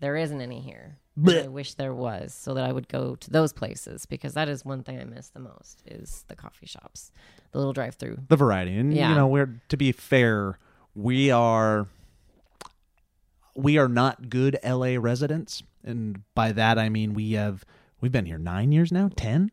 there 0.00 0.16
isn't 0.16 0.40
any 0.40 0.60
here. 0.60 0.98
I 1.26 1.48
wish 1.48 1.74
there 1.74 1.94
was 1.94 2.34
so 2.34 2.54
that 2.54 2.64
i 2.64 2.72
would 2.72 2.88
go 2.88 3.16
to 3.16 3.30
those 3.30 3.52
places 3.52 4.04
because 4.06 4.34
that 4.34 4.48
is 4.48 4.64
one 4.64 4.82
thing 4.82 5.00
i 5.00 5.04
miss 5.04 5.28
the 5.28 5.40
most 5.40 5.82
is 5.86 6.24
the 6.28 6.36
coffee 6.36 6.66
shops 6.66 7.10
the 7.52 7.58
little 7.58 7.72
drive 7.72 7.94
through 7.94 8.18
the 8.28 8.36
variety. 8.36 8.76
And 8.76 8.92
Yeah. 8.94 9.08
you 9.10 9.14
know 9.14 9.26
we're 9.26 9.60
to 9.68 9.76
be 9.76 9.92
fair 9.92 10.58
we 10.94 11.30
are 11.30 11.86
we 13.54 13.78
are 13.78 13.88
not 13.88 14.28
good 14.28 14.58
la 14.64 14.96
residents. 14.98 15.62
And 15.84 16.22
by 16.34 16.52
that 16.52 16.78
i 16.78 16.88
mean 16.88 17.14
we 17.14 17.32
have 17.32 17.64
we've 18.00 18.12
been 18.12 18.26
here 18.26 18.38
nine 18.38 18.72
years 18.72 18.92
now? 18.92 19.10
Ten 19.16 19.50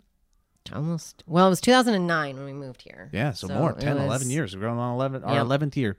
almost 0.74 1.24
well 1.28 1.48
it 1.48 1.50
was 1.50 1.60
2009 1.62 2.36
when 2.38 2.46
we 2.46 2.54
moved 2.54 2.82
here 2.82 3.10
yeah 3.12 3.32
so, 3.32 3.48
more 3.48 3.72
it 3.72 3.80
10 3.80 3.98
11 3.98 4.30
years 4.30 4.56
we're 4.56 4.62
going 4.62 4.78
on 4.80 4.94
11 4.94 5.24
our 5.24 5.36
Yep. 5.36 5.46
11th 5.46 5.76
year 5.76 5.98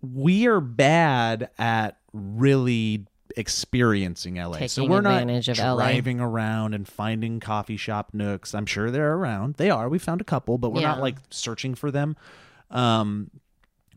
we 0.00 0.46
are 0.46 0.60
bad 0.60 1.50
at 1.58 1.98
really 2.12 3.06
experiencing 3.36 4.36
LA. 4.36 4.66
so 4.66 4.84
we're 4.84 5.00
not 5.00 5.22
of 5.22 5.58
LA. 5.58 5.74
driving 5.74 6.20
around 6.20 6.74
and 6.74 6.88
finding 6.88 7.40
coffee 7.40 7.76
shop 7.76 8.10
nooks. 8.12 8.54
I'm 8.54 8.66
sure 8.66 8.90
they're 8.90 9.14
around. 9.14 9.54
They 9.56 9.70
are. 9.70 9.88
We 9.88 9.98
found 9.98 10.20
a 10.20 10.24
couple, 10.24 10.58
but 10.58 10.70
we're 10.70 10.82
not 10.82 11.00
like 11.00 11.16
searching 11.30 11.74
for 11.74 11.90
them. 11.90 12.16
Um 12.70 13.30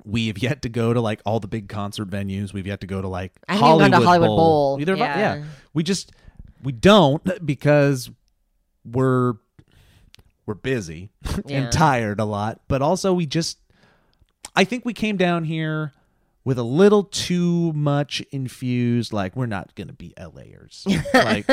we 0.03 0.27
have 0.27 0.39
yet 0.39 0.63
to 0.63 0.69
go 0.69 0.93
to 0.93 0.99
like 1.01 1.21
all 1.25 1.39
the 1.39 1.47
big 1.47 1.69
concert 1.69 2.09
venues. 2.09 2.53
We've 2.53 2.65
yet 2.65 2.81
to 2.81 2.87
go 2.87 3.01
to 3.01 3.07
like 3.07 3.33
I 3.47 3.55
Hollywood, 3.55 3.91
gone 3.91 4.01
to 4.01 4.05
Hollywood 4.07 4.27
Bowl. 4.29 4.77
Either 4.81 4.93
of 4.93 4.99
Yeah. 4.99 5.35
yeah. 5.35 5.43
We 5.73 5.83
just 5.83 6.11
we 6.63 6.71
don't 6.71 7.45
because 7.45 8.09
we're 8.83 9.33
we're 10.45 10.53
busy 10.55 11.11
Yeah. 11.45 11.57
and 11.63 11.71
tired 11.71 12.19
a 12.19 12.25
lot, 12.25 12.61
but 12.67 12.81
also 12.81 13.13
we 13.13 13.25
just 13.25 13.57
I 14.55 14.63
think 14.63 14.85
we 14.85 14.93
came 14.93 15.17
down 15.17 15.43
here 15.45 15.93
with 16.43 16.57
a 16.57 16.63
little 16.63 17.03
too 17.03 17.71
much 17.73 18.21
infused 18.31 19.13
like 19.13 19.35
we're 19.35 19.45
not 19.45 19.75
going 19.75 19.87
to 19.87 19.93
be 19.93 20.13
LAers. 20.19 20.85
like 21.13 21.45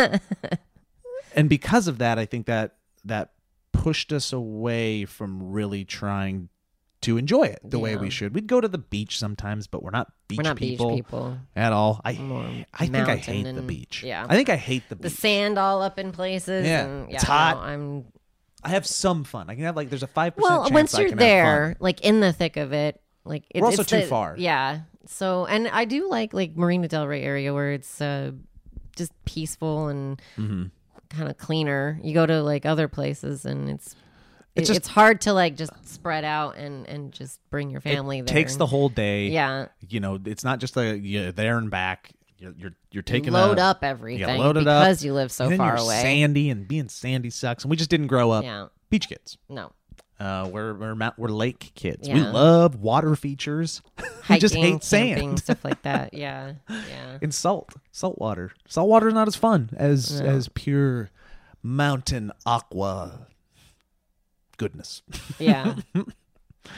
and 1.35 1.49
because 1.49 1.89
of 1.89 1.99
that, 1.99 2.19
I 2.19 2.25
think 2.27 2.47
that 2.47 2.77
that 3.05 3.33
pushed 3.73 4.13
us 4.13 4.33
away 4.33 5.05
from 5.05 5.51
really 5.53 5.85
trying 5.85 6.49
to 7.01 7.17
enjoy 7.17 7.45
it 7.45 7.61
the 7.63 7.79
way 7.79 7.95
we 7.97 8.11
should. 8.11 8.35
We'd 8.35 8.49
go 8.49 8.61
to 8.61 8.67
the 8.67 8.79
beach 8.79 9.19
sometimes, 9.19 9.69
but 9.69 9.85
we're 9.85 9.93
not 9.93 10.11
beach 10.27 10.39
we're 10.39 10.43
not 10.43 10.57
people, 10.57 10.89
beach 10.97 11.05
people 11.05 11.39
at 11.55 11.73
all. 11.73 12.01
I 12.05 12.15
More 12.15 12.51
I 12.75 12.87
think 12.87 13.09
I 13.09 13.15
hate 13.17 13.45
the 13.55 13.63
beach. 13.63 14.03
yeah. 14.03 14.27
I 14.29 14.35
think 14.35 14.49
I 14.49 14.57
hate 14.57 14.89
the 14.89 14.97
beach. 14.97 15.03
the 15.03 15.11
sand 15.11 15.59
all 15.59 15.81
up 15.81 15.99
in 16.01 16.11
places 16.11 16.67
Yeah. 16.67 16.87
and, 16.87 17.09
yeah 17.11 17.15
It's 17.17 17.25
hot. 17.25 17.57
no, 17.57 17.63
i'm 17.63 18.05
I 18.63 18.71
have 18.71 18.87
some 18.87 19.25
fun. 19.25 19.49
I 19.51 19.55
can 19.55 19.65
have 19.65 19.77
like 19.77 19.89
there's 19.91 20.03
a 20.03 20.07
five 20.09 20.35
percent 20.37 20.51
well 20.51 20.63
chance 20.65 20.73
once 20.75 20.99
you're 20.99 21.09
can 21.11 21.19
there 21.19 21.77
like 21.81 22.01
in 22.03 22.21
the 22.21 22.33
thick 22.33 22.57
of 22.57 22.73
it 22.73 23.01
like 23.25 23.45
it, 23.51 23.61
We're 23.61 23.67
also 23.67 23.83
it's 23.83 23.91
too 23.91 24.01
the- 24.01 24.07
far. 24.07 24.35
yeah 24.39 24.81
so 25.07 25.47
and 25.47 25.69
i 25.69 25.85
do 25.87 26.09
like 26.11 26.35
like 26.35 26.55
marina 26.57 26.87
del 26.89 27.07
rey 27.07 27.23
area 27.23 27.55
where 27.55 27.73
it's 27.73 28.01
uh 28.01 28.31
just 28.97 29.13
peaceful 29.25 29.89
and 29.89 30.21
Mm-hmm. 30.37 30.65
kind 31.09 31.31
of 31.31 31.39
cleaner 31.39 31.99
you 32.03 32.13
go 32.15 32.27
to 32.27 32.43
like 32.43 32.67
other 32.67 32.89
places 32.89 33.45
and 33.47 33.71
it's 33.71 33.95
It's 34.57 34.69
just- 34.69 34.79
it's 34.81 34.89
hard 34.89 35.21
to 35.23 35.33
like 35.33 35.57
just 35.57 35.73
spread 35.89 36.25
out 36.25 36.57
and 36.57 36.87
and 36.89 37.13
just 37.13 37.41
bring 37.51 37.71
your 37.71 37.81
family 37.81 38.19
It 38.19 38.27
there 38.27 38.35
takes 38.35 38.57
the 38.57 38.67
whole 38.67 38.89
day. 38.89 39.29
yeah 39.29 39.69
You 39.89 40.01
know, 40.01 40.19
it's 40.25 40.43
not 40.45 40.59
just 40.59 40.77
a 40.77 40.99
you're 40.99 41.33
there 41.33 41.59
and 41.59 41.71
back. 41.71 42.11
You're 42.39 42.55
you're, 42.57 42.73
you're 42.93 43.03
taking 43.03 43.33
load 43.33 43.59
a, 43.59 43.63
up 43.63 43.79
everything 43.83 44.39
load 44.39 44.57
it 44.57 44.67
up, 44.69 44.85
because 44.85 45.05
you 45.05 45.13
live 45.13 45.33
so 45.33 45.47
and 45.49 45.57
far 45.57 45.75
you're 45.77 45.85
away 45.85 46.01
Sandy 46.03 46.51
and 46.51 46.69
being 46.69 46.89
sandy 46.89 47.31
sucks, 47.31 47.65
and 47.65 47.71
we 47.71 47.77
just 47.77 47.91
didn't 47.91 48.07
grow 48.07 48.31
up 48.31 48.45
yeah 48.45 48.69
beach 48.91 49.09
kids. 49.09 49.39
no 49.49 49.73
Uh, 50.21 50.49
we're 50.53 50.75
we're 50.75 50.95
mount, 50.97 51.17
we're 51.19 51.29
lake 51.29 51.71
kids. 51.77 52.09
We 52.09 52.21
love 52.21 52.75
water 52.81 53.15
features. 53.15 53.83
we 54.29 54.39
just 54.39 54.55
hate 54.55 54.81
camping, 54.81 54.81
sand 54.81 55.39
stuff 55.39 55.65
like 55.65 55.83
that 55.83 56.13
yeah 56.25 56.55
yeah 56.69 57.19
and 57.23 57.33
salt. 57.35 57.75
Salt 57.93 58.19
water. 58.19 58.53
Salt 58.67 58.89
water 58.89 59.09
is 59.09 59.15
not 59.15 59.29
as 59.29 59.37
fun 59.37 59.71
as 59.77 60.21
No. 60.21 60.27
as 60.27 60.49
pure 60.49 61.11
mountain 61.63 62.33
aqua 62.47 63.27
goodness. 64.57 65.03
yeah 65.39 65.75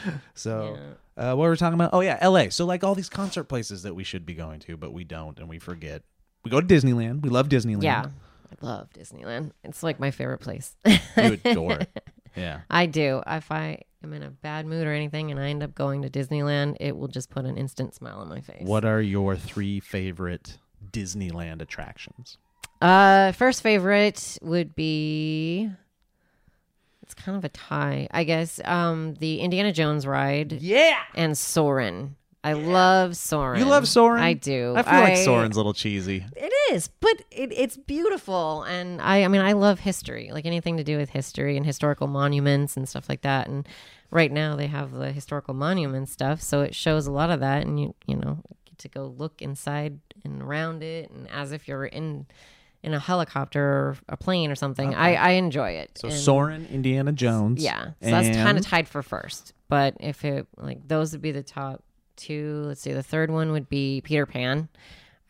So, 0.34 0.78
uh, 1.16 1.34
what 1.34 1.44
were 1.44 1.50
we 1.50 1.56
talking 1.56 1.74
about? 1.74 1.90
Oh 1.92 2.00
yeah, 2.00 2.16
L.A. 2.20 2.50
So 2.50 2.64
like 2.64 2.82
all 2.82 2.94
these 2.94 3.08
concert 3.10 3.44
places 3.44 3.82
that 3.82 3.94
we 3.94 4.04
should 4.04 4.24
be 4.24 4.34
going 4.34 4.60
to, 4.60 4.76
but 4.76 4.92
we 4.92 5.04
don't, 5.04 5.38
and 5.38 5.48
we 5.48 5.58
forget. 5.58 6.02
We 6.44 6.50
go 6.50 6.60
to 6.60 6.66
Disneyland. 6.66 7.22
We 7.22 7.28
love 7.28 7.48
Disneyland. 7.48 7.82
Yeah. 7.82 8.06
I 8.50 8.66
love 8.66 8.88
Disneyland. 8.92 9.52
It's 9.62 9.82
like 9.82 10.00
my 10.00 10.10
favorite 10.10 10.38
place. 10.38 10.74
you 10.84 10.98
adore 11.44 11.74
it. 11.74 12.02
Yeah. 12.34 12.60
I 12.70 12.86
do. 12.86 13.22
If 13.26 13.50
I 13.52 13.82
am 14.02 14.12
in 14.12 14.22
a 14.22 14.30
bad 14.30 14.66
mood 14.66 14.86
or 14.86 14.92
anything 14.92 15.30
and 15.30 15.38
I 15.38 15.48
end 15.48 15.62
up 15.62 15.74
going 15.74 16.02
to 16.02 16.10
Disneyland, 16.10 16.76
it 16.80 16.96
will 16.96 17.08
just 17.08 17.30
put 17.30 17.44
an 17.44 17.56
instant 17.56 17.94
smile 17.94 18.18
on 18.18 18.28
my 18.28 18.40
face. 18.40 18.62
What 18.62 18.84
are 18.84 19.00
your 19.02 19.36
three 19.36 19.80
favorite 19.80 20.58
Disneyland 20.92 21.60
attractions? 21.60 22.38
Uh 22.80 23.32
first 23.32 23.62
favorite 23.62 24.38
would 24.40 24.74
be 24.74 25.70
it's 27.10 27.14
kind 27.22 27.36
of 27.36 27.44
a 27.44 27.48
tie. 27.48 28.06
I 28.10 28.24
guess 28.24 28.60
um 28.64 29.14
the 29.14 29.40
Indiana 29.40 29.72
Jones 29.72 30.06
ride 30.06 30.52
Yeah. 30.52 30.98
and 31.14 31.36
Soarin'. 31.36 32.16
I 32.42 32.54
love 32.54 33.16
Soarin'. 33.16 33.58
You 33.60 33.66
love 33.66 33.86
Soarin'? 33.86 34.22
I 34.22 34.32
do. 34.32 34.72
I 34.76 34.82
feel 34.82 35.00
like 35.00 35.16
Soren's 35.18 35.56
a 35.56 35.58
little 35.58 35.74
cheesy. 35.74 36.24
It 36.36 36.52
is, 36.72 36.88
but 36.88 37.20
it, 37.30 37.52
it's 37.52 37.76
beautiful, 37.76 38.62
and 38.62 38.98
I, 39.02 39.24
I 39.24 39.28
mean, 39.28 39.42
I 39.42 39.52
love 39.52 39.80
history, 39.80 40.30
like 40.32 40.46
anything 40.46 40.78
to 40.78 40.84
do 40.84 40.96
with 40.96 41.10
history 41.10 41.58
and 41.58 41.66
historical 41.66 42.06
monuments 42.06 42.78
and 42.78 42.88
stuff 42.88 43.10
like 43.10 43.20
that. 43.22 43.46
And 43.48 43.68
right 44.10 44.32
now 44.32 44.56
they 44.56 44.68
have 44.68 44.92
the 44.92 45.12
historical 45.12 45.52
monument 45.52 46.08
stuff, 46.08 46.40
so 46.40 46.62
it 46.62 46.74
shows 46.74 47.06
a 47.06 47.12
lot 47.12 47.28
of 47.30 47.40
that, 47.40 47.66
and 47.66 47.78
you, 47.78 47.94
you 48.06 48.16
know, 48.16 48.38
get 48.64 48.78
to 48.78 48.88
go 48.88 49.04
look 49.18 49.42
inside 49.42 49.98
and 50.24 50.40
around 50.40 50.82
it, 50.82 51.10
and 51.10 51.28
as 51.28 51.52
if 51.52 51.68
you're 51.68 51.84
in, 51.84 52.24
in 52.82 52.94
a 52.94 52.98
helicopter 52.98 53.62
or 53.62 53.96
a 54.08 54.16
plane 54.16 54.50
or 54.50 54.54
something. 54.54 54.94
I, 54.94 55.14
I 55.14 55.30
enjoy 55.32 55.70
it. 55.72 55.98
So 55.98 56.08
And- 56.08 56.16
Soarin', 56.16 56.66
Indiana 56.70 57.12
Jones. 57.12 57.62
yeah, 57.62 57.90
so 58.02 58.10
that's 58.10 58.36
kind 58.36 58.56
of 58.58 58.64
tied 58.64 58.88
for 58.88 59.02
first. 59.02 59.52
But 59.68 59.96
if 60.00 60.24
it 60.24 60.46
like 60.56 60.86
those 60.88 61.12
would 61.12 61.22
be 61.22 61.32
the 61.32 61.42
top 61.42 61.82
two. 62.16 62.64
Let's 62.66 62.80
see. 62.82 62.92
The 62.92 63.02
third 63.02 63.30
one 63.30 63.52
would 63.52 63.68
be 63.68 64.00
Peter 64.02 64.26
Pan. 64.26 64.68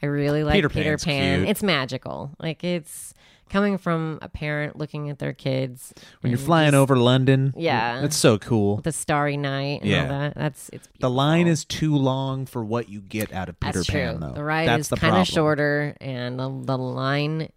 I 0.02 0.06
really 0.06 0.42
like 0.44 0.54
Peter 0.54 0.68
Peter, 0.68 0.96
Pan. 0.96 1.40
cute. 1.40 1.48
It's 1.50 1.62
magical. 1.62 2.30
Like 2.40 2.64
it's 2.64 3.14
coming 3.50 3.76
from 3.76 4.18
a 4.22 4.28
parent 4.28 4.76
looking 4.76 5.10
at 5.10 5.18
their 5.18 5.32
kids 5.34 5.92
When 6.22 6.30
you're 6.30 6.38
flying 6.38 6.68
just 6.72 6.76
over 6.80 6.96
London, 6.96 7.52
Yeah. 7.56 8.02
it's 8.02 8.16
so 8.16 8.38
cool. 8.38 8.78
the 8.80 8.92
Starry 8.92 9.36
Night 9.36 9.82
and 9.82 9.90
Yeah. 9.90 10.02
all 10.02 10.08
that. 10.08 10.34
That's 10.36 10.70
it's 10.72 10.88
The 11.00 11.10
line 11.10 11.46
is 11.46 11.64
too 11.66 11.94
long 11.94 12.46
for 12.46 12.64
what 12.64 12.88
you 12.88 13.00
get 13.02 13.32
out 13.32 13.48
of 13.50 13.60
Peter 13.60 13.80
That's 13.80 13.90
Pan, 13.90 14.18
true. 14.18 14.28
though. 14.28 14.34
The 14.34 14.44
ride 14.44 14.68
That's 14.68 14.90
is 14.92 14.98
kind 14.98 15.16
of 15.16 15.26
shorter, 15.26 15.96
and 16.00 16.38
the, 16.38 16.48
the 16.64 16.78
line, 16.78 17.48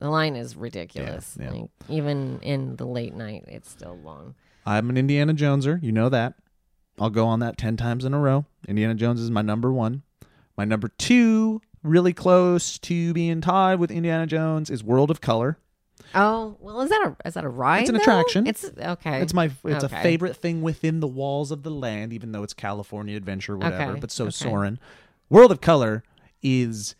the 0.00 0.10
line 0.10 0.36
is 0.36 0.56
ridiculous. 0.56 1.38
yeah. 1.40 1.50
Like 1.50 1.70
even 1.88 2.40
in 2.42 2.76
the 2.76 2.86
late 2.86 3.14
night, 3.14 3.44
it's 3.48 3.70
still 3.70 3.96
long. 4.04 4.34
I'm 4.66 4.90
an 4.90 4.96
Indiana 4.96 5.34
Joneser. 5.34 5.82
You 5.82 5.92
know 5.92 6.08
that. 6.08 6.34
I'll 6.98 7.10
go 7.10 7.26
on 7.26 7.40
that 7.40 7.56
10 7.56 7.76
times 7.76 8.04
in 8.04 8.12
a 8.12 8.18
row. 8.18 8.44
Indiana 8.68 8.94
Jones 8.94 9.20
is 9.20 9.30
my 9.30 9.42
number 9.42 9.72
one. 9.72 10.02
My 10.56 10.64
number 10.64 10.88
two, 10.98 11.60
really 11.82 12.12
close 12.12 12.78
to 12.78 13.12
being 13.12 13.40
tied 13.40 13.78
with 13.78 13.90
Indiana 13.90 14.26
Jones, 14.26 14.70
is 14.70 14.82
World 14.84 15.10
of 15.10 15.20
Color. 15.20 15.58
Oh 16.14 16.56
well, 16.60 16.80
is 16.82 16.90
that 16.90 17.02
a 17.06 17.28
is 17.28 17.34
that 17.34 17.44
a 17.44 17.48
ride? 17.48 17.80
It's 17.80 17.88
an 17.88 17.94
though? 17.96 18.02
attraction. 18.02 18.46
It's 18.46 18.64
okay. 18.78 19.20
It's 19.22 19.32
my 19.32 19.46
it's 19.64 19.84
Okay. 19.84 19.98
a 19.98 20.02
favorite 20.02 20.36
thing 20.36 20.60
within 20.62 21.00
the 21.00 21.06
walls 21.06 21.50
of 21.50 21.62
the 21.62 21.70
land, 21.70 22.12
even 22.12 22.32
though 22.32 22.42
it's 22.42 22.52
California 22.54 23.16
adventure, 23.16 23.56
whatever. 23.56 23.92
Okay, 23.92 24.00
But 24.00 24.10
so 24.10 24.24
okay. 24.24 24.30
Soarin'. 24.32 24.78
World 25.30 25.50
of 25.52 25.60
Color 25.62 26.04
is 26.42 26.94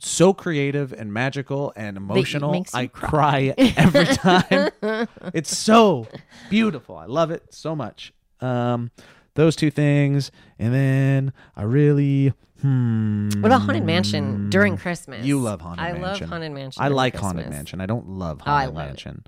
so 0.00 0.34
creative 0.34 0.92
and 0.92 1.12
magical 1.12 1.72
and 1.76 1.96
emotional. 1.96 2.66
I 2.74 2.88
cry. 2.88 3.54
cry 3.56 3.72
every 3.76 4.06
time. 4.06 4.72
it's 5.32 5.56
so 5.56 6.08
beautiful. 6.50 6.96
I 6.96 7.06
love 7.06 7.30
it 7.30 7.44
so 7.54 7.76
much. 7.76 8.12
Um, 8.40 8.90
those 9.34 9.54
two 9.54 9.70
things, 9.70 10.30
and 10.58 10.74
then 10.74 11.32
I 11.56 11.62
really 11.62 12.32
hmm. 12.68 13.28
What 13.40 13.46
about 13.52 13.62
Haunted 13.62 13.84
Mansion 13.84 14.48
during 14.48 14.76
Christmas? 14.76 15.24
You 15.26 15.38
love 15.38 15.60
Haunted 15.60 15.84
I 15.84 15.92
Mansion. 15.92 16.02
love 16.02 16.20
Haunted 16.30 16.52
Mansion. 16.52 16.82
I 16.82 16.86
during 16.86 16.96
like 16.96 17.16
Haunted 17.16 17.44
Christmas. 17.44 17.56
Mansion. 17.58 17.80
I 17.80 17.86
don't 17.86 18.08
love 18.08 18.40
Oh, 18.46 18.50
I 18.50 18.60
Haunted 18.64 18.74
love 18.74 18.84
it. 18.84 18.88
Mansion. 18.88 19.24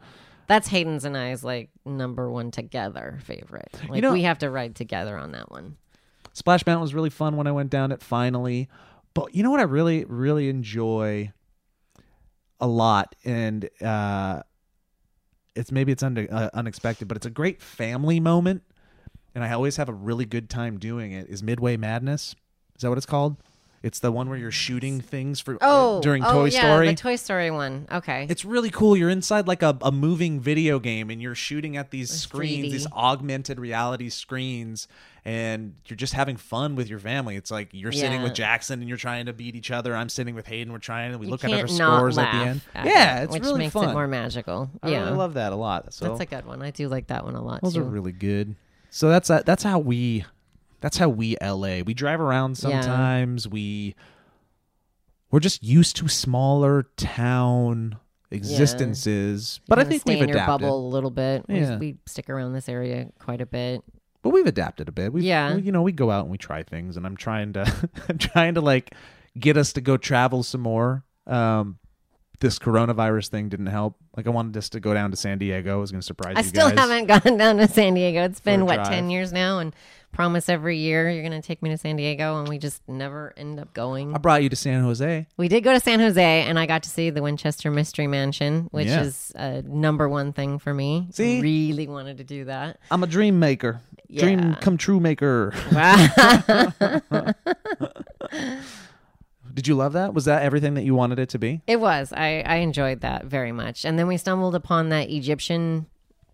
That's 0.47 0.69
Hayden's 0.69 1.05
and 1.05 1.17
I's 1.17 1.45
like 1.45 1.71
number 1.85 2.31
one 2.31 2.51
together 2.51 3.19
favorite. 3.25 3.69
Like 3.89 4.03
know- 4.03 4.13
we 4.13 4.23
have 4.23 4.39
to 4.39 4.51
ride 4.51 4.75
together 4.75 5.17
on 5.17 5.33
that 5.33 5.51
one. 5.51 5.77
Splash 6.33 6.65
Mountain 6.67 6.83
was 6.83 6.95
really 6.95 7.11
fun 7.11 7.37
when 7.37 7.47
I 7.47 7.53
went 7.53 7.71
down 7.71 7.93
it 7.93 8.03
finally. 8.03 8.69
But 9.15 9.35
you 9.35 9.43
know 9.43 9.51
what 9.51 9.61
I 9.61 9.65
really, 9.65 10.05
really 10.05 10.49
enjoy 10.49 11.33
a 12.61 12.67
lot, 12.67 13.15
and 13.25 13.69
uh, 13.83 14.43
it's 15.55 15.73
maybe 15.73 15.93
it's 15.93 16.03
unde- 16.03 16.29
uh, 16.31 16.51
unexpected, 16.55 17.09
but 17.09 17.17
it's 17.17 17.27
a 17.27 17.31
great 17.31 17.61
family 17.63 18.21
moment, 18.21 18.63
and 19.35 19.43
I 19.43 19.53
always 19.53 19.77
have 19.77 19.89
a 19.89 19.93
really 19.95 20.27
good 20.27 20.49
time 20.51 20.79
doing 20.79 21.13
it. 21.13 21.29
Is 21.29 21.43
Midway 21.43 21.77
Madness? 21.79 22.35
Is 22.77 22.83
that 22.83 22.89
what 22.89 22.99
it's 22.99 23.07
called? 23.07 23.37
It's 23.83 24.01
the 24.01 24.11
one 24.11 24.29
where 24.29 24.39
you're 24.39 24.51
shooting 24.51 25.01
things 25.01 25.39
for 25.39 25.59
Oh, 25.61 26.01
during 26.01 26.25
oh, 26.25 26.33
Toy 26.33 26.45
yeah, 26.47 26.61
Story. 26.61 26.89
the 26.89 26.95
Toy 26.95 27.15
Story 27.15 27.51
one. 27.53 27.87
Okay. 27.93 28.27
It's 28.29 28.45
really 28.45 28.71
cool. 28.71 28.97
You're 28.97 29.11
inside 29.11 29.47
like 29.47 29.63
a, 29.63 29.77
a 29.81 29.93
moving 29.93 30.41
video 30.41 30.81
game 30.81 31.09
and 31.09 31.23
you're 31.23 31.37
shooting 31.37 31.77
at 31.77 31.91
these 31.91 32.11
It's 32.11 32.21
screens, 32.21 32.67
3D. 32.67 32.71
these 32.73 32.87
augmented 32.93 33.61
reality 33.61 34.09
screens, 34.09 34.89
and 35.25 35.75
you're 35.87 35.97
just 35.97 36.15
having 36.15 36.37
fun 36.37 36.75
with 36.75 36.89
your 36.89 36.99
family. 36.99 37.37
It's 37.37 37.51
like 37.51 37.69
you're 37.73 37.93
sitting 37.93 38.23
with 38.23 38.35
Jackson 38.35 38.81
and 38.81 38.89
you're 38.89 38.99
trying 38.99 39.27
to 39.27 39.33
beat 39.33 39.55
each 39.55 39.71
other. 39.71 39.95
I'm 39.95 40.09
sitting 40.09 40.35
with 40.35 40.47
Hayden. 40.47 40.73
We're 40.73 40.79
trying 40.79 41.13
to 41.13 41.19
we 41.19 41.27
You 41.27 41.31
look 41.31 41.45
at 41.45 41.53
our 41.53 41.69
scores 41.69 42.19
at 42.19 42.33
the 42.33 42.39
end. 42.39 42.61
at 42.75 42.87
yeah, 42.87 43.21
it, 43.21 43.25
it's 43.25 43.33
which 43.35 43.43
really 43.45 43.59
makes 43.59 43.73
fun. 43.73 43.91
it 43.91 43.93
more 43.93 44.09
magical. 44.09 44.69
I 44.83 44.89
yeah, 44.91 45.05
really 45.05 45.17
love 45.17 45.35
that 45.35 45.53
a 45.53 45.57
lot. 45.57 45.93
So 45.93 46.09
that's 46.09 46.21
a 46.23 46.27
good 46.27 46.45
one. 46.47 46.61
I 46.61 46.71
do 46.73 46.89
like 46.89 47.09
that 47.09 47.25
one 47.25 47.37
a 47.37 47.43
lot 47.45 47.61
those 47.63 47.75
too. 47.75 47.83
are 47.83 47.85
really 47.85 48.13
good. 48.13 48.57
So 48.91 49.11
that's 49.11 49.31
uh, 49.31 49.43
that's 49.45 49.63
how 49.63 49.79
we 49.79 50.25
that's 50.81 50.97
how 50.99 51.09
we 51.09 51.37
LA. 51.43 51.81
We 51.85 51.95
drive 51.95 52.21
around 52.21 52.51
Yeah. 52.63 52.81
sometimes. 52.81 53.49
We 53.49 53.95
we're 55.31 55.41
just 55.41 55.63
used 55.63 55.97
to 55.97 56.09
smaller 56.09 56.85
town 56.97 57.97
existences. 58.31 59.61
But 59.69 59.79
I 59.79 59.85
think 59.85 60.03
stay 60.03 60.15
we've 60.15 60.23
in 60.23 60.29
your 60.29 60.37
adapted. 60.39 60.61
bubble 60.63 60.87
a 60.87 60.89
little 60.89 61.11
bit. 61.11 61.45
We- 61.49 61.77
We, 61.77 61.97
stick 62.07 62.31
around 62.31 62.53
this 62.53 62.69
area 62.69 63.09
quite 63.19 63.41
a 63.41 63.47
bit. 63.47 63.83
But 64.23 64.31
we've 64.31 64.47
adapted 64.47 64.89
a 64.89 64.93
bit. 64.93 65.13
We've, 65.13 65.25
Yeah. 65.25 65.55
we- 65.55 65.63
you 65.63 65.73
know, 65.73 65.83
we 65.83 65.93
go 65.93 66.11
out 66.11 66.23
and 66.23 66.31
we 66.31 66.39
try 66.39 66.63
things, 66.63 66.97
and 66.97 67.07
I'm 67.07 67.17
trying 67.17 67.53
to, 67.55 67.89
I'm 68.09 68.19
trying 68.19 68.55
to 68.55 68.61
like 68.61 68.95
get 69.39 69.57
us 69.57 69.73
to 69.75 69.81
go 69.81 69.97
travel 69.97 70.43
some 70.43 70.61
more. 70.63 71.05
Um, 71.27 71.79
this 72.41 72.59
coronavirus 72.59 73.29
thing 73.29 73.49
didn't 73.49 73.67
help. 73.67 73.97
Like 74.17 74.27
I 74.27 74.31
wanted 74.31 74.57
us 74.57 74.69
to 74.71 74.81
go 74.81 74.93
down 74.95 75.11
to 75.11 75.17
San 75.17 75.39
Diego. 75.39 75.75
I 75.79 75.81
was 75.81 75.91
going 75.91 76.01
to 76.01 76.07
surprise 76.07 76.33
you. 76.35 76.39
I 76.39 76.43
you 76.43 76.49
still 76.49 76.71
guys. 76.71 76.79
haven't 76.79 77.07
gone 77.07 77.37
down 77.39 77.57
to 77.59 77.69
San 77.69 77.95
Diego. 77.95 78.23
It's 78.25 78.41
been 78.41 78.65
what 78.67 78.77
drive. 78.77 78.89
ten 78.89 79.11
years 79.11 79.33
now, 79.33 79.59
and 79.59 79.75
promise 80.13 80.49
every 80.49 80.79
year 80.79 81.11
you're 81.11 81.23
gonna 81.23 81.43
take 81.43 81.63
me 81.63 81.69
to 81.71 81.77
San 81.77 81.97
Diego, 81.97 82.39
and 82.39 82.49
we 82.49 82.57
just 82.57 82.81
never 82.89 83.35
end 83.37 83.61
up 83.61 83.75
going. 83.75 84.15
I 84.15 84.19
brought 84.19 84.43
you 84.43 84.49
to 84.49 84.57
San 84.57 84.83
Jose. 84.83 85.27
We 85.37 85.49
did 85.49 85.63
go 85.63 85.73
to 85.75 85.81
San 85.81 86.01
Jose, 86.01 86.43
and 86.43 86.59
I 86.59 86.65
got 86.65 86.83
to 86.85 86.89
see 86.89 87.11
the 87.11 87.21
Winchester 87.23 87.71
Mystery 87.71 88.07
Mansion, 88.07 88.69
which 88.71 88.87
Yeah. 88.87 89.03
is 89.03 89.33
a 89.35 89.61
number 89.63 90.09
one 90.09 90.33
thing 90.33 90.59
for 90.59 90.73
me. 90.73 91.09
See? 91.11 91.39
I 91.39 91.41
really 91.43 91.87
wanted 91.87 92.17
to 92.19 92.25
do 92.25 92.47
that. 92.47 92.79
I'm 92.91 93.03
a 93.03 93.07
dream 93.07 93.39
maker, 93.39 93.83
dream 94.11 94.55
come 94.55 94.79
true 94.79 95.01
maker. 95.01 95.53
Wow. 95.73 96.73
Did 99.57 99.67
you 99.67 99.75
love 99.75 99.93
that? 99.95 100.15
Was 100.15 100.27
that 100.27 100.43
everything 100.43 100.75
that 100.75 100.85
you 100.85 100.95
wanted 100.95 101.19
it 101.19 101.29
to 101.31 101.39
be? 101.39 101.63
it 101.67 101.81
was. 101.81 102.13
I, 102.13 102.43
I 102.47 102.57
enjoyed 102.57 103.01
that 103.01 103.25
very 103.25 103.51
much. 103.53 103.85
And 103.85 103.99
then 103.99 104.07
we 104.07 104.17
stumbled 104.19 104.55
upon 104.55 104.91
that 104.91 105.09
Egyptian 105.11 105.87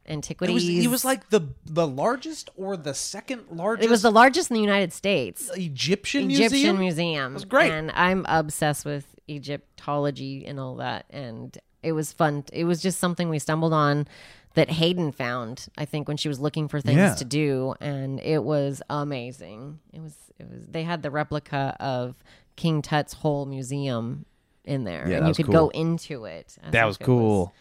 It 0.04 0.12
antiquities. 0.12 0.54
was, 0.54 0.84
it 0.86 0.90
was 0.90 1.04
like 1.04 1.30
the 1.30 1.40
the 1.64 1.86
largest 1.86 2.50
or 2.56 2.76
the 2.76 2.92
second 2.94 3.42
largest 3.50 3.86
it 3.86 3.90
was 3.90 4.02
the 4.02 4.10
largest 4.10 4.50
in 4.50 4.54
the 4.56 4.60
United 4.60 4.92
States. 4.92 5.50
Egyptian, 5.54 6.30
Egyptian 6.30 6.76
museum. 6.76 6.78
museum. 6.78 7.34
was 7.34 7.44
great. 7.44 7.70
And 7.70 7.90
I'm 7.92 8.26
obsessed 8.28 8.84
with 8.84 9.06
Egyptology 9.28 10.44
and 10.46 10.58
all 10.58 10.76
that. 10.76 11.06
And 11.10 11.56
it 11.82 11.92
was 11.92 12.12
fun. 12.12 12.44
It 12.52 12.64
was 12.64 12.82
just 12.82 12.98
something 12.98 13.28
we 13.28 13.38
stumbled 13.38 13.72
on 13.72 14.06
that 14.54 14.70
Hayden 14.70 15.12
found, 15.12 15.66
I 15.78 15.84
think, 15.84 16.08
when 16.08 16.16
she 16.16 16.28
was 16.28 16.38
looking 16.38 16.68
for 16.68 16.80
things 16.80 16.98
Yeah. 16.98 17.14
to 17.14 17.24
do. 17.24 17.74
And 17.80 18.20
it 18.20 18.42
was 18.44 18.82
amazing. 18.90 19.78
It 19.92 20.00
was, 20.00 20.14
it 20.38 20.46
was, 20.50 20.66
they 20.66 20.82
had 20.82 21.02
the 21.02 21.10
replica 21.10 21.74
of 21.80 22.16
King 22.56 22.82
Tut's 22.82 23.12
whole 23.12 23.46
museum 23.46 24.26
in 24.64 24.84
there. 24.84 25.08
Yeah, 25.08 25.18
and 25.18 25.28
you 25.28 25.34
could 25.34 25.46
cool. 25.46 25.52
go 25.52 25.68
into 25.68 26.24
it. 26.24 26.56
as 26.62 26.72
That 26.72 26.84
was 26.84 26.96
it 26.96 27.04
cool. 27.04 27.52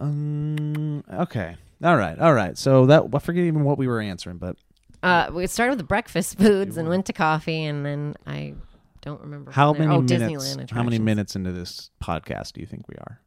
Um. 0.00 1.04
Okay. 1.12 1.56
All 1.82 1.96
right. 1.96 2.18
All 2.18 2.34
right. 2.34 2.56
So 2.56 2.86
that 2.86 3.04
I 3.12 3.18
forget 3.18 3.44
even 3.44 3.64
what 3.64 3.78
we 3.78 3.86
were 3.86 4.00
answering, 4.00 4.38
but 4.38 4.56
Uh, 5.02 5.30
we 5.32 5.46
started 5.46 5.72
with 5.72 5.78
the 5.78 5.84
breakfast 5.84 6.38
foods 6.38 6.76
and 6.76 6.88
went 6.88 7.06
to 7.06 7.12
coffee, 7.12 7.64
and 7.64 7.84
then 7.84 8.14
I 8.26 8.54
don't 9.00 9.20
remember 9.20 9.50
how 9.50 9.72
many 9.72 9.94
oh, 9.94 10.02
minutes? 10.02 10.44
Disneyland 10.46 10.70
How 10.70 10.82
many 10.82 10.98
minutes 10.98 11.36
into 11.36 11.52
this 11.52 11.90
podcast 12.02 12.52
do 12.52 12.60
you 12.60 12.66
think 12.66 12.88
we 12.88 12.96
are? 12.96 13.20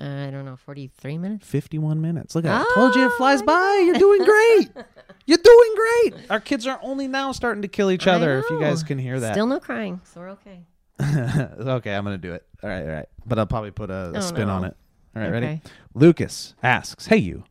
Uh, 0.00 0.26
I 0.28 0.30
don't 0.30 0.44
know, 0.44 0.56
forty-three 0.56 1.16
minutes. 1.18 1.46
Fifty-one 1.46 2.00
minutes. 2.00 2.34
Look 2.34 2.44
at 2.44 2.48
that. 2.48 2.60
I 2.60 2.64
Oh, 2.68 2.74
told 2.74 2.94
you 2.96 3.06
it 3.06 3.12
flies 3.12 3.40
by. 3.42 3.82
You're 3.86 3.94
doing 3.98 4.24
great. 4.24 4.68
You're 5.26 5.38
doing 5.38 5.74
great. 5.74 6.30
Our 6.30 6.38
kids 6.40 6.66
are 6.66 6.78
only 6.82 7.08
now 7.08 7.32
starting 7.32 7.62
to 7.62 7.68
kill 7.68 7.90
each 7.90 8.06
other. 8.06 8.38
If 8.38 8.50
you 8.50 8.60
guys 8.60 8.82
can 8.82 8.98
hear 8.98 9.18
that. 9.20 9.32
Still 9.32 9.46
no 9.46 9.58
crying, 9.58 10.00
so 10.04 10.20
we're 10.20 10.30
okay. 10.30 10.60
okay, 11.00 11.94
I'm 11.94 12.04
gonna 12.04 12.18
do 12.18 12.32
it. 12.34 12.44
All 12.62 12.68
right, 12.70 12.82
all 12.82 12.88
right. 12.92 13.08
But 13.24 13.38
I'll 13.38 13.46
probably 13.46 13.70
put 13.70 13.90
a, 13.90 14.12
a 14.14 14.18
Oh, 14.18 14.20
spin 14.20 14.48
on 14.50 14.64
it. 14.64 14.76
All 15.16 15.22
right, 15.22 15.30
ready? 15.32 15.62
Lucas 15.94 16.54
asks, 16.62 17.06
"Hey, 17.06 17.16
you. 17.16 17.44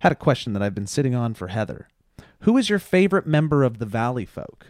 Had 0.00 0.12
a 0.12 0.16
question 0.16 0.52
that 0.52 0.62
I've 0.62 0.74
been 0.74 0.86
sitting 0.86 1.14
on 1.14 1.34
for 1.34 1.48
Heather. 1.48 1.88
Who 2.42 2.56
is 2.56 2.68
your 2.70 2.78
favorite 2.78 3.26
member 3.26 3.64
of 3.64 3.78
the 3.78 3.86
Valley 3.86 4.24
Folk? 4.26 4.66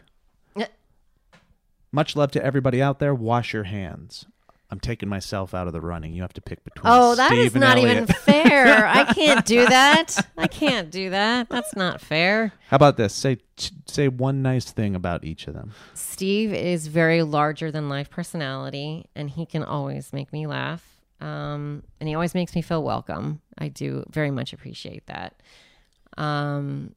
Much 1.91 2.15
love 2.15 2.31
to 2.33 2.45
everybody 2.45 2.83
out 2.83 2.99
there. 2.99 3.15
Wash 3.15 3.53
your 3.55 3.65
hands. 3.65 4.27
I'm 4.71 4.81
taking 4.81 5.09
myself 5.09 5.55
out 5.55 5.67
of 5.67 5.73
the 5.73 5.81
running. 5.81 6.13
You 6.13 6.21
have 6.23 6.35
to 6.35 6.43
pick 6.43 6.63
between. 6.63 6.93
Oh, 6.93 7.15
that 7.15 7.31
Steve 7.31 7.47
is 7.47 7.55
not 7.55 7.79
Elliot. 7.79 7.97
even 8.03 8.07
fair. 8.15 8.87
I 8.87 9.05
can't 9.15 9.47
do 9.47 9.65
that. 9.67 10.15
I 10.37 10.47
can't 10.47 10.91
do 10.91 11.09
that. 11.11 11.49
That's 11.49 11.75
not 11.75 12.03
fair. 12.03 12.53
How 12.69 12.75
about 12.77 12.99
this? 12.99 13.15
Say 13.15 13.39
say 13.87 14.09
one 14.09 14.43
nice 14.43 14.71
thing 14.71 14.95
about 14.95 15.25
each 15.25 15.47
of 15.47 15.55
them. 15.55 15.73
Steve 15.95 16.53
is 16.53 16.87
very 16.87 17.23
larger 17.23 17.71
than 17.71 17.89
life 17.89 18.11
personality, 18.11 19.07
and 19.15 19.31
he 19.31 19.47
can 19.47 19.63
always 19.65 20.13
make 20.13 20.33
me 20.35 20.47
laugh. 20.47 20.85
Um, 21.21 21.83
and 21.99 22.09
he 22.09 22.15
always 22.15 22.35
makes 22.35 22.55
me 22.55 22.61
feel 22.63 22.83
welcome. 22.83 23.41
I 23.57 23.69
do 23.69 24.05
very 24.11 24.31
much 24.31 24.53
appreciate 24.53 25.07
that. 25.07 25.41
Um, 26.17 26.95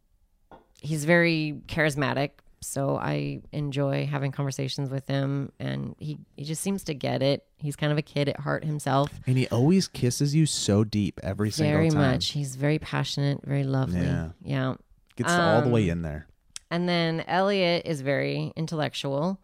he's 0.81 1.05
very 1.05 1.61
charismatic, 1.67 2.31
so 2.61 2.95
I 2.97 3.41
enjoy 3.51 4.05
having 4.05 4.31
conversations 4.31 4.89
with 4.89 5.07
him, 5.07 5.51
and 5.59 5.95
he 5.99 6.19
he 6.35 6.43
just 6.45 6.61
seems 6.61 6.83
to 6.85 6.93
get 6.93 7.21
it. 7.21 7.45
He's 7.57 7.75
kind 7.75 7.91
of 7.91 7.97
a 7.97 8.01
kid 8.03 8.29
at 8.29 8.39
heart 8.39 8.63
himself. 8.63 9.09
And 9.27 9.37
he 9.37 9.47
always 9.49 9.87
kisses 9.87 10.33
you 10.35 10.45
so 10.45 10.83
deep 10.83 11.19
every 11.23 11.49
Very 11.49 11.51
single 11.51 11.81
time. 11.81 11.91
Very 12.01 12.11
much. 12.13 12.27
He's 12.29 12.55
very 12.55 12.79
passionate, 12.79 13.39
very 13.43 13.63
lovely. 13.63 14.01
Yeah. 14.01 14.29
yeah. 14.43 14.75
Gets 15.15 15.31
all 15.31 15.61
the 15.61 15.69
way 15.69 15.83
Um, 15.85 15.97
in 15.97 16.01
there. 16.03 16.27
And 16.69 16.87
then 16.87 17.21
Elliot 17.27 17.83
is 17.85 18.01
very 18.01 18.53
intellectual. 18.55 19.39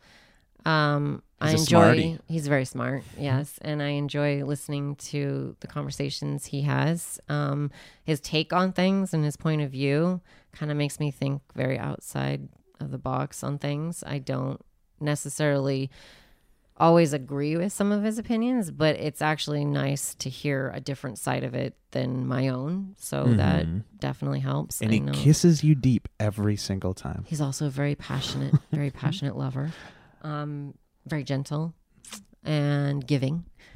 Um, 0.65 1.24
I 1.39 1.51
He's 1.51 1.59
a 1.59 1.63
enjoy. 1.63 1.68
smarty. 1.80 2.20
He's 2.28 2.47
very 2.47 2.65
smart. 2.65 3.03
Yes, 3.18 3.59
and 3.61 3.82
I 3.82 3.89
enjoy 3.89 4.43
listening 4.43 4.95
to 4.95 5.55
the 5.59 5.68
conversations 5.68 6.45
he 6.47 6.61
has. 6.63 7.20
Um, 7.30 7.70
his 8.03 8.20
take 8.20 8.53
on 8.53 8.72
things 8.74 9.13
and 9.13 9.24
his 9.24 9.38
point 9.38 9.61
of 9.61 9.70
view 9.72 10.22
kind 10.53 10.72
of 10.72 10.78
makes 10.78 10.99
me 10.99 11.11
think 11.11 11.41
very 11.55 11.78
outside 11.78 12.47
of 12.80 12.91
the 12.91 12.97
box 12.97 13.43
on 13.43 13.57
things. 13.57 14.03
I 14.05 14.19
don't 14.19 14.61
necessarily 14.99 15.89
always 16.80 17.13
agree 17.13 17.57
with 17.57 17.73
some 17.73 17.91
of 17.91 18.03
his 18.03 18.17
opinions, 18.19 18.71
but 18.71 18.95
it's 18.97 19.21
actually 19.21 19.65
nice 19.65 20.15
to 20.15 20.30
hear 20.30 20.71
a 20.73 20.80
different 20.80 21.17
side 21.17 21.43
of 21.43 21.53
it 21.53 21.75
than 21.91 22.28
my 22.28 22.49
own. 22.49 22.95
So 22.99 23.23
that 23.23 23.65
definitely 23.99 24.41
helps. 24.41 24.82
And 24.82 24.91
I 24.91 24.93
he 24.93 24.99
know. 24.99 25.13
kisses 25.13 25.63
you 25.63 25.75
deep 25.75 26.07
every 26.19 26.55
single 26.55 26.93
time. 26.93 27.25
He's 27.28 27.41
also 27.41 27.65
a 27.67 27.69
very 27.69 27.95
passionate, 27.95 28.53
very 28.71 28.91
passionate 28.91 29.36
lover. 29.36 29.71
Um, 30.21 30.75
very 31.05 31.23
gentle 31.23 31.73
and 32.43 33.05
giving. 33.05 33.45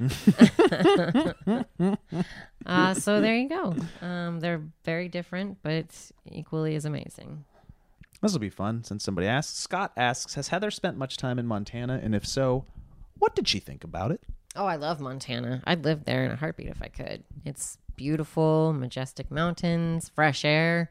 uh, 2.66 2.94
so 2.94 3.20
there 3.20 3.36
you 3.36 3.48
go. 3.48 3.76
Um, 4.00 4.40
they're 4.40 4.62
very 4.84 5.08
different, 5.08 5.58
but 5.62 5.86
equally 6.30 6.74
as 6.76 6.84
amazing. 6.84 7.44
This 8.22 8.32
will 8.32 8.38
be 8.38 8.48
fun 8.50 8.84
since 8.84 9.04
somebody 9.04 9.26
asks. 9.26 9.58
Scott 9.58 9.92
asks, 9.96 10.34
"Has 10.34 10.48
Heather 10.48 10.70
spent 10.70 10.96
much 10.96 11.16
time 11.16 11.38
in 11.38 11.46
Montana? 11.46 12.00
And 12.02 12.14
if 12.14 12.26
so, 12.26 12.64
what 13.18 13.34
did 13.34 13.48
she 13.48 13.58
think 13.58 13.84
about 13.84 14.10
it?" 14.12 14.22
Oh, 14.56 14.64
I 14.66 14.76
love 14.76 15.00
Montana. 15.00 15.62
I'd 15.64 15.84
live 15.84 16.04
there 16.04 16.24
in 16.24 16.30
a 16.30 16.36
heartbeat 16.36 16.68
if 16.68 16.80
I 16.82 16.88
could. 16.88 17.24
It's 17.44 17.78
beautiful, 17.96 18.72
majestic 18.72 19.30
mountains, 19.30 20.08
fresh 20.14 20.44
air, 20.44 20.90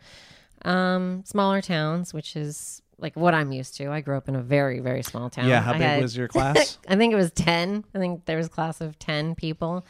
um, 0.65 1.23
smaller 1.25 1.61
towns, 1.61 2.13
which 2.13 2.35
is 2.35 2.81
like 2.97 3.15
what 3.15 3.33
I'm 3.33 3.51
used 3.51 3.75
to. 3.77 3.89
I 3.91 4.01
grew 4.01 4.17
up 4.17 4.27
in 4.29 4.35
a 4.35 4.41
very, 4.41 4.79
very 4.79 5.01
small 5.03 5.29
town. 5.29 5.47
Yeah, 5.47 5.61
how 5.61 5.71
I 5.71 5.77
big 5.77 5.87
had- 5.87 6.01
was 6.01 6.15
your 6.17 6.27
class? 6.35 6.77
I 6.87 6.95
think 6.95 7.13
it 7.13 7.15
was 7.15 7.31
10. 7.31 7.83
I 7.95 7.97
think 7.99 8.25
there 8.25 8.37
was 8.37 8.47
a 8.47 8.49
class 8.49 8.81
of 8.81 8.99
10 8.99 9.35
people, 9.35 9.85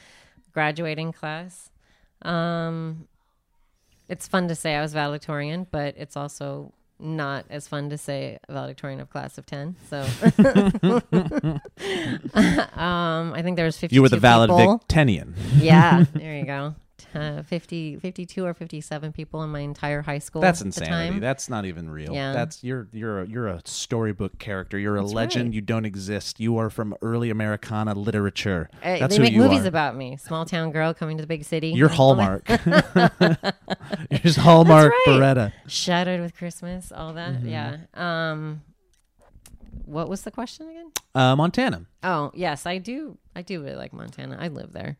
graduating 0.54 1.12
class. 1.14 1.72
Um, 2.22 3.08
it's 4.08 4.28
fun 4.28 4.48
to 4.50 4.56
say 4.56 4.76
I 4.76 4.82
was 4.82 4.94
valedictorian, 4.94 5.68
but 5.72 5.96
it's 5.98 6.16
also 6.16 6.74
not 7.02 7.45
as 7.49 7.68
fun 7.68 7.89
to 7.89 7.97
say 7.97 8.39
valedictorian 8.49 8.99
of 8.99 9.10
class 9.10 9.38
of 9.38 9.45
10. 9.45 9.76
So 9.89 10.02
um, 12.80 13.34
I 13.34 13.41
think 13.41 13.58
there 13.58 13.66
was 13.66 13.78
52 13.78 13.95
you 13.95 14.02
were 14.02 14.10
the 14.10 14.18
people. 14.18 14.30
valedictorian. 14.30 15.36
Yeah, 15.58 16.06
there 16.14 16.38
you 16.38 16.45
go. 16.45 16.76
Uh, 17.14 17.43
50, 17.43 17.97
52 17.97 18.45
or 18.45 18.53
57 18.53 19.12
people 19.12 19.43
in 19.43 19.49
my 19.49 19.59
entire 19.59 20.01
high 20.01 20.20
school. 20.20 20.41
That's 20.41 20.62
at 20.62 20.66
the 20.66 20.68
insanity. 20.82 21.12
time. 21.12 21.20
That's 21.20 21.49
not 21.49 21.66
even 21.66 21.89
real. 21.89 22.14
Yeah. 22.14 22.34
That's 22.34 22.64
you're 22.64 22.88
you're 22.91 23.22
a, 23.22 23.28
you're 23.28 23.47
a 23.47 23.62
storybook 23.66 24.39
character. 24.39 24.78
You're 24.78 24.97
a 24.97 25.01
That's 25.01 25.14
legend. 25.14 25.45
right. 25.49 25.53
You 25.53 25.62
don't 25.62 25.86
exist. 25.86 26.39
You 26.39 26.57
are 26.57 26.70
from 26.70 26.95
early 27.01 27.30
Americana 27.30 27.93
literature. 27.93 28.70
Uh, 28.84 28.99
That's 28.99 29.16
they 29.16 29.18
who 29.18 29.24
make 29.24 29.34
you 29.34 29.39
movies 29.39 29.66
are. 29.66 29.70
about 29.70 29.95
me. 29.95 30.18
Small 30.18 30.45
town 30.45 30.72
girl 30.72 30.93
coming 30.93 31.18
to 31.18 31.24
the 31.24 31.28
big 31.28 31.43
city. 31.43 31.70
You're 31.70 31.89
Hallmark. 31.89 32.47
you're 32.66 34.20
just 34.22 34.39
Hallmark 34.39 34.91
right. 34.91 35.05
Bereta. 35.07 35.53
Shattered 35.68 36.22
with 36.22 36.36
Christmas, 36.36 36.91
all 36.91 37.14
that. 37.14 37.34
Mm-hmm. 37.34 37.47
Yeah. 37.49 37.78
Um, 37.93 38.62
what 39.86 40.09
was 40.09 40.22
the 40.22 40.32
question 40.32 40.70
again? 40.70 40.91
Uh, 41.14 41.36
Montana. 41.36 41.86
Oh, 42.03 42.32
yes, 42.34 42.66
I 42.66 42.78
do. 42.78 43.18
I 43.36 43.41
do 43.41 43.62
really 43.62 43.76
like 43.76 43.93
Montana. 43.93 44.38
I 44.39 44.47
live 44.47 44.72
there. 44.74 44.97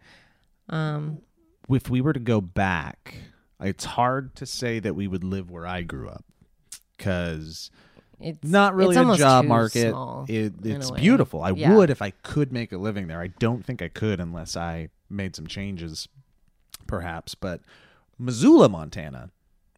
Um, 0.70 1.22
If 1.70 1.90
we 1.90 2.02
were 2.02 2.14
to 2.14 2.20
go 2.20 2.42
back, 2.42 3.16
it's 3.60 3.86
hard 3.86 4.36
to 4.36 4.46
say 4.46 4.80
that 4.80 4.96
we 4.96 5.08
would 5.08 5.24
live 5.24 5.50
where 5.50 5.66
I 5.68 5.84
grew 5.84 6.10
up 6.10 6.26
because 6.98 7.72
it's 8.20 8.48
not 8.48 8.76
really 8.76 8.96
it's 8.98 9.16
a 9.16 9.18
job 9.18 9.46
market. 9.46 9.92
small 9.92 10.26
It, 10.28 10.54
it's 10.64 10.92
beautiful. 10.92 11.42
I 11.42 11.52
Yeah. 11.52 11.76
would 11.76 11.90
if 11.90 12.02
I 12.02 12.12
could 12.12 12.52
make 12.52 12.72
a 12.72 12.78
living 12.78 13.08
there. 13.08 13.22
I 13.22 13.28
don't 13.28 13.66
think 13.66 13.82
I 13.82 13.88
could 13.88 14.20
unless 14.20 14.56
I 14.58 14.90
made 15.10 15.36
some 15.36 15.48
changes, 15.48 16.08
perhaps. 16.88 17.36
But 17.36 17.62
Missoula, 18.20 18.70
Montana, 18.70 19.30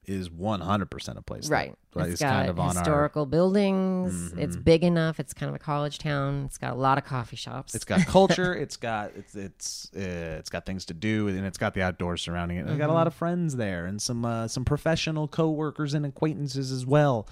is 0.05 0.29
100% 0.29 1.17
a 1.17 1.21
place. 1.21 1.49
Right. 1.49 1.73
that 1.93 2.01
It's 2.05 2.13
is 2.15 2.19
got 2.19 2.29
kind 2.31 2.49
of 2.49 2.59
on 2.59 2.65
our. 2.65 2.71
Mm-hmm. 2.71 2.79
historical 2.79 3.25
buildings. 3.25 4.33
It's 4.37 4.55
big 4.55 4.83
enough. 4.83 5.19
It's 5.19 5.33
kind 5.33 5.49
of 5.49 5.55
a 5.55 5.59
college 5.59 5.97
town. 5.99 6.43
It's 6.45 6.57
got 6.57 6.73
a 6.73 6.75
lot 6.75 6.97
of 6.97 7.05
coffee 7.05 7.35
shops. 7.35 7.75
It's 7.75 7.85
got 7.85 8.05
culture. 8.05 8.53
it's 8.63 8.77
got 8.77 9.11
it's 9.15 9.35
it's 9.35 9.91
uh, 9.95 10.37
it's 10.39 10.49
got 10.49 10.65
things 10.65 10.85
to 10.85 10.93
do, 10.93 11.27
and 11.27 11.45
it's 11.45 11.57
got 11.57 11.73
the 11.73 11.81
outdoors 11.81 12.21
surrounding 12.21 12.57
it. 12.57 12.61
And 12.61 12.71
I 12.71 12.75
got 12.77 12.85
a 12.85 12.87
Mm-hmm. 12.87 12.93
lot 12.95 13.07
of 13.07 13.13
friends 13.13 13.55
there, 13.55 13.85
and 13.85 14.01
some 14.01 14.25
uh, 14.25 14.47
some 14.47 14.65
professional 14.65 15.27
coworkers 15.27 15.93
and 15.93 16.05
acquaintances 16.05 16.71
as 16.71 16.85
well. 16.85 17.27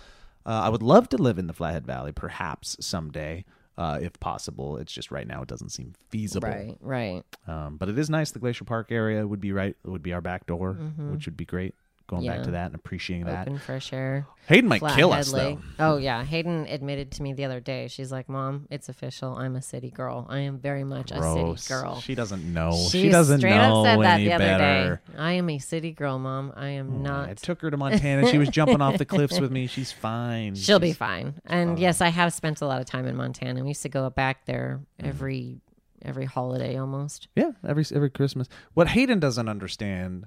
Uh, 0.45 0.61
I 0.63 0.69
would 0.69 0.81
love 0.83 1.07
to 1.09 1.17
live 1.17 1.37
in 1.37 1.45
the 1.47 1.53
Flathead 1.53 1.85
Valley, 1.85 2.11
perhaps 2.11 2.75
someday, 2.79 3.45
uh, 3.77 3.99
if 4.01 4.19
possible. 4.19 4.77
It's 4.77 4.91
just 4.91 5.11
right 5.11 5.27
now 5.27 5.43
it 5.43 5.47
doesn't 5.47 5.69
seem 5.69 5.93
feasible. 6.09 6.49
right, 6.49 6.75
right. 6.81 7.23
Um, 7.47 7.77
but 7.77 7.89
it 7.89 7.99
is 7.99 8.09
nice. 8.09 8.31
The 8.31 8.39
Glacier 8.39 8.63
Park 8.65 8.91
area 8.91 9.27
would 9.27 9.39
be 9.41 9.51
right. 9.51 9.75
Would 9.85 10.01
be 10.01 10.13
our 10.13 10.21
back 10.21 10.47
door, 10.47 10.73
which 11.11 11.25
would 11.27 11.37
be 11.37 11.45
great. 11.45 11.75
Going 12.11 12.27
back 12.27 12.35
Mm-hmm. 12.39 12.45
To 12.45 12.51
that 12.51 12.65
and 12.67 12.75
appreciating 12.75 13.25
that. 13.25 13.47
Open 13.47 13.57
fresh 13.57 13.93
air. 13.93 14.27
Hayden 14.47 14.67
might 14.67 14.81
kill 14.81 15.09
Flathead 15.11 15.19
us 15.19 15.31
though. 15.31 15.59
Oh 15.79 15.95
yeah, 15.95 16.25
Hayden 16.25 16.67
admitted 16.67 17.09
to 17.13 17.23
me 17.23 17.31
the 17.31 17.45
other 17.45 17.61
day. 17.61 17.87
She's 17.87 18.11
like, 18.11 18.27
"Mom, 18.27 18.67
it's 18.69 18.89
official. 18.89 19.37
I'm 19.37 19.55
a 19.55 19.61
city 19.61 19.89
girl. 19.89 20.25
I 20.29 20.39
am 20.39 20.59
very 20.59 20.83
much 20.83 21.11
a 21.11 21.21
city 21.21 21.69
girl." 21.69 22.01
She 22.01 22.13
doesn't 22.13 22.43
know. 22.53 22.73
She, 22.91 23.03
She, 23.03 23.09
doesn't 23.09 23.39
straight 23.39 23.55
know 23.55 23.79
up 23.79 23.85
said 23.85 24.01
that 24.01 24.17
the 24.17 24.33
other 24.33 24.43
better. 24.45 25.01
day. 25.07 25.17
I 25.17 25.31
am 25.33 25.49
a 25.49 25.59
city 25.59 25.91
girl, 25.93 26.19
Mom. 26.19 26.51
I 26.57 26.67
am 26.71 27.01
not. 27.01 27.29
I 27.29 27.33
took 27.35 27.61
her 27.61 27.71
to 27.71 27.77
Montana. 27.77 28.27
She 28.27 28.37
was 28.37 28.49
jumping 28.49 28.81
off 28.81 28.97
the 28.97 29.05
cliffs 29.05 29.39
with 29.39 29.51
me. 29.51 29.67
She's 29.67 29.93
fine. 29.93 30.55
She'll 30.55 30.79
be 30.79 30.91
fine. 30.93 31.35
And 31.45 31.79
yes, 31.79 32.01
I 32.01 32.09
have 32.09 32.33
spent 32.33 32.59
a 32.59 32.65
lot 32.67 32.81
of 32.81 32.87
time 32.87 33.07
in 33.07 33.15
Montana. 33.15 33.61
We 33.61 33.69
used 33.69 33.83
to 33.83 33.89
go 33.89 34.09
back 34.09 34.45
there 34.45 34.81
Mm-hmm. 34.99 35.07
every 35.09 35.61
every 36.03 36.25
holiday 36.25 36.75
almost. 36.77 37.29
Yeah, 37.37 37.51
every 37.65 37.85
every 37.95 38.09
Christmas. 38.09 38.49
What 38.73 38.89
Hayden 38.89 39.19
doesn't 39.21 39.47
understand 39.47 40.25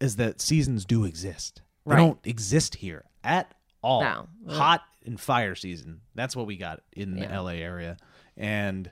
is 0.00 0.16
that 0.16 0.40
seasons 0.40 0.84
do 0.84 1.04
exist. 1.04 1.62
They 1.86 1.92
Right. 1.94 1.96
don't 1.98 2.18
exist 2.26 2.76
here 2.76 3.04
at 3.22 3.54
all. 3.82 4.00
No. 4.02 4.28
Hot 4.48 4.82
and 5.04 5.20
fire 5.20 5.54
season. 5.54 6.00
That's 6.14 6.34
what 6.34 6.46
we 6.46 6.56
got 6.56 6.80
in 6.92 7.14
the 7.14 7.22
Yeah. 7.22 7.40
LA 7.40 7.52
area. 7.60 7.96
And 8.36 8.90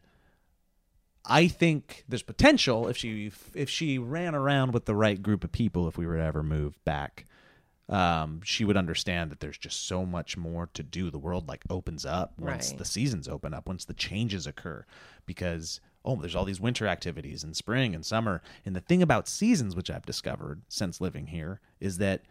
I 1.24 1.46
think 1.48 2.04
there's 2.08 2.22
potential 2.22 2.88
if 2.88 2.96
she 2.96 3.30
if 3.54 3.70
she 3.70 3.98
ran 3.98 4.34
around 4.34 4.72
with 4.72 4.86
the 4.86 4.94
right 4.94 5.22
group 5.22 5.44
of 5.44 5.52
people 5.52 5.86
if 5.88 5.96
we 5.96 6.06
were 6.06 6.16
to 6.16 6.22
ever 6.22 6.42
move 6.42 6.82
back. 6.84 7.24
Um, 7.88 8.40
she 8.42 8.64
would 8.64 8.76
understand 8.76 9.30
that 9.30 9.40
there's 9.40 9.58
just 9.58 9.86
so 9.86 10.06
much 10.06 10.36
more 10.36 10.68
to 10.74 10.82
do. 10.82 11.10
The 11.10 11.18
world 11.18 11.48
like 11.48 11.62
opens 11.68 12.06
up 12.06 12.38
once 12.38 12.70
Right. 12.70 12.78
the 12.78 12.84
seasons 12.84 13.28
open 13.28 13.52
up, 13.52 13.66
once 13.66 13.84
the 13.84 13.92
changes 13.94 14.46
occur, 14.46 14.84
because 15.26 15.80
oh, 16.04 16.16
there's 16.16 16.34
all 16.34 16.44
these 16.44 16.60
winter 16.60 16.86
activities 16.86 17.44
in 17.44 17.54
spring 17.54 17.94
and 17.94 18.04
summer. 18.04 18.42
And 18.64 18.74
the 18.74 18.80
thing 18.80 19.02
about 19.02 19.28
seasons, 19.28 19.76
which 19.76 19.90
I've 19.90 20.06
discovered 20.06 20.62
since 20.68 21.00
living 21.00 21.28
here, 21.28 21.60
is 21.80 21.98
that 21.98 22.22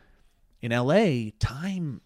in 0.61 0.71
LA, 0.71 1.31
time 1.39 2.01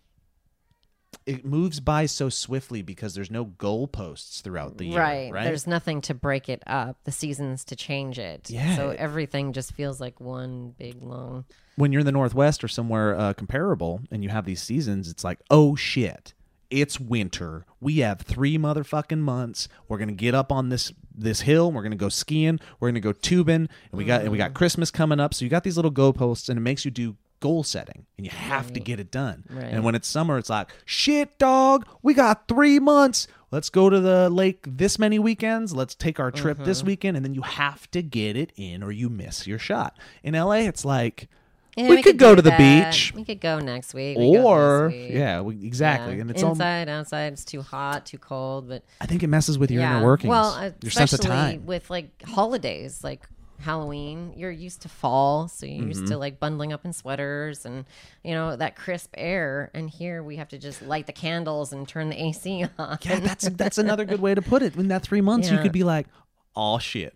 it 1.26 1.44
moves 1.46 1.80
by 1.80 2.06
so 2.06 2.30
swiftly 2.30 2.82
because 2.82 3.16
there's 3.16 3.32
no 3.32 3.46
goalposts 3.46 4.42
throughout 4.42 4.78
the 4.78 4.86
year. 4.86 5.00
right. 5.00 5.32
Right. 5.32 5.44
There's 5.46 5.66
nothing 5.66 6.02
to 6.02 6.14
break 6.14 6.50
it 6.50 6.62
up. 6.68 6.98
The 7.04 7.12
seasons 7.12 7.64
to 7.66 7.76
change 7.76 8.20
it. 8.20 8.50
Yeah. 8.50 8.76
So 8.76 8.90
everything 8.90 9.54
just 9.54 9.74
feels 9.74 10.00
like 10.00 10.20
one 10.20 10.76
big 10.78 11.02
long. 11.02 11.46
when 11.78 11.92
you're 11.92 12.02
in 12.02 12.06
the 12.06 12.12
Northwest 12.12 12.64
or 12.64 12.68
somewhere 12.68 13.18
uh, 13.18 13.34
comparable 13.34 14.02
and 14.12 14.24
you 14.24 14.30
have 14.30 14.46
these 14.46 14.62
seasons, 14.62 15.10
it's 15.10 15.24
like, 15.24 15.40
oh 15.50 15.76
shit, 15.76 16.34
it's 16.76 17.00
winter. 17.00 17.66
We 17.80 18.00
have 18.00 18.20
three 18.22 18.58
motherfucking 18.58 19.20
months. 19.20 19.70
We're 19.88 19.98
gonna 19.98 20.12
get 20.12 20.36
up 20.36 20.52
on 20.52 20.70
this 20.70 20.92
this 21.18 21.42
hill. 21.42 21.72
We're 21.72 21.84
gonna 21.84 21.96
go 21.96 22.10
skiing. 22.10 22.60
We're 22.80 22.90
gonna 22.90 23.00
go 23.00 23.14
tubing, 23.14 23.56
and 23.56 23.70
we 23.94 24.04
got 24.04 24.22
and 24.22 24.32
we 24.32 24.38
got 24.38 24.50
mm-hmm. 24.50 24.58
Christmas 24.58 24.92
coming 24.92 25.20
up. 25.20 25.34
So 25.34 25.46
you 25.46 25.50
got 25.50 25.64
these 25.64 25.78
little 25.78 25.92
goalposts, 25.92 26.50
and 26.50 26.58
it 26.58 26.62
makes 26.62 26.84
you 26.84 26.92
do 26.92 27.16
goal 27.40 27.64
setting, 27.64 28.06
and 28.18 28.26
you 28.26 28.32
have 28.32 28.74
to 28.74 28.80
get 28.82 29.00
it 29.00 29.10
done. 29.10 29.46
Right. 29.50 29.66
And 29.66 29.86
when 29.86 29.96
it's 29.96 30.08
summer, 30.08 30.38
it's 30.38 30.50
like, 30.50 30.70
shit, 30.84 31.38
dog, 31.38 31.88
we 32.02 32.14
got 32.14 32.48
three 32.48 32.80
months. 32.80 33.28
Let's 33.52 33.70
go 33.70 33.90
to 33.90 34.02
the 34.02 34.30
lake 34.30 34.66
this 34.68 35.00
many 35.00 35.18
weekends. 35.18 35.74
Let's 35.74 35.96
take 35.96 36.20
our 36.20 36.32
trip 36.32 36.58
this 36.60 36.80
mm-hmm. 36.80 36.88
weekend, 36.88 37.18
and 37.18 37.26
then 37.26 37.34
you 37.34 37.44
have 37.44 37.90
to 37.92 38.02
get 38.02 38.36
it 38.36 38.52
in, 38.58 38.84
or 38.84 38.92
you 38.92 39.10
miss 39.10 39.48
your 39.48 39.60
shot. 39.60 39.98
In 40.24 40.34
LA, 40.34 40.66
it's 40.68 40.84
like. 40.84 41.30
Yeah, 41.76 41.90
we, 41.90 42.02
could, 42.02 42.18
go 42.18 42.34
to 42.34 42.42
the 42.42 42.52
that. 42.52 42.92
beach, 42.92 43.12
We 43.14 43.26
could 43.26 43.42
go 43.42 43.60
next 43.60 43.94
week. 43.94 44.18
We 44.18 44.38
or 44.38 44.88
week. 44.88 45.12
yeah, 45.12 45.42
we, 45.42 45.56
exactly. 45.66 46.16
Yeah. 46.16 46.22
And 46.22 46.32
it's 46.32 46.42
all. 46.42 46.52
inside, 46.52 46.88
outside. 46.88 47.34
It's 47.34 47.44
too 47.44 47.62
hot, 47.62 48.06
too 48.06 48.18
cold. 48.18 48.70
But 48.70 48.84
I 49.02 49.06
think 49.06 49.24
it 49.24 49.28
messes 49.28 49.58
with 49.60 49.72
your 49.72 49.82
yeah. 49.82 49.98
inner 49.98 50.06
workings, 50.06 50.30
Well, 50.30 50.74
your 50.82 50.92
sense 50.92 51.12
of 51.14 51.20
especially 51.20 51.58
time. 51.58 51.66
with 51.66 51.90
like 51.90 52.22
holidays, 52.24 53.04
like 53.04 53.28
Halloween. 53.60 54.34
You're 54.38 54.52
used 54.52 54.82
to 54.84 54.90
fall, 54.90 55.48
so 55.48 55.66
you're 55.66 55.88
used 55.88 56.04
Mm-hmm. 56.04 56.12
to 56.12 56.18
like 56.18 56.40
bundling 56.40 56.72
up 56.74 56.86
in 56.86 56.94
sweaters 56.94 57.66
and 57.66 57.86
you 58.24 58.34
know 58.34 58.56
that 58.56 58.76
crisp 58.76 59.14
air. 59.18 59.72
And 59.74 59.90
here 59.90 60.22
we 60.24 60.36
have 60.38 60.50
to 60.50 60.58
just 60.58 60.82
light 60.82 61.08
the 61.08 61.14
candles 61.14 61.74
and 61.74 61.88
turn 61.88 62.10
the 62.10 62.22
AC 62.22 62.66
on. 62.80 62.98
Yeah, 63.02 63.20
that's 63.20 63.50
that's 63.50 63.78
another 63.78 64.06
good 64.06 64.22
way 64.22 64.36
to 64.36 64.42
put 64.42 64.62
it. 64.62 64.76
In 64.76 64.88
that 64.90 65.04
three 65.04 65.22
months, 65.22 65.50
you 65.50 65.58
could 65.58 65.72
be 65.72 65.84
like, 65.84 66.08
"Oh 66.56 66.80
shit, 66.80 67.16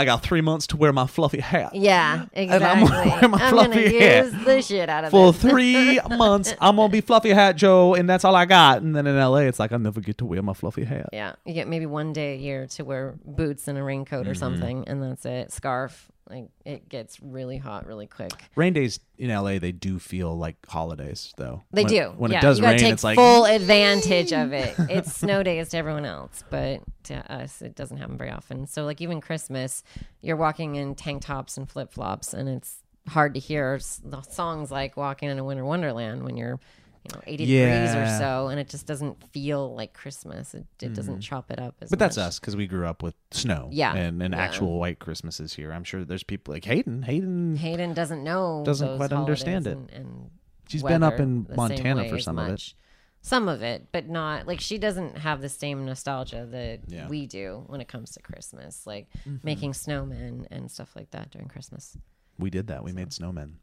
I 0.00 0.04
got 0.04 0.22
three 0.22 0.40
months 0.40 0.66
to 0.68 0.76
wear 0.76 0.92
my 0.92 1.06
fluffy 1.06 1.40
hat." 1.40 1.74
Yeah, 1.74 2.26
And 2.32 2.50
exactly. 2.50 2.66
I'm 2.66 2.86
gonna 2.86 3.10
wear 3.10 3.28
my 3.28 3.38
I'm 3.38 3.54
gonna 3.54 3.72
fluffy 3.74 3.98
hat. 4.00 4.24
use 4.24 4.44
the 4.44 4.62
shit 4.62 4.88
out 4.88 5.04
of 5.04 5.10
For 5.10 5.28
it. 5.30 5.32
three 5.36 6.00
months, 6.16 6.54
I'm 6.60 6.76
gonna 6.76 6.88
be 6.92 7.00
fluffy 7.00 7.30
hat 7.30 7.56
Joe, 7.56 7.94
and 7.94 8.08
that's 8.08 8.24
all 8.24 8.34
I 8.34 8.44
got. 8.46 8.82
And 8.82 8.96
then 8.96 9.06
in 9.06 9.16
LA, 9.16 9.38
it's 9.50 9.58
like 9.58 9.72
I 9.72 9.76
never 9.76 10.00
get 10.00 10.18
to 10.18 10.24
wear 10.24 10.42
my 10.42 10.54
fluffy 10.54 10.84
hat. 10.84 11.10
Yeah, 11.12 11.34
you 11.44 11.54
get 11.54 11.68
maybe 11.68 11.86
one 11.86 12.12
day 12.12 12.34
a 12.34 12.38
year 12.38 12.66
to 12.68 12.84
wear 12.84 13.14
boots 13.24 13.68
and 13.68 13.76
a 13.78 13.82
raincoat 13.82 14.22
Mm-hmm. 14.22 14.30
or 14.30 14.34
something, 14.34 14.84
and 14.88 15.02
that's 15.02 15.24
it. 15.24 15.52
Scarf, 15.52 16.10
Like 16.30 16.48
it 16.64 16.88
gets 16.88 17.20
really 17.20 17.56
hot 17.58 17.86
really 17.86 18.06
quick. 18.06 18.32
Rain 18.54 18.72
days 18.72 19.00
in 19.18 19.30
LA, 19.30 19.58
they 19.58 19.72
do 19.72 19.98
feel 19.98 20.36
like 20.38 20.56
holidays, 20.68 21.34
though. 21.36 21.62
They 21.72 21.82
When- 21.82 21.92
do. 21.92 22.14
When 22.16 22.30
yeah, 22.30 22.38
it 22.38 22.42
does 22.42 22.60
you 22.60 22.66
rain, 22.66 22.78
take 22.78 22.92
it's 22.92 23.04
like 23.04 23.16
full 23.16 23.44
advantage 23.46 24.32
of 24.32 24.52
it. 24.52 24.74
It's 24.90 25.12
snow 25.14 25.42
days 25.42 25.70
to 25.70 25.76
everyone 25.78 26.04
else, 26.04 26.44
but 26.50 26.82
to 27.04 27.32
us, 27.32 27.60
it 27.62 27.74
doesn't 27.74 27.96
happen 27.96 28.16
very 28.16 28.30
often. 28.30 28.66
So, 28.66 28.84
like 28.84 29.00
even 29.00 29.20
Christmas, 29.20 29.82
you're 30.20 30.36
walking 30.36 30.76
in 30.76 30.94
tank 30.94 31.22
tops 31.22 31.56
and 31.56 31.68
flip 31.68 31.92
flops, 31.92 32.32
and 32.32 32.48
it's 32.48 32.82
hard 33.08 33.34
to 33.34 33.40
hear 33.40 33.80
the 34.04 34.22
songs 34.22 34.70
like 34.70 34.96
"Walking 34.96 35.28
in 35.30 35.38
a 35.38 35.44
Winter 35.44 35.64
Wonderland" 35.64 36.22
when 36.24 36.36
you're, 36.36 36.60
you 37.04 37.14
know, 37.14 37.20
80 37.26 37.46
degrees 37.46 37.94
or 37.94 38.06
so, 38.18 38.48
and 38.48 38.60
it 38.60 38.68
just 38.68 38.86
doesn't 38.86 39.22
feel 39.32 39.74
like 39.74 39.94
Christmas. 39.94 40.54
It, 40.54 40.66
it 40.82 40.92
doesn't 40.94 41.20
chop 41.20 41.50
it 41.50 41.58
up 41.58 41.74
as. 41.80 41.88
But 41.90 41.98
that's 41.98 42.16
much. 42.18 42.26
us 42.26 42.38
because 42.38 42.56
we 42.56 42.66
grew 42.66 42.86
up 42.86 43.02
with 43.02 43.14
snow. 43.30 43.68
Yeah. 43.72 43.94
And, 43.94 44.22
and 44.22 44.34
Yeah. 44.34 44.40
actual 44.40 44.78
white 44.78 44.98
Christmases 44.98 45.54
here. 45.54 45.72
I'm 45.72 45.84
sure 45.84 46.04
there's 46.04 46.22
people 46.22 46.52
like 46.52 46.64
Hayden. 46.66 47.02
Hayden, 47.02 47.56
Hayden 47.56 47.94
doesn't 47.94 48.22
know 48.22 48.62
Doesn't 48.66 48.86
those 48.86 48.96
quite 48.98 49.12
understand 49.12 49.66
it. 49.66 49.76
And, 49.78 49.90
and 49.90 50.30
She's 50.68 50.82
been 50.82 51.02
up 51.02 51.18
in 51.18 51.46
Montana 51.56 52.08
for 52.08 52.18
some 52.18 52.38
of 52.38 52.48
it. 52.48 52.74
Some 53.22 53.48
of 53.48 53.60
it, 53.62 53.88
but 53.92 54.08
not 54.08 54.46
like 54.46 54.60
she 54.60 54.78
doesn't 54.78 55.18
have 55.18 55.40
the 55.42 55.48
same 55.50 55.84
nostalgia 55.84 56.46
that 56.50 56.80
Yeah. 56.88 57.06
we 57.08 57.26
do 57.26 57.64
when 57.66 57.80
it 57.80 57.88
comes 57.88 58.12
to 58.12 58.20
Christmas, 58.22 58.86
like 58.86 59.08
Mm-hmm. 59.28 59.36
making 59.42 59.72
snowmen 59.72 60.46
and 60.50 60.70
stuff 60.70 60.94
like 60.96 61.10
that 61.10 61.30
during 61.30 61.48
Christmas. 61.48 61.96
we 62.38 62.48
did 62.50 62.68
that. 62.68 62.82
We 62.84 62.92
made 62.92 63.10
snowmen. 63.10 63.54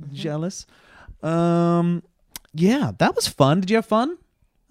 Mm-hmm. 0.00 0.14
Jealous. 0.14 0.66
Um, 1.22 2.02
yeah, 2.54 2.92
that 2.98 3.14
was 3.16 3.28
fun. 3.28 3.60
Did 3.60 3.70
you 3.70 3.76
have 3.76 3.86
fun? 3.86 4.18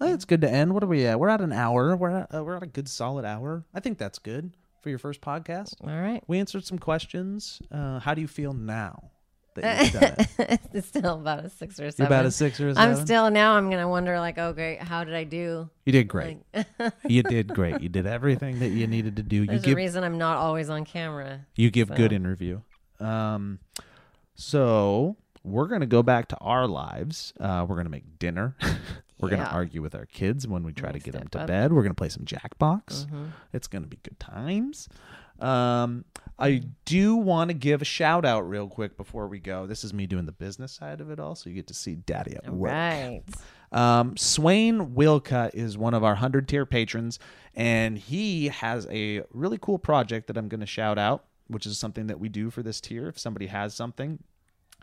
I 0.00 0.04
think 0.06 0.14
it's 0.16 0.24
good 0.24 0.40
to 0.42 0.50
end. 0.50 0.74
What 0.74 0.82
are 0.84 0.86
we 0.88 1.06
at? 1.06 1.18
We're 1.18 1.28
at 1.28 1.40
an 1.40 1.52
hour. 1.52 1.96
We're 1.96 2.10
at, 2.10 2.34
uh, 2.34 2.44
we're 2.44 2.56
at 2.56 2.62
a 2.62 2.66
good 2.66 2.88
solid 2.88 3.24
hour. 3.24 3.64
I 3.74 3.80
think 3.80 3.98
that's 3.98 4.18
good 4.20 4.52
for 4.82 4.90
your 4.90 4.98
first 4.98 5.20
podcast. 5.20 5.74
All 5.82 5.88
right, 6.00 6.22
We 6.28 6.38
answered 6.38 6.64
some 6.64 6.78
questions. 6.78 7.60
Uh, 7.72 7.98
how 7.98 8.14
do 8.14 8.20
you 8.20 8.28
feel 8.28 8.52
now 8.52 9.10
that 9.56 9.82
you've 9.92 10.00
done 10.00 10.14
it? 10.48 10.60
it's 10.72 10.86
still 10.86 11.14
about 11.20 11.44
a 11.44 11.50
six 11.50 11.80
or 11.80 11.84
You're 11.84 11.90
seven. 11.90 12.06
about 12.06 12.26
a 12.26 12.30
six 12.30 12.60
or 12.60 12.68
a 12.68 12.74
I'm 12.76 12.94
still 12.94 13.28
now. 13.32 13.54
I'm 13.56 13.70
gonna 13.70 13.88
wonder 13.88 14.20
like, 14.20 14.38
oh 14.38 14.52
great, 14.52 14.80
how 14.80 15.02
did 15.02 15.14
I 15.16 15.24
do? 15.24 15.68
You 15.84 15.92
did 15.92 16.06
great. 16.06 16.38
Like, 16.54 16.66
you 17.08 17.24
did 17.24 17.48
great. 17.54 17.80
You 17.80 17.88
did 17.88 18.06
everything 18.06 18.60
that 18.60 18.68
you 18.68 18.86
needed 18.86 19.16
to 19.16 19.24
do. 19.24 19.38
You 19.38 19.46
there's 19.46 19.66
a 19.66 19.74
reason 19.74 20.04
I'm 20.04 20.16
not 20.18 20.36
always 20.36 20.70
on 20.70 20.84
camera. 20.84 21.44
you 21.56 21.70
give 21.72 21.92
good 21.92 22.12
interview. 22.12 22.60
Um, 23.00 23.58
so 24.36 25.16
we're 25.50 25.66
gonna 25.66 25.86
go 25.86 26.02
back 26.02 26.28
to 26.28 26.36
our 26.38 26.66
lives. 26.66 27.32
Uh, 27.40 27.64
we're 27.68 27.76
gonna 27.76 27.88
make 27.88 28.18
dinner. 28.18 28.56
we're 29.20 29.30
gonna 29.30 29.44
argue 29.44 29.82
with 29.82 29.94
our 29.94 30.06
kids 30.06 30.46
when 30.46 30.62
we 30.62 30.72
try 30.72 30.92
to 30.92 30.98
get 30.98 31.12
them 31.12 31.28
to 31.28 31.40
up. 31.40 31.46
bed. 31.46 31.72
We're 31.72 31.82
gonna 31.82 31.94
play 31.94 32.08
some 32.08 32.24
Jackbox. 32.24 33.06
Mm-hmm. 33.06 33.24
It's 33.52 33.66
gonna 33.66 33.86
be 33.86 33.98
good 34.02 34.18
times. 34.18 34.88
Um, 35.40 36.04
I 36.38 36.62
do 36.84 37.16
want 37.16 37.50
to 37.50 37.54
give 37.54 37.82
a 37.82 37.84
shout 37.84 38.24
out 38.24 38.48
real 38.48 38.68
quick 38.68 38.96
before 38.96 39.28
we 39.28 39.38
go. 39.38 39.66
This 39.66 39.84
is 39.84 39.92
me 39.92 40.06
doing 40.06 40.26
the 40.26 40.32
business 40.32 40.72
side 40.72 41.00
of 41.00 41.10
it 41.10 41.20
all, 41.20 41.34
so 41.34 41.48
you 41.48 41.56
get 41.56 41.68
to 41.68 41.74
see 41.74 41.94
Daddy 41.94 42.36
at 42.36 42.48
work. 42.52 42.72
Right. 42.72 43.22
Um, 43.70 44.16
Swain 44.16 44.94
Wilka 44.94 45.50
is 45.54 45.76
one 45.76 45.94
of 45.94 46.02
our 46.02 46.12
100 46.12 46.48
tier 46.48 46.66
patrons, 46.66 47.18
and 47.54 47.98
he 47.98 48.48
has 48.48 48.86
a 48.90 49.22
really 49.32 49.58
cool 49.60 49.78
project 49.78 50.26
that 50.28 50.36
I'm 50.36 50.48
going 50.48 50.60
to 50.60 50.66
shout 50.66 50.98
out, 50.98 51.24
which 51.48 51.66
is 51.66 51.78
something 51.78 52.06
that 52.06 52.18
we 52.18 52.28
do 52.28 52.50
for 52.50 52.62
this 52.62 52.80
tier. 52.80 53.08
If 53.08 53.18
somebody 53.18 53.46
has 53.46 53.74
something 53.74 54.20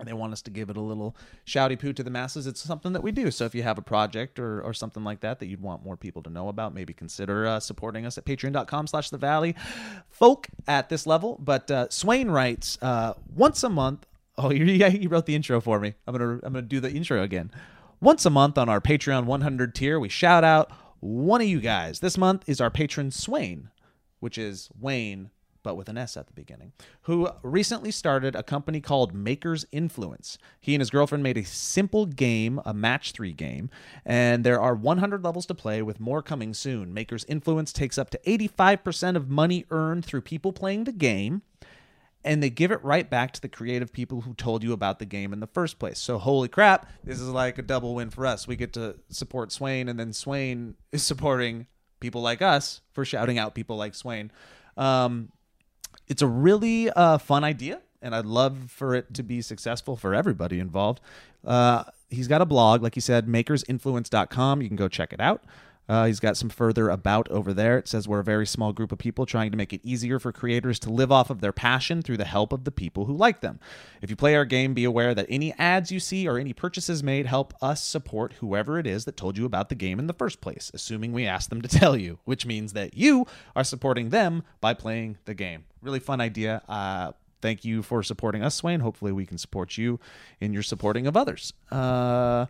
they 0.03 0.13
want 0.13 0.33
us 0.33 0.41
to 0.41 0.51
give 0.51 0.69
it 0.69 0.77
a 0.77 0.81
little 0.81 1.15
shouty 1.45 1.79
poo 1.79 1.93
to 1.93 2.03
the 2.03 2.09
masses, 2.09 2.47
it's 2.47 2.61
something 2.61 2.93
that 2.93 3.01
we 3.01 3.11
do. 3.11 3.31
So 3.31 3.45
if 3.45 3.55
you 3.55 3.63
have 3.63 3.77
a 3.77 3.81
project 3.81 4.39
or, 4.39 4.61
or 4.61 4.73
something 4.73 5.03
like 5.03 5.21
that 5.21 5.39
that 5.39 5.47
you'd 5.47 5.61
want 5.61 5.85
more 5.85 5.95
people 5.95 6.21
to 6.23 6.29
know 6.29 6.49
about, 6.49 6.73
maybe 6.73 6.93
consider 6.93 7.47
uh, 7.47 7.59
supporting 7.59 8.05
us 8.05 8.17
at 8.17 8.25
patreon.com 8.25 8.87
slash 8.87 9.09
the 9.09 9.17
valley 9.17 9.55
folk 10.09 10.47
at 10.67 10.89
this 10.89 11.07
level. 11.07 11.37
But 11.41 11.71
uh, 11.71 11.87
Swain 11.89 12.29
writes 12.29 12.77
uh, 12.81 13.13
once 13.33 13.63
a 13.63 13.69
month. 13.69 14.05
Oh, 14.37 14.49
yeah, 14.51 14.87
you 14.87 15.07
wrote 15.07 15.25
the 15.27 15.35
intro 15.35 15.61
for 15.61 15.79
me. 15.79 15.93
I'm 16.05 16.17
gonna 16.17 16.33
I'm 16.43 16.53
gonna 16.53 16.61
do 16.61 16.81
the 16.81 16.91
intro 16.91 17.21
again. 17.21 17.51
Once 18.01 18.25
a 18.25 18.29
month 18.29 18.57
on 18.57 18.67
our 18.67 18.81
Patreon 18.81 19.25
100 19.25 19.73
tier, 19.73 19.97
we 19.97 20.09
shout 20.09 20.43
out 20.43 20.71
one 20.99 21.39
of 21.41 21.47
you 21.47 21.61
guys. 21.61 22.01
This 22.01 22.17
month 22.17 22.43
is 22.47 22.59
our 22.59 22.69
patron 22.69 23.11
Swain, 23.11 23.69
which 24.19 24.37
is 24.37 24.69
Wayne, 24.77 25.29
but 25.65 25.75
with 25.75 25.89
an 25.89 25.97
S 25.97 26.15
at 26.15 26.27
the 26.27 26.33
beginning, 26.33 26.73
who 27.01 27.27
recently 27.41 27.89
started 27.89 28.35
a 28.35 28.43
company 28.43 28.79
called 28.79 29.15
Maker's 29.15 29.65
Influence. 29.71 30.37
He 30.61 30.75
and 30.75 30.79
his 30.79 30.91
girlfriend 30.91 31.23
made 31.23 31.37
a 31.37 31.43
simple 31.43 32.05
game, 32.05 32.61
a 32.65 32.73
match 32.73 33.13
three 33.13 33.33
game, 33.33 33.71
and 34.05 34.43
there 34.43 34.61
are 34.61 34.75
100 34.75 35.23
levels 35.23 35.47
to 35.47 35.55
play 35.55 35.81
with 35.81 35.99
more 35.99 36.21
coming 36.21 36.53
soon. 36.53 36.93
Maker's 36.93 37.25
Influence 37.25 37.73
takes 37.73 37.97
up 37.97 38.11
to 38.11 38.19
85% 38.27 39.15
of 39.15 39.27
money 39.27 39.65
earned 39.71 40.05
through 40.05 40.21
people 40.21 40.53
playing 40.53 40.83
the 40.83 40.91
game 40.91 41.41
and 42.23 42.41
they 42.41 42.49
give 42.49 42.71
it 42.71 42.83
right 42.83 43.09
back 43.09 43.31
to 43.33 43.41
the 43.41 43.47
creative 43.47 43.91
people 43.91 44.21
who 44.21 44.33
told 44.33 44.63
you 44.63 44.73
about 44.73 44.99
the 44.99 45.05
game 45.05 45.31
in 45.31 45.39
the 45.39 45.47
first 45.47 45.77
place. 45.79 45.99
So 45.99 46.17
holy 46.17 46.47
crap, 46.47 46.87
this 47.03 47.19
is 47.19 47.29
like 47.29 47.57
a 47.57 47.61
double 47.61 47.95
win 47.95 48.09
for 48.09 48.25
us. 48.25 48.47
We 48.47 48.55
get 48.55 48.73
to 48.73 48.95
support 49.09 49.51
Swain, 49.51 49.87
and 49.87 49.99
then 49.99 50.11
Swain 50.11 50.75
is 50.91 51.03
supporting 51.03 51.67
people 51.99 52.21
like 52.21 52.41
us 52.41 52.81
for 52.93 53.05
shouting 53.05 53.37
out 53.37 53.55
people 53.55 53.77
like 53.77 53.95
Swain. 53.95 54.31
Um, 54.77 55.31
it's 56.07 56.21
a 56.21 56.27
really 56.27 56.89
uh, 56.89 57.17
fun 57.17 57.43
idea, 57.43 57.81
and 58.01 58.15
I'd 58.15 58.25
love 58.25 58.71
for 58.71 58.93
it 58.93 59.13
to 59.15 59.23
be 59.23 59.41
successful 59.41 59.95
for 59.95 60.13
everybody 60.13 60.59
involved. 60.59 61.01
Uh, 61.45 61.83
he's 62.09 62.27
got 62.27 62.41
a 62.41 62.45
blog, 62.45 62.81
like 62.81 62.95
he 62.95 63.01
said, 63.01 63.27
makersinfluence.com. 63.27 64.61
You 64.61 64.67
can 64.67 64.77
go 64.77 64.87
check 64.87 65.13
it 65.13 65.19
out. 65.19 65.43
Uh, 65.87 66.05
he's 66.05 66.19
got 66.19 66.35
some 66.37 66.49
further 66.49 66.89
about 66.89 67.29
over 67.29 67.53
there. 67.53 67.77
It 67.77 67.87
says 67.87 68.07
we're 68.07 68.19
a 68.19 68.23
very 68.23 68.47
small 68.47 68.73
group 68.73 68.91
of 68.91 68.97
people 68.97 69.25
trying 69.25 69.51
to 69.51 69.57
make 69.57 69.71
it 69.71 69.81
easier 69.83 70.19
for 70.19 70.31
creators 70.31 70.79
to 70.79 70.89
live 70.89 71.11
off 71.11 71.29
of 71.29 71.41
their 71.41 71.51
passion 71.51 72.01
through 72.01 72.17
the 72.17 72.25
help 72.25 72.51
of 72.51 72.63
the 72.63 72.71
people 72.71 73.05
who 73.05 73.15
like 73.15 73.41
them. 73.41 73.59
If 74.01 74.09
you 74.09 74.15
play 74.15 74.35
our 74.35 74.45
game, 74.45 74.73
be 74.73 74.83
aware 74.83 75.13
that 75.13 75.27
any 75.29 75.53
ads 75.53 75.91
you 75.91 75.99
see 75.99 76.27
or 76.27 76.37
any 76.37 76.53
purchases 76.53 77.03
made 77.03 77.27
help 77.27 77.53
us 77.61 77.83
support 77.83 78.33
whoever 78.33 78.79
it 78.79 78.87
is 78.87 79.05
that 79.05 79.17
told 79.17 79.37
you 79.37 79.45
about 79.45 79.69
the 79.69 79.75
game 79.75 79.99
in 79.99 80.07
the 80.07 80.13
first 80.13 80.41
place, 80.41 80.71
assuming 80.73 81.13
we 81.13 81.27
asked 81.27 81.49
them 81.49 81.61
to 81.61 81.67
tell 81.67 81.95
you, 81.95 82.19
which 82.25 82.45
means 82.45 82.73
that 82.73 82.95
you 82.95 83.25
are 83.55 83.63
supporting 83.63 84.09
them 84.09 84.43
by 84.61 84.73
playing 84.73 85.17
the 85.25 85.33
game. 85.33 85.65
Really 85.81 85.99
fun 85.99 86.19
idea. 86.19 86.63
Uh, 86.67 87.11
thank 87.41 87.63
you 87.63 87.83
for 87.83 88.01
supporting 88.01 88.43
us, 88.43 88.55
Swain. 88.55 88.79
Hopefully, 88.79 89.11
we 89.11 89.25
can 89.25 89.37
support 89.37 89.77
you 89.77 89.99
in 90.39 90.51
your 90.51 90.63
supporting 90.63 91.05
of 91.05 91.15
others. 91.15 91.53
Uh, 91.71 92.47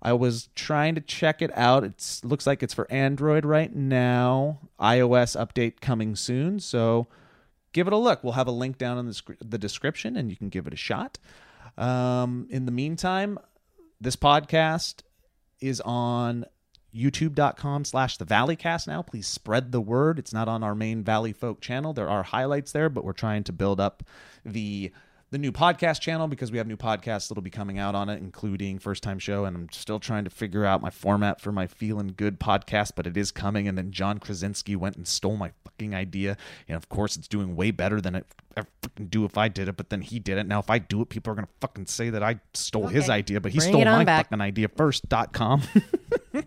I 0.00 0.12
was 0.12 0.48
trying 0.54 0.94
to 0.94 1.00
check 1.00 1.42
it 1.42 1.50
out. 1.56 1.84
It 1.84 2.20
looks 2.22 2.46
like 2.46 2.62
it's 2.62 2.74
for 2.74 2.90
Android 2.90 3.44
right 3.44 3.74
now. 3.74 4.60
iOS 4.80 5.36
update 5.36 5.80
coming 5.80 6.14
soon. 6.14 6.60
So 6.60 7.08
give 7.72 7.86
it 7.86 7.92
a 7.92 7.96
look. 7.96 8.22
We'll 8.22 8.34
have 8.34 8.46
a 8.46 8.52
link 8.52 8.78
down 8.78 8.98
in 8.98 9.06
the, 9.06 9.36
the 9.44 9.58
description 9.58 10.16
and 10.16 10.30
you 10.30 10.36
can 10.36 10.48
give 10.48 10.66
it 10.66 10.72
a 10.72 10.76
shot. 10.76 11.18
Um, 11.76 12.46
in 12.50 12.64
the 12.64 12.72
meantime, 12.72 13.38
this 14.00 14.16
podcast 14.16 15.02
is 15.60 15.80
on 15.80 16.44
youtube.com 16.94 17.84
slash 17.84 18.16
the 18.16 18.24
valleycast 18.24 18.86
now 18.86 19.02
please 19.02 19.26
spread 19.26 19.72
the 19.72 19.80
word 19.80 20.18
it's 20.18 20.32
not 20.32 20.48
on 20.48 20.62
our 20.62 20.74
main 20.74 21.04
valley 21.04 21.34
folk 21.34 21.60
channel 21.60 21.92
there 21.92 22.08
are 22.08 22.22
highlights 22.22 22.72
there 22.72 22.88
but 22.88 23.04
we're 23.04 23.12
trying 23.12 23.44
to 23.44 23.52
build 23.52 23.78
up 23.78 24.02
the 24.42 24.90
the 25.30 25.38
new 25.38 25.52
podcast 25.52 26.00
channel 26.00 26.26
because 26.26 26.50
we 26.50 26.58
have 26.58 26.66
new 26.66 26.76
podcasts 26.76 27.28
that'll 27.28 27.42
be 27.42 27.50
coming 27.50 27.78
out 27.78 27.94
on 27.94 28.08
it 28.08 28.18
including 28.18 28.78
first 28.78 29.02
time 29.02 29.18
show 29.18 29.44
and 29.44 29.56
i'm 29.56 29.68
still 29.70 30.00
trying 30.00 30.24
to 30.24 30.30
figure 30.30 30.64
out 30.64 30.80
my 30.80 30.90
format 30.90 31.40
for 31.40 31.52
my 31.52 31.66
feeling 31.66 32.14
good 32.16 32.40
podcast 32.40 32.92
but 32.96 33.06
it 33.06 33.16
is 33.16 33.30
coming 33.30 33.68
and 33.68 33.76
then 33.76 33.90
john 33.90 34.18
krasinski 34.18 34.74
went 34.74 34.96
and 34.96 35.06
stole 35.06 35.36
my 35.36 35.50
fucking 35.64 35.94
idea 35.94 36.36
and 36.66 36.76
of 36.76 36.88
course 36.88 37.16
it's 37.16 37.28
doing 37.28 37.54
way 37.56 37.70
better 37.70 38.00
than 38.00 38.14
it 38.14 38.26
I 38.56 38.62
fucking 38.82 39.06
do 39.08 39.24
if 39.24 39.36
i 39.36 39.48
did 39.48 39.68
it 39.68 39.76
but 39.76 39.90
then 39.90 40.00
he 40.00 40.18
did 40.18 40.38
it 40.38 40.46
now 40.46 40.58
if 40.60 40.70
i 40.70 40.78
do 40.78 41.02
it 41.02 41.10
people 41.10 41.32
are 41.32 41.36
gonna 41.36 41.48
fucking 41.60 41.86
say 41.86 42.10
that 42.10 42.22
i 42.22 42.40
stole 42.54 42.86
his 42.86 43.10
idea 43.10 43.40
but 43.40 43.52
he 43.52 43.58
Bring 43.58 43.70
stole 43.70 43.84
my 43.84 44.04
back. 44.04 44.26
fucking 44.26 44.40
idea 44.40 44.68
first 44.68 45.08
dot 45.08 45.32
com 45.32 45.62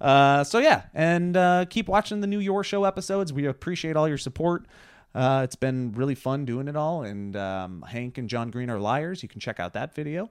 Uh, 0.00 0.44
so 0.44 0.58
yeah, 0.58 0.82
and 0.92 1.34
uh, 1.34 1.64
keep 1.70 1.88
watching 1.88 2.20
the 2.20 2.26
new 2.26 2.38
Your 2.38 2.62
Show 2.62 2.84
episodes. 2.84 3.32
We 3.32 3.46
appreciate 3.46 3.96
all 3.96 4.06
your 4.06 4.18
support. 4.18 4.66
Uh, 5.14 5.42
it's 5.44 5.54
been 5.54 5.92
really 5.92 6.14
fun 6.14 6.44
doing 6.44 6.66
it 6.68 6.76
all. 6.76 7.02
And 7.02 7.36
um, 7.36 7.82
Hank 7.88 8.18
and 8.18 8.28
John 8.28 8.50
Green 8.50 8.68
are 8.70 8.78
liars. 8.80 9.22
You 9.22 9.28
can 9.28 9.40
check 9.40 9.60
out 9.60 9.72
that 9.74 9.94
video. 9.94 10.24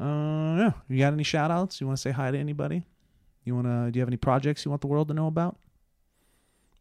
Uh, 0.00 0.56
yeah, 0.58 0.72
you 0.88 0.98
got 0.98 1.12
any 1.12 1.22
shout 1.22 1.50
outs? 1.50 1.80
You 1.80 1.86
want 1.86 1.98
to 1.98 2.02
say 2.02 2.10
hi 2.10 2.30
to 2.30 2.38
anybody? 2.38 2.86
You 3.44 3.54
want 3.54 3.66
to? 3.66 3.90
Do 3.90 3.98
you 3.98 4.00
have 4.00 4.08
any 4.08 4.16
projects 4.16 4.64
you 4.64 4.70
want 4.70 4.80
the 4.80 4.86
world 4.86 5.08
to 5.08 5.14
know 5.14 5.26
about? 5.26 5.56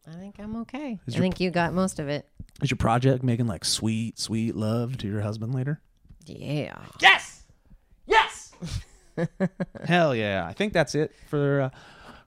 I 0.08 0.12
think 0.14 0.36
I'm 0.40 0.56
okay. 0.62 1.00
Is 1.06 1.14
I 1.16 1.18
your- 1.18 1.22
think 1.24 1.40
you 1.40 1.52
got 1.52 1.74
most 1.74 2.00
of 2.00 2.08
it. 2.10 2.28
Is 2.62 2.72
your 2.72 2.78
project 2.78 3.24
making 3.24 3.48
like 3.48 3.66
sweet, 3.66 4.18
sweet 4.20 4.56
love 4.56 4.98
to 5.00 5.08
your 5.08 5.22
husband 5.22 5.54
later? 5.54 5.82
Yeah. 6.26 6.78
Yes, 7.02 7.44
yes. 8.06 8.52
Hell 9.86 10.16
yeah! 10.16 10.46
I 10.48 10.54
think 10.54 10.72
that's 10.74 10.96
it 10.96 11.14
for 11.30 11.62
uh, 11.62 11.70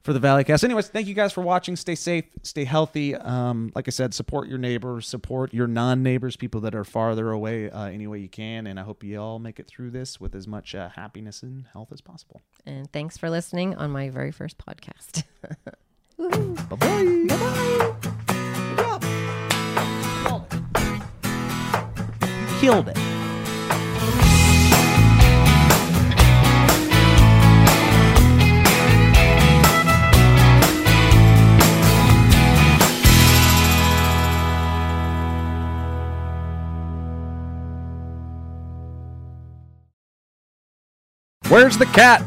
for 0.07 0.15
the 0.15 0.20
Valleycast. 0.20 0.65
Anyways, 0.65 0.89
thank 0.89 1.07
you 1.09 1.15
guys 1.15 1.33
for 1.33 1.43
watching. 1.43 1.77
Stay 1.77 1.97
safe, 1.97 2.24
stay 2.43 2.65
healthy. 2.65 3.15
Um, 3.15 3.73
like 3.74 3.89
I 3.89 3.91
said, 3.91 4.15
support 4.15 4.49
your 4.49 4.57
neighbors, 4.57 5.07
support 5.07 5.53
your 5.53 5.66
non-neighbors, 5.66 6.37
people 6.37 6.62
that 6.62 6.74
are 6.74 6.85
farther 6.85 7.31
away, 7.31 7.70
uh, 7.70 7.87
any 7.87 8.07
way 8.07 8.20
you 8.20 8.28
can. 8.28 8.66
And 8.69 8.81
I 8.81 8.85
hope 8.85 9.05
you 9.05 9.20
all 9.20 9.39
make 9.39 9.59
it 9.59 9.66
through 9.66 9.91
this 9.91 10.19
with 10.20 10.35
as 10.35 10.47
much 10.47 10.74
uh, 10.74 10.89
happiness 10.91 11.43
and 11.43 11.66
health 11.73 11.89
as 11.93 12.01
possible. 12.01 12.41
And 12.65 12.91
thanks 12.93 13.19
for 13.19 13.28
listening 13.28 13.74
on 13.74 13.91
my 13.91 14.09
very 14.09 14.31
first 14.31 14.57
podcast. 14.57 15.24
Bye 15.43 15.57
bye. 16.70 17.27
Bye 17.27 17.37
bye. 17.37 17.93
Killed 22.61 22.89
it. 22.89 23.15
Where's 41.48 41.78
the 41.78 41.86
cat? 41.86 42.27